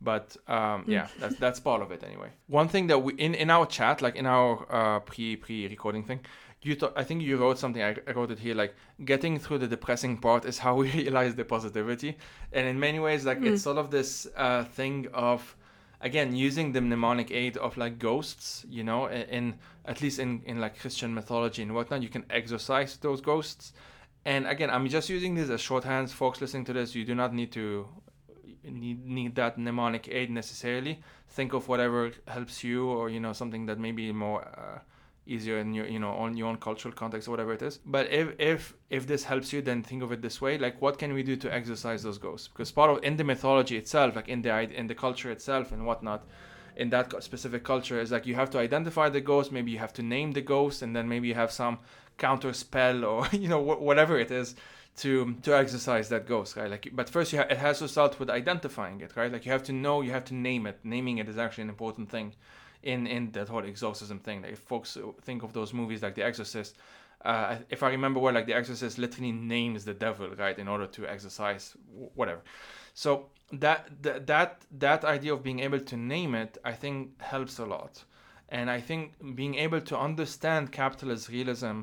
But 0.00 0.36
um, 0.48 0.84
yeah, 0.86 1.08
that's 1.18 1.36
that's 1.36 1.60
part 1.60 1.82
of 1.82 1.90
it 1.92 2.02
anyway. 2.02 2.30
One 2.46 2.68
thing 2.68 2.86
that 2.86 3.00
we 3.00 3.12
in 3.14 3.34
in 3.34 3.50
our 3.50 3.66
chat, 3.66 4.00
like 4.00 4.16
in 4.16 4.26
our 4.26 4.66
uh, 4.70 5.00
pre 5.00 5.36
pre 5.36 5.68
recording 5.68 6.04
thing, 6.04 6.20
you 6.62 6.74
th- 6.74 6.92
I 6.94 7.04
think 7.04 7.22
you 7.22 7.36
wrote 7.38 7.58
something. 7.58 7.82
I, 7.82 7.96
I 8.06 8.12
wrote 8.12 8.30
it 8.30 8.38
here. 8.38 8.54
Like 8.54 8.74
getting 9.04 9.38
through 9.38 9.58
the 9.58 9.68
depressing 9.68 10.18
part 10.18 10.44
is 10.44 10.58
how 10.58 10.74
we 10.82 10.90
realize 10.92 11.34
the 11.34 11.44
positivity, 11.44 12.16
and 12.52 12.66
in 12.66 12.78
many 12.78 12.98
ways, 12.98 13.24
like 13.24 13.40
mm. 13.40 13.52
it's 13.52 13.62
sort 13.62 13.78
of 13.78 13.90
this 13.90 14.26
uh, 14.36 14.64
thing 14.64 15.08
of 15.14 15.56
again 16.00 16.34
using 16.34 16.72
the 16.72 16.80
mnemonic 16.80 17.30
aid 17.30 17.56
of 17.56 17.76
like 17.76 17.98
ghosts. 17.98 18.64
You 18.68 18.84
know, 18.84 19.06
in, 19.06 19.22
in 19.22 19.54
at 19.86 20.02
least 20.02 20.18
in 20.18 20.42
in 20.44 20.60
like 20.60 20.78
Christian 20.78 21.14
mythology 21.14 21.62
and 21.62 21.74
whatnot, 21.74 22.02
you 22.02 22.08
can 22.08 22.24
exorcise 22.30 22.96
those 22.98 23.20
ghosts. 23.20 23.72
And 24.26 24.46
again, 24.46 24.68
I'm 24.68 24.86
just 24.88 25.08
using 25.08 25.34
this 25.34 25.48
as 25.48 25.62
shorthands. 25.62 26.10
Folks 26.10 26.42
listening 26.42 26.66
to 26.66 26.74
this, 26.74 26.94
you 26.94 27.06
do 27.06 27.14
not 27.14 27.32
need 27.32 27.52
to 27.52 27.88
need 28.64 29.06
need 29.06 29.34
that 29.36 29.56
mnemonic 29.56 30.08
aid 30.10 30.30
necessarily. 30.30 31.00
Think 31.28 31.54
of 31.54 31.68
whatever 31.68 32.12
helps 32.28 32.62
you, 32.62 32.86
or 32.86 33.08
you 33.08 33.18
know 33.18 33.32
something 33.32 33.64
that 33.66 33.78
maybe 33.78 34.12
more. 34.12 34.42
Uh, 34.42 34.80
easier 35.30 35.58
in 35.58 35.72
your 35.72 35.86
you 35.86 35.98
know 35.98 36.10
on 36.12 36.36
your 36.36 36.48
own 36.48 36.56
cultural 36.56 36.92
context 36.94 37.28
or 37.28 37.30
whatever 37.30 37.52
it 37.52 37.62
is. 37.62 37.78
But 37.84 38.10
if 38.10 38.28
if 38.38 38.74
if 38.90 39.06
this 39.06 39.24
helps 39.24 39.52
you 39.52 39.62
then 39.62 39.82
think 39.82 40.02
of 40.02 40.12
it 40.12 40.22
this 40.22 40.40
way 40.40 40.58
like 40.58 40.80
what 40.82 40.98
can 40.98 41.12
we 41.12 41.22
do 41.22 41.36
to 41.36 41.52
exercise 41.52 42.02
those 42.02 42.18
ghosts 42.18 42.48
because 42.48 42.70
part 42.72 42.90
of 42.90 43.04
in 43.04 43.16
the 43.16 43.24
mythology 43.24 43.76
itself 43.76 44.16
like 44.16 44.28
in 44.28 44.42
the 44.42 44.50
in 44.80 44.86
the 44.86 44.94
culture 44.94 45.30
itself 45.30 45.72
and 45.72 45.86
whatnot 45.86 46.26
in 46.76 46.90
that 46.90 47.22
specific 47.22 47.62
culture 47.64 48.00
is 48.00 48.10
like 48.10 48.26
you 48.26 48.34
have 48.34 48.50
to 48.50 48.58
identify 48.58 49.08
the 49.08 49.20
ghost 49.20 49.52
maybe 49.52 49.70
you 49.70 49.78
have 49.78 49.92
to 49.92 50.02
name 50.02 50.32
the 50.32 50.40
ghost 50.40 50.82
and 50.82 50.94
then 50.96 51.08
maybe 51.08 51.28
you 51.28 51.34
have 51.34 51.52
some 51.52 51.78
counter 52.18 52.52
spell 52.52 53.04
or 53.04 53.26
you 53.32 53.48
know 53.48 53.62
wh- 53.62 53.82
whatever 53.82 54.18
it 54.18 54.30
is 54.30 54.54
to 54.96 55.34
to 55.42 55.56
exercise 55.56 56.08
that 56.08 56.26
ghost 56.26 56.56
right? 56.56 56.70
Like 56.70 56.88
but 56.92 57.08
first 57.08 57.32
you 57.32 57.38
ha- 57.38 57.46
it 57.48 57.58
has 57.58 57.78
to 57.78 57.88
start 57.88 58.18
with 58.20 58.28
identifying 58.30 59.00
it 59.00 59.16
right? 59.16 59.32
Like 59.32 59.46
you 59.46 59.52
have 59.52 59.62
to 59.64 59.72
know 59.72 60.00
you 60.02 60.10
have 60.10 60.24
to 60.26 60.34
name 60.34 60.66
it. 60.66 60.78
Naming 60.84 61.18
it 61.18 61.28
is 61.28 61.38
actually 61.38 61.62
an 61.62 61.70
important 61.70 62.10
thing 62.10 62.34
in 62.82 63.06
in 63.06 63.30
that 63.32 63.48
whole 63.48 63.64
exorcism 63.64 64.18
thing. 64.18 64.42
Like 64.42 64.52
if 64.52 64.58
folks 64.58 64.96
think 65.22 65.42
of 65.42 65.52
those 65.52 65.72
movies 65.72 66.02
like 66.02 66.14
The 66.14 66.24
Exorcist, 66.24 66.76
uh, 67.24 67.56
if 67.68 67.82
I 67.82 67.90
remember 67.90 68.20
well, 68.20 68.34
like 68.34 68.46
The 68.46 68.54
Exorcist 68.54 68.98
literally 68.98 69.32
names 69.32 69.84
the 69.84 69.94
devil, 69.94 70.28
right, 70.36 70.58
in 70.58 70.68
order 70.68 70.86
to 70.86 71.06
exorcise 71.06 71.76
whatever. 72.14 72.40
So 72.94 73.26
that 73.52 73.90
that 74.02 74.26
that 74.26 74.64
that 74.78 75.04
idea 75.04 75.34
of 75.34 75.42
being 75.42 75.60
able 75.60 75.80
to 75.80 75.96
name 75.96 76.34
it, 76.34 76.58
I 76.64 76.72
think, 76.72 77.20
helps 77.20 77.58
a 77.58 77.66
lot. 77.66 78.04
And 78.48 78.70
I 78.70 78.80
think 78.80 79.14
being 79.36 79.54
able 79.56 79.80
to 79.82 79.98
understand 79.98 80.72
capitalist 80.72 81.28
realism 81.28 81.82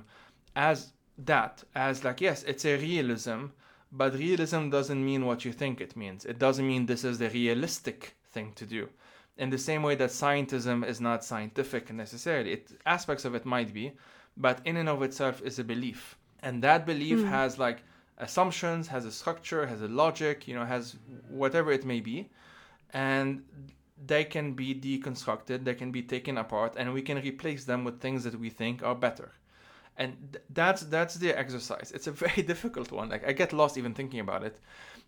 as 0.55 0.91
that, 1.17 1.63
as 1.75 2.03
like 2.03 2.21
yes, 2.21 2.43
it's 2.43 2.65
a 2.65 2.77
realism, 2.77 3.45
but 3.91 4.13
realism 4.15 4.69
doesn't 4.69 5.03
mean 5.03 5.25
what 5.25 5.45
you 5.45 5.53
think 5.53 5.79
it 5.79 5.95
means. 5.95 6.25
It 6.25 6.39
doesn't 6.39 6.67
mean 6.67 6.85
this 6.85 7.03
is 7.03 7.19
the 7.19 7.29
realistic 7.29 8.15
thing 8.25 8.51
to 8.55 8.65
do 8.65 8.89
in 9.37 9.49
the 9.49 9.57
same 9.57 9.83
way 9.83 9.95
that 9.95 10.09
scientism 10.09 10.85
is 10.85 10.99
not 10.99 11.23
scientific 11.23 11.93
necessarily. 11.93 12.53
It, 12.53 12.71
aspects 12.85 13.25
of 13.25 13.35
it 13.35 13.45
might 13.45 13.73
be, 13.73 13.93
but 14.35 14.61
in 14.65 14.77
and 14.77 14.89
of 14.89 15.03
itself 15.03 15.41
is 15.43 15.59
a 15.59 15.63
belief. 15.63 16.17
And 16.41 16.63
that 16.63 16.85
belief 16.85 17.19
mm. 17.19 17.29
has 17.29 17.59
like 17.59 17.83
assumptions, 18.17 18.87
has 18.87 19.05
a 19.05 19.11
structure, 19.11 19.65
has 19.65 19.81
a 19.81 19.87
logic, 19.87 20.47
you 20.47 20.55
know, 20.55 20.65
has 20.65 20.95
whatever 21.29 21.71
it 21.71 21.85
may 21.85 21.99
be. 21.99 22.29
And 22.93 23.43
they 24.05 24.23
can 24.23 24.53
be 24.53 24.73
deconstructed, 24.73 25.63
they 25.63 25.75
can 25.75 25.91
be 25.91 26.03
taken 26.03 26.37
apart, 26.37 26.75
and 26.77 26.93
we 26.93 27.01
can 27.01 27.17
replace 27.17 27.65
them 27.65 27.83
with 27.83 27.99
things 27.99 28.23
that 28.23 28.39
we 28.39 28.49
think 28.49 28.83
are 28.83 28.95
better. 28.95 29.31
And 29.97 30.15
th- 30.31 30.43
that's 30.51 30.83
that's 30.83 31.15
the 31.15 31.37
exercise. 31.37 31.91
It's 31.93 32.07
a 32.07 32.11
very 32.25 32.43
difficult 32.43 32.91
one. 32.91 33.09
Like 33.09 33.27
I 33.27 33.33
get 33.33 33.53
lost 33.53 33.77
even 33.77 33.93
thinking 33.93 34.19
about 34.19 34.43
it 34.43 34.59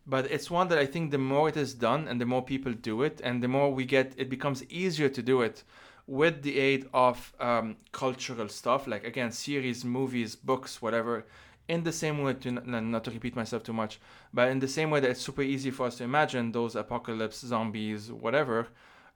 but 0.10 0.26
it's 0.31 0.49
one 0.49 0.68
that 0.69 0.80
I 0.80 0.86
think 0.86 1.11
the 1.11 1.18
more 1.18 1.49
it 1.49 1.57
is 1.57 1.73
done 1.73 2.07
and 2.07 2.19
the 2.19 2.26
more 2.26 2.44
people 2.44 2.73
do 2.73 3.03
it, 3.03 3.22
and 3.23 3.44
the 3.44 3.48
more 3.48 3.72
we 3.73 3.86
get, 3.86 4.14
it 4.18 4.30
becomes 4.30 4.64
easier 4.69 5.10
to 5.10 5.22
do 5.22 5.41
it 5.41 5.64
with 6.07 6.41
the 6.41 6.57
aid 6.57 6.88
of 6.94 7.34
um, 7.40 7.77
cultural 7.91 8.49
stuff, 8.49 8.88
like 8.88 9.03
again, 9.03 9.31
series, 9.31 9.86
movies, 9.86 10.36
books, 10.36 10.81
whatever. 10.81 11.26
in 11.69 11.84
the 11.84 11.91
same 11.91 12.23
way 12.23 12.34
to 12.34 12.52
not 12.52 13.03
to 13.03 13.11
repeat 13.11 13.36
myself 13.36 13.61
too 13.64 13.72
much 13.72 13.99
but 14.34 14.49
in 14.49 14.60
the 14.60 14.68
same 14.68 14.90
way 14.90 14.99
that 14.99 15.11
it's 15.11 15.22
super 15.22 15.44
easy 15.44 15.72
for 15.72 15.86
us 15.86 15.98
to 15.98 16.03
imagine 16.03 16.52
those 16.52 16.76
apocalypse 16.76 17.40
zombies 17.40 18.11
whatever 18.11 18.68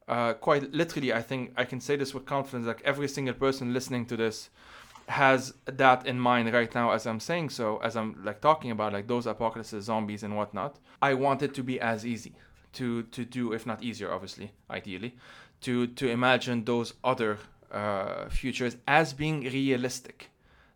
uh, 0.07 0.34
quite 0.34 0.72
literally 0.72 1.11
i 1.11 1.22
think 1.22 1.52
i 1.57 1.65
can 1.65 1.82
say 1.82 1.95
this 1.95 2.14
with 2.14 2.26
confidence 2.26 2.68
like 2.68 2.82
every 2.86 3.07
single 3.07 3.34
person 3.34 3.74
listening 3.74 4.06
to 4.06 4.15
this 4.15 4.49
has 5.07 5.53
that 5.65 6.07
in 6.07 6.19
mind 6.19 6.51
right 6.53 6.73
now 6.73 6.91
as 6.91 7.05
i'm 7.05 7.19
saying 7.19 7.49
so 7.49 7.77
as 7.77 7.95
i'm 7.95 8.17
like 8.23 8.39
talking 8.39 8.71
about 8.71 8.93
like 8.93 9.07
those 9.07 9.27
apocalypses 9.27 9.85
zombies 9.85 10.23
and 10.23 10.35
whatnot 10.35 10.77
i 11.01 11.13
want 11.13 11.41
it 11.41 11.53
to 11.53 11.61
be 11.61 11.80
as 11.80 12.05
easy 12.05 12.34
to 12.71 13.03
to 13.03 13.25
do 13.25 13.51
if 13.51 13.65
not 13.65 13.84
easier 13.84 14.11
obviously 14.11 14.51
ideally 14.69 15.15
to 15.63 15.88
to 15.88 16.07
imagine 16.07 16.63
those 16.65 16.93
other 17.03 17.39
uh, 17.71 18.30
futures 18.30 18.77
as 18.88 19.13
being 19.13 19.41
realistic. 19.41 20.30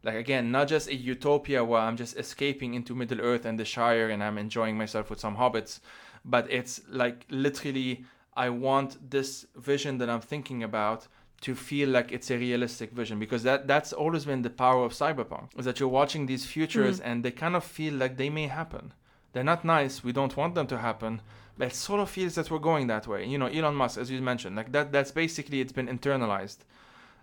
Like 0.04 0.16
again 0.16 0.52
not 0.52 0.68
just 0.68 0.88
a 0.88 0.96
utopia 0.96 1.64
where 1.66 1.82
i'm 1.82 1.98
just 1.98 2.16
escaping 2.18 2.76
into 2.76 2.96
middle 2.96 3.20
earth 3.20 3.46
and 3.46 3.60
the 3.60 3.66
shire 3.66 4.10
and 4.10 4.24
i'm 4.24 4.38
enjoying 4.38 4.78
myself 4.78 5.10
with 5.10 5.20
some 5.20 5.36
hobbits 5.36 5.82
but 6.24 6.50
it's 6.50 6.80
like 6.88 7.26
literally 7.30 8.06
i 8.36 8.48
want 8.48 9.10
this 9.10 9.48
vision 9.58 9.98
that 9.98 10.10
i'm 10.10 10.22
thinking 10.22 10.64
about 10.64 11.08
to 11.42 11.54
feel 11.54 11.90
like 11.90 12.12
it's 12.12 12.32
a 12.32 12.38
realistic 12.38 12.92
vision 12.92 13.20
because 13.20 13.44
that 13.44 13.68
that's 13.68 13.94
always 13.94 14.26
been 14.26 14.42
the 14.42 14.50
power 14.50 14.84
of 14.84 14.94
cyberpunk 14.94 15.50
is 15.58 15.66
that 15.66 15.80
you're 15.80 15.90
watching 15.90 16.26
these 16.26 16.46
futures 16.46 17.00
mm-hmm. 17.00 17.10
and 17.10 17.24
they 17.24 17.32
kind 17.32 17.56
of 17.56 17.64
feel 17.64 17.94
like 17.94 18.18
they 18.18 18.30
may 18.30 18.48
happen. 18.48 18.94
They're 19.34 19.44
not 19.44 19.64
nice 19.64 20.04
we 20.04 20.12
don't 20.12 20.36
want 20.36 20.56
them 20.56 20.68
to 20.68 20.80
happen 20.80 21.22
but 21.58 21.68
it 21.68 21.76
sort 21.76 22.00
of 22.00 22.10
feels 22.10 22.36
that 22.36 22.50
we're 22.50 22.60
going 22.60 22.88
that 22.88 23.08
way. 23.08 23.26
You 23.26 23.38
know 23.38 23.48
elon 23.48 23.76
musk 23.76 24.00
as 24.00 24.10
you 24.10 24.22
mentioned 24.22 24.56
like 24.56 24.72
that 24.72 24.92
that's 24.92 25.12
basically 25.12 25.62
it's 25.62 25.74
been 25.74 25.88
internalized. 25.88 26.58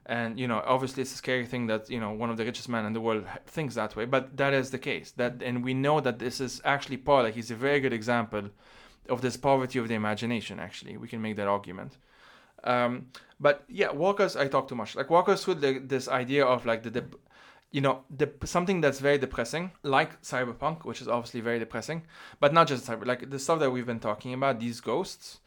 And 0.06 0.38
you 0.38 0.46
know 0.46 0.62
obviously 0.64 1.02
it's 1.02 1.14
a 1.14 1.16
scary 1.16 1.46
thing 1.46 1.66
that 1.66 1.90
you 1.90 1.98
know 1.98 2.12
one 2.12 2.30
of 2.30 2.36
the 2.36 2.44
richest 2.44 2.68
men 2.68 2.86
in 2.86 2.92
the 2.92 3.00
world 3.00 3.24
thinks 3.46 3.74
that 3.74 3.96
way 3.96 4.04
but 4.04 4.36
that 4.36 4.54
is 4.54 4.70
the 4.70 4.78
case. 4.78 5.10
That 5.16 5.42
and 5.42 5.64
we 5.64 5.74
know 5.74 6.00
that 6.00 6.20
this 6.20 6.40
is 6.40 6.62
actually 6.64 6.98
paul 6.98 7.24
like 7.24 7.34
he's 7.34 7.50
a 7.50 7.56
very 7.56 7.80
good 7.80 7.92
example 7.92 8.50
of 9.08 9.22
this 9.22 9.36
poverty 9.36 9.80
of 9.80 9.88
the 9.88 9.94
imagination 9.94 10.60
actually. 10.60 10.96
We 10.96 11.08
can 11.08 11.20
make 11.20 11.34
that 11.36 11.48
argument 11.48 11.96
um, 12.64 13.06
but 13.40 13.64
yeah 13.68 13.90
walkers, 13.90 14.36
i 14.36 14.46
talk 14.48 14.68
too 14.68 14.74
much 14.74 14.96
like 14.96 15.10
walk 15.10 15.28
us 15.28 15.44
through 15.44 15.54
the, 15.54 15.78
this 15.78 16.08
idea 16.08 16.44
of 16.44 16.66
like 16.66 16.82
the, 16.82 16.90
the 16.90 17.04
you 17.70 17.80
know 17.80 18.04
the, 18.16 18.30
something 18.44 18.80
that's 18.80 19.00
very 19.00 19.18
depressing 19.18 19.72
like 19.82 20.20
cyberpunk 20.22 20.84
which 20.84 21.00
is 21.00 21.08
obviously 21.08 21.40
very 21.40 21.58
depressing 21.58 22.02
but 22.40 22.52
not 22.52 22.66
just 22.66 22.86
cyber 22.86 23.06
like 23.06 23.30
the 23.30 23.38
stuff 23.38 23.58
that 23.58 23.70
we've 23.70 23.86
been 23.86 24.00
talking 24.00 24.32
about 24.32 24.60
these 24.60 24.80
ghosts 24.80 25.40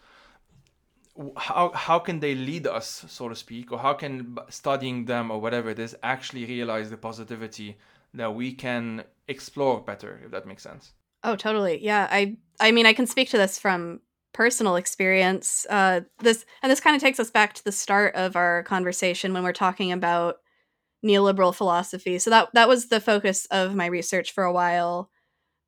how 1.36 1.72
how 1.74 2.00
can 2.00 2.20
they 2.20 2.36
lead 2.36 2.68
us, 2.68 3.06
so 3.08 3.30
to 3.30 3.36
speak, 3.36 3.72
or 3.72 3.80
how 3.80 3.94
can 3.94 4.38
studying 4.50 5.06
them 5.06 5.32
or 5.32 5.40
whatever 5.42 5.70
it 5.70 5.80
is 5.80 5.96
actually 6.04 6.46
realize 6.46 6.90
the 6.90 6.98
positivity 6.98 7.78
that 8.14 8.34
we 8.34 8.54
can 8.54 9.04
explore 9.28 9.82
better, 9.82 10.22
if 10.24 10.32
that 10.32 10.46
makes 10.46 10.64
sense? 10.64 10.94
Oh, 11.24 11.36
totally. 11.36 11.84
Yeah, 11.84 12.08
I 12.12 12.38
I 12.60 12.72
mean, 12.72 12.86
I 12.86 12.94
can 12.94 13.08
speak 13.08 13.30
to 13.30 13.38
this 13.38 13.58
from 13.58 14.02
personal 14.38 14.76
experience. 14.76 15.66
Uh, 15.68 16.02
this 16.20 16.46
and 16.62 16.72
this 16.72 16.80
kind 16.80 16.96
of 16.96 17.02
takes 17.02 17.20
us 17.20 17.32
back 17.32 17.54
to 17.54 17.64
the 17.64 17.72
start 17.72 18.14
of 18.14 18.36
our 18.36 18.62
conversation 18.64 19.34
when 19.34 19.42
we're 19.42 19.52
talking 19.52 19.92
about 19.92 20.36
neoliberal 21.04 21.54
philosophy. 21.54 22.20
So 22.20 22.30
that 22.30 22.50
that 22.54 22.70
was 22.70 22.86
the 22.86 23.02
focus 23.02 23.48
of 23.48 23.74
my 23.74 23.88
research 23.88 24.32
for 24.32 24.44
a 24.44 24.54
while. 24.54 25.10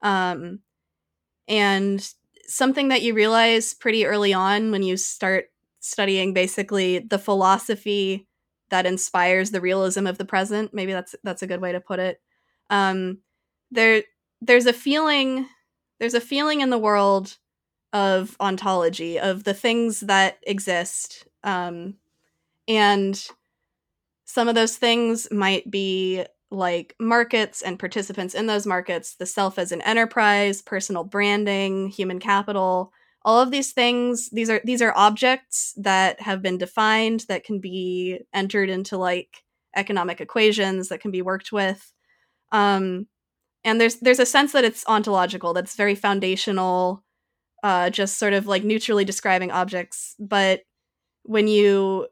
Um, 0.04 0.60
and 1.48 2.08
something 2.46 2.90
that 2.90 3.02
you 3.02 3.16
realize 3.16 3.74
pretty 3.74 4.06
early 4.06 4.34
on 4.36 4.70
when 4.70 4.84
you 4.84 4.98
start 4.98 5.46
studying 5.80 6.36
basically 6.36 7.00
the 7.00 7.18
philosophy 7.18 8.28
that 8.70 8.86
inspires 8.86 9.50
the 9.50 9.62
realism 9.62 10.06
of 10.06 10.20
the 10.20 10.26
present. 10.26 10.76
Maybe 10.76 10.94
that's 10.94 11.16
that's 11.24 11.42
a 11.42 11.48
good 11.48 11.60
way 11.60 11.72
to 11.72 11.82
put 11.82 11.98
it. 11.98 12.22
Um, 12.70 13.18
there 13.72 14.04
there's 14.42 14.68
a 14.68 14.74
feeling 14.74 15.48
there's 16.00 16.14
a 16.14 16.22
feeling 16.22 16.62
in 16.62 16.70
the 16.70 16.78
world 16.78 17.40
of 17.94 18.36
ontology 18.40 19.20
of 19.20 19.44
the 19.44 19.54
things 19.54 20.02
that 20.02 20.38
exist 20.44 21.28
um, 21.44 21.96
and 22.68 23.28
some 24.26 24.48
of 24.48 24.54
those 24.54 24.78
things 24.78 25.28
might 25.32 25.70
be 25.72 26.24
like 26.52 26.96
markets 27.00 27.64
and 27.64 27.80
participants 27.80 28.36
in 28.36 28.46
those 28.46 28.68
markets, 28.68 29.16
the 29.16 29.26
self 29.26 29.58
as 29.58 29.72
an 29.72 29.82
enterprise, 29.82 30.62
personal 30.62 31.04
branding, 31.04 31.88
human 31.88 32.20
capital, 32.20 32.92
all 33.26 33.42
of 33.42 33.50
these 33.50 33.72
things, 33.72 34.30
these 34.32 34.50
are 34.50 34.62
these 34.64 34.84
are 34.84 34.94
objects 34.96 35.74
that 35.78 36.22
have 36.22 36.44
been 36.44 36.60
defined 36.60 37.26
that 37.28 37.44
can 37.44 37.60
be 37.60 38.20
entered 38.34 38.70
into 38.70 38.98
like 38.98 39.44
economic 39.76 40.22
equations 40.22 40.90
that 40.90 41.02
can 41.02 41.10
be 41.12 41.24
worked 41.24 41.52
with. 41.52 41.92
Um, 42.52 43.08
and 43.64 43.82
there's 43.82 43.96
there's 43.96 44.20
a 44.20 44.26
sense 44.26 44.52
that 44.54 44.64
it's 44.64 44.86
ontological, 44.88 45.54
that's 45.54 45.76
very 45.76 45.96
foundational, 45.96 47.04
uh, 47.64 47.90
just 47.90 48.18
sort 48.18 48.34
of 48.34 48.48
like 48.48 48.64
neutrally 48.64 49.06
describing 49.06 49.52
objects. 49.52 50.16
But 50.20 50.62
when 51.24 51.48
you 51.48 52.08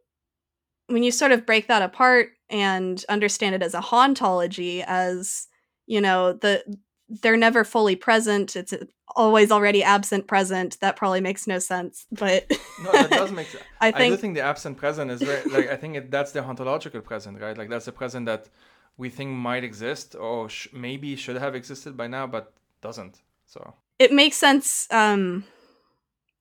when 0.88 1.03
you 1.03 1.11
sort 1.11 1.32
of 1.32 1.45
break 1.45 1.68
that 1.68 1.82
apart 1.82 2.30
and 2.49 3.03
understand 3.10 3.56
it 3.56 3.61
as 3.61 3.74
a 3.74 3.82
hauntology 3.82 4.84
as 4.88 5.48
you 5.86 6.02
know 6.02 6.34
the 6.34 6.64
they're 7.10 7.38
never 7.38 7.64
fully 7.64 7.95
present 7.95 8.56
it's 8.56 8.74
always 9.15 9.52
already 9.52 9.84
absent 9.84 10.28
present 10.28 10.78
that 10.82 10.95
probably 10.95 11.22
makes 11.22 11.48
no 11.48 11.60
sense 11.60 12.06
but 12.11 12.45
no 12.84 12.91
that 12.91 13.10
does 13.10 13.32
make 13.32 13.48
sense 13.48 13.64
i 13.82 13.91
think 13.91 14.14
i 14.14 14.15
do 14.15 14.18
think 14.18 14.36
the 14.36 14.41
absent 14.41 14.78
present 14.78 15.10
is 15.11 15.22
very 15.22 15.49
like 15.49 15.69
i 15.69 15.76
think 15.76 15.95
it, 15.95 16.11
that's 16.11 16.32
the 16.32 16.41
hauntological 16.41 17.03
present 17.03 17.40
right 17.40 17.57
like 17.57 17.69
that's 17.69 17.86
the 17.86 17.91
present 17.91 18.26
that 18.26 18.49
we 18.98 19.10
think 19.10 19.30
might 19.32 19.64
exist 19.64 20.15
or 20.15 20.49
sh- 20.49 20.68
maybe 20.74 21.15
should 21.15 21.38
have 21.38 21.56
existed 21.56 21.95
by 21.95 22.07
now 22.07 22.28
but 22.28 22.53
doesn't 22.82 23.22
so 23.45 23.74
it 23.99 24.11
makes 24.11 24.38
sense 24.38 24.88
um 24.91 25.44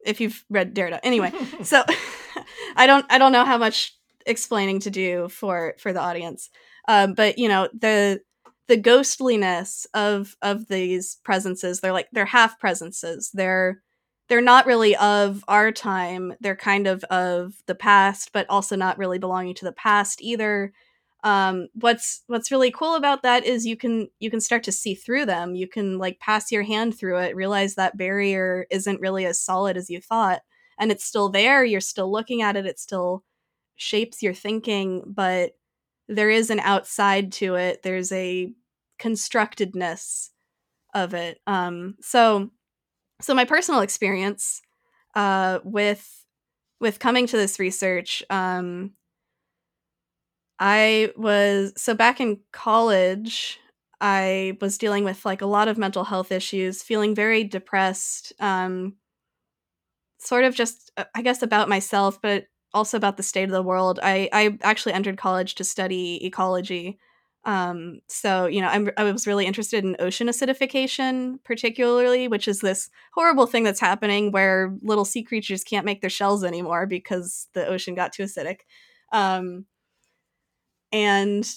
if 0.04 0.20
you've 0.20 0.44
read 0.50 0.74
derrida 0.74 1.00
anyway 1.02 1.32
so 1.62 1.84
i 2.76 2.86
don't 2.86 3.06
i 3.10 3.18
don't 3.18 3.32
know 3.32 3.44
how 3.44 3.58
much 3.58 3.96
explaining 4.26 4.80
to 4.80 4.90
do 4.90 5.28
for 5.28 5.74
for 5.78 5.92
the 5.92 6.00
audience. 6.00 6.50
Um, 6.88 7.14
but 7.14 7.38
you 7.38 7.48
know 7.48 7.68
the 7.72 8.20
the 8.68 8.76
ghostliness 8.76 9.86
of 9.94 10.36
of 10.42 10.66
these 10.66 11.18
presences 11.24 11.80
they're 11.80 11.92
like 11.92 12.08
they're 12.12 12.26
half 12.26 12.58
presences. 12.58 13.30
They're 13.32 13.80
they're 14.28 14.40
not 14.40 14.66
really 14.66 14.96
of 14.96 15.44
our 15.46 15.70
time. 15.70 16.34
They're 16.40 16.56
kind 16.56 16.86
of 16.86 17.04
of 17.04 17.54
the 17.66 17.74
past 17.74 18.30
but 18.32 18.46
also 18.50 18.76
not 18.76 18.98
really 18.98 19.18
belonging 19.18 19.54
to 19.56 19.64
the 19.64 19.72
past 19.72 20.20
either 20.20 20.72
um, 21.26 21.68
what's 21.74 22.22
what's 22.28 22.50
really 22.50 22.70
cool 22.70 22.94
about 22.94 23.22
that 23.22 23.44
is 23.44 23.66
you 23.66 23.76
can 23.76 24.08
you 24.20 24.30
can 24.30 24.40
start 24.40 24.62
to 24.62 24.72
see 24.72 24.94
through 24.94 25.26
them 25.26 25.54
you 25.54 25.66
can 25.66 25.98
like 25.98 26.20
pass 26.20 26.52
your 26.52 26.62
hand 26.62 26.96
through 26.96 27.18
it 27.18 27.34
realize 27.34 27.74
that 27.74 27.96
barrier 27.96 28.66
isn't 28.70 29.00
really 29.00 29.26
as 29.26 29.40
solid 29.40 29.76
as 29.76 29.90
you 29.90 30.00
thought 30.00 30.42
and 30.78 30.92
it's 30.92 31.04
still 31.04 31.28
there 31.28 31.64
you're 31.64 31.80
still 31.80 32.12
looking 32.12 32.42
at 32.42 32.56
it 32.56 32.66
it's 32.66 32.82
still 32.82 33.24
shapes 33.76 34.22
your 34.22 34.34
thinking, 34.34 35.02
but 35.06 35.52
there 36.08 36.30
is 36.30 36.50
an 36.50 36.60
outside 36.60 37.32
to 37.32 37.54
it. 37.54 37.82
There's 37.82 38.10
a 38.10 38.52
constructedness 38.98 40.30
of 40.94 41.14
it. 41.14 41.40
Um, 41.46 41.96
so, 42.00 42.50
so 43.20 43.34
my 43.34 43.44
personal 43.44 43.80
experience 43.80 44.62
uh, 45.14 45.60
with 45.62 46.12
with 46.78 46.98
coming 46.98 47.26
to 47.26 47.36
this 47.36 47.58
research, 47.58 48.22
um, 48.28 48.92
I 50.58 51.12
was 51.16 51.72
so 51.76 51.94
back 51.94 52.20
in 52.20 52.40
college. 52.52 53.58
I 54.00 54.56
was 54.60 54.78
dealing 54.78 55.04
with 55.04 55.24
like 55.24 55.42
a 55.42 55.46
lot 55.46 55.68
of 55.68 55.78
mental 55.78 56.04
health 56.04 56.32
issues, 56.32 56.82
feeling 56.82 57.14
very 57.14 57.44
depressed, 57.44 58.32
um, 58.40 58.94
sort 60.18 60.44
of 60.44 60.54
just, 60.54 60.90
uh, 60.96 61.04
I 61.14 61.22
guess, 61.22 61.42
about 61.42 61.68
myself, 61.68 62.20
but 62.20 62.46
also 62.74 62.96
about 62.96 63.16
the 63.16 63.22
state 63.22 63.44
of 63.44 63.50
the 63.50 63.62
world. 63.62 64.00
I 64.02 64.28
I 64.32 64.58
actually 64.62 64.92
entered 64.92 65.16
college 65.18 65.54
to 65.56 65.64
study 65.64 66.24
ecology. 66.24 66.98
Um, 67.44 68.00
so 68.08 68.46
you 68.46 68.60
know, 68.60 68.68
I'm, 68.68 68.90
I 68.96 69.04
was 69.04 69.26
really 69.26 69.46
interested 69.46 69.84
in 69.84 69.96
ocean 70.00 70.26
acidification, 70.28 71.38
particularly, 71.44 72.28
which 72.28 72.48
is 72.48 72.60
this 72.60 72.90
horrible 73.14 73.46
thing 73.46 73.62
that's 73.64 73.80
happening 73.80 74.32
where 74.32 74.74
little 74.82 75.04
sea 75.04 75.22
creatures 75.22 75.62
can't 75.64 75.86
make 75.86 76.00
their 76.00 76.10
shells 76.10 76.42
anymore 76.44 76.86
because 76.86 77.48
the 77.54 77.66
ocean 77.66 77.94
got 77.94 78.12
too 78.12 78.24
acidic. 78.24 78.60
Um, 79.12 79.66
and 80.92 81.48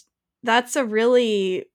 that's 0.43 0.75
a 0.75 0.85
really 0.85 1.65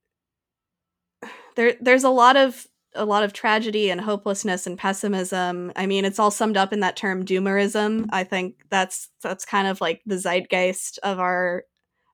there. 1.56 1.74
There's 1.80 2.04
a 2.04 2.10
lot 2.10 2.36
of 2.36 2.66
a 2.96 3.04
lot 3.04 3.24
of 3.24 3.32
tragedy 3.32 3.90
and 3.90 4.00
hopelessness 4.00 4.66
and 4.66 4.78
pessimism. 4.78 5.72
I 5.74 5.86
mean, 5.86 6.04
it's 6.04 6.18
all 6.20 6.30
summed 6.30 6.56
up 6.56 6.72
in 6.72 6.80
that 6.80 6.96
term 6.96 7.24
doomerism. 7.24 8.06
I 8.10 8.24
think 8.24 8.56
that's 8.70 9.08
that's 9.22 9.44
kind 9.44 9.66
of 9.68 9.80
like 9.80 10.02
the 10.06 10.16
zeitgeist 10.16 10.98
of 11.02 11.18
our 11.18 11.64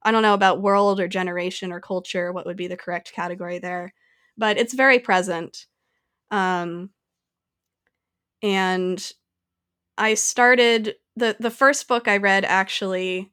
I 0.03 0.11
don't 0.13 0.23
know 0.23 0.35
about 0.35 0.63
world 0.63 1.01
or 1.01 1.09
generation 1.09 1.73
or 1.73 1.81
culture, 1.81 2.33
what 2.33 2.47
would 2.47 2.57
be 2.57 2.69
the 2.69 2.77
correct 2.77 3.13
category 3.13 3.59
there. 3.59 3.93
But 4.39 4.59
it's 4.59 4.75
very 4.75 4.99
present. 4.99 5.67
Um 6.31 6.91
and 8.43 9.13
I 9.99 10.15
started 10.15 10.97
the 11.17 11.37
the 11.41 11.51
first 11.51 11.89
book 11.89 12.09
I 12.09 12.19
read 12.19 12.45
actually 12.45 13.33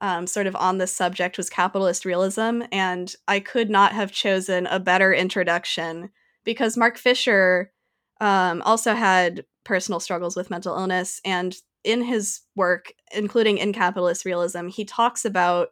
um, 0.00 0.26
sort 0.26 0.46
of 0.46 0.56
on 0.56 0.78
this 0.78 0.94
subject 0.94 1.36
was 1.36 1.50
capitalist 1.50 2.04
realism. 2.04 2.62
And 2.72 3.14
I 3.28 3.40
could 3.40 3.70
not 3.70 3.92
have 3.92 4.12
chosen 4.12 4.66
a 4.66 4.80
better 4.80 5.12
introduction 5.12 6.10
because 6.44 6.76
Mark 6.76 6.98
Fisher 6.98 7.72
um, 8.20 8.62
also 8.62 8.94
had 8.94 9.44
personal 9.64 10.00
struggles 10.00 10.36
with 10.36 10.50
mental 10.50 10.76
illness. 10.76 11.20
And 11.24 11.56
in 11.84 12.02
his 12.02 12.40
work, 12.54 12.92
including 13.14 13.58
in 13.58 13.72
capitalist 13.72 14.24
realism, 14.24 14.68
he 14.68 14.84
talks 14.84 15.24
about 15.24 15.68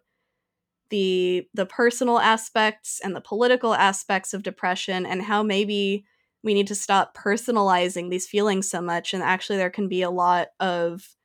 the 0.91 1.49
the 1.55 1.67
personal 1.67 2.19
aspects 2.19 3.01
and 3.03 3.17
the 3.17 3.21
political 3.21 3.75
aspects 3.75 4.35
of 4.35 4.43
depression 4.43 5.07
and 5.07 5.23
how 5.23 5.43
maybe 5.43 6.05
we 6.43 6.55
need 6.55 6.67
to 6.67 6.75
stop 6.75 7.17
personalizing 7.17 8.11
these 8.11 8.29
feelings 8.29 8.69
so 8.69 8.81
much 8.81 9.15
and 9.15 9.23
actually 9.23 9.57
there 9.57 9.71
can 9.71 9.89
be 9.89 10.03
a 10.03 10.11
lot 10.11 10.49
of 10.61 11.17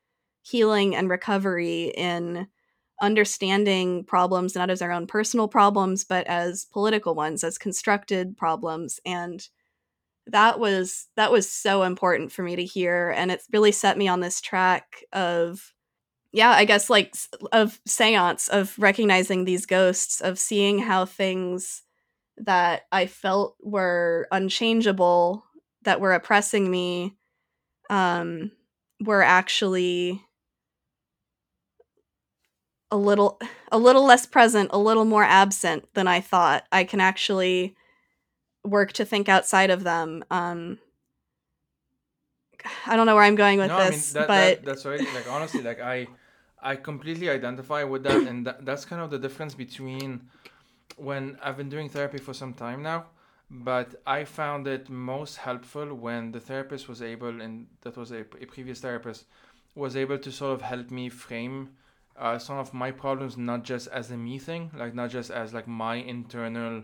healing 0.42 0.96
and 0.96 1.10
recovery 1.10 1.94
in 1.96 2.48
understanding 3.02 4.04
problems 4.04 4.56
not 4.56 4.70
as 4.70 4.82
our 4.82 4.92
own 4.92 5.08
personal 5.08 5.48
problems 5.48 6.04
but 6.04 6.26
as 6.28 6.66
political 6.66 7.16
ones 7.16 7.44
as 7.44 7.58
constructed 7.58 8.36
problems 8.38 9.00
and 9.06 9.50
that 10.28 10.60
was 10.60 11.08
that 11.16 11.32
was 11.32 11.50
so 11.50 11.84
important 11.84 12.32
for 12.32 12.44
me 12.44 12.56
to 12.56 12.66
hear 12.66 13.10
and 13.12 13.32
it 13.32 13.42
really 13.52 13.72
set 13.72 13.98
me 13.98 14.08
on 14.08 14.20
this 14.20 14.42
track 14.42 15.04
of 15.14 15.74
yeah 16.32 16.52
i 16.52 16.66
guess 16.66 16.90
like 16.90 17.16
of 17.52 17.80
seance 17.86 18.48
of 18.50 18.78
recognizing 18.78 19.46
these 19.46 19.66
ghosts 19.66 20.22
of 20.22 20.38
seeing 20.38 20.80
how 20.80 21.06
things 21.06 21.84
that 22.38 22.84
i 22.92 23.06
felt 23.06 23.56
were 23.62 24.28
unchangeable 24.32 25.44
that 25.84 26.00
were 26.02 26.14
oppressing 26.14 26.70
me 26.70 27.16
um 27.90 28.52
were 29.02 29.24
actually 29.24 30.22
a 32.92 32.98
little 32.98 33.40
a 33.72 33.78
little 33.78 34.04
less 34.04 34.26
present 34.26 34.70
a 34.74 34.80
little 34.80 35.06
more 35.06 35.24
absent 35.24 35.86
than 35.94 36.08
i 36.08 36.20
thought 36.20 36.66
i 36.72 36.84
can 36.84 37.00
actually 37.00 37.76
work 38.64 38.94
to 38.94 39.06
think 39.06 39.30
outside 39.30 39.70
of 39.70 39.84
them. 39.84 40.24
Um, 40.30 40.80
I 42.86 42.96
don't 42.96 43.06
know 43.06 43.16
where 43.16 43.24
I'm 43.24 43.36
going 43.36 43.60
with 43.60 43.70
no, 43.70 43.78
this, 43.78 44.16
I 44.16 44.20
mean, 44.20 44.22
that, 44.22 44.28
but 44.28 44.66
that, 44.66 44.66
that's 44.66 44.86
right. 44.86 45.00
Like 45.14 45.32
honestly, 45.32 45.62
like 45.62 45.80
I, 45.80 46.08
I 46.62 46.76
completely 46.76 47.30
identify 47.30 47.84
with 47.84 48.04
that, 48.04 48.28
and 48.28 48.46
that, 48.46 48.66
that's 48.66 48.86
kind 48.86 49.02
of 49.02 49.10
the 49.10 49.20
difference 49.20 49.56
between 49.56 50.30
when 50.98 51.38
I've 51.42 51.58
been 51.58 51.70
doing 51.70 51.90
therapy 51.90 52.18
for 52.18 52.34
some 52.34 52.54
time 52.54 52.84
now. 52.84 53.06
But 53.52 53.96
I 54.06 54.26
found 54.26 54.68
it 54.68 54.90
most 54.90 55.38
helpful 55.38 55.94
when 55.96 56.32
the 56.32 56.40
therapist 56.40 56.88
was 56.88 57.02
able, 57.02 57.42
and 57.42 57.68
that 57.82 57.98
was 57.98 58.12
a, 58.12 58.20
a 58.20 58.46
previous 58.46 58.80
therapist, 58.80 59.26
was 59.74 59.96
able 59.96 60.20
to 60.20 60.32
sort 60.32 60.54
of 60.54 60.62
help 60.62 60.92
me 60.92 61.10
frame 61.10 61.70
uh, 62.20 62.38
some 62.38 62.58
of 62.58 62.74
my 62.74 62.92
problems 62.92 63.38
not 63.38 63.64
just 63.64 63.88
as 63.88 64.12
a 64.12 64.18
me 64.18 64.38
thing, 64.38 64.72
like 64.76 64.94
not 64.94 65.10
just 65.10 65.32
as 65.32 65.54
like 65.54 65.68
my 65.68 65.96
internal 65.96 66.84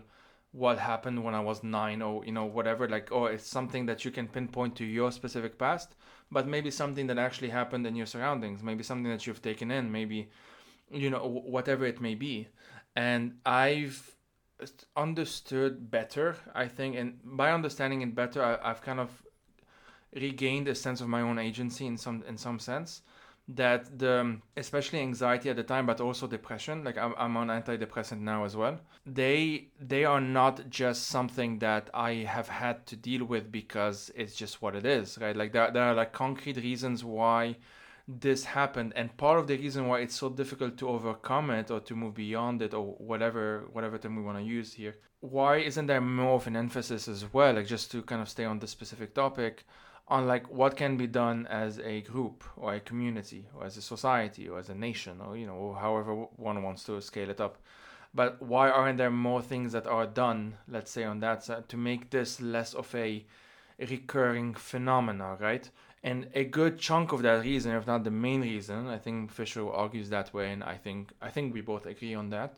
what 0.52 0.78
happened 0.78 1.22
when 1.22 1.34
I 1.34 1.40
was 1.40 1.62
nine 1.62 2.00
or 2.00 2.24
you 2.24 2.32
know 2.32 2.46
whatever 2.46 2.88
like 2.88 3.12
oh 3.12 3.26
it's 3.26 3.46
something 3.46 3.84
that 3.86 4.06
you 4.06 4.10
can 4.10 4.26
pinpoint 4.26 4.74
to 4.76 4.86
your 4.86 5.12
specific 5.12 5.58
past 5.58 5.94
but 6.32 6.46
maybe 6.46 6.70
something 6.70 7.06
that 7.08 7.18
actually 7.18 7.50
happened 7.50 7.86
in 7.86 7.94
your 7.94 8.06
surroundings 8.06 8.62
maybe 8.62 8.82
something 8.82 9.10
that 9.10 9.26
you've 9.26 9.42
taken 9.42 9.70
in 9.70 9.92
maybe 9.92 10.30
you 10.90 11.10
know 11.10 11.18
whatever 11.18 11.84
it 11.84 12.00
may 12.00 12.14
be. 12.14 12.48
And 12.94 13.38
I've 13.44 14.16
understood 14.96 15.90
better 15.90 16.36
I 16.54 16.68
think 16.68 16.96
and 16.96 17.18
by 17.22 17.52
understanding 17.52 18.00
it 18.00 18.14
better 18.14 18.42
I, 18.42 18.70
I've 18.70 18.80
kind 18.80 19.00
of 19.00 19.10
regained 20.14 20.68
a 20.68 20.74
sense 20.74 21.02
of 21.02 21.08
my 21.08 21.20
own 21.20 21.38
agency 21.38 21.86
in 21.86 21.98
some 21.98 22.24
in 22.26 22.38
some 22.38 22.58
sense 22.58 23.02
that 23.48 23.98
the 23.98 24.38
especially 24.56 24.98
anxiety 24.98 25.48
at 25.48 25.56
the 25.56 25.62
time 25.62 25.86
but 25.86 26.00
also 26.00 26.26
depression 26.26 26.82
like 26.82 26.98
I'm, 26.98 27.14
I'm 27.16 27.36
on 27.36 27.48
antidepressant 27.48 28.20
now 28.20 28.44
as 28.44 28.56
well. 28.56 28.80
They 29.04 29.68
they 29.80 30.04
are 30.04 30.20
not 30.20 30.68
just 30.68 31.06
something 31.06 31.60
that 31.60 31.88
i 31.94 32.12
have 32.36 32.48
had 32.48 32.86
to 32.86 32.96
deal 32.96 33.24
with 33.24 33.52
because 33.52 34.10
it's 34.16 34.34
just 34.34 34.60
what 34.62 34.74
it 34.74 34.84
is 34.84 35.16
right? 35.20 35.36
Like 35.36 35.52
there, 35.52 35.70
there 35.70 35.84
are 35.84 35.94
like 35.94 36.12
concrete 36.12 36.56
reasons 36.56 37.04
why 37.04 37.56
this 38.08 38.44
happened. 38.44 38.92
And 38.96 39.16
part 39.16 39.38
of 39.38 39.46
the 39.46 39.56
reason 39.56 39.86
why 39.88 40.00
it's 40.00 40.14
so 40.14 40.28
difficult 40.28 40.76
to 40.78 40.88
overcome 40.88 41.50
it 41.50 41.70
or 41.70 41.80
to 41.80 41.94
move 41.94 42.14
beyond 42.14 42.62
it 42.62 42.74
or 42.74 42.84
whatever 42.98 43.68
whatever 43.72 43.98
term 43.98 44.16
we 44.16 44.22
want 44.22 44.38
to 44.38 44.44
use 44.44 44.72
here 44.72 44.96
why 45.20 45.56
isn't 45.56 45.86
there 45.86 46.00
more 46.00 46.34
of 46.34 46.46
an 46.46 46.56
emphasis 46.56 47.08
as 47.08 47.32
well? 47.32 47.54
Like 47.54 47.66
just 47.66 47.90
to 47.92 48.02
kind 48.02 48.22
of 48.22 48.28
stay 48.28 48.44
on 48.44 48.58
this 48.58 48.70
specific 48.70 49.14
topic 49.14 49.64
on 50.08 50.26
like 50.26 50.48
what 50.50 50.76
can 50.76 50.96
be 50.96 51.06
done 51.06 51.46
as 51.48 51.80
a 51.80 52.00
group 52.02 52.44
or 52.56 52.74
a 52.74 52.80
community 52.80 53.46
or 53.54 53.64
as 53.64 53.76
a 53.76 53.82
society 53.82 54.48
or 54.48 54.58
as 54.58 54.68
a 54.68 54.74
nation 54.74 55.20
or 55.20 55.36
you 55.36 55.46
know 55.46 55.76
however 55.80 56.14
one 56.36 56.62
wants 56.62 56.84
to 56.84 57.00
scale 57.00 57.30
it 57.30 57.40
up. 57.40 57.58
But 58.14 58.40
why 58.40 58.70
aren't 58.70 58.98
there 58.98 59.10
more 59.10 59.42
things 59.42 59.72
that 59.72 59.86
are 59.86 60.06
done 60.06 60.54
let's 60.68 60.90
say 60.90 61.04
on 61.04 61.20
that 61.20 61.44
side 61.44 61.68
to 61.68 61.76
make 61.76 62.10
this 62.10 62.40
less 62.40 62.72
of 62.74 62.94
a 62.94 63.24
recurring 63.78 64.54
phenomena 64.54 65.36
right? 65.40 65.68
And 66.02 66.28
a 66.34 66.44
good 66.44 66.78
chunk 66.78 67.10
of 67.10 67.22
that 67.22 67.42
reason 67.42 67.72
if 67.72 67.86
not 67.86 68.04
the 68.04 68.12
main 68.12 68.42
reason 68.42 68.86
i 68.86 68.96
think 68.96 69.32
fisher 69.32 69.68
argues 69.68 70.08
that 70.10 70.32
way 70.32 70.52
and 70.52 70.62
i 70.62 70.76
think 70.76 71.12
i 71.20 71.30
think 71.30 71.52
we 71.52 71.62
both 71.62 71.84
agree 71.84 72.14
on 72.14 72.30
that 72.30 72.54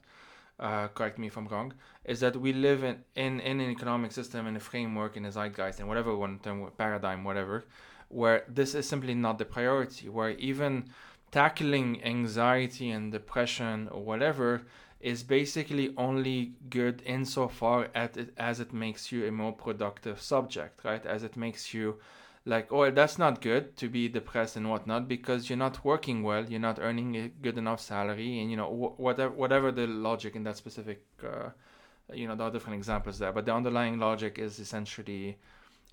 uh, 0.59 0.89
correct 0.89 1.19
me 1.19 1.29
if 1.29 1.37
I'm 1.37 1.47
wrong, 1.49 1.73
is 2.05 2.21
that 2.21 2.37
we 2.37 2.53
live 2.53 2.85
in, 2.85 2.99
in, 3.15 3.41
in 3.41 3.61
an 3.61 3.71
economic 3.71 4.13
system, 4.13 4.47
in 4.47 4.57
a 4.57 4.61
framework, 4.61 5.17
in 5.17 5.25
a 5.25 5.31
zeitgeist, 5.31 5.81
in 5.81 5.87
whatever 5.87 6.15
one 6.17 6.39
term, 6.41 6.71
paradigm, 6.77 7.25
whatever, 7.25 7.65
where 8.09 8.45
this 8.49 8.75
is 8.75 8.89
simply 8.89 9.15
not 9.15 9.39
the 9.39 9.45
priority, 9.45 10.09
where 10.09 10.31
even 10.31 10.91
tackling 11.31 12.03
anxiety 12.05 12.91
and 12.91 13.13
depression 13.13 13.89
or 13.89 14.03
whatever 14.03 14.63
is 15.01 15.23
basically 15.23 15.95
only 15.97 16.53
good 16.71 17.03
insofar 17.07 17.89
as 17.95 18.17
it, 18.17 18.35
as 18.37 18.59
it 18.59 18.73
makes 18.73 19.13
you 19.13 19.27
a 19.27 19.31
more 19.31 19.53
productive 19.53 20.21
subject, 20.21 20.85
right? 20.85 21.07
As 21.07 21.23
it 21.23 21.37
makes 21.37 21.73
you 21.73 21.99
like 22.49 22.73
oh 22.73 22.91
that's 22.91 23.19
not 23.19 23.43
good 23.43 23.77
to 23.77 23.89
be 23.89 24.09
depressed 24.09 24.57
and 24.57 24.69
whatnot 24.71 25.07
because 25.07 25.49
you're 25.49 25.57
not 25.59 25.85
working 25.85 26.23
well 26.23 26.45
you're 26.47 26.59
not 26.59 26.79
earning 26.81 27.15
a 27.15 27.29
good 27.29 27.59
enough 27.59 27.81
salary 27.81 28.41
and 28.41 28.51
you 28.51 28.57
know 28.57 28.71
wh- 28.71 28.99
whatever 28.99 29.35
whatever 29.35 29.71
the 29.71 29.87
logic 29.87 30.35
in 30.35 30.43
that 30.45 30.57
specific 30.57 31.05
uh, 31.23 31.51
you 32.13 32.27
know 32.27 32.35
there 32.35 32.47
are 32.47 32.51
different 32.51 32.77
examples 32.77 33.19
there 33.19 33.33
but 33.33 33.45
the 33.45 33.55
underlying 33.55 33.99
logic 33.99 34.39
is 34.39 34.59
essentially 34.59 35.37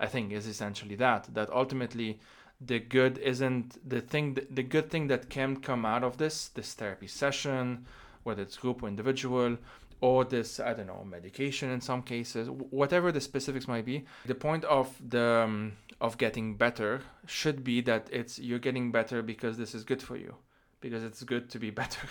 i 0.00 0.06
think 0.06 0.32
is 0.32 0.46
essentially 0.46 0.94
that 0.94 1.28
that 1.34 1.50
ultimately 1.50 2.18
the 2.60 2.78
good 2.78 3.18
isn't 3.18 3.78
the 3.86 4.00
thing 4.00 4.38
the 4.50 4.62
good 4.62 4.90
thing 4.90 5.08
that 5.08 5.28
can 5.28 5.56
come 5.56 5.84
out 5.84 6.02
of 6.02 6.16
this 6.16 6.48
this 6.48 6.72
therapy 6.72 7.06
session 7.06 7.84
whether 8.22 8.40
it's 8.42 8.56
group 8.56 8.82
or 8.82 8.88
individual 8.88 9.58
or 10.00 10.24
this 10.24 10.60
i 10.60 10.72
don't 10.72 10.86
know 10.86 11.04
medication 11.04 11.70
in 11.70 11.80
some 11.80 12.02
cases 12.02 12.48
whatever 12.50 13.12
the 13.12 13.20
specifics 13.20 13.66
might 13.66 13.84
be 13.84 14.04
the 14.26 14.34
point 14.34 14.64
of 14.64 14.94
the 15.08 15.42
um, 15.44 15.72
of 16.00 16.18
getting 16.18 16.56
better 16.56 17.00
should 17.26 17.64
be 17.64 17.80
that 17.80 18.08
it's 18.12 18.38
you're 18.38 18.58
getting 18.58 18.92
better 18.92 19.22
because 19.22 19.56
this 19.56 19.74
is 19.74 19.84
good 19.84 20.02
for 20.02 20.16
you 20.16 20.34
because 20.80 21.02
it's 21.02 21.22
good 21.22 21.48
to 21.48 21.58
be 21.58 21.70
better 21.82 22.06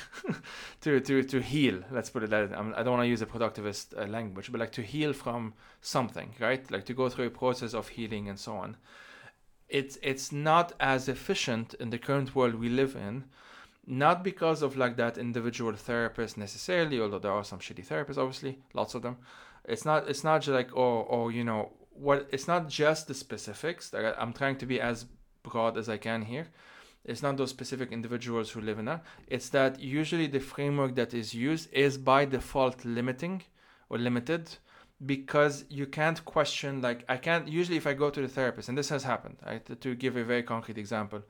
to 0.81 0.99
to 0.99 1.23
to 1.23 1.41
heal 1.41 1.81
let's 1.91 2.09
put 2.09 2.23
it 2.23 2.29
that 2.29 2.51
i 2.53 2.83
don't 2.83 2.93
want 2.93 3.03
to 3.03 3.07
use 3.07 3.21
a 3.21 3.25
productivist 3.25 3.97
uh, 3.97 4.07
language 4.07 4.51
but 4.51 4.59
like 4.59 4.71
to 4.71 4.81
heal 4.81 5.13
from 5.13 5.53
something 5.85 6.33
right? 6.39 6.69
Like 6.71 6.85
to 6.85 6.93
go 6.93 7.09
through 7.09 7.27
a 7.27 7.29
process 7.29 7.73
of 7.73 7.89
healing 7.89 8.27
and 8.27 8.39
so 8.39 8.55
on. 8.55 8.77
It's 9.69 9.97
it's 10.01 10.31
not 10.31 10.73
as 10.79 11.07
efficient 11.07 11.73
in 11.75 11.89
the 11.89 11.97
current 11.97 12.35
world 12.35 12.55
we 12.55 12.69
live 12.69 12.95
in 12.95 13.25
not 13.87 14.23
because 14.23 14.61
of 14.61 14.77
like 14.77 14.97
that 14.97 15.17
individual 15.17 15.73
therapist 15.73 16.37
necessarily 16.37 16.99
although 16.99 17.19
there 17.19 17.31
are 17.31 17.43
some 17.43 17.59
shitty 17.59 17.85
therapists 17.85 18.17
obviously 18.17 18.59
lots 18.73 18.95
of 18.95 19.01
them. 19.01 19.17
It's 19.65 19.85
not 19.85 20.09
it's 20.09 20.23
not 20.23 20.41
just 20.41 20.53
like 20.53 20.75
oh 20.75 21.07
oh 21.09 21.29
you 21.29 21.43
know 21.43 21.71
what 21.91 22.27
it's 22.31 22.47
not 22.47 22.67
just 22.67 23.07
the 23.07 23.13
specifics. 23.13 23.93
Like 23.93 24.15
i'm 24.17 24.33
trying 24.33 24.57
to 24.57 24.65
be 24.65 24.81
as 24.81 25.05
broad 25.43 25.77
as 25.77 25.89
i 25.89 25.97
can 25.97 26.23
here. 26.23 26.47
It's 27.03 27.21
not 27.21 27.37
those 27.37 27.51
specific 27.51 27.91
individuals 27.91 28.49
who 28.49 28.61
live 28.61 28.79
in 28.79 28.85
that. 28.85 29.03
It's 29.27 29.49
that 29.49 29.79
usually 29.79 30.25
the 30.25 30.39
framework 30.39 30.95
that 30.95 31.13
is 31.13 31.35
used 31.35 31.71
is 31.71 31.99
by 31.99 32.25
default 32.25 32.83
limiting 32.83 33.43
or 33.89 33.99
limited 33.99 34.57
because 35.05 35.65
you 35.69 35.85
can't 35.85 36.23
question 36.23 36.81
like 36.81 37.03
i 37.09 37.17
can't 37.17 37.47
usually 37.47 37.77
if 37.77 37.85
i 37.85 37.93
go 37.93 38.09
to 38.09 38.21
the 38.21 38.27
therapist 38.27 38.69
and 38.69 38.77
this 38.77 38.89
has 38.89 39.03
happened 39.03 39.35
right 39.45 39.81
to 39.81 39.93
give 39.93 40.15
a 40.15 40.23
very 40.23 40.41
concrete 40.41 40.77
example 40.77 41.21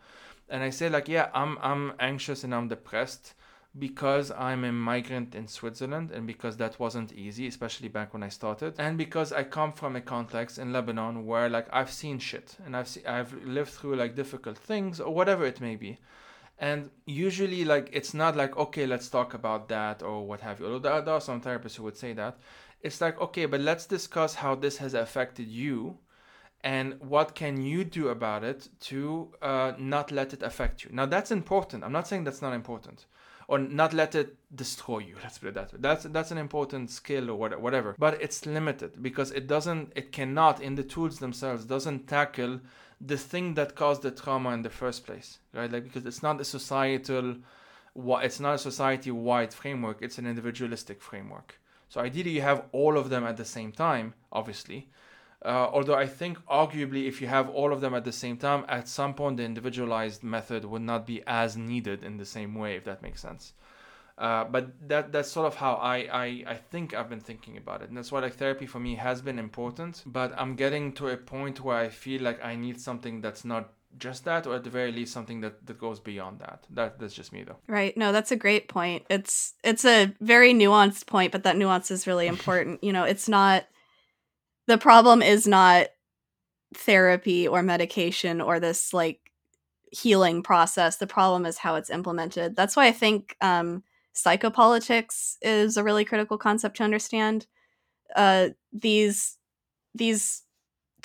and 0.49 0.63
I 0.63 0.69
say 0.69 0.89
like, 0.89 1.07
yeah, 1.07 1.29
I'm 1.33 1.57
I'm 1.61 1.93
anxious 1.99 2.43
and 2.43 2.53
I'm 2.53 2.67
depressed 2.67 3.33
because 3.77 4.31
I'm 4.31 4.63
a 4.63 4.71
migrant 4.71 5.35
in 5.35 5.47
Switzerland 5.47 6.11
and 6.11 6.25
because 6.25 6.55
that 6.57 6.79
wasn't 6.79 7.11
easy, 7.11 7.47
especially 7.47 7.89
back 7.89 8.13
when 8.13 8.23
I 8.23 8.29
started, 8.29 8.75
and 8.77 8.97
because 8.97 9.33
I 9.33 9.43
come 9.43 9.73
from 9.73 9.95
a 9.95 10.01
context 10.01 10.57
in 10.57 10.71
Lebanon 10.71 11.25
where 11.25 11.49
like 11.49 11.67
I've 11.73 11.91
seen 11.91 12.19
shit 12.19 12.55
and 12.65 12.75
I've 12.77 12.87
seen, 12.87 13.05
I've 13.05 13.33
lived 13.43 13.71
through 13.71 13.95
like 13.95 14.15
difficult 14.15 14.57
things 14.57 14.99
or 14.99 15.13
whatever 15.13 15.45
it 15.45 15.61
may 15.61 15.75
be. 15.75 15.97
And 16.57 16.89
usually, 17.05 17.65
like, 17.65 17.89
it's 17.91 18.13
not 18.13 18.37
like, 18.37 18.55
okay, 18.55 18.87
let's 18.87 19.09
talk 19.09 19.33
about 19.33 19.67
that 19.67 20.01
or 20.01 20.25
what 20.25 20.39
have 20.39 20.61
you. 20.61 20.67
Although 20.67 21.01
there 21.01 21.13
are 21.13 21.19
some 21.19 21.41
therapists 21.41 21.75
who 21.75 21.83
would 21.83 21.97
say 21.97 22.13
that. 22.13 22.37
It's 22.81 23.02
like, 23.02 23.19
okay, 23.19 23.45
but 23.45 23.61
let's 23.61 23.85
discuss 23.85 24.35
how 24.35 24.56
this 24.56 24.77
has 24.77 24.93
affected 24.93 25.47
you 25.47 25.97
and 26.65 26.99
what 26.99 27.35
can 27.35 27.61
you 27.61 27.84
do 27.84 28.10
about 28.10 28.43
it 28.43 28.68
to 28.80 29.31
uh, 29.41 29.73
not 29.77 30.11
let 30.11 30.34
it 30.34 30.41
affect 30.41 30.84
you. 30.84 30.89
Now 30.91 31.06
that's 31.06 31.31
important. 31.31 31.84
I'm 31.84 31.91
not 31.91 32.07
saying 32.07 32.23
that's 32.23 32.41
not 32.41 32.53
important 32.53 33.06
or 33.47 33.60
not 33.60 33.93
let 33.93 34.15
it 34.15 34.35
destroy 34.56 34.99
you. 34.99 35.15
Let's 35.23 35.38
put 35.38 35.49
it 35.49 35.53
that 35.53 35.72
way. 35.72 35.80
That's 35.80 36.06
that's 36.06 36.31
an 36.31 36.39
important 36.39 36.89
skill 36.89 37.30
or 37.30 37.35
whatever 37.35 37.95
but 37.99 38.22
it's 38.22 38.45
limited 38.45 39.02
because 39.02 39.31
it 39.31 39.45
doesn't 39.47 39.93
it 39.95 40.11
cannot 40.11 40.60
in 40.60 40.73
the 40.76 40.84
tools 40.84 41.19
themselves 41.19 41.65
doesn't 41.65 42.07
tackle 42.07 42.60
the 42.99 43.18
thing 43.18 43.53
that 43.53 43.76
caused 43.76 44.02
the 44.02 44.11
trauma 44.11 44.49
in 44.52 44.64
the 44.64 44.69
first 44.69 45.06
place 45.06 45.38
right? 45.53 45.72
Like 45.72 45.84
because 45.84 46.06
it's 46.06 46.23
not 46.23 46.41
a 46.41 46.45
societal 46.45 47.35
it's 47.95 48.39
not 48.39 48.56
a 48.56 48.57
society 48.57 49.11
wide 49.11 49.53
framework. 49.53 50.02
It's 50.02 50.18
an 50.18 50.26
individualistic 50.26 51.02
framework 51.02 51.60
so 51.89 52.01
ideally 52.01 52.31
you 52.31 52.41
have 52.41 52.63
all 52.71 52.97
of 52.97 53.09
them 53.09 53.23
at 53.23 53.37
the 53.37 53.45
same 53.45 53.71
time 53.71 54.13
obviously 54.31 54.87
uh, 55.45 55.69
although 55.71 55.93
I 55.93 56.07
think 56.07 56.43
arguably 56.47 57.07
if 57.07 57.21
you 57.21 57.27
have 57.27 57.49
all 57.49 57.71
of 57.71 57.79
them 57.79 57.93
at 57.93 58.03
the 58.03 58.11
same 58.11 58.35
time, 58.37 58.65
at 58.67 58.87
some 58.87 59.13
point 59.13 59.37
the 59.37 59.43
individualized 59.43 60.23
method 60.23 60.65
would 60.65 60.81
not 60.81 61.05
be 61.05 61.21
as 61.27 61.55
needed 61.55 62.03
in 62.03 62.17
the 62.17 62.25
same 62.25 62.55
way, 62.55 62.75
if 62.75 62.83
that 62.85 63.03
makes 63.03 63.21
sense. 63.21 63.53
Uh, 64.17 64.45
but 64.45 64.71
that 64.87 65.11
that's 65.11 65.29
sort 65.29 65.45
of 65.45 65.55
how 65.55 65.73
I, 65.73 65.97
I 66.11 66.43
I 66.47 66.55
think 66.55 66.95
I've 66.95 67.09
been 67.09 67.19
thinking 67.19 67.57
about 67.57 67.81
it, 67.81 67.89
and 67.89 67.97
that's 67.97 68.13
why 68.13 68.21
like 68.21 68.35
therapy 68.35 68.65
for 68.65 68.79
me 68.79 68.95
has 68.95 69.21
been 69.21 69.37
important. 69.37 70.03
But 70.05 70.33
I'm 70.37 70.55
getting 70.55 70.93
to 70.93 71.09
a 71.09 71.17
point 71.17 71.61
where 71.61 71.77
I 71.77 71.89
feel 71.89 72.21
like 72.21 72.43
I 72.43 72.55
need 72.55 72.79
something 72.79 73.21
that's 73.21 73.43
not 73.43 73.73
just 73.97 74.26
that, 74.26 74.45
or 74.47 74.55
at 74.55 74.63
the 74.63 74.69
very 74.69 74.91
least 74.91 75.13
something 75.13 75.41
that 75.41 75.65
that 75.65 75.80
goes 75.80 75.99
beyond 75.99 76.39
that. 76.39 76.65
That 76.69 76.99
that's 76.99 77.13
just 77.13 77.34
me 77.34 77.43
though. 77.43 77.57
Right. 77.67 77.95
No, 77.95 78.11
that's 78.11 78.31
a 78.31 78.35
great 78.35 78.67
point. 78.67 79.05
It's 79.09 79.53
it's 79.63 79.85
a 79.85 80.13
very 80.19 80.53
nuanced 80.53 81.07
point, 81.07 81.31
but 81.31 81.43
that 81.43 81.57
nuance 81.57 81.91
is 81.91 82.07
really 82.07 82.27
important. 82.35 82.84
you 82.84 82.93
know, 82.93 83.03
it's 83.03 83.30
not 83.30 83.65
the 84.67 84.77
problem 84.77 85.22
is 85.22 85.47
not 85.47 85.88
therapy 86.73 87.47
or 87.47 87.63
medication 87.63 88.41
or 88.41 88.59
this 88.59 88.93
like 88.93 89.19
healing 89.91 90.43
process. 90.43 90.97
The 90.97 91.07
problem 91.07 91.45
is 91.45 91.57
how 91.57 91.76
it's 91.76 91.89
implemented. 91.89 92.55
That's 92.55 92.76
why 92.76 92.88
I 92.88 92.91
think 92.91 93.35
um, 93.41 93.84
psychopolitics 94.15 95.35
is 95.41 95.77
a 95.77 95.84
really 95.84 96.05
critical 96.05 96.38
concept 96.38 96.77
to 96.77 96.84
understand. 96.84 97.47
Uh, 98.15 98.49
these 98.73 99.38
these 99.93 100.43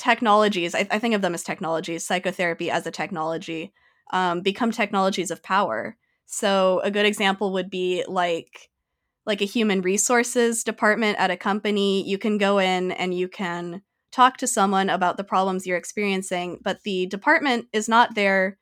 technologies, 0.01 0.75
I, 0.75 0.89
I, 0.91 0.99
think 0.99 1.15
of 1.15 1.21
them 1.21 1.35
as 1.35 1.45
technologies, 1.45 2.07
psychotherapy 2.07 2.71
as 2.71 2.87
a 2.87 2.91
technology, 2.91 3.73
um, 4.13 4.41
become 4.41 4.71
technologies 4.71 5.31
of 5.31 5.43
power. 5.43 5.97
So 6.25 6.81
a 6.83 6.91
good 6.91 7.05
example 7.05 7.53
would 7.53 7.69
be 7.69 8.05
like 8.09 8.71
like 9.27 9.43
a 9.43 9.47
human 9.47 9.83
resources 9.83 10.65
department 10.65 11.19
at 11.21 11.31
a 11.31 11.37
company, 11.37 12.09
you 12.09 12.17
can 12.17 12.39
go 12.39 12.59
in 12.59 12.93
and 12.93 13.13
you 13.13 13.29
can 13.29 13.83
talk 14.11 14.39
to 14.39 14.47
someone 14.47 14.89
about 14.89 15.19
the 15.19 15.25
problems 15.25 15.67
you're 15.67 15.77
experiencing, 15.77 16.59
but 16.63 16.83
the 16.83 17.07
department 17.07 17.67
is 17.73 17.89
not 17.89 18.15
there 18.15 18.59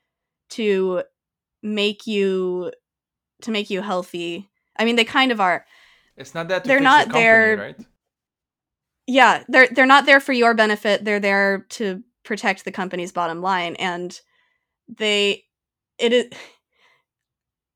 to 0.51 1.03
make 1.63 2.07
you 2.07 2.73
to 3.43 3.51
make 3.53 3.71
you 3.71 3.81
healthy. 3.81 4.51
I 4.77 4.85
mean, 4.85 4.97
they 4.97 5.05
kind 5.05 5.31
of 5.31 5.41
are. 5.41 5.65
It's 6.17 6.35
not 6.35 6.49
that 6.49 6.65
they're 6.65 6.81
not 6.81 7.07
the 7.07 7.13
company, 7.13 7.23
there. 7.23 7.57
Right? 7.57 7.87
Yeah, 9.09 9.43
they're 9.49 9.69
they're 9.69 9.87
not 9.87 10.05
there 10.05 10.21
for 10.21 10.35
your 10.35 10.53
benefit. 10.53 11.03
They're 11.03 11.19
there 11.19 11.65
to 11.71 12.03
protect 12.25 12.65
the 12.67 12.71
company's 12.71 13.11
bottom 13.11 13.41
line, 13.41 13.75
and 13.77 14.19
they 14.89 15.45
it 15.99 16.13
is. 16.13 16.27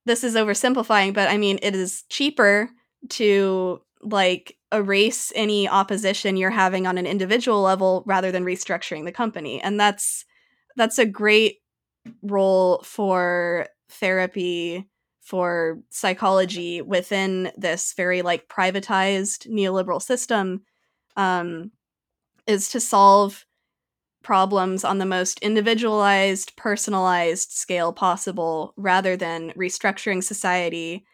This 0.05 0.25
is 0.25 0.35
oversimplifying, 0.35 1.15
but 1.15 1.29
I 1.29 1.39
mean, 1.39 1.59
it 1.63 1.77
is 1.77 2.03
cheaper 2.09 2.69
to 3.11 3.81
like 4.01 4.57
erase 4.73 5.33
any 5.37 5.69
opposition 5.69 6.37
you're 6.37 6.51
having 6.51 6.87
on 6.89 6.99
an 6.99 7.07
individual 7.07 7.63
level 7.63 8.03
rather 8.05 8.33
than 8.33 8.45
restructuring 8.45 9.05
the 9.05 9.13
company 9.13 9.61
and 9.63 9.79
that's 9.79 10.25
that's 10.77 10.99
a 10.99 11.07
great 11.07 11.59
role 12.23 12.83
for 12.85 13.67
therapy 13.91 14.89
for 15.21 15.79
psychology 15.91 16.83
within 16.83 17.53
this 17.57 17.93
very 17.97 18.23
like 18.23 18.49
privatized 18.49 19.49
neoliberal 19.49 20.03
system 20.03 20.63
um, 21.17 21.71
is 22.47 22.71
to 22.71 22.81
solve 22.81 23.47
problems 24.23 24.85
on 24.85 24.99
the 24.99 25.07
most 25.07 25.39
individualized 25.41 26.55
personalized 26.57 27.51
scale 27.53 27.93
possible 27.93 28.73
rather 28.77 29.17
than 29.17 29.51
restructuring 29.53 30.23
society 30.23 31.05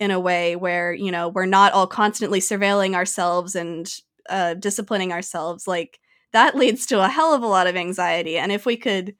in 0.00 0.10
a 0.10 0.20
way 0.20 0.54
where 0.56 0.92
you 0.92 1.10
know 1.10 1.28
we're 1.28 1.46
not 1.46 1.72
all 1.72 1.86
constantly 1.86 2.40
surveilling 2.40 2.94
ourselves 2.94 3.54
and 3.54 3.96
uh, 4.28 4.54
disciplining 4.54 5.12
ourselves. 5.12 5.66
Like 5.66 5.98
that 6.32 6.56
leads 6.56 6.84
to 6.86 7.02
a 7.02 7.08
hell 7.08 7.32
of 7.34 7.42
a 7.42 7.46
lot 7.46 7.66
of 7.66 7.76
anxiety 7.76 8.36
and 8.38 8.52
if 8.52 8.66
we 8.66 8.76
could 8.76 9.14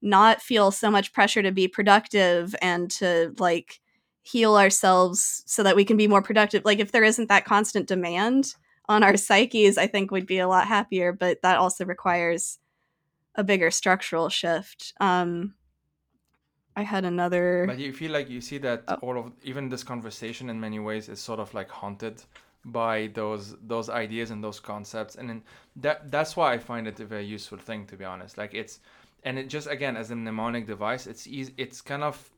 not 0.00 0.42
feel 0.42 0.70
so 0.70 0.90
much 0.90 1.12
pressure 1.12 1.42
to 1.42 1.52
be 1.52 1.68
productive 1.68 2.54
and 2.62 2.90
to 2.90 3.34
like 3.38 3.80
heal 4.22 4.56
ourselves 4.56 5.42
so 5.46 5.62
that 5.62 5.76
we 5.76 5.84
can 5.84 5.96
be 5.96 6.08
more 6.08 6.22
productive 6.22 6.64
like 6.64 6.78
if 6.78 6.92
there 6.92 7.04
isn't 7.04 7.28
that 7.28 7.44
constant 7.44 7.88
demand 7.88 8.54
on 8.92 9.02
our 9.02 9.16
psyches 9.16 9.78
i 9.78 9.86
think 9.86 10.10
we'd 10.10 10.26
be 10.26 10.38
a 10.38 10.48
lot 10.48 10.66
happier 10.66 11.12
but 11.12 11.42
that 11.42 11.58
also 11.58 11.84
requires 11.84 12.58
a 13.34 13.42
bigger 13.42 13.70
structural 13.70 14.28
shift 14.28 14.92
um 15.00 15.54
I 16.76 16.82
had 16.82 17.04
another. 17.04 17.64
But 17.66 17.78
you 17.78 17.92
feel 17.92 18.12
like 18.12 18.30
you 18.30 18.40
see 18.40 18.58
that 18.58 18.84
oh. 18.88 18.94
all 19.02 19.18
of 19.18 19.32
even 19.42 19.68
this 19.68 19.84
conversation 19.84 20.48
in 20.48 20.58
many 20.58 20.78
ways 20.78 21.08
is 21.08 21.20
sort 21.20 21.38
of 21.38 21.52
like 21.52 21.68
haunted 21.68 22.22
by 22.64 23.10
those 23.14 23.56
those 23.66 23.90
ideas 23.90 24.30
and 24.30 24.42
those 24.42 24.60
concepts, 24.60 25.16
and 25.16 25.28
then 25.28 25.42
that 25.76 26.10
that's 26.10 26.36
why 26.36 26.52
I 26.52 26.58
find 26.58 26.86
it 26.86 27.00
a 27.00 27.04
very 27.04 27.24
useful 27.24 27.58
thing 27.58 27.86
to 27.86 27.96
be 27.96 28.04
honest. 28.04 28.38
Like 28.38 28.54
it's 28.54 28.80
and 29.24 29.38
it 29.38 29.48
just 29.48 29.66
again 29.66 29.96
as 29.96 30.10
a 30.10 30.16
mnemonic 30.16 30.66
device, 30.66 31.06
it's 31.06 31.26
easy. 31.26 31.52
It's 31.58 31.80
kind 31.82 32.02
of 32.02 32.30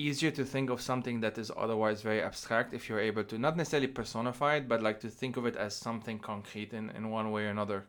easier 0.00 0.30
to 0.32 0.44
think 0.44 0.70
of 0.70 0.80
something 0.80 1.20
that 1.20 1.38
is 1.38 1.50
otherwise 1.56 2.02
very 2.02 2.22
abstract 2.22 2.74
if 2.74 2.88
you're 2.88 3.00
able 3.00 3.24
to 3.24 3.38
not 3.38 3.56
necessarily 3.56 3.88
personify 3.88 4.56
it, 4.56 4.68
but 4.68 4.82
like 4.82 5.00
to 5.00 5.10
think 5.10 5.36
of 5.36 5.46
it 5.46 5.56
as 5.56 5.76
something 5.76 6.18
concrete 6.18 6.72
in 6.72 6.90
in 6.90 7.10
one 7.10 7.30
way 7.30 7.44
or 7.44 7.50
another. 7.50 7.86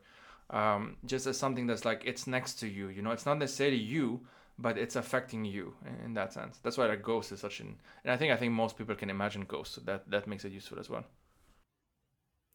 Um, 0.50 0.96
just 1.06 1.26
as 1.26 1.38
something 1.38 1.66
that's 1.66 1.84
like 1.84 2.02
it's 2.04 2.26
next 2.26 2.60
to 2.60 2.66
you. 2.68 2.88
You 2.88 3.02
know, 3.02 3.12
it's 3.12 3.26
not 3.26 3.38
necessarily 3.38 3.78
you 3.78 4.20
but 4.58 4.78
it's 4.78 4.96
affecting 4.96 5.44
you 5.44 5.74
in 6.04 6.14
that 6.14 6.32
sense. 6.32 6.58
That's 6.62 6.78
why 6.78 6.86
like 6.86 7.02
Ghost 7.02 7.32
is 7.32 7.40
such 7.40 7.60
an, 7.60 7.76
and 8.04 8.12
I 8.12 8.16
think 8.16 8.32
I 8.32 8.36
think 8.36 8.52
most 8.52 8.76
people 8.76 8.94
can 8.94 9.10
imagine 9.10 9.42
ghosts 9.42 9.74
So 9.74 9.80
that 9.82 10.10
that 10.10 10.26
makes 10.26 10.44
it 10.44 10.52
useful 10.52 10.78
as 10.78 10.90
well. 10.90 11.04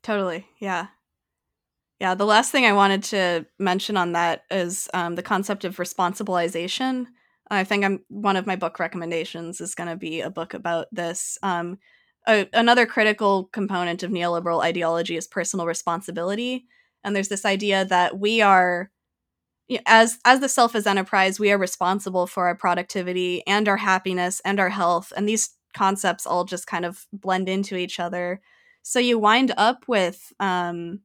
Totally, 0.04 0.48
yeah, 0.60 0.88
yeah. 2.00 2.16
The 2.16 2.26
last 2.26 2.52
thing 2.52 2.66
I 2.66 2.74
wanted 2.74 3.04
to 3.06 3.46
mention 3.60 3.98
on 3.98 4.14
that 4.14 4.44
is 4.50 4.90
um, 4.94 5.16
the 5.16 5.24
concept 5.24 5.66
of 5.66 5.78
responsibilization. 5.78 7.08
I 7.49 7.64
think 7.64 7.86
I'm 7.86 8.03
one 8.10 8.36
of 8.36 8.48
my 8.48 8.56
book 8.56 8.80
recommendations 8.80 9.61
is 9.61 9.76
going 9.76 9.90
to 9.90 9.95
be 9.95 10.22
a 10.22 10.30
book 10.30 10.53
about 10.53 10.88
this. 10.91 11.38
Um, 11.44 11.80
a, 12.28 12.48
another 12.53 12.86
critical 12.86 13.45
component 13.53 14.03
of 14.03 14.11
neoliberal 14.11 14.61
ideology 14.64 15.15
is 15.15 15.28
personal 15.28 15.65
responsibility, 15.65 16.65
and 17.03 17.15
there's 17.15 17.30
this 17.30 17.45
idea 17.45 17.86
that 17.86 18.19
we 18.19 18.41
are 18.41 18.91
as 19.86 20.18
as 20.26 20.40
the 20.40 20.49
self 20.49 20.76
as 20.76 20.88
enterprise 20.88 21.40
we 21.40 21.52
are 21.52 21.57
responsible 21.57 22.26
for 22.28 22.48
our 22.48 22.56
productivity 22.56 23.45
and 23.48 23.68
our 23.68 23.78
happiness 23.78 24.41
and 24.45 24.60
our 24.60 24.69
health 24.69 25.11
and 25.15 25.28
these 25.28 25.49
concepts 25.76 26.26
all 26.26 26.45
just 26.45 26.68
kind 26.68 26.86
of 26.86 27.06
blend 27.11 27.49
into 27.49 27.76
each 27.76 27.99
other 27.99 28.41
so 28.82 28.99
you 28.99 29.19
wind 29.19 29.53
up 29.57 29.84
with 29.88 30.32
um 30.40 30.99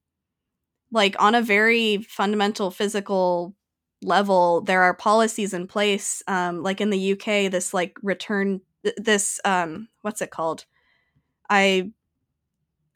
like 0.93 1.17
on 1.21 1.35
a 1.35 1.43
very 1.43 1.99
fundamental 1.99 2.71
physical 2.71 3.55
level 4.03 4.61
there 4.63 4.83
are 4.83 4.95
policies 4.95 5.55
in 5.55 5.67
place 5.67 6.23
um 6.27 6.63
like 6.63 6.81
in 6.81 6.91
the 6.91 7.13
UK 7.13 7.51
this 7.51 7.73
like 7.73 7.97
return 8.03 8.61
this 8.97 9.41
um 9.45 9.89
what's 10.03 10.21
it 10.21 10.31
called 10.31 10.65
i 11.49 11.91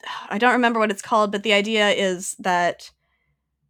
i 0.29 0.37
don't 0.37 0.53
remember 0.53 0.79
what 0.79 0.91
it's 0.91 1.01
called 1.01 1.31
but 1.31 1.43
the 1.43 1.53
idea 1.53 1.89
is 1.89 2.35
that 2.39 2.91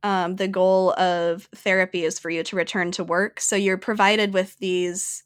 um, 0.04 0.36
the 0.36 0.48
goal 0.48 0.94
of 0.94 1.50
therapy 1.56 2.04
is 2.06 2.20
for 2.20 2.30
you 2.30 2.44
to 2.44 2.56
return 2.56 2.92
to 2.92 3.04
work. 3.04 3.40
So 3.40 3.56
you're 3.56 3.78
provided 3.78 4.34
with 4.34 4.58
these 4.60 5.24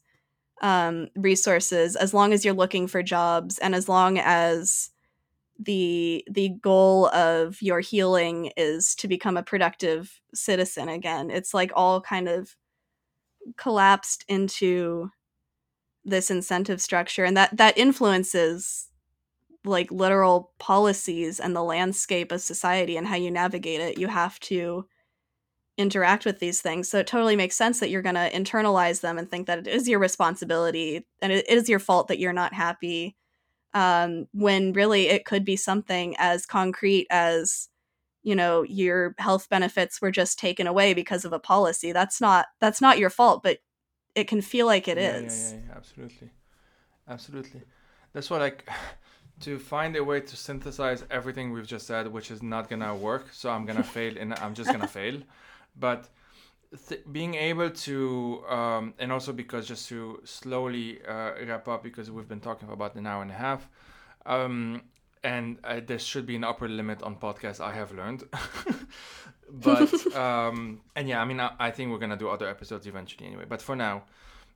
um, 0.62 1.08
resources 1.16 1.96
as 1.96 2.14
long 2.14 2.32
as 2.32 2.44
you're 2.44 2.54
looking 2.54 2.86
for 2.86 3.02
jobs 3.02 3.58
and 3.58 3.74
as 3.74 3.88
long 3.88 4.18
as 4.18 4.90
the 5.64 6.24
the 6.30 6.50
goal 6.60 7.08
of 7.08 7.60
your 7.62 7.80
healing 7.80 8.50
is 8.56 8.94
to 8.96 9.08
become 9.08 9.36
a 9.36 9.42
productive 9.42 10.20
citizen 10.34 10.88
again. 10.88 11.30
It's 11.30 11.54
like 11.54 11.72
all 11.74 12.00
kind 12.00 12.28
of 12.28 12.56
collapsed 13.56 14.24
into 14.28 15.10
this 16.04 16.30
incentive 16.30 16.80
structure 16.80 17.24
and 17.24 17.36
that 17.36 17.56
that 17.56 17.78
influences 17.78 18.88
like 19.64 19.90
literal 19.92 20.52
policies 20.58 21.38
and 21.38 21.54
the 21.54 21.62
landscape 21.62 22.32
of 22.32 22.40
society 22.40 22.96
and 22.96 23.06
how 23.06 23.14
you 23.16 23.30
navigate 23.30 23.80
it 23.80 23.98
you 23.98 24.08
have 24.08 24.38
to 24.40 24.84
interact 25.78 26.24
with 26.24 26.38
these 26.40 26.60
things 26.60 26.88
so 26.88 26.98
it 26.98 27.06
totally 27.06 27.36
makes 27.36 27.56
sense 27.56 27.80
that 27.80 27.88
you're 27.88 28.02
going 28.02 28.14
to 28.14 28.30
internalize 28.32 29.00
them 29.00 29.16
and 29.18 29.30
think 29.30 29.46
that 29.46 29.60
it 29.60 29.66
is 29.68 29.88
your 29.88 29.98
responsibility 29.98 31.06
and 31.22 31.32
it 31.32 31.48
is 31.48 31.68
your 31.68 31.78
fault 31.78 32.08
that 32.08 32.18
you're 32.18 32.32
not 32.32 32.52
happy 32.52 33.16
um, 33.74 34.26
when 34.32 34.72
really 34.72 35.08
it 35.08 35.24
could 35.24 35.44
be 35.44 35.56
something 35.56 36.14
as 36.18 36.46
concrete 36.46 37.06
as 37.10 37.68
you 38.22 38.36
know 38.36 38.62
your 38.62 39.14
health 39.18 39.48
benefits 39.48 40.00
were 40.00 40.10
just 40.10 40.38
taken 40.38 40.66
away 40.66 40.94
because 40.94 41.24
of 41.24 41.32
a 41.32 41.38
policy 41.38 41.92
that's 41.92 42.20
not 42.20 42.46
that's 42.60 42.80
not 42.80 42.98
your 42.98 43.10
fault 43.10 43.42
but 43.42 43.58
it 44.14 44.28
can 44.28 44.40
feel 44.40 44.66
like 44.66 44.86
it 44.88 44.98
yeah, 44.98 45.18
is. 45.18 45.52
yeah, 45.52 45.58
yeah, 45.58 45.64
yeah, 45.66 45.76
absolutely 45.76 46.30
absolutely 47.08 47.62
that's 48.12 48.30
what 48.30 48.40
like 48.40 48.68
to 49.40 49.58
find 49.58 49.96
a 49.96 50.04
way 50.04 50.20
to 50.20 50.36
synthesize 50.36 51.04
everything 51.10 51.52
we've 51.52 51.66
just 51.66 51.86
said, 51.86 52.06
which 52.06 52.30
is 52.30 52.42
not 52.42 52.70
gonna 52.70 52.94
work. 52.94 53.26
So 53.32 53.50
I'm 53.50 53.66
gonna 53.66 53.82
fail, 53.96 54.14
and 54.18 54.34
I'm 54.34 54.54
just 54.54 54.70
gonna 54.70 54.86
fail. 54.86 55.20
But 55.78 56.08
th- 56.88 57.02
being 57.10 57.34
able 57.34 57.70
to, 57.70 58.44
um, 58.48 58.94
and 58.98 59.12
also 59.12 59.32
because 59.32 59.66
just 59.66 59.88
to 59.88 60.20
slowly 60.24 61.00
uh, 61.06 61.32
wrap 61.46 61.68
up, 61.68 61.82
because 61.82 62.10
we've 62.10 62.28
been 62.28 62.40
talking 62.40 62.68
for 62.68 62.74
about 62.74 62.94
an 62.94 63.06
hour 63.06 63.22
and 63.22 63.30
a 63.30 63.34
half, 63.34 63.68
um, 64.26 64.82
and 65.24 65.58
uh, 65.64 65.80
there 65.84 65.98
should 65.98 66.26
be 66.26 66.36
an 66.36 66.44
upper 66.44 66.68
limit 66.68 67.02
on 67.02 67.16
podcasts. 67.16 67.60
I 67.60 67.72
have 67.72 67.92
learned, 67.92 68.24
but 69.50 69.92
um, 70.16 70.80
and 70.96 71.08
yeah, 71.08 71.20
I 71.20 71.24
mean, 71.24 71.40
I, 71.40 71.52
I 71.58 71.70
think 71.70 71.90
we're 71.90 71.98
gonna 71.98 72.16
do 72.16 72.28
other 72.28 72.48
episodes 72.48 72.86
eventually 72.86 73.26
anyway. 73.26 73.44
But 73.48 73.62
for 73.62 73.76
now, 73.76 74.04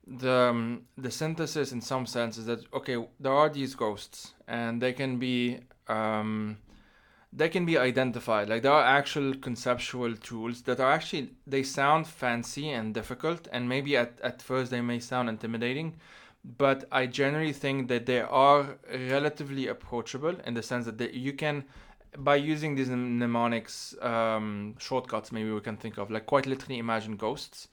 the 0.05 0.31
um, 0.31 0.83
the 0.97 1.11
synthesis 1.11 1.71
in 1.71 1.81
some 1.81 2.05
sense 2.05 2.37
is 2.37 2.45
that 2.45 2.59
okay, 2.73 2.97
there 3.19 3.33
are 3.33 3.49
these 3.49 3.75
ghosts, 3.75 4.33
and 4.47 4.81
they 4.81 4.93
can 4.93 5.17
be 5.17 5.59
um, 5.87 6.57
they 7.37 7.49
can 7.49 7.65
be 7.65 7.77
identified. 7.77 8.49
Like 8.49 8.63
there 8.63 8.71
are 8.71 8.83
actual 8.83 9.35
conceptual 9.35 10.15
tools 10.15 10.63
that 10.63 10.79
are 10.79 10.91
actually 10.91 11.29
they 11.45 11.63
sound 11.63 12.07
fancy 12.07 12.69
and 12.71 12.93
difficult, 12.93 13.47
and 13.51 13.69
maybe 13.69 13.95
at 13.95 14.19
at 14.21 14.41
first 14.41 14.71
they 14.71 14.81
may 14.81 14.99
sound 14.99 15.29
intimidating, 15.29 15.95
but 16.57 16.85
I 16.91 17.05
generally 17.05 17.53
think 17.53 17.89
that 17.89 18.05
they 18.07 18.21
are 18.21 18.77
relatively 18.91 19.67
approachable 19.67 20.35
in 20.45 20.55
the 20.55 20.63
sense 20.63 20.85
that 20.85 20.97
they, 20.97 21.11
you 21.11 21.33
can 21.33 21.65
by 22.17 22.35
using 22.35 22.75
these 22.75 22.89
mnemonics 22.89 23.95
um, 24.01 24.75
shortcuts 24.79 25.31
maybe 25.31 25.51
we 25.51 25.61
can 25.61 25.77
think 25.77 25.97
of 25.97 26.09
like 26.09 26.25
quite 26.25 26.47
literally 26.47 26.79
imagine 26.79 27.15
ghosts 27.15 27.67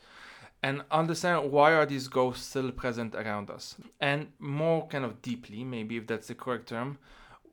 and 0.63 0.83
understand 0.91 1.51
why 1.51 1.73
are 1.73 1.87
these 1.87 2.09
ghosts 2.09 2.47
still 2.47 2.71
present 2.73 3.15
around 3.15 3.49
us 3.49 3.77
and 4.01 4.27
more 4.39 4.87
kind 4.89 5.05
of 5.05 5.23
deeply 5.23 5.65
maybe 5.65 5.97
if 5.97 6.07
that's 6.07 6.27
the 6.27 6.35
correct 6.35 6.69
term 6.69 6.99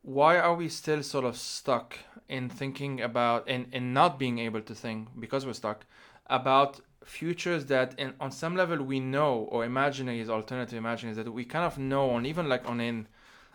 why 0.02 0.38
are 0.40 0.56
we 0.56 0.68
still 0.68 1.04
sort 1.04 1.26
of 1.26 1.38
stuck 1.38 1.98
in 2.28 2.50
thinking 2.50 3.02
about 3.02 3.48
and, 3.48 3.68
and 3.72 3.94
not 3.94 4.18
being 4.18 4.40
able 4.40 4.62
to 4.62 4.74
think 4.74 5.08
because 5.20 5.46
we're 5.46 5.54
stuck 5.54 5.86
about 6.28 6.80
futures 7.04 7.66
that 7.66 8.00
on 8.20 8.32
some 8.32 8.56
level 8.56 8.82
we 8.84 9.00
know 9.00 9.48
or 9.52 9.66
imaginaries 9.66 10.30
alternative 10.30 10.82
imaginaries 10.82 11.16
that 11.16 11.32
we 11.32 11.44
kind 11.44 11.66
of 11.66 11.78
know 11.78 12.12
on 12.12 12.26
even 12.26 12.48
like 12.48 12.68
on 12.68 12.80
an 12.80 13.08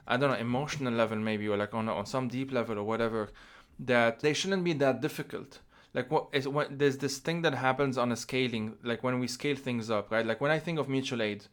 I 0.07 0.17
don't 0.17 0.31
know, 0.31 0.37
emotional 0.37 0.93
level 0.93 1.19
maybe, 1.19 1.49
or 1.49 1.57
like 1.57 1.75
on 1.75 1.89
on 1.89 2.07
some 2.07 2.29
deep 2.29 2.53
level 2.53 2.79
or 2.79 2.85
whatever, 2.85 3.31
that 3.81 4.21
they 4.21 4.33
shouldn't 4.33 4.65
be 4.65 4.73
that 4.75 5.01
difficult. 5.01 5.61
Like 5.95 6.11
what 6.11 6.29
is 6.33 6.47
when 6.47 6.79
there's 6.79 6.99
this 6.99 7.19
thing 7.19 7.43
that 7.43 7.55
happens 7.55 7.99
on 7.99 8.13
a 8.13 8.17
scaling, 8.17 8.77
like 8.85 9.03
when 9.03 9.19
we 9.19 9.27
scale 9.27 9.57
things 9.57 9.91
up, 9.91 10.11
right? 10.11 10.25
Like 10.25 10.41
when 10.41 10.51
I 10.51 10.59
think 10.59 10.79
of 10.79 10.89
mutual 10.89 11.23
aid, 11.23 11.47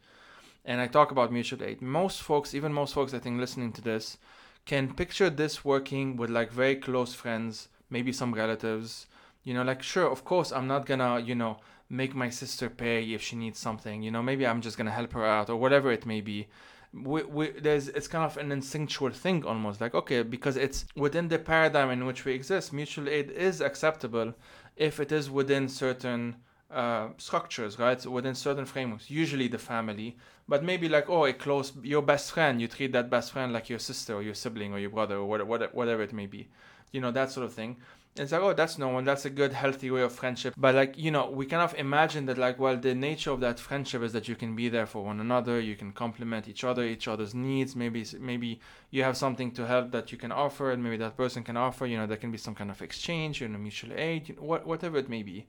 and 0.64 0.80
I 0.80 0.86
talk 0.86 1.10
about 1.10 1.32
mutual 1.32 1.64
aid, 1.64 1.82
most 1.82 2.22
folks, 2.22 2.54
even 2.54 2.72
most 2.72 2.94
folks 2.94 3.12
I 3.12 3.18
think 3.18 3.40
listening 3.40 3.72
to 3.72 3.82
this, 3.82 4.18
can 4.64 4.94
picture 4.94 5.30
this 5.30 5.64
working 5.64 6.16
with 6.16 6.30
like 6.30 6.50
very 6.50 6.76
close 6.76 7.14
friends, 7.14 7.68
maybe 7.90 8.12
some 8.12 8.34
relatives. 8.34 9.06
You 9.42 9.54
know, 9.54 9.62
like 9.62 9.82
sure, 9.82 10.10
of 10.10 10.24
course, 10.24 10.52
I'm 10.52 10.66
not 10.66 10.86
gonna, 10.86 11.20
you 11.20 11.34
know, 11.34 11.58
make 11.90 12.14
my 12.14 12.30
sister 12.30 12.70
pay 12.70 13.02
if 13.12 13.22
she 13.22 13.36
needs 13.36 13.58
something. 13.58 14.02
You 14.02 14.10
know, 14.10 14.22
maybe 14.22 14.46
I'm 14.46 14.60
just 14.60 14.78
gonna 14.78 14.90
help 14.90 15.12
her 15.12 15.24
out 15.24 15.50
or 15.50 15.56
whatever 15.56 15.92
it 15.92 16.06
may 16.06 16.20
be 16.20 16.48
we, 16.94 17.22
we, 17.24 17.50
there's 17.50 17.88
it's 17.88 18.06
kind 18.06 18.24
of 18.24 18.36
an 18.36 18.52
instinctual 18.52 19.10
thing 19.10 19.44
almost 19.44 19.80
like 19.80 19.94
okay 19.94 20.22
because 20.22 20.56
it's 20.56 20.84
within 20.94 21.28
the 21.28 21.38
paradigm 21.38 21.90
in 21.90 22.06
which 22.06 22.24
we 22.24 22.32
exist 22.32 22.72
mutual 22.72 23.08
aid 23.08 23.30
is 23.30 23.60
acceptable 23.60 24.34
if 24.76 25.00
it 25.00 25.10
is 25.10 25.30
within 25.30 25.68
certain 25.68 26.36
uh, 26.74 27.08
structures 27.16 27.78
right 27.78 28.04
within 28.06 28.34
certain 28.34 28.66
frameworks 28.66 29.10
usually 29.10 29.48
the 29.48 29.58
family 29.58 30.16
but 30.48 30.62
maybe 30.62 30.88
like 30.88 31.08
oh 31.08 31.24
a 31.24 31.32
close 31.32 31.72
your 31.82 32.02
best 32.02 32.32
friend 32.32 32.60
you 32.60 32.68
treat 32.68 32.92
that 32.92 33.08
best 33.08 33.32
friend 33.32 33.52
like 33.52 33.68
your 33.68 33.78
sister 33.78 34.14
or 34.14 34.22
your 34.22 34.34
sibling 34.34 34.72
or 34.72 34.78
your 34.78 34.90
brother 34.90 35.16
or 35.16 35.24
whatever, 35.24 35.70
whatever 35.72 36.02
it 36.02 36.12
may 36.12 36.26
be 36.26 36.48
you 36.92 37.00
know 37.00 37.10
that 37.10 37.30
sort 37.30 37.44
of 37.44 37.52
thing 37.52 37.76
it's 38.16 38.30
like, 38.30 38.42
oh, 38.42 38.52
that's 38.52 38.78
normal. 38.78 39.02
That's 39.02 39.24
a 39.24 39.30
good, 39.30 39.52
healthy 39.52 39.90
way 39.90 40.02
of 40.02 40.12
friendship. 40.12 40.54
But 40.56 40.76
like, 40.76 40.96
you 40.96 41.10
know, 41.10 41.28
we 41.28 41.46
kind 41.46 41.62
of 41.62 41.74
imagine 41.74 42.26
that 42.26 42.38
like, 42.38 42.60
well, 42.60 42.76
the 42.76 42.94
nature 42.94 43.32
of 43.32 43.40
that 43.40 43.58
friendship 43.58 44.02
is 44.02 44.12
that 44.12 44.28
you 44.28 44.36
can 44.36 44.54
be 44.54 44.68
there 44.68 44.86
for 44.86 45.04
one 45.04 45.18
another. 45.18 45.58
You 45.58 45.74
can 45.74 45.90
complement 45.90 46.46
each 46.46 46.62
other, 46.62 46.84
each 46.84 47.08
other's 47.08 47.34
needs. 47.34 47.74
Maybe, 47.74 48.06
maybe 48.20 48.60
you 48.90 49.02
have 49.02 49.16
something 49.16 49.50
to 49.52 49.66
help 49.66 49.90
that 49.90 50.12
you 50.12 50.18
can 50.18 50.30
offer, 50.30 50.70
and 50.70 50.82
maybe 50.82 50.96
that 50.98 51.16
person 51.16 51.42
can 51.42 51.56
offer. 51.56 51.86
You 51.86 51.96
know, 51.96 52.06
there 52.06 52.16
can 52.16 52.30
be 52.30 52.38
some 52.38 52.54
kind 52.54 52.70
of 52.70 52.80
exchange, 52.82 53.40
you 53.40 53.48
know, 53.48 53.58
mutual 53.58 53.92
aid, 53.96 54.28
you 54.28 54.36
know, 54.36 54.42
what, 54.42 54.64
whatever 54.64 54.98
it 54.98 55.08
may 55.08 55.24
be, 55.24 55.46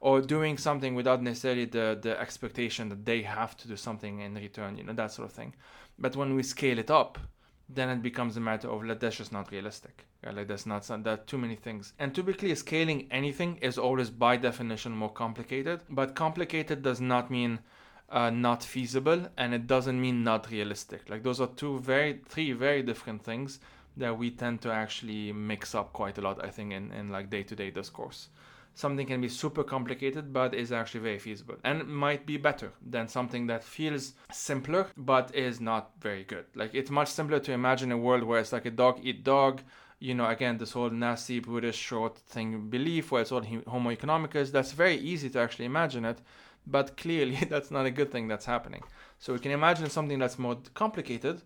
or 0.00 0.20
doing 0.20 0.56
something 0.58 0.94
without 0.94 1.22
necessarily 1.22 1.64
the 1.64 1.98
the 2.00 2.18
expectation 2.20 2.88
that 2.88 3.04
they 3.04 3.22
have 3.22 3.56
to 3.56 3.68
do 3.68 3.76
something 3.76 4.20
in 4.20 4.34
return. 4.34 4.76
You 4.76 4.84
know, 4.84 4.92
that 4.92 5.12
sort 5.12 5.28
of 5.28 5.34
thing. 5.34 5.54
But 5.98 6.16
when 6.16 6.34
we 6.34 6.42
scale 6.42 6.78
it 6.78 6.90
up, 6.90 7.18
then 7.68 7.88
it 7.90 8.02
becomes 8.02 8.36
a 8.36 8.40
matter 8.40 8.68
of 8.70 8.84
like, 8.84 9.00
that's 9.00 9.16
just 9.16 9.32
not 9.32 9.50
realistic. 9.50 10.06
Right? 10.24 10.34
Like 10.34 10.48
that's 10.48 10.66
not 10.66 10.86
there 11.04 11.14
are 11.14 11.16
too 11.16 11.38
many 11.38 11.56
things. 11.56 11.92
And 11.98 12.14
typically, 12.14 12.54
scaling 12.54 13.08
anything 13.10 13.56
is 13.56 13.78
always 13.78 14.10
by 14.10 14.36
definition 14.36 14.92
more 14.92 15.12
complicated. 15.12 15.80
But 15.90 16.14
complicated 16.14 16.82
does 16.82 17.00
not 17.00 17.30
mean 17.30 17.58
uh, 18.10 18.30
not 18.30 18.62
feasible, 18.62 19.28
and 19.36 19.52
it 19.52 19.66
doesn't 19.66 20.00
mean 20.00 20.24
not 20.24 20.50
realistic. 20.50 21.10
Like 21.10 21.22
those 21.22 21.40
are 21.40 21.48
two 21.48 21.78
very, 21.80 22.20
three 22.26 22.52
very 22.52 22.82
different 22.82 23.22
things 23.22 23.60
that 23.96 24.16
we 24.16 24.30
tend 24.30 24.60
to 24.62 24.72
actually 24.72 25.32
mix 25.32 25.74
up 25.74 25.92
quite 25.92 26.18
a 26.18 26.20
lot. 26.20 26.42
I 26.42 26.50
think 26.50 26.72
in 26.72 26.92
in 26.92 27.10
like 27.10 27.30
day 27.30 27.42
to 27.42 27.56
day 27.56 27.70
discourse 27.70 28.28
something 28.78 29.06
can 29.06 29.20
be 29.20 29.28
super 29.28 29.64
complicated 29.64 30.32
but 30.32 30.54
is 30.54 30.70
actually 30.70 31.00
very 31.00 31.18
feasible 31.18 31.56
and 31.64 31.84
might 31.88 32.24
be 32.24 32.36
better 32.36 32.70
than 32.80 33.08
something 33.08 33.48
that 33.48 33.64
feels 33.64 34.12
simpler 34.30 34.86
but 34.96 35.34
is 35.34 35.60
not 35.60 35.90
very 36.00 36.22
good. 36.22 36.44
Like 36.54 36.74
it's 36.74 36.90
much 36.90 37.08
simpler 37.08 37.40
to 37.40 37.52
imagine 37.52 37.90
a 37.90 37.98
world 37.98 38.22
where 38.22 38.38
it's 38.38 38.52
like 38.52 38.66
a 38.66 38.70
dog 38.70 39.00
eat 39.02 39.24
dog. 39.24 39.62
You 39.98 40.14
know, 40.14 40.28
again, 40.28 40.58
this 40.58 40.72
whole 40.72 40.90
nasty 40.90 41.40
Buddhist 41.40 41.80
short 41.80 42.18
thing 42.18 42.70
belief 42.70 43.10
where 43.10 43.22
it's 43.22 43.32
all 43.32 43.42
homo 43.66 43.90
economicus. 43.90 44.52
That's 44.52 44.70
very 44.70 44.96
easy 44.96 45.28
to 45.30 45.40
actually 45.40 45.64
imagine 45.64 46.04
it, 46.04 46.18
but 46.64 46.96
clearly 47.02 47.38
that's 47.50 47.72
not 47.72 47.84
a 47.86 47.90
good 47.90 48.12
thing 48.12 48.28
that's 48.28 48.46
happening. 48.46 48.84
So 49.18 49.32
we 49.32 49.40
can 49.40 49.50
imagine 49.50 49.90
something 49.90 50.20
that's 50.20 50.38
more 50.38 50.56
complicated, 50.74 51.42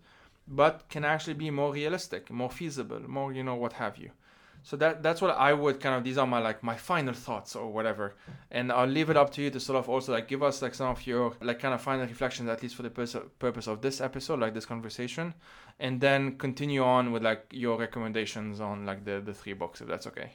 but 0.47 0.87
can 0.87 1.03
actually 1.03 1.33
be 1.33 1.49
more 1.49 1.73
realistic, 1.73 2.29
more 2.29 2.51
feasible, 2.51 3.01
more, 3.07 3.33
you 3.33 3.43
know, 3.43 3.55
what 3.55 3.73
have 3.73 3.97
you 3.97 4.11
so 4.63 4.77
that 4.77 5.03
that's 5.03 5.21
what 5.21 5.31
I 5.37 5.51
would 5.53 5.81
kind 5.81 5.95
of 5.95 6.03
these 6.05 6.17
are 6.17 6.25
my 6.25 6.39
like 6.39 6.63
my 6.63 6.77
final 6.77 7.13
thoughts 7.13 7.53
or 7.55 7.69
whatever, 7.71 8.15
and 8.49 8.71
I'll 8.71 8.87
leave 8.87 9.09
it 9.09 9.17
up 9.17 9.29
to 9.33 9.41
you 9.41 9.49
to 9.49 9.59
sort 9.59 9.77
of 9.77 9.89
also 9.89 10.13
like 10.13 10.29
give 10.29 10.41
us 10.41 10.61
like 10.61 10.73
some 10.73 10.89
of 10.89 11.05
your 11.05 11.33
like 11.41 11.59
kind 11.59 11.73
of 11.73 11.81
final 11.81 12.07
reflections 12.07 12.49
at 12.49 12.63
least 12.63 12.75
for 12.75 12.83
the 12.83 12.89
pers- 12.89 13.17
purpose 13.39 13.67
of 13.67 13.81
this 13.81 13.99
episode, 13.99 14.39
like 14.39 14.53
this 14.53 14.65
conversation, 14.65 15.33
and 15.79 15.99
then 15.99 16.37
continue 16.37 16.81
on 16.81 17.11
with 17.11 17.23
like 17.23 17.45
your 17.51 17.77
recommendations 17.77 18.61
on 18.61 18.85
like 18.85 19.03
the 19.03 19.21
the 19.21 19.33
three 19.33 19.53
books 19.53 19.81
if 19.81 19.87
that's 19.87 20.07
okay. 20.07 20.31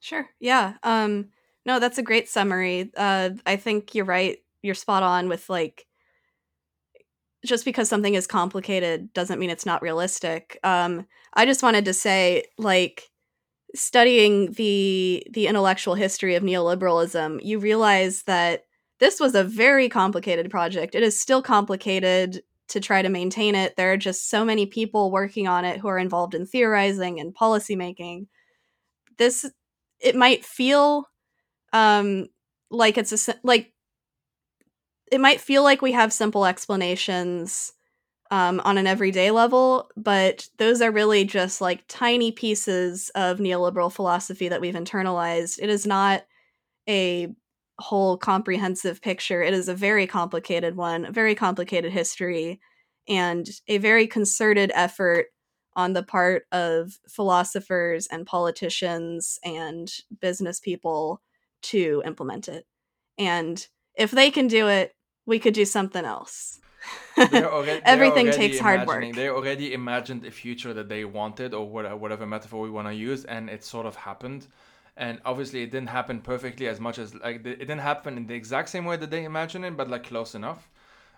Sure. 0.00 0.28
Yeah. 0.40 0.74
Um. 0.82 1.28
No, 1.66 1.78
that's 1.78 1.98
a 1.98 2.02
great 2.02 2.28
summary. 2.28 2.90
Uh, 2.96 3.30
I 3.46 3.56
think 3.56 3.94
you're 3.94 4.04
right. 4.04 4.38
You're 4.62 4.74
spot 4.74 5.02
on 5.02 5.28
with 5.28 5.48
like 5.48 5.86
just 7.44 7.64
because 7.64 7.88
something 7.88 8.14
is 8.14 8.26
complicated 8.26 9.12
doesn't 9.12 9.38
mean 9.38 9.50
it's 9.50 9.66
not 9.66 9.82
realistic. 9.82 10.58
Um, 10.62 11.06
I 11.34 11.46
just 11.46 11.62
wanted 11.62 11.84
to 11.86 11.94
say, 11.94 12.44
like, 12.58 13.10
studying 13.74 14.52
the 14.52 15.26
the 15.32 15.46
intellectual 15.46 15.94
history 15.94 16.34
of 16.34 16.42
neoliberalism, 16.42 17.40
you 17.44 17.58
realize 17.58 18.24
that 18.24 18.64
this 18.98 19.20
was 19.20 19.34
a 19.34 19.44
very 19.44 19.88
complicated 19.88 20.50
project. 20.50 20.94
It 20.94 21.02
is 21.02 21.18
still 21.18 21.42
complicated 21.42 22.42
to 22.68 22.80
try 22.80 23.02
to 23.02 23.08
maintain 23.08 23.54
it. 23.54 23.76
There 23.76 23.92
are 23.92 23.96
just 23.96 24.28
so 24.30 24.44
many 24.44 24.66
people 24.66 25.10
working 25.10 25.48
on 25.48 25.64
it 25.64 25.80
who 25.80 25.88
are 25.88 25.98
involved 25.98 26.34
in 26.34 26.46
theorizing 26.46 27.20
and 27.20 27.34
policymaking. 27.34 28.26
This 29.18 29.50
it 30.00 30.16
might 30.16 30.44
feel 30.44 31.06
um, 31.72 32.28
like 32.70 32.98
it's 32.98 33.28
a 33.28 33.34
like 33.42 33.72
it 35.10 35.20
might 35.20 35.40
feel 35.40 35.62
like 35.62 35.82
we 35.82 35.92
have 35.92 36.12
simple 36.12 36.46
explanations 36.46 37.72
um, 38.30 38.60
on 38.64 38.78
an 38.78 38.86
everyday 38.86 39.30
level, 39.30 39.90
but 39.96 40.48
those 40.58 40.80
are 40.80 40.92
really 40.92 41.24
just 41.24 41.60
like 41.60 41.84
tiny 41.88 42.30
pieces 42.30 43.10
of 43.14 43.38
neoliberal 43.38 43.92
philosophy 43.92 44.48
that 44.48 44.60
we've 44.60 44.74
internalized. 44.74 45.58
It 45.60 45.68
is 45.68 45.86
not 45.86 46.24
a 46.88 47.28
whole 47.80 48.16
comprehensive 48.16 49.02
picture. 49.02 49.42
It 49.42 49.54
is 49.54 49.68
a 49.68 49.74
very 49.74 50.06
complicated 50.06 50.76
one, 50.76 51.06
a 51.06 51.12
very 51.12 51.34
complicated 51.34 51.92
history, 51.92 52.60
and 53.08 53.48
a 53.66 53.78
very 53.78 54.06
concerted 54.06 54.70
effort 54.74 55.26
on 55.74 55.92
the 55.92 56.02
part 56.02 56.44
of 56.52 56.98
philosophers 57.08 58.06
and 58.08 58.26
politicians 58.26 59.38
and 59.44 59.90
business 60.20 60.60
people 60.60 61.20
to 61.62 62.02
implement 62.04 62.48
it. 62.48 62.66
And 63.18 63.66
if 63.96 64.10
they 64.10 64.30
can 64.30 64.46
do 64.46 64.68
it, 64.68 64.94
we 65.30 65.38
could 65.38 65.54
do 65.54 65.64
something 65.64 66.04
else. 66.04 66.58
Already, 67.18 67.80
Everything 67.84 68.30
takes 68.30 68.58
hard 68.58 68.86
work. 68.86 69.14
They 69.14 69.28
already 69.28 69.72
imagined 69.74 70.24
a 70.24 70.30
future 70.30 70.72
that 70.74 70.88
they 70.88 71.04
wanted, 71.04 71.54
or 71.54 71.68
whatever 71.68 72.26
metaphor 72.26 72.60
we 72.62 72.70
want 72.70 72.88
to 72.88 72.94
use, 72.94 73.24
and 73.24 73.48
it 73.48 73.62
sort 73.64 73.86
of 73.86 73.94
happened. 73.94 74.46
And 74.96 75.20
obviously, 75.24 75.62
it 75.62 75.70
didn't 75.70 75.90
happen 75.90 76.20
perfectly 76.20 76.66
as 76.68 76.80
much 76.80 76.98
as 76.98 77.14
like 77.14 77.46
it 77.46 77.58
didn't 77.58 77.84
happen 77.92 78.16
in 78.16 78.26
the 78.26 78.34
exact 78.34 78.68
same 78.70 78.84
way 78.84 78.96
that 78.96 79.10
they 79.10 79.24
imagined 79.24 79.64
it, 79.64 79.76
but 79.76 79.88
like 79.88 80.04
close 80.04 80.34
enough. 80.34 80.68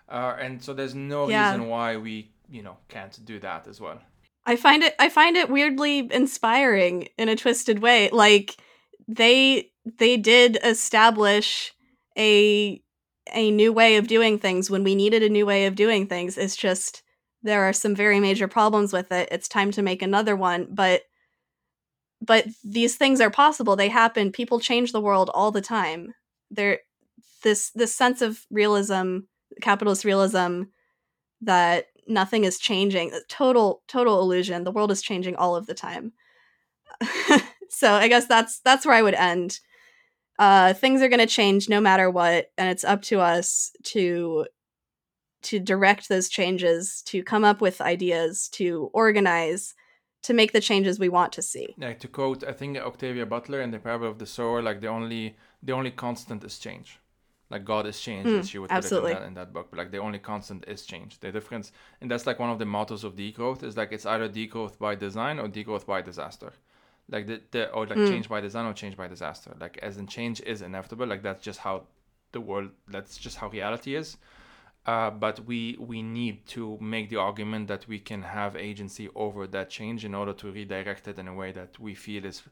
Uh, 0.09 0.35
and 0.39 0.61
so 0.61 0.73
there's 0.73 0.95
no 0.95 1.29
yeah. 1.29 1.51
reason 1.51 1.67
why 1.67 1.97
we 1.97 2.31
you 2.49 2.61
know 2.61 2.77
can't 2.89 3.15
do 3.25 3.39
that 3.39 3.67
as 3.67 3.79
well. 3.79 3.99
I 4.45 4.55
find 4.57 4.83
it 4.83 4.93
I 4.99 5.09
find 5.09 5.35
it 5.37 5.49
weirdly 5.49 6.09
inspiring 6.11 7.07
in 7.17 7.29
a 7.29 7.35
twisted 7.35 7.79
way. 7.79 8.09
Like 8.11 8.57
they 9.07 9.71
they 9.85 10.17
did 10.17 10.59
establish 10.63 11.73
a 12.17 12.81
a 13.31 13.51
new 13.51 13.71
way 13.71 13.97
of 13.97 14.07
doing 14.07 14.37
things 14.37 14.69
when 14.69 14.83
we 14.83 14.95
needed 14.95 15.23
a 15.23 15.29
new 15.29 15.45
way 15.45 15.65
of 15.65 15.75
doing 15.75 16.07
things. 16.07 16.37
It's 16.37 16.55
just 16.55 17.03
there 17.41 17.63
are 17.63 17.73
some 17.73 17.95
very 17.95 18.19
major 18.19 18.47
problems 18.47 18.93
with 18.93 19.11
it. 19.11 19.29
It's 19.31 19.47
time 19.47 19.71
to 19.71 19.81
make 19.81 20.01
another 20.01 20.35
one, 20.35 20.67
but 20.69 21.03
but 22.25 22.47
these 22.63 22.95
things 22.95 23.19
are 23.19 23.29
possible. 23.29 23.75
They 23.75 23.89
happen. 23.89 24.31
People 24.31 24.59
change 24.59 24.93
the 24.93 25.01
world 25.01 25.29
all 25.33 25.51
the 25.51 25.61
time. 25.61 26.13
There 26.49 26.79
this 27.43 27.71
this 27.71 27.93
sense 27.93 28.21
of 28.21 28.45
realism, 28.49 29.19
capitalist 29.61 30.05
realism 30.05 30.63
that 31.41 31.87
nothing 32.07 32.45
is 32.45 32.57
changing. 32.59 33.13
Uh, 33.13 33.19
total 33.27 33.83
total 33.87 34.21
illusion. 34.21 34.63
The 34.63 34.71
world 34.71 34.91
is 34.91 35.01
changing 35.01 35.35
all 35.35 35.55
of 35.55 35.67
the 35.67 35.73
time. 35.73 36.13
so 37.69 37.91
I 37.91 38.07
guess 38.07 38.25
that's 38.27 38.59
that's 38.59 38.85
where 38.85 38.95
I 38.95 39.01
would 39.01 39.15
end. 39.15 39.59
Uh, 40.43 40.73
things 40.73 41.01
are 41.01 41.07
going 41.07 41.27
to 41.27 41.35
change 41.41 41.69
no 41.69 41.79
matter 41.79 42.09
what, 42.09 42.51
and 42.57 42.67
it's 42.73 42.83
up 42.83 43.01
to 43.01 43.21
us 43.21 43.71
to 43.91 44.45
to 45.49 45.59
direct 45.59 46.03
those 46.09 46.27
changes, 46.37 47.01
to 47.11 47.17
come 47.23 47.45
up 47.51 47.59
with 47.61 47.79
ideas, 47.95 48.49
to 48.49 48.89
organize, 48.93 49.73
to 50.27 50.33
make 50.33 50.51
the 50.51 50.65
changes 50.69 50.99
we 50.99 51.07
want 51.17 51.31
to 51.33 51.41
see. 51.41 51.67
Like 51.77 51.99
to 52.01 52.09
quote, 52.09 52.43
I 52.43 52.53
think 52.59 52.77
Octavia 52.77 53.25
Butler 53.25 53.61
in 53.61 53.71
the 53.71 53.79
parable 53.79 54.09
of 54.09 54.17
the 54.19 54.25
sower, 54.25 54.61
like 54.61 54.81
the 54.81 54.91
only 54.97 55.23
the 55.67 55.73
only 55.79 55.91
constant 55.91 56.43
is 56.43 56.59
change. 56.59 56.99
Like 57.49 57.63
God 57.63 57.85
is 57.91 57.97
change, 58.07 58.27
mm, 58.27 58.43
she 58.49 58.59
would 58.59 58.71
absolutely. 58.71 59.13
put 59.13 59.23
it 59.23 59.27
in 59.27 59.33
that, 59.35 59.41
in 59.41 59.47
that 59.47 59.53
book. 59.53 59.67
But 59.69 59.77
like 59.77 59.91
the 59.91 60.03
only 60.07 60.19
constant 60.19 60.65
is 60.67 60.85
change. 60.85 61.11
The 61.21 61.31
difference, 61.31 61.71
and 62.01 62.11
that's 62.11 62.27
like 62.27 62.39
one 62.39 62.53
of 62.55 62.59
the 62.59 62.69
mottos 62.75 63.05
of 63.05 63.15
degrowth 63.15 63.63
is 63.63 63.77
like 63.77 63.93
it's 63.93 64.07
either 64.13 64.27
degrowth 64.27 64.77
by 64.77 64.93
design 64.95 65.39
or 65.39 65.47
degrowth 65.47 65.85
by 65.85 66.01
disaster 66.01 66.51
like 67.09 67.27
the, 67.27 67.41
the 67.51 67.71
or 67.71 67.85
like 67.85 67.97
mm. 67.97 68.09
change 68.09 68.29
by 68.29 68.41
design 68.41 68.65
or 68.65 68.73
change 68.73 68.97
by 68.97 69.07
disaster. 69.07 69.55
Like 69.59 69.77
as 69.81 69.97
in 69.97 70.07
change 70.07 70.41
is 70.41 70.61
inevitable. 70.61 71.07
Like 71.07 71.23
that's 71.23 71.43
just 71.43 71.59
how 71.59 71.83
the 72.31 72.41
world 72.41 72.71
that's 72.87 73.17
just 73.17 73.37
how 73.37 73.49
reality 73.49 73.95
is. 73.95 74.17
Uh, 74.85 75.09
but 75.09 75.39
we 75.45 75.77
we 75.79 76.01
need 76.01 76.45
to 76.45 76.77
make 76.81 77.09
the 77.09 77.15
argument 77.15 77.67
that 77.67 77.87
we 77.87 77.99
can 77.99 78.21
have 78.21 78.55
agency 78.55 79.09
over 79.15 79.47
that 79.47 79.69
change 79.69 80.03
in 80.03 80.13
order 80.13 80.33
to 80.33 80.51
redirect 80.51 81.07
it 81.07 81.17
in 81.17 81.27
a 81.27 81.33
way 81.33 81.51
that 81.53 81.79
we 81.79 81.93
feel 81.93 82.25
is 82.25 82.43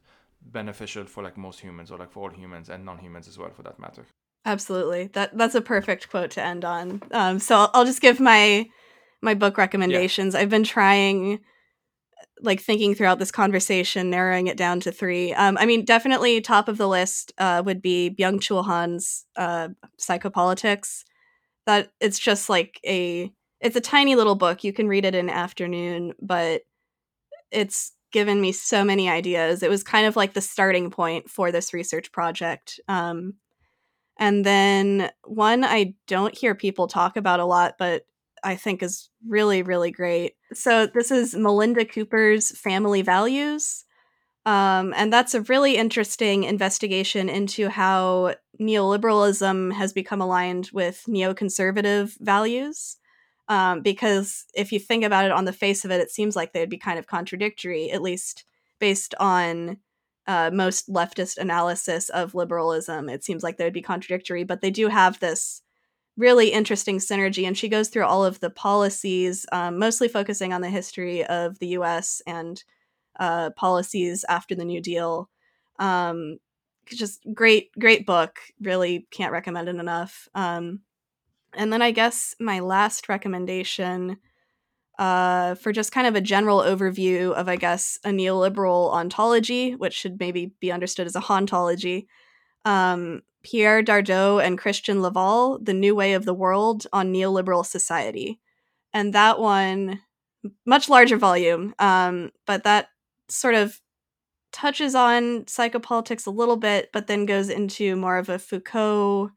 beneficial 0.41 1.05
for 1.05 1.23
like 1.23 1.37
most 1.37 1.59
humans 1.59 1.91
or 1.91 1.97
like 1.97 2.11
for 2.11 2.23
all 2.23 2.35
humans 2.35 2.69
and 2.69 2.85
non-humans 2.85 3.27
as 3.27 3.37
well 3.37 3.51
for 3.51 3.63
that 3.63 3.77
matter. 3.79 4.05
Absolutely. 4.45 5.07
That 5.07 5.37
that's 5.37 5.55
a 5.55 5.61
perfect 5.61 6.09
quote 6.09 6.31
to 6.31 6.43
end 6.43 6.63
on. 6.63 7.01
Um, 7.11 7.39
so 7.39 7.55
I'll, 7.55 7.71
I'll 7.73 7.85
just 7.85 8.01
give 8.01 8.19
my 8.19 8.69
my 9.21 9.33
book 9.33 9.57
recommendations. 9.57 10.33
Yeah. 10.33 10.41
i've 10.41 10.49
been 10.49 10.63
trying 10.63 11.41
like 12.41 12.61
thinking 12.61 12.95
throughout 12.95 13.19
this 13.19 13.31
conversation, 13.31 14.09
narrowing 14.09 14.47
it 14.47 14.57
down 14.57 14.79
to 14.81 14.91
three. 14.91 15.33
Um, 15.33 15.57
I 15.57 15.65
mean, 15.65 15.85
definitely 15.85 16.41
top 16.41 16.67
of 16.67 16.77
the 16.77 16.87
list 16.87 17.33
uh, 17.37 17.61
would 17.65 17.81
be 17.81 18.15
Byung 18.17 18.39
Chul 18.39 18.65
Han's 18.65 19.25
uh, 19.35 19.69
Psychopolitics. 19.99 21.03
That 21.65 21.91
it's 21.99 22.19
just 22.19 22.49
like 22.49 22.79
a 22.85 23.31
it's 23.59 23.75
a 23.75 23.81
tiny 23.81 24.15
little 24.15 24.35
book. 24.35 24.63
You 24.63 24.73
can 24.73 24.87
read 24.87 25.05
it 25.05 25.15
in 25.15 25.29
afternoon, 25.29 26.13
but 26.19 26.63
it's 27.51 27.91
given 28.11 28.41
me 28.41 28.51
so 28.51 28.83
many 28.83 29.09
ideas. 29.09 29.63
It 29.63 29.69
was 29.69 29.83
kind 29.83 30.05
of 30.05 30.15
like 30.15 30.33
the 30.33 30.41
starting 30.41 30.89
point 30.89 31.29
for 31.29 31.51
this 31.51 31.73
research 31.73 32.11
project. 32.11 32.79
Um, 32.87 33.35
and 34.17 34.45
then 34.45 35.09
one 35.23 35.63
I 35.63 35.95
don't 36.07 36.37
hear 36.37 36.53
people 36.55 36.87
talk 36.87 37.17
about 37.17 37.39
a 37.39 37.45
lot, 37.45 37.75
but 37.79 38.03
I 38.43 38.55
think 38.55 38.81
is 38.81 39.09
really, 39.27 39.61
really 39.61 39.91
great. 39.91 40.33
So, 40.53 40.87
this 40.87 41.11
is 41.11 41.35
Melinda 41.35 41.85
Cooper's 41.85 42.51
Family 42.57 43.01
Values. 43.01 43.85
Um, 44.45 44.93
and 44.97 45.13
that's 45.13 45.35
a 45.35 45.41
really 45.41 45.77
interesting 45.77 46.43
investigation 46.43 47.29
into 47.29 47.69
how 47.69 48.35
neoliberalism 48.59 49.73
has 49.73 49.93
become 49.93 50.21
aligned 50.21 50.69
with 50.73 51.03
neoconservative 51.07 52.17
values. 52.19 52.97
Um, 53.47 53.81
because 53.81 54.45
if 54.55 54.71
you 54.71 54.79
think 54.79 55.03
about 55.03 55.25
it 55.25 55.31
on 55.31 55.45
the 55.45 55.53
face 55.53 55.83
of 55.85 55.91
it, 55.91 55.99
it 55.99 56.09
seems 56.09 56.35
like 56.35 56.53
they'd 56.53 56.69
be 56.69 56.77
kind 56.77 56.97
of 56.97 57.07
contradictory, 57.07 57.91
at 57.91 58.01
least 58.01 58.45
based 58.79 59.13
on 59.19 59.77
uh, 60.25 60.49
most 60.53 60.89
leftist 60.89 61.37
analysis 61.37 62.09
of 62.09 62.33
liberalism. 62.33 63.09
It 63.09 63.23
seems 63.23 63.43
like 63.43 63.57
they 63.57 63.65
would 63.65 63.73
be 63.73 63.81
contradictory, 63.81 64.43
but 64.43 64.61
they 64.61 64.71
do 64.71 64.87
have 64.87 65.19
this 65.19 65.61
really 66.17 66.49
interesting 66.49 66.97
synergy. 66.97 67.47
And 67.47 67.57
she 67.57 67.69
goes 67.69 67.89
through 67.89 68.05
all 68.05 68.23
of 68.23 68.39
the 68.39 68.49
policies, 68.49 69.45
um, 69.51 69.79
mostly 69.79 70.07
focusing 70.07 70.53
on 70.53 70.61
the 70.61 70.69
history 70.69 71.25
of 71.25 71.59
the 71.59 71.67
US 71.69 72.21
and 72.27 72.63
uh, 73.19 73.51
policies 73.51 74.25
after 74.29 74.55
the 74.55 74.65
New 74.65 74.81
Deal. 74.81 75.29
Um, 75.79 76.37
just 76.87 77.25
great, 77.33 77.71
great 77.79 78.05
book. 78.05 78.39
Really 78.61 79.07
can't 79.11 79.31
recommend 79.31 79.69
it 79.69 79.75
enough. 79.75 80.27
Um, 80.35 80.81
and 81.53 81.71
then 81.71 81.81
I 81.81 81.91
guess 81.91 82.35
my 82.39 82.59
last 82.59 83.09
recommendation 83.09 84.17
uh, 84.99 85.55
for 85.55 85.71
just 85.71 85.91
kind 85.91 86.07
of 86.07 86.15
a 86.15 86.21
general 86.21 86.59
overview 86.59 87.31
of, 87.33 87.49
I 87.49 87.55
guess, 87.55 87.97
a 88.03 88.09
neoliberal 88.09 88.91
ontology, 88.91 89.71
which 89.75 89.93
should 89.93 90.19
maybe 90.19 90.53
be 90.59 90.71
understood 90.71 91.07
as 91.07 91.15
a 91.15 91.21
hauntology. 91.21 92.05
Um, 92.65 93.21
Pierre 93.43 93.81
Dardot 93.83 94.43
and 94.43 94.57
Christian 94.57 95.01
Laval, 95.01 95.59
The 95.59 95.73
New 95.73 95.95
Way 95.95 96.13
of 96.13 96.25
the 96.25 96.33
World 96.33 96.87
on 96.93 97.11
Neoliberal 97.11 97.65
Society. 97.65 98.39
And 98.93 99.13
that 99.13 99.39
one, 99.39 100.01
much 100.65 100.89
larger 100.89 101.17
volume, 101.17 101.73
um, 101.79 102.31
but 102.45 102.63
that 102.63 102.89
sort 103.29 103.55
of 103.55 103.79
touches 104.51 104.95
on 104.95 105.45
psychopolitics 105.45 106.27
a 106.27 106.31
little 106.31 106.57
bit, 106.57 106.89
but 106.91 107.07
then 107.07 107.25
goes 107.25 107.49
into 107.49 107.95
more 107.95 108.17
of 108.17 108.29
a 108.29 108.39
Foucault 108.39 109.31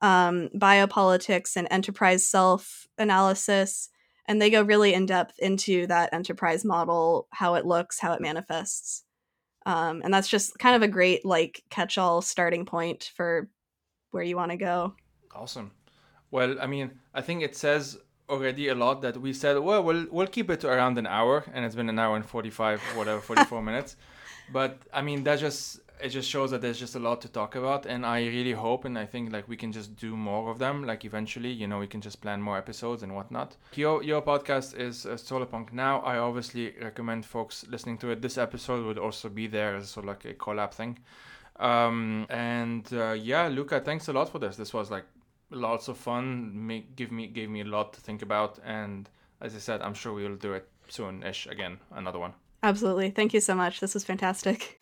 um, 0.00 0.48
biopolitics 0.54 1.56
and 1.56 1.68
enterprise 1.70 2.26
self 2.26 2.86
analysis. 2.98 3.88
And 4.26 4.40
they 4.40 4.50
go 4.50 4.62
really 4.62 4.94
in 4.94 5.06
depth 5.06 5.38
into 5.40 5.86
that 5.88 6.12
enterprise 6.12 6.64
model, 6.64 7.26
how 7.30 7.54
it 7.54 7.66
looks, 7.66 7.98
how 7.98 8.12
it 8.12 8.20
manifests. 8.20 9.04
Um, 9.66 10.02
and 10.04 10.12
that's 10.12 10.28
just 10.28 10.58
kind 10.58 10.76
of 10.76 10.82
a 10.82 10.88
great 10.88 11.24
like 11.24 11.62
catch-all 11.70 12.22
starting 12.22 12.64
point 12.64 13.10
for 13.14 13.48
where 14.10 14.22
you 14.22 14.36
want 14.36 14.50
to 14.50 14.56
go. 14.56 14.94
Awesome. 15.34 15.70
Well, 16.30 16.56
I 16.60 16.66
mean, 16.66 16.92
I 17.14 17.20
think 17.20 17.42
it 17.42 17.56
says 17.56 17.98
already 18.28 18.68
a 18.68 18.74
lot 18.74 19.02
that 19.02 19.20
we 19.20 19.32
said, 19.32 19.58
well, 19.58 19.82
we'll 19.82 20.06
we'll 20.10 20.26
keep 20.26 20.50
it 20.50 20.60
to 20.60 20.68
around 20.68 20.98
an 20.98 21.06
hour, 21.06 21.44
and 21.52 21.64
it's 21.64 21.74
been 21.74 21.88
an 21.88 21.98
hour 21.98 22.16
and 22.16 22.24
forty-five, 22.24 22.80
whatever, 22.96 23.20
forty-four 23.20 23.62
minutes. 23.70 23.96
But 24.52 24.78
I 24.92 25.02
mean, 25.02 25.24
that 25.24 25.38
just 25.38 25.80
it 26.02 26.08
just 26.08 26.28
shows 26.28 26.50
that 26.50 26.60
there's 26.60 26.78
just 26.78 26.96
a 26.96 26.98
lot 26.98 27.20
to 27.20 27.28
talk 27.28 27.54
about 27.54 27.86
and 27.86 28.04
i 28.04 28.18
really 28.26 28.52
hope 28.52 28.84
and 28.84 28.98
i 28.98 29.06
think 29.06 29.32
like 29.32 29.48
we 29.48 29.56
can 29.56 29.70
just 29.70 29.94
do 29.96 30.16
more 30.16 30.50
of 30.50 30.58
them 30.58 30.84
like 30.84 31.04
eventually 31.04 31.50
you 31.50 31.66
know 31.66 31.78
we 31.78 31.86
can 31.86 32.00
just 32.00 32.20
plan 32.20 32.42
more 32.42 32.58
episodes 32.58 33.02
and 33.02 33.14
whatnot. 33.14 33.56
Your 33.74 34.02
your 34.02 34.22
podcast 34.22 34.78
is 34.78 35.06
uh, 35.06 35.10
solarpunk 35.10 35.72
now. 35.72 36.00
I 36.00 36.18
obviously 36.18 36.74
recommend 36.80 37.24
folks 37.24 37.64
listening 37.68 37.98
to 37.98 38.10
it. 38.10 38.22
This 38.22 38.38
episode 38.38 38.84
would 38.86 38.98
also 38.98 39.28
be 39.28 39.46
there 39.46 39.76
as 39.76 39.90
sort 39.90 40.04
of 40.04 40.08
like 40.08 40.24
a 40.24 40.34
collab 40.34 40.72
thing. 40.72 40.98
Um 41.56 42.26
and 42.30 42.86
uh, 42.92 43.12
yeah 43.12 43.48
Luka 43.48 43.80
thanks 43.80 44.08
a 44.08 44.12
lot 44.12 44.28
for 44.28 44.38
this. 44.38 44.56
This 44.56 44.72
was 44.72 44.90
like 44.90 45.04
lots 45.50 45.88
of 45.88 45.96
fun 45.96 46.50
make 46.66 46.96
give 46.96 47.12
me 47.12 47.26
gave 47.26 47.50
me 47.50 47.60
a 47.60 47.64
lot 47.64 47.92
to 47.92 48.00
think 48.00 48.22
about 48.22 48.58
and 48.64 49.10
as 49.42 49.54
i 49.54 49.58
said 49.58 49.82
i'm 49.82 49.92
sure 49.92 50.14
we'll 50.14 50.34
do 50.36 50.54
it 50.54 50.66
soon-ish 50.88 51.46
again 51.46 51.78
another 51.92 52.18
one. 52.18 52.32
Absolutely. 52.62 53.10
Thank 53.10 53.34
you 53.34 53.40
so 53.40 53.54
much. 53.54 53.80
This 53.80 53.92
was 53.92 54.04
fantastic 54.04 54.78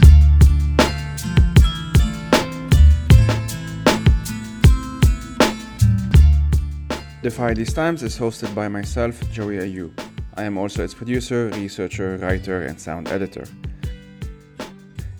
The 7.23 7.31
Fire 7.31 7.55
These 7.55 7.75
Times 7.75 8.03
is 8.03 8.19
hosted 8.19 8.55
by 8.55 8.67
myself, 8.69 9.21
Joey 9.31 9.59
Ayoub. 9.59 9.93
I 10.37 10.45
am 10.45 10.57
also 10.57 10.83
its 10.83 10.95
producer, 10.95 11.51
researcher, 11.51 12.17
writer, 12.17 12.63
and 12.63 12.81
sound 12.81 13.09
editor. 13.09 13.45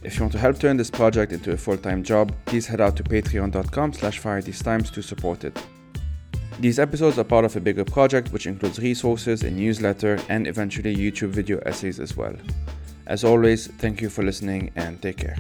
If 0.03 0.17
you 0.17 0.23
want 0.23 0.33
to 0.33 0.39
help 0.39 0.59
turn 0.59 0.79
this 0.79 0.91
project 0.91 1.31
into 1.31 1.53
a 1.53 1.59
full-time 1.59 2.03
job, 2.03 2.35
please 2.47 2.67
head 2.67 2.81
out 2.81 2.97
to 2.97 3.03
patreon.com 3.03 3.93
slash 3.93 4.19
firethesetimes 4.19 4.91
to 4.93 5.03
support 5.03 5.45
it. 5.45 5.63
These 6.59 6.79
episodes 6.79 7.19
are 7.19 7.25
part 7.25 7.45
of 7.45 7.55
a 7.57 7.61
bigger 7.61 7.85
project 7.85 8.33
which 8.33 8.47
includes 8.47 8.79
resources, 8.79 9.43
a 9.43 9.51
newsletter, 9.51 10.19
and 10.31 10.47
eventually 10.47 10.97
YouTube 10.97 11.29
video 11.29 11.59
essays 11.67 12.01
as 12.01 12.17
well. 12.17 12.35
As 13.09 13.25
always, 13.25 13.67
thank 13.67 14.01
you 14.01 14.09
for 14.09 14.25
listening 14.25 14.71
and 14.75 15.03
take 15.03 15.19
care. 15.19 15.37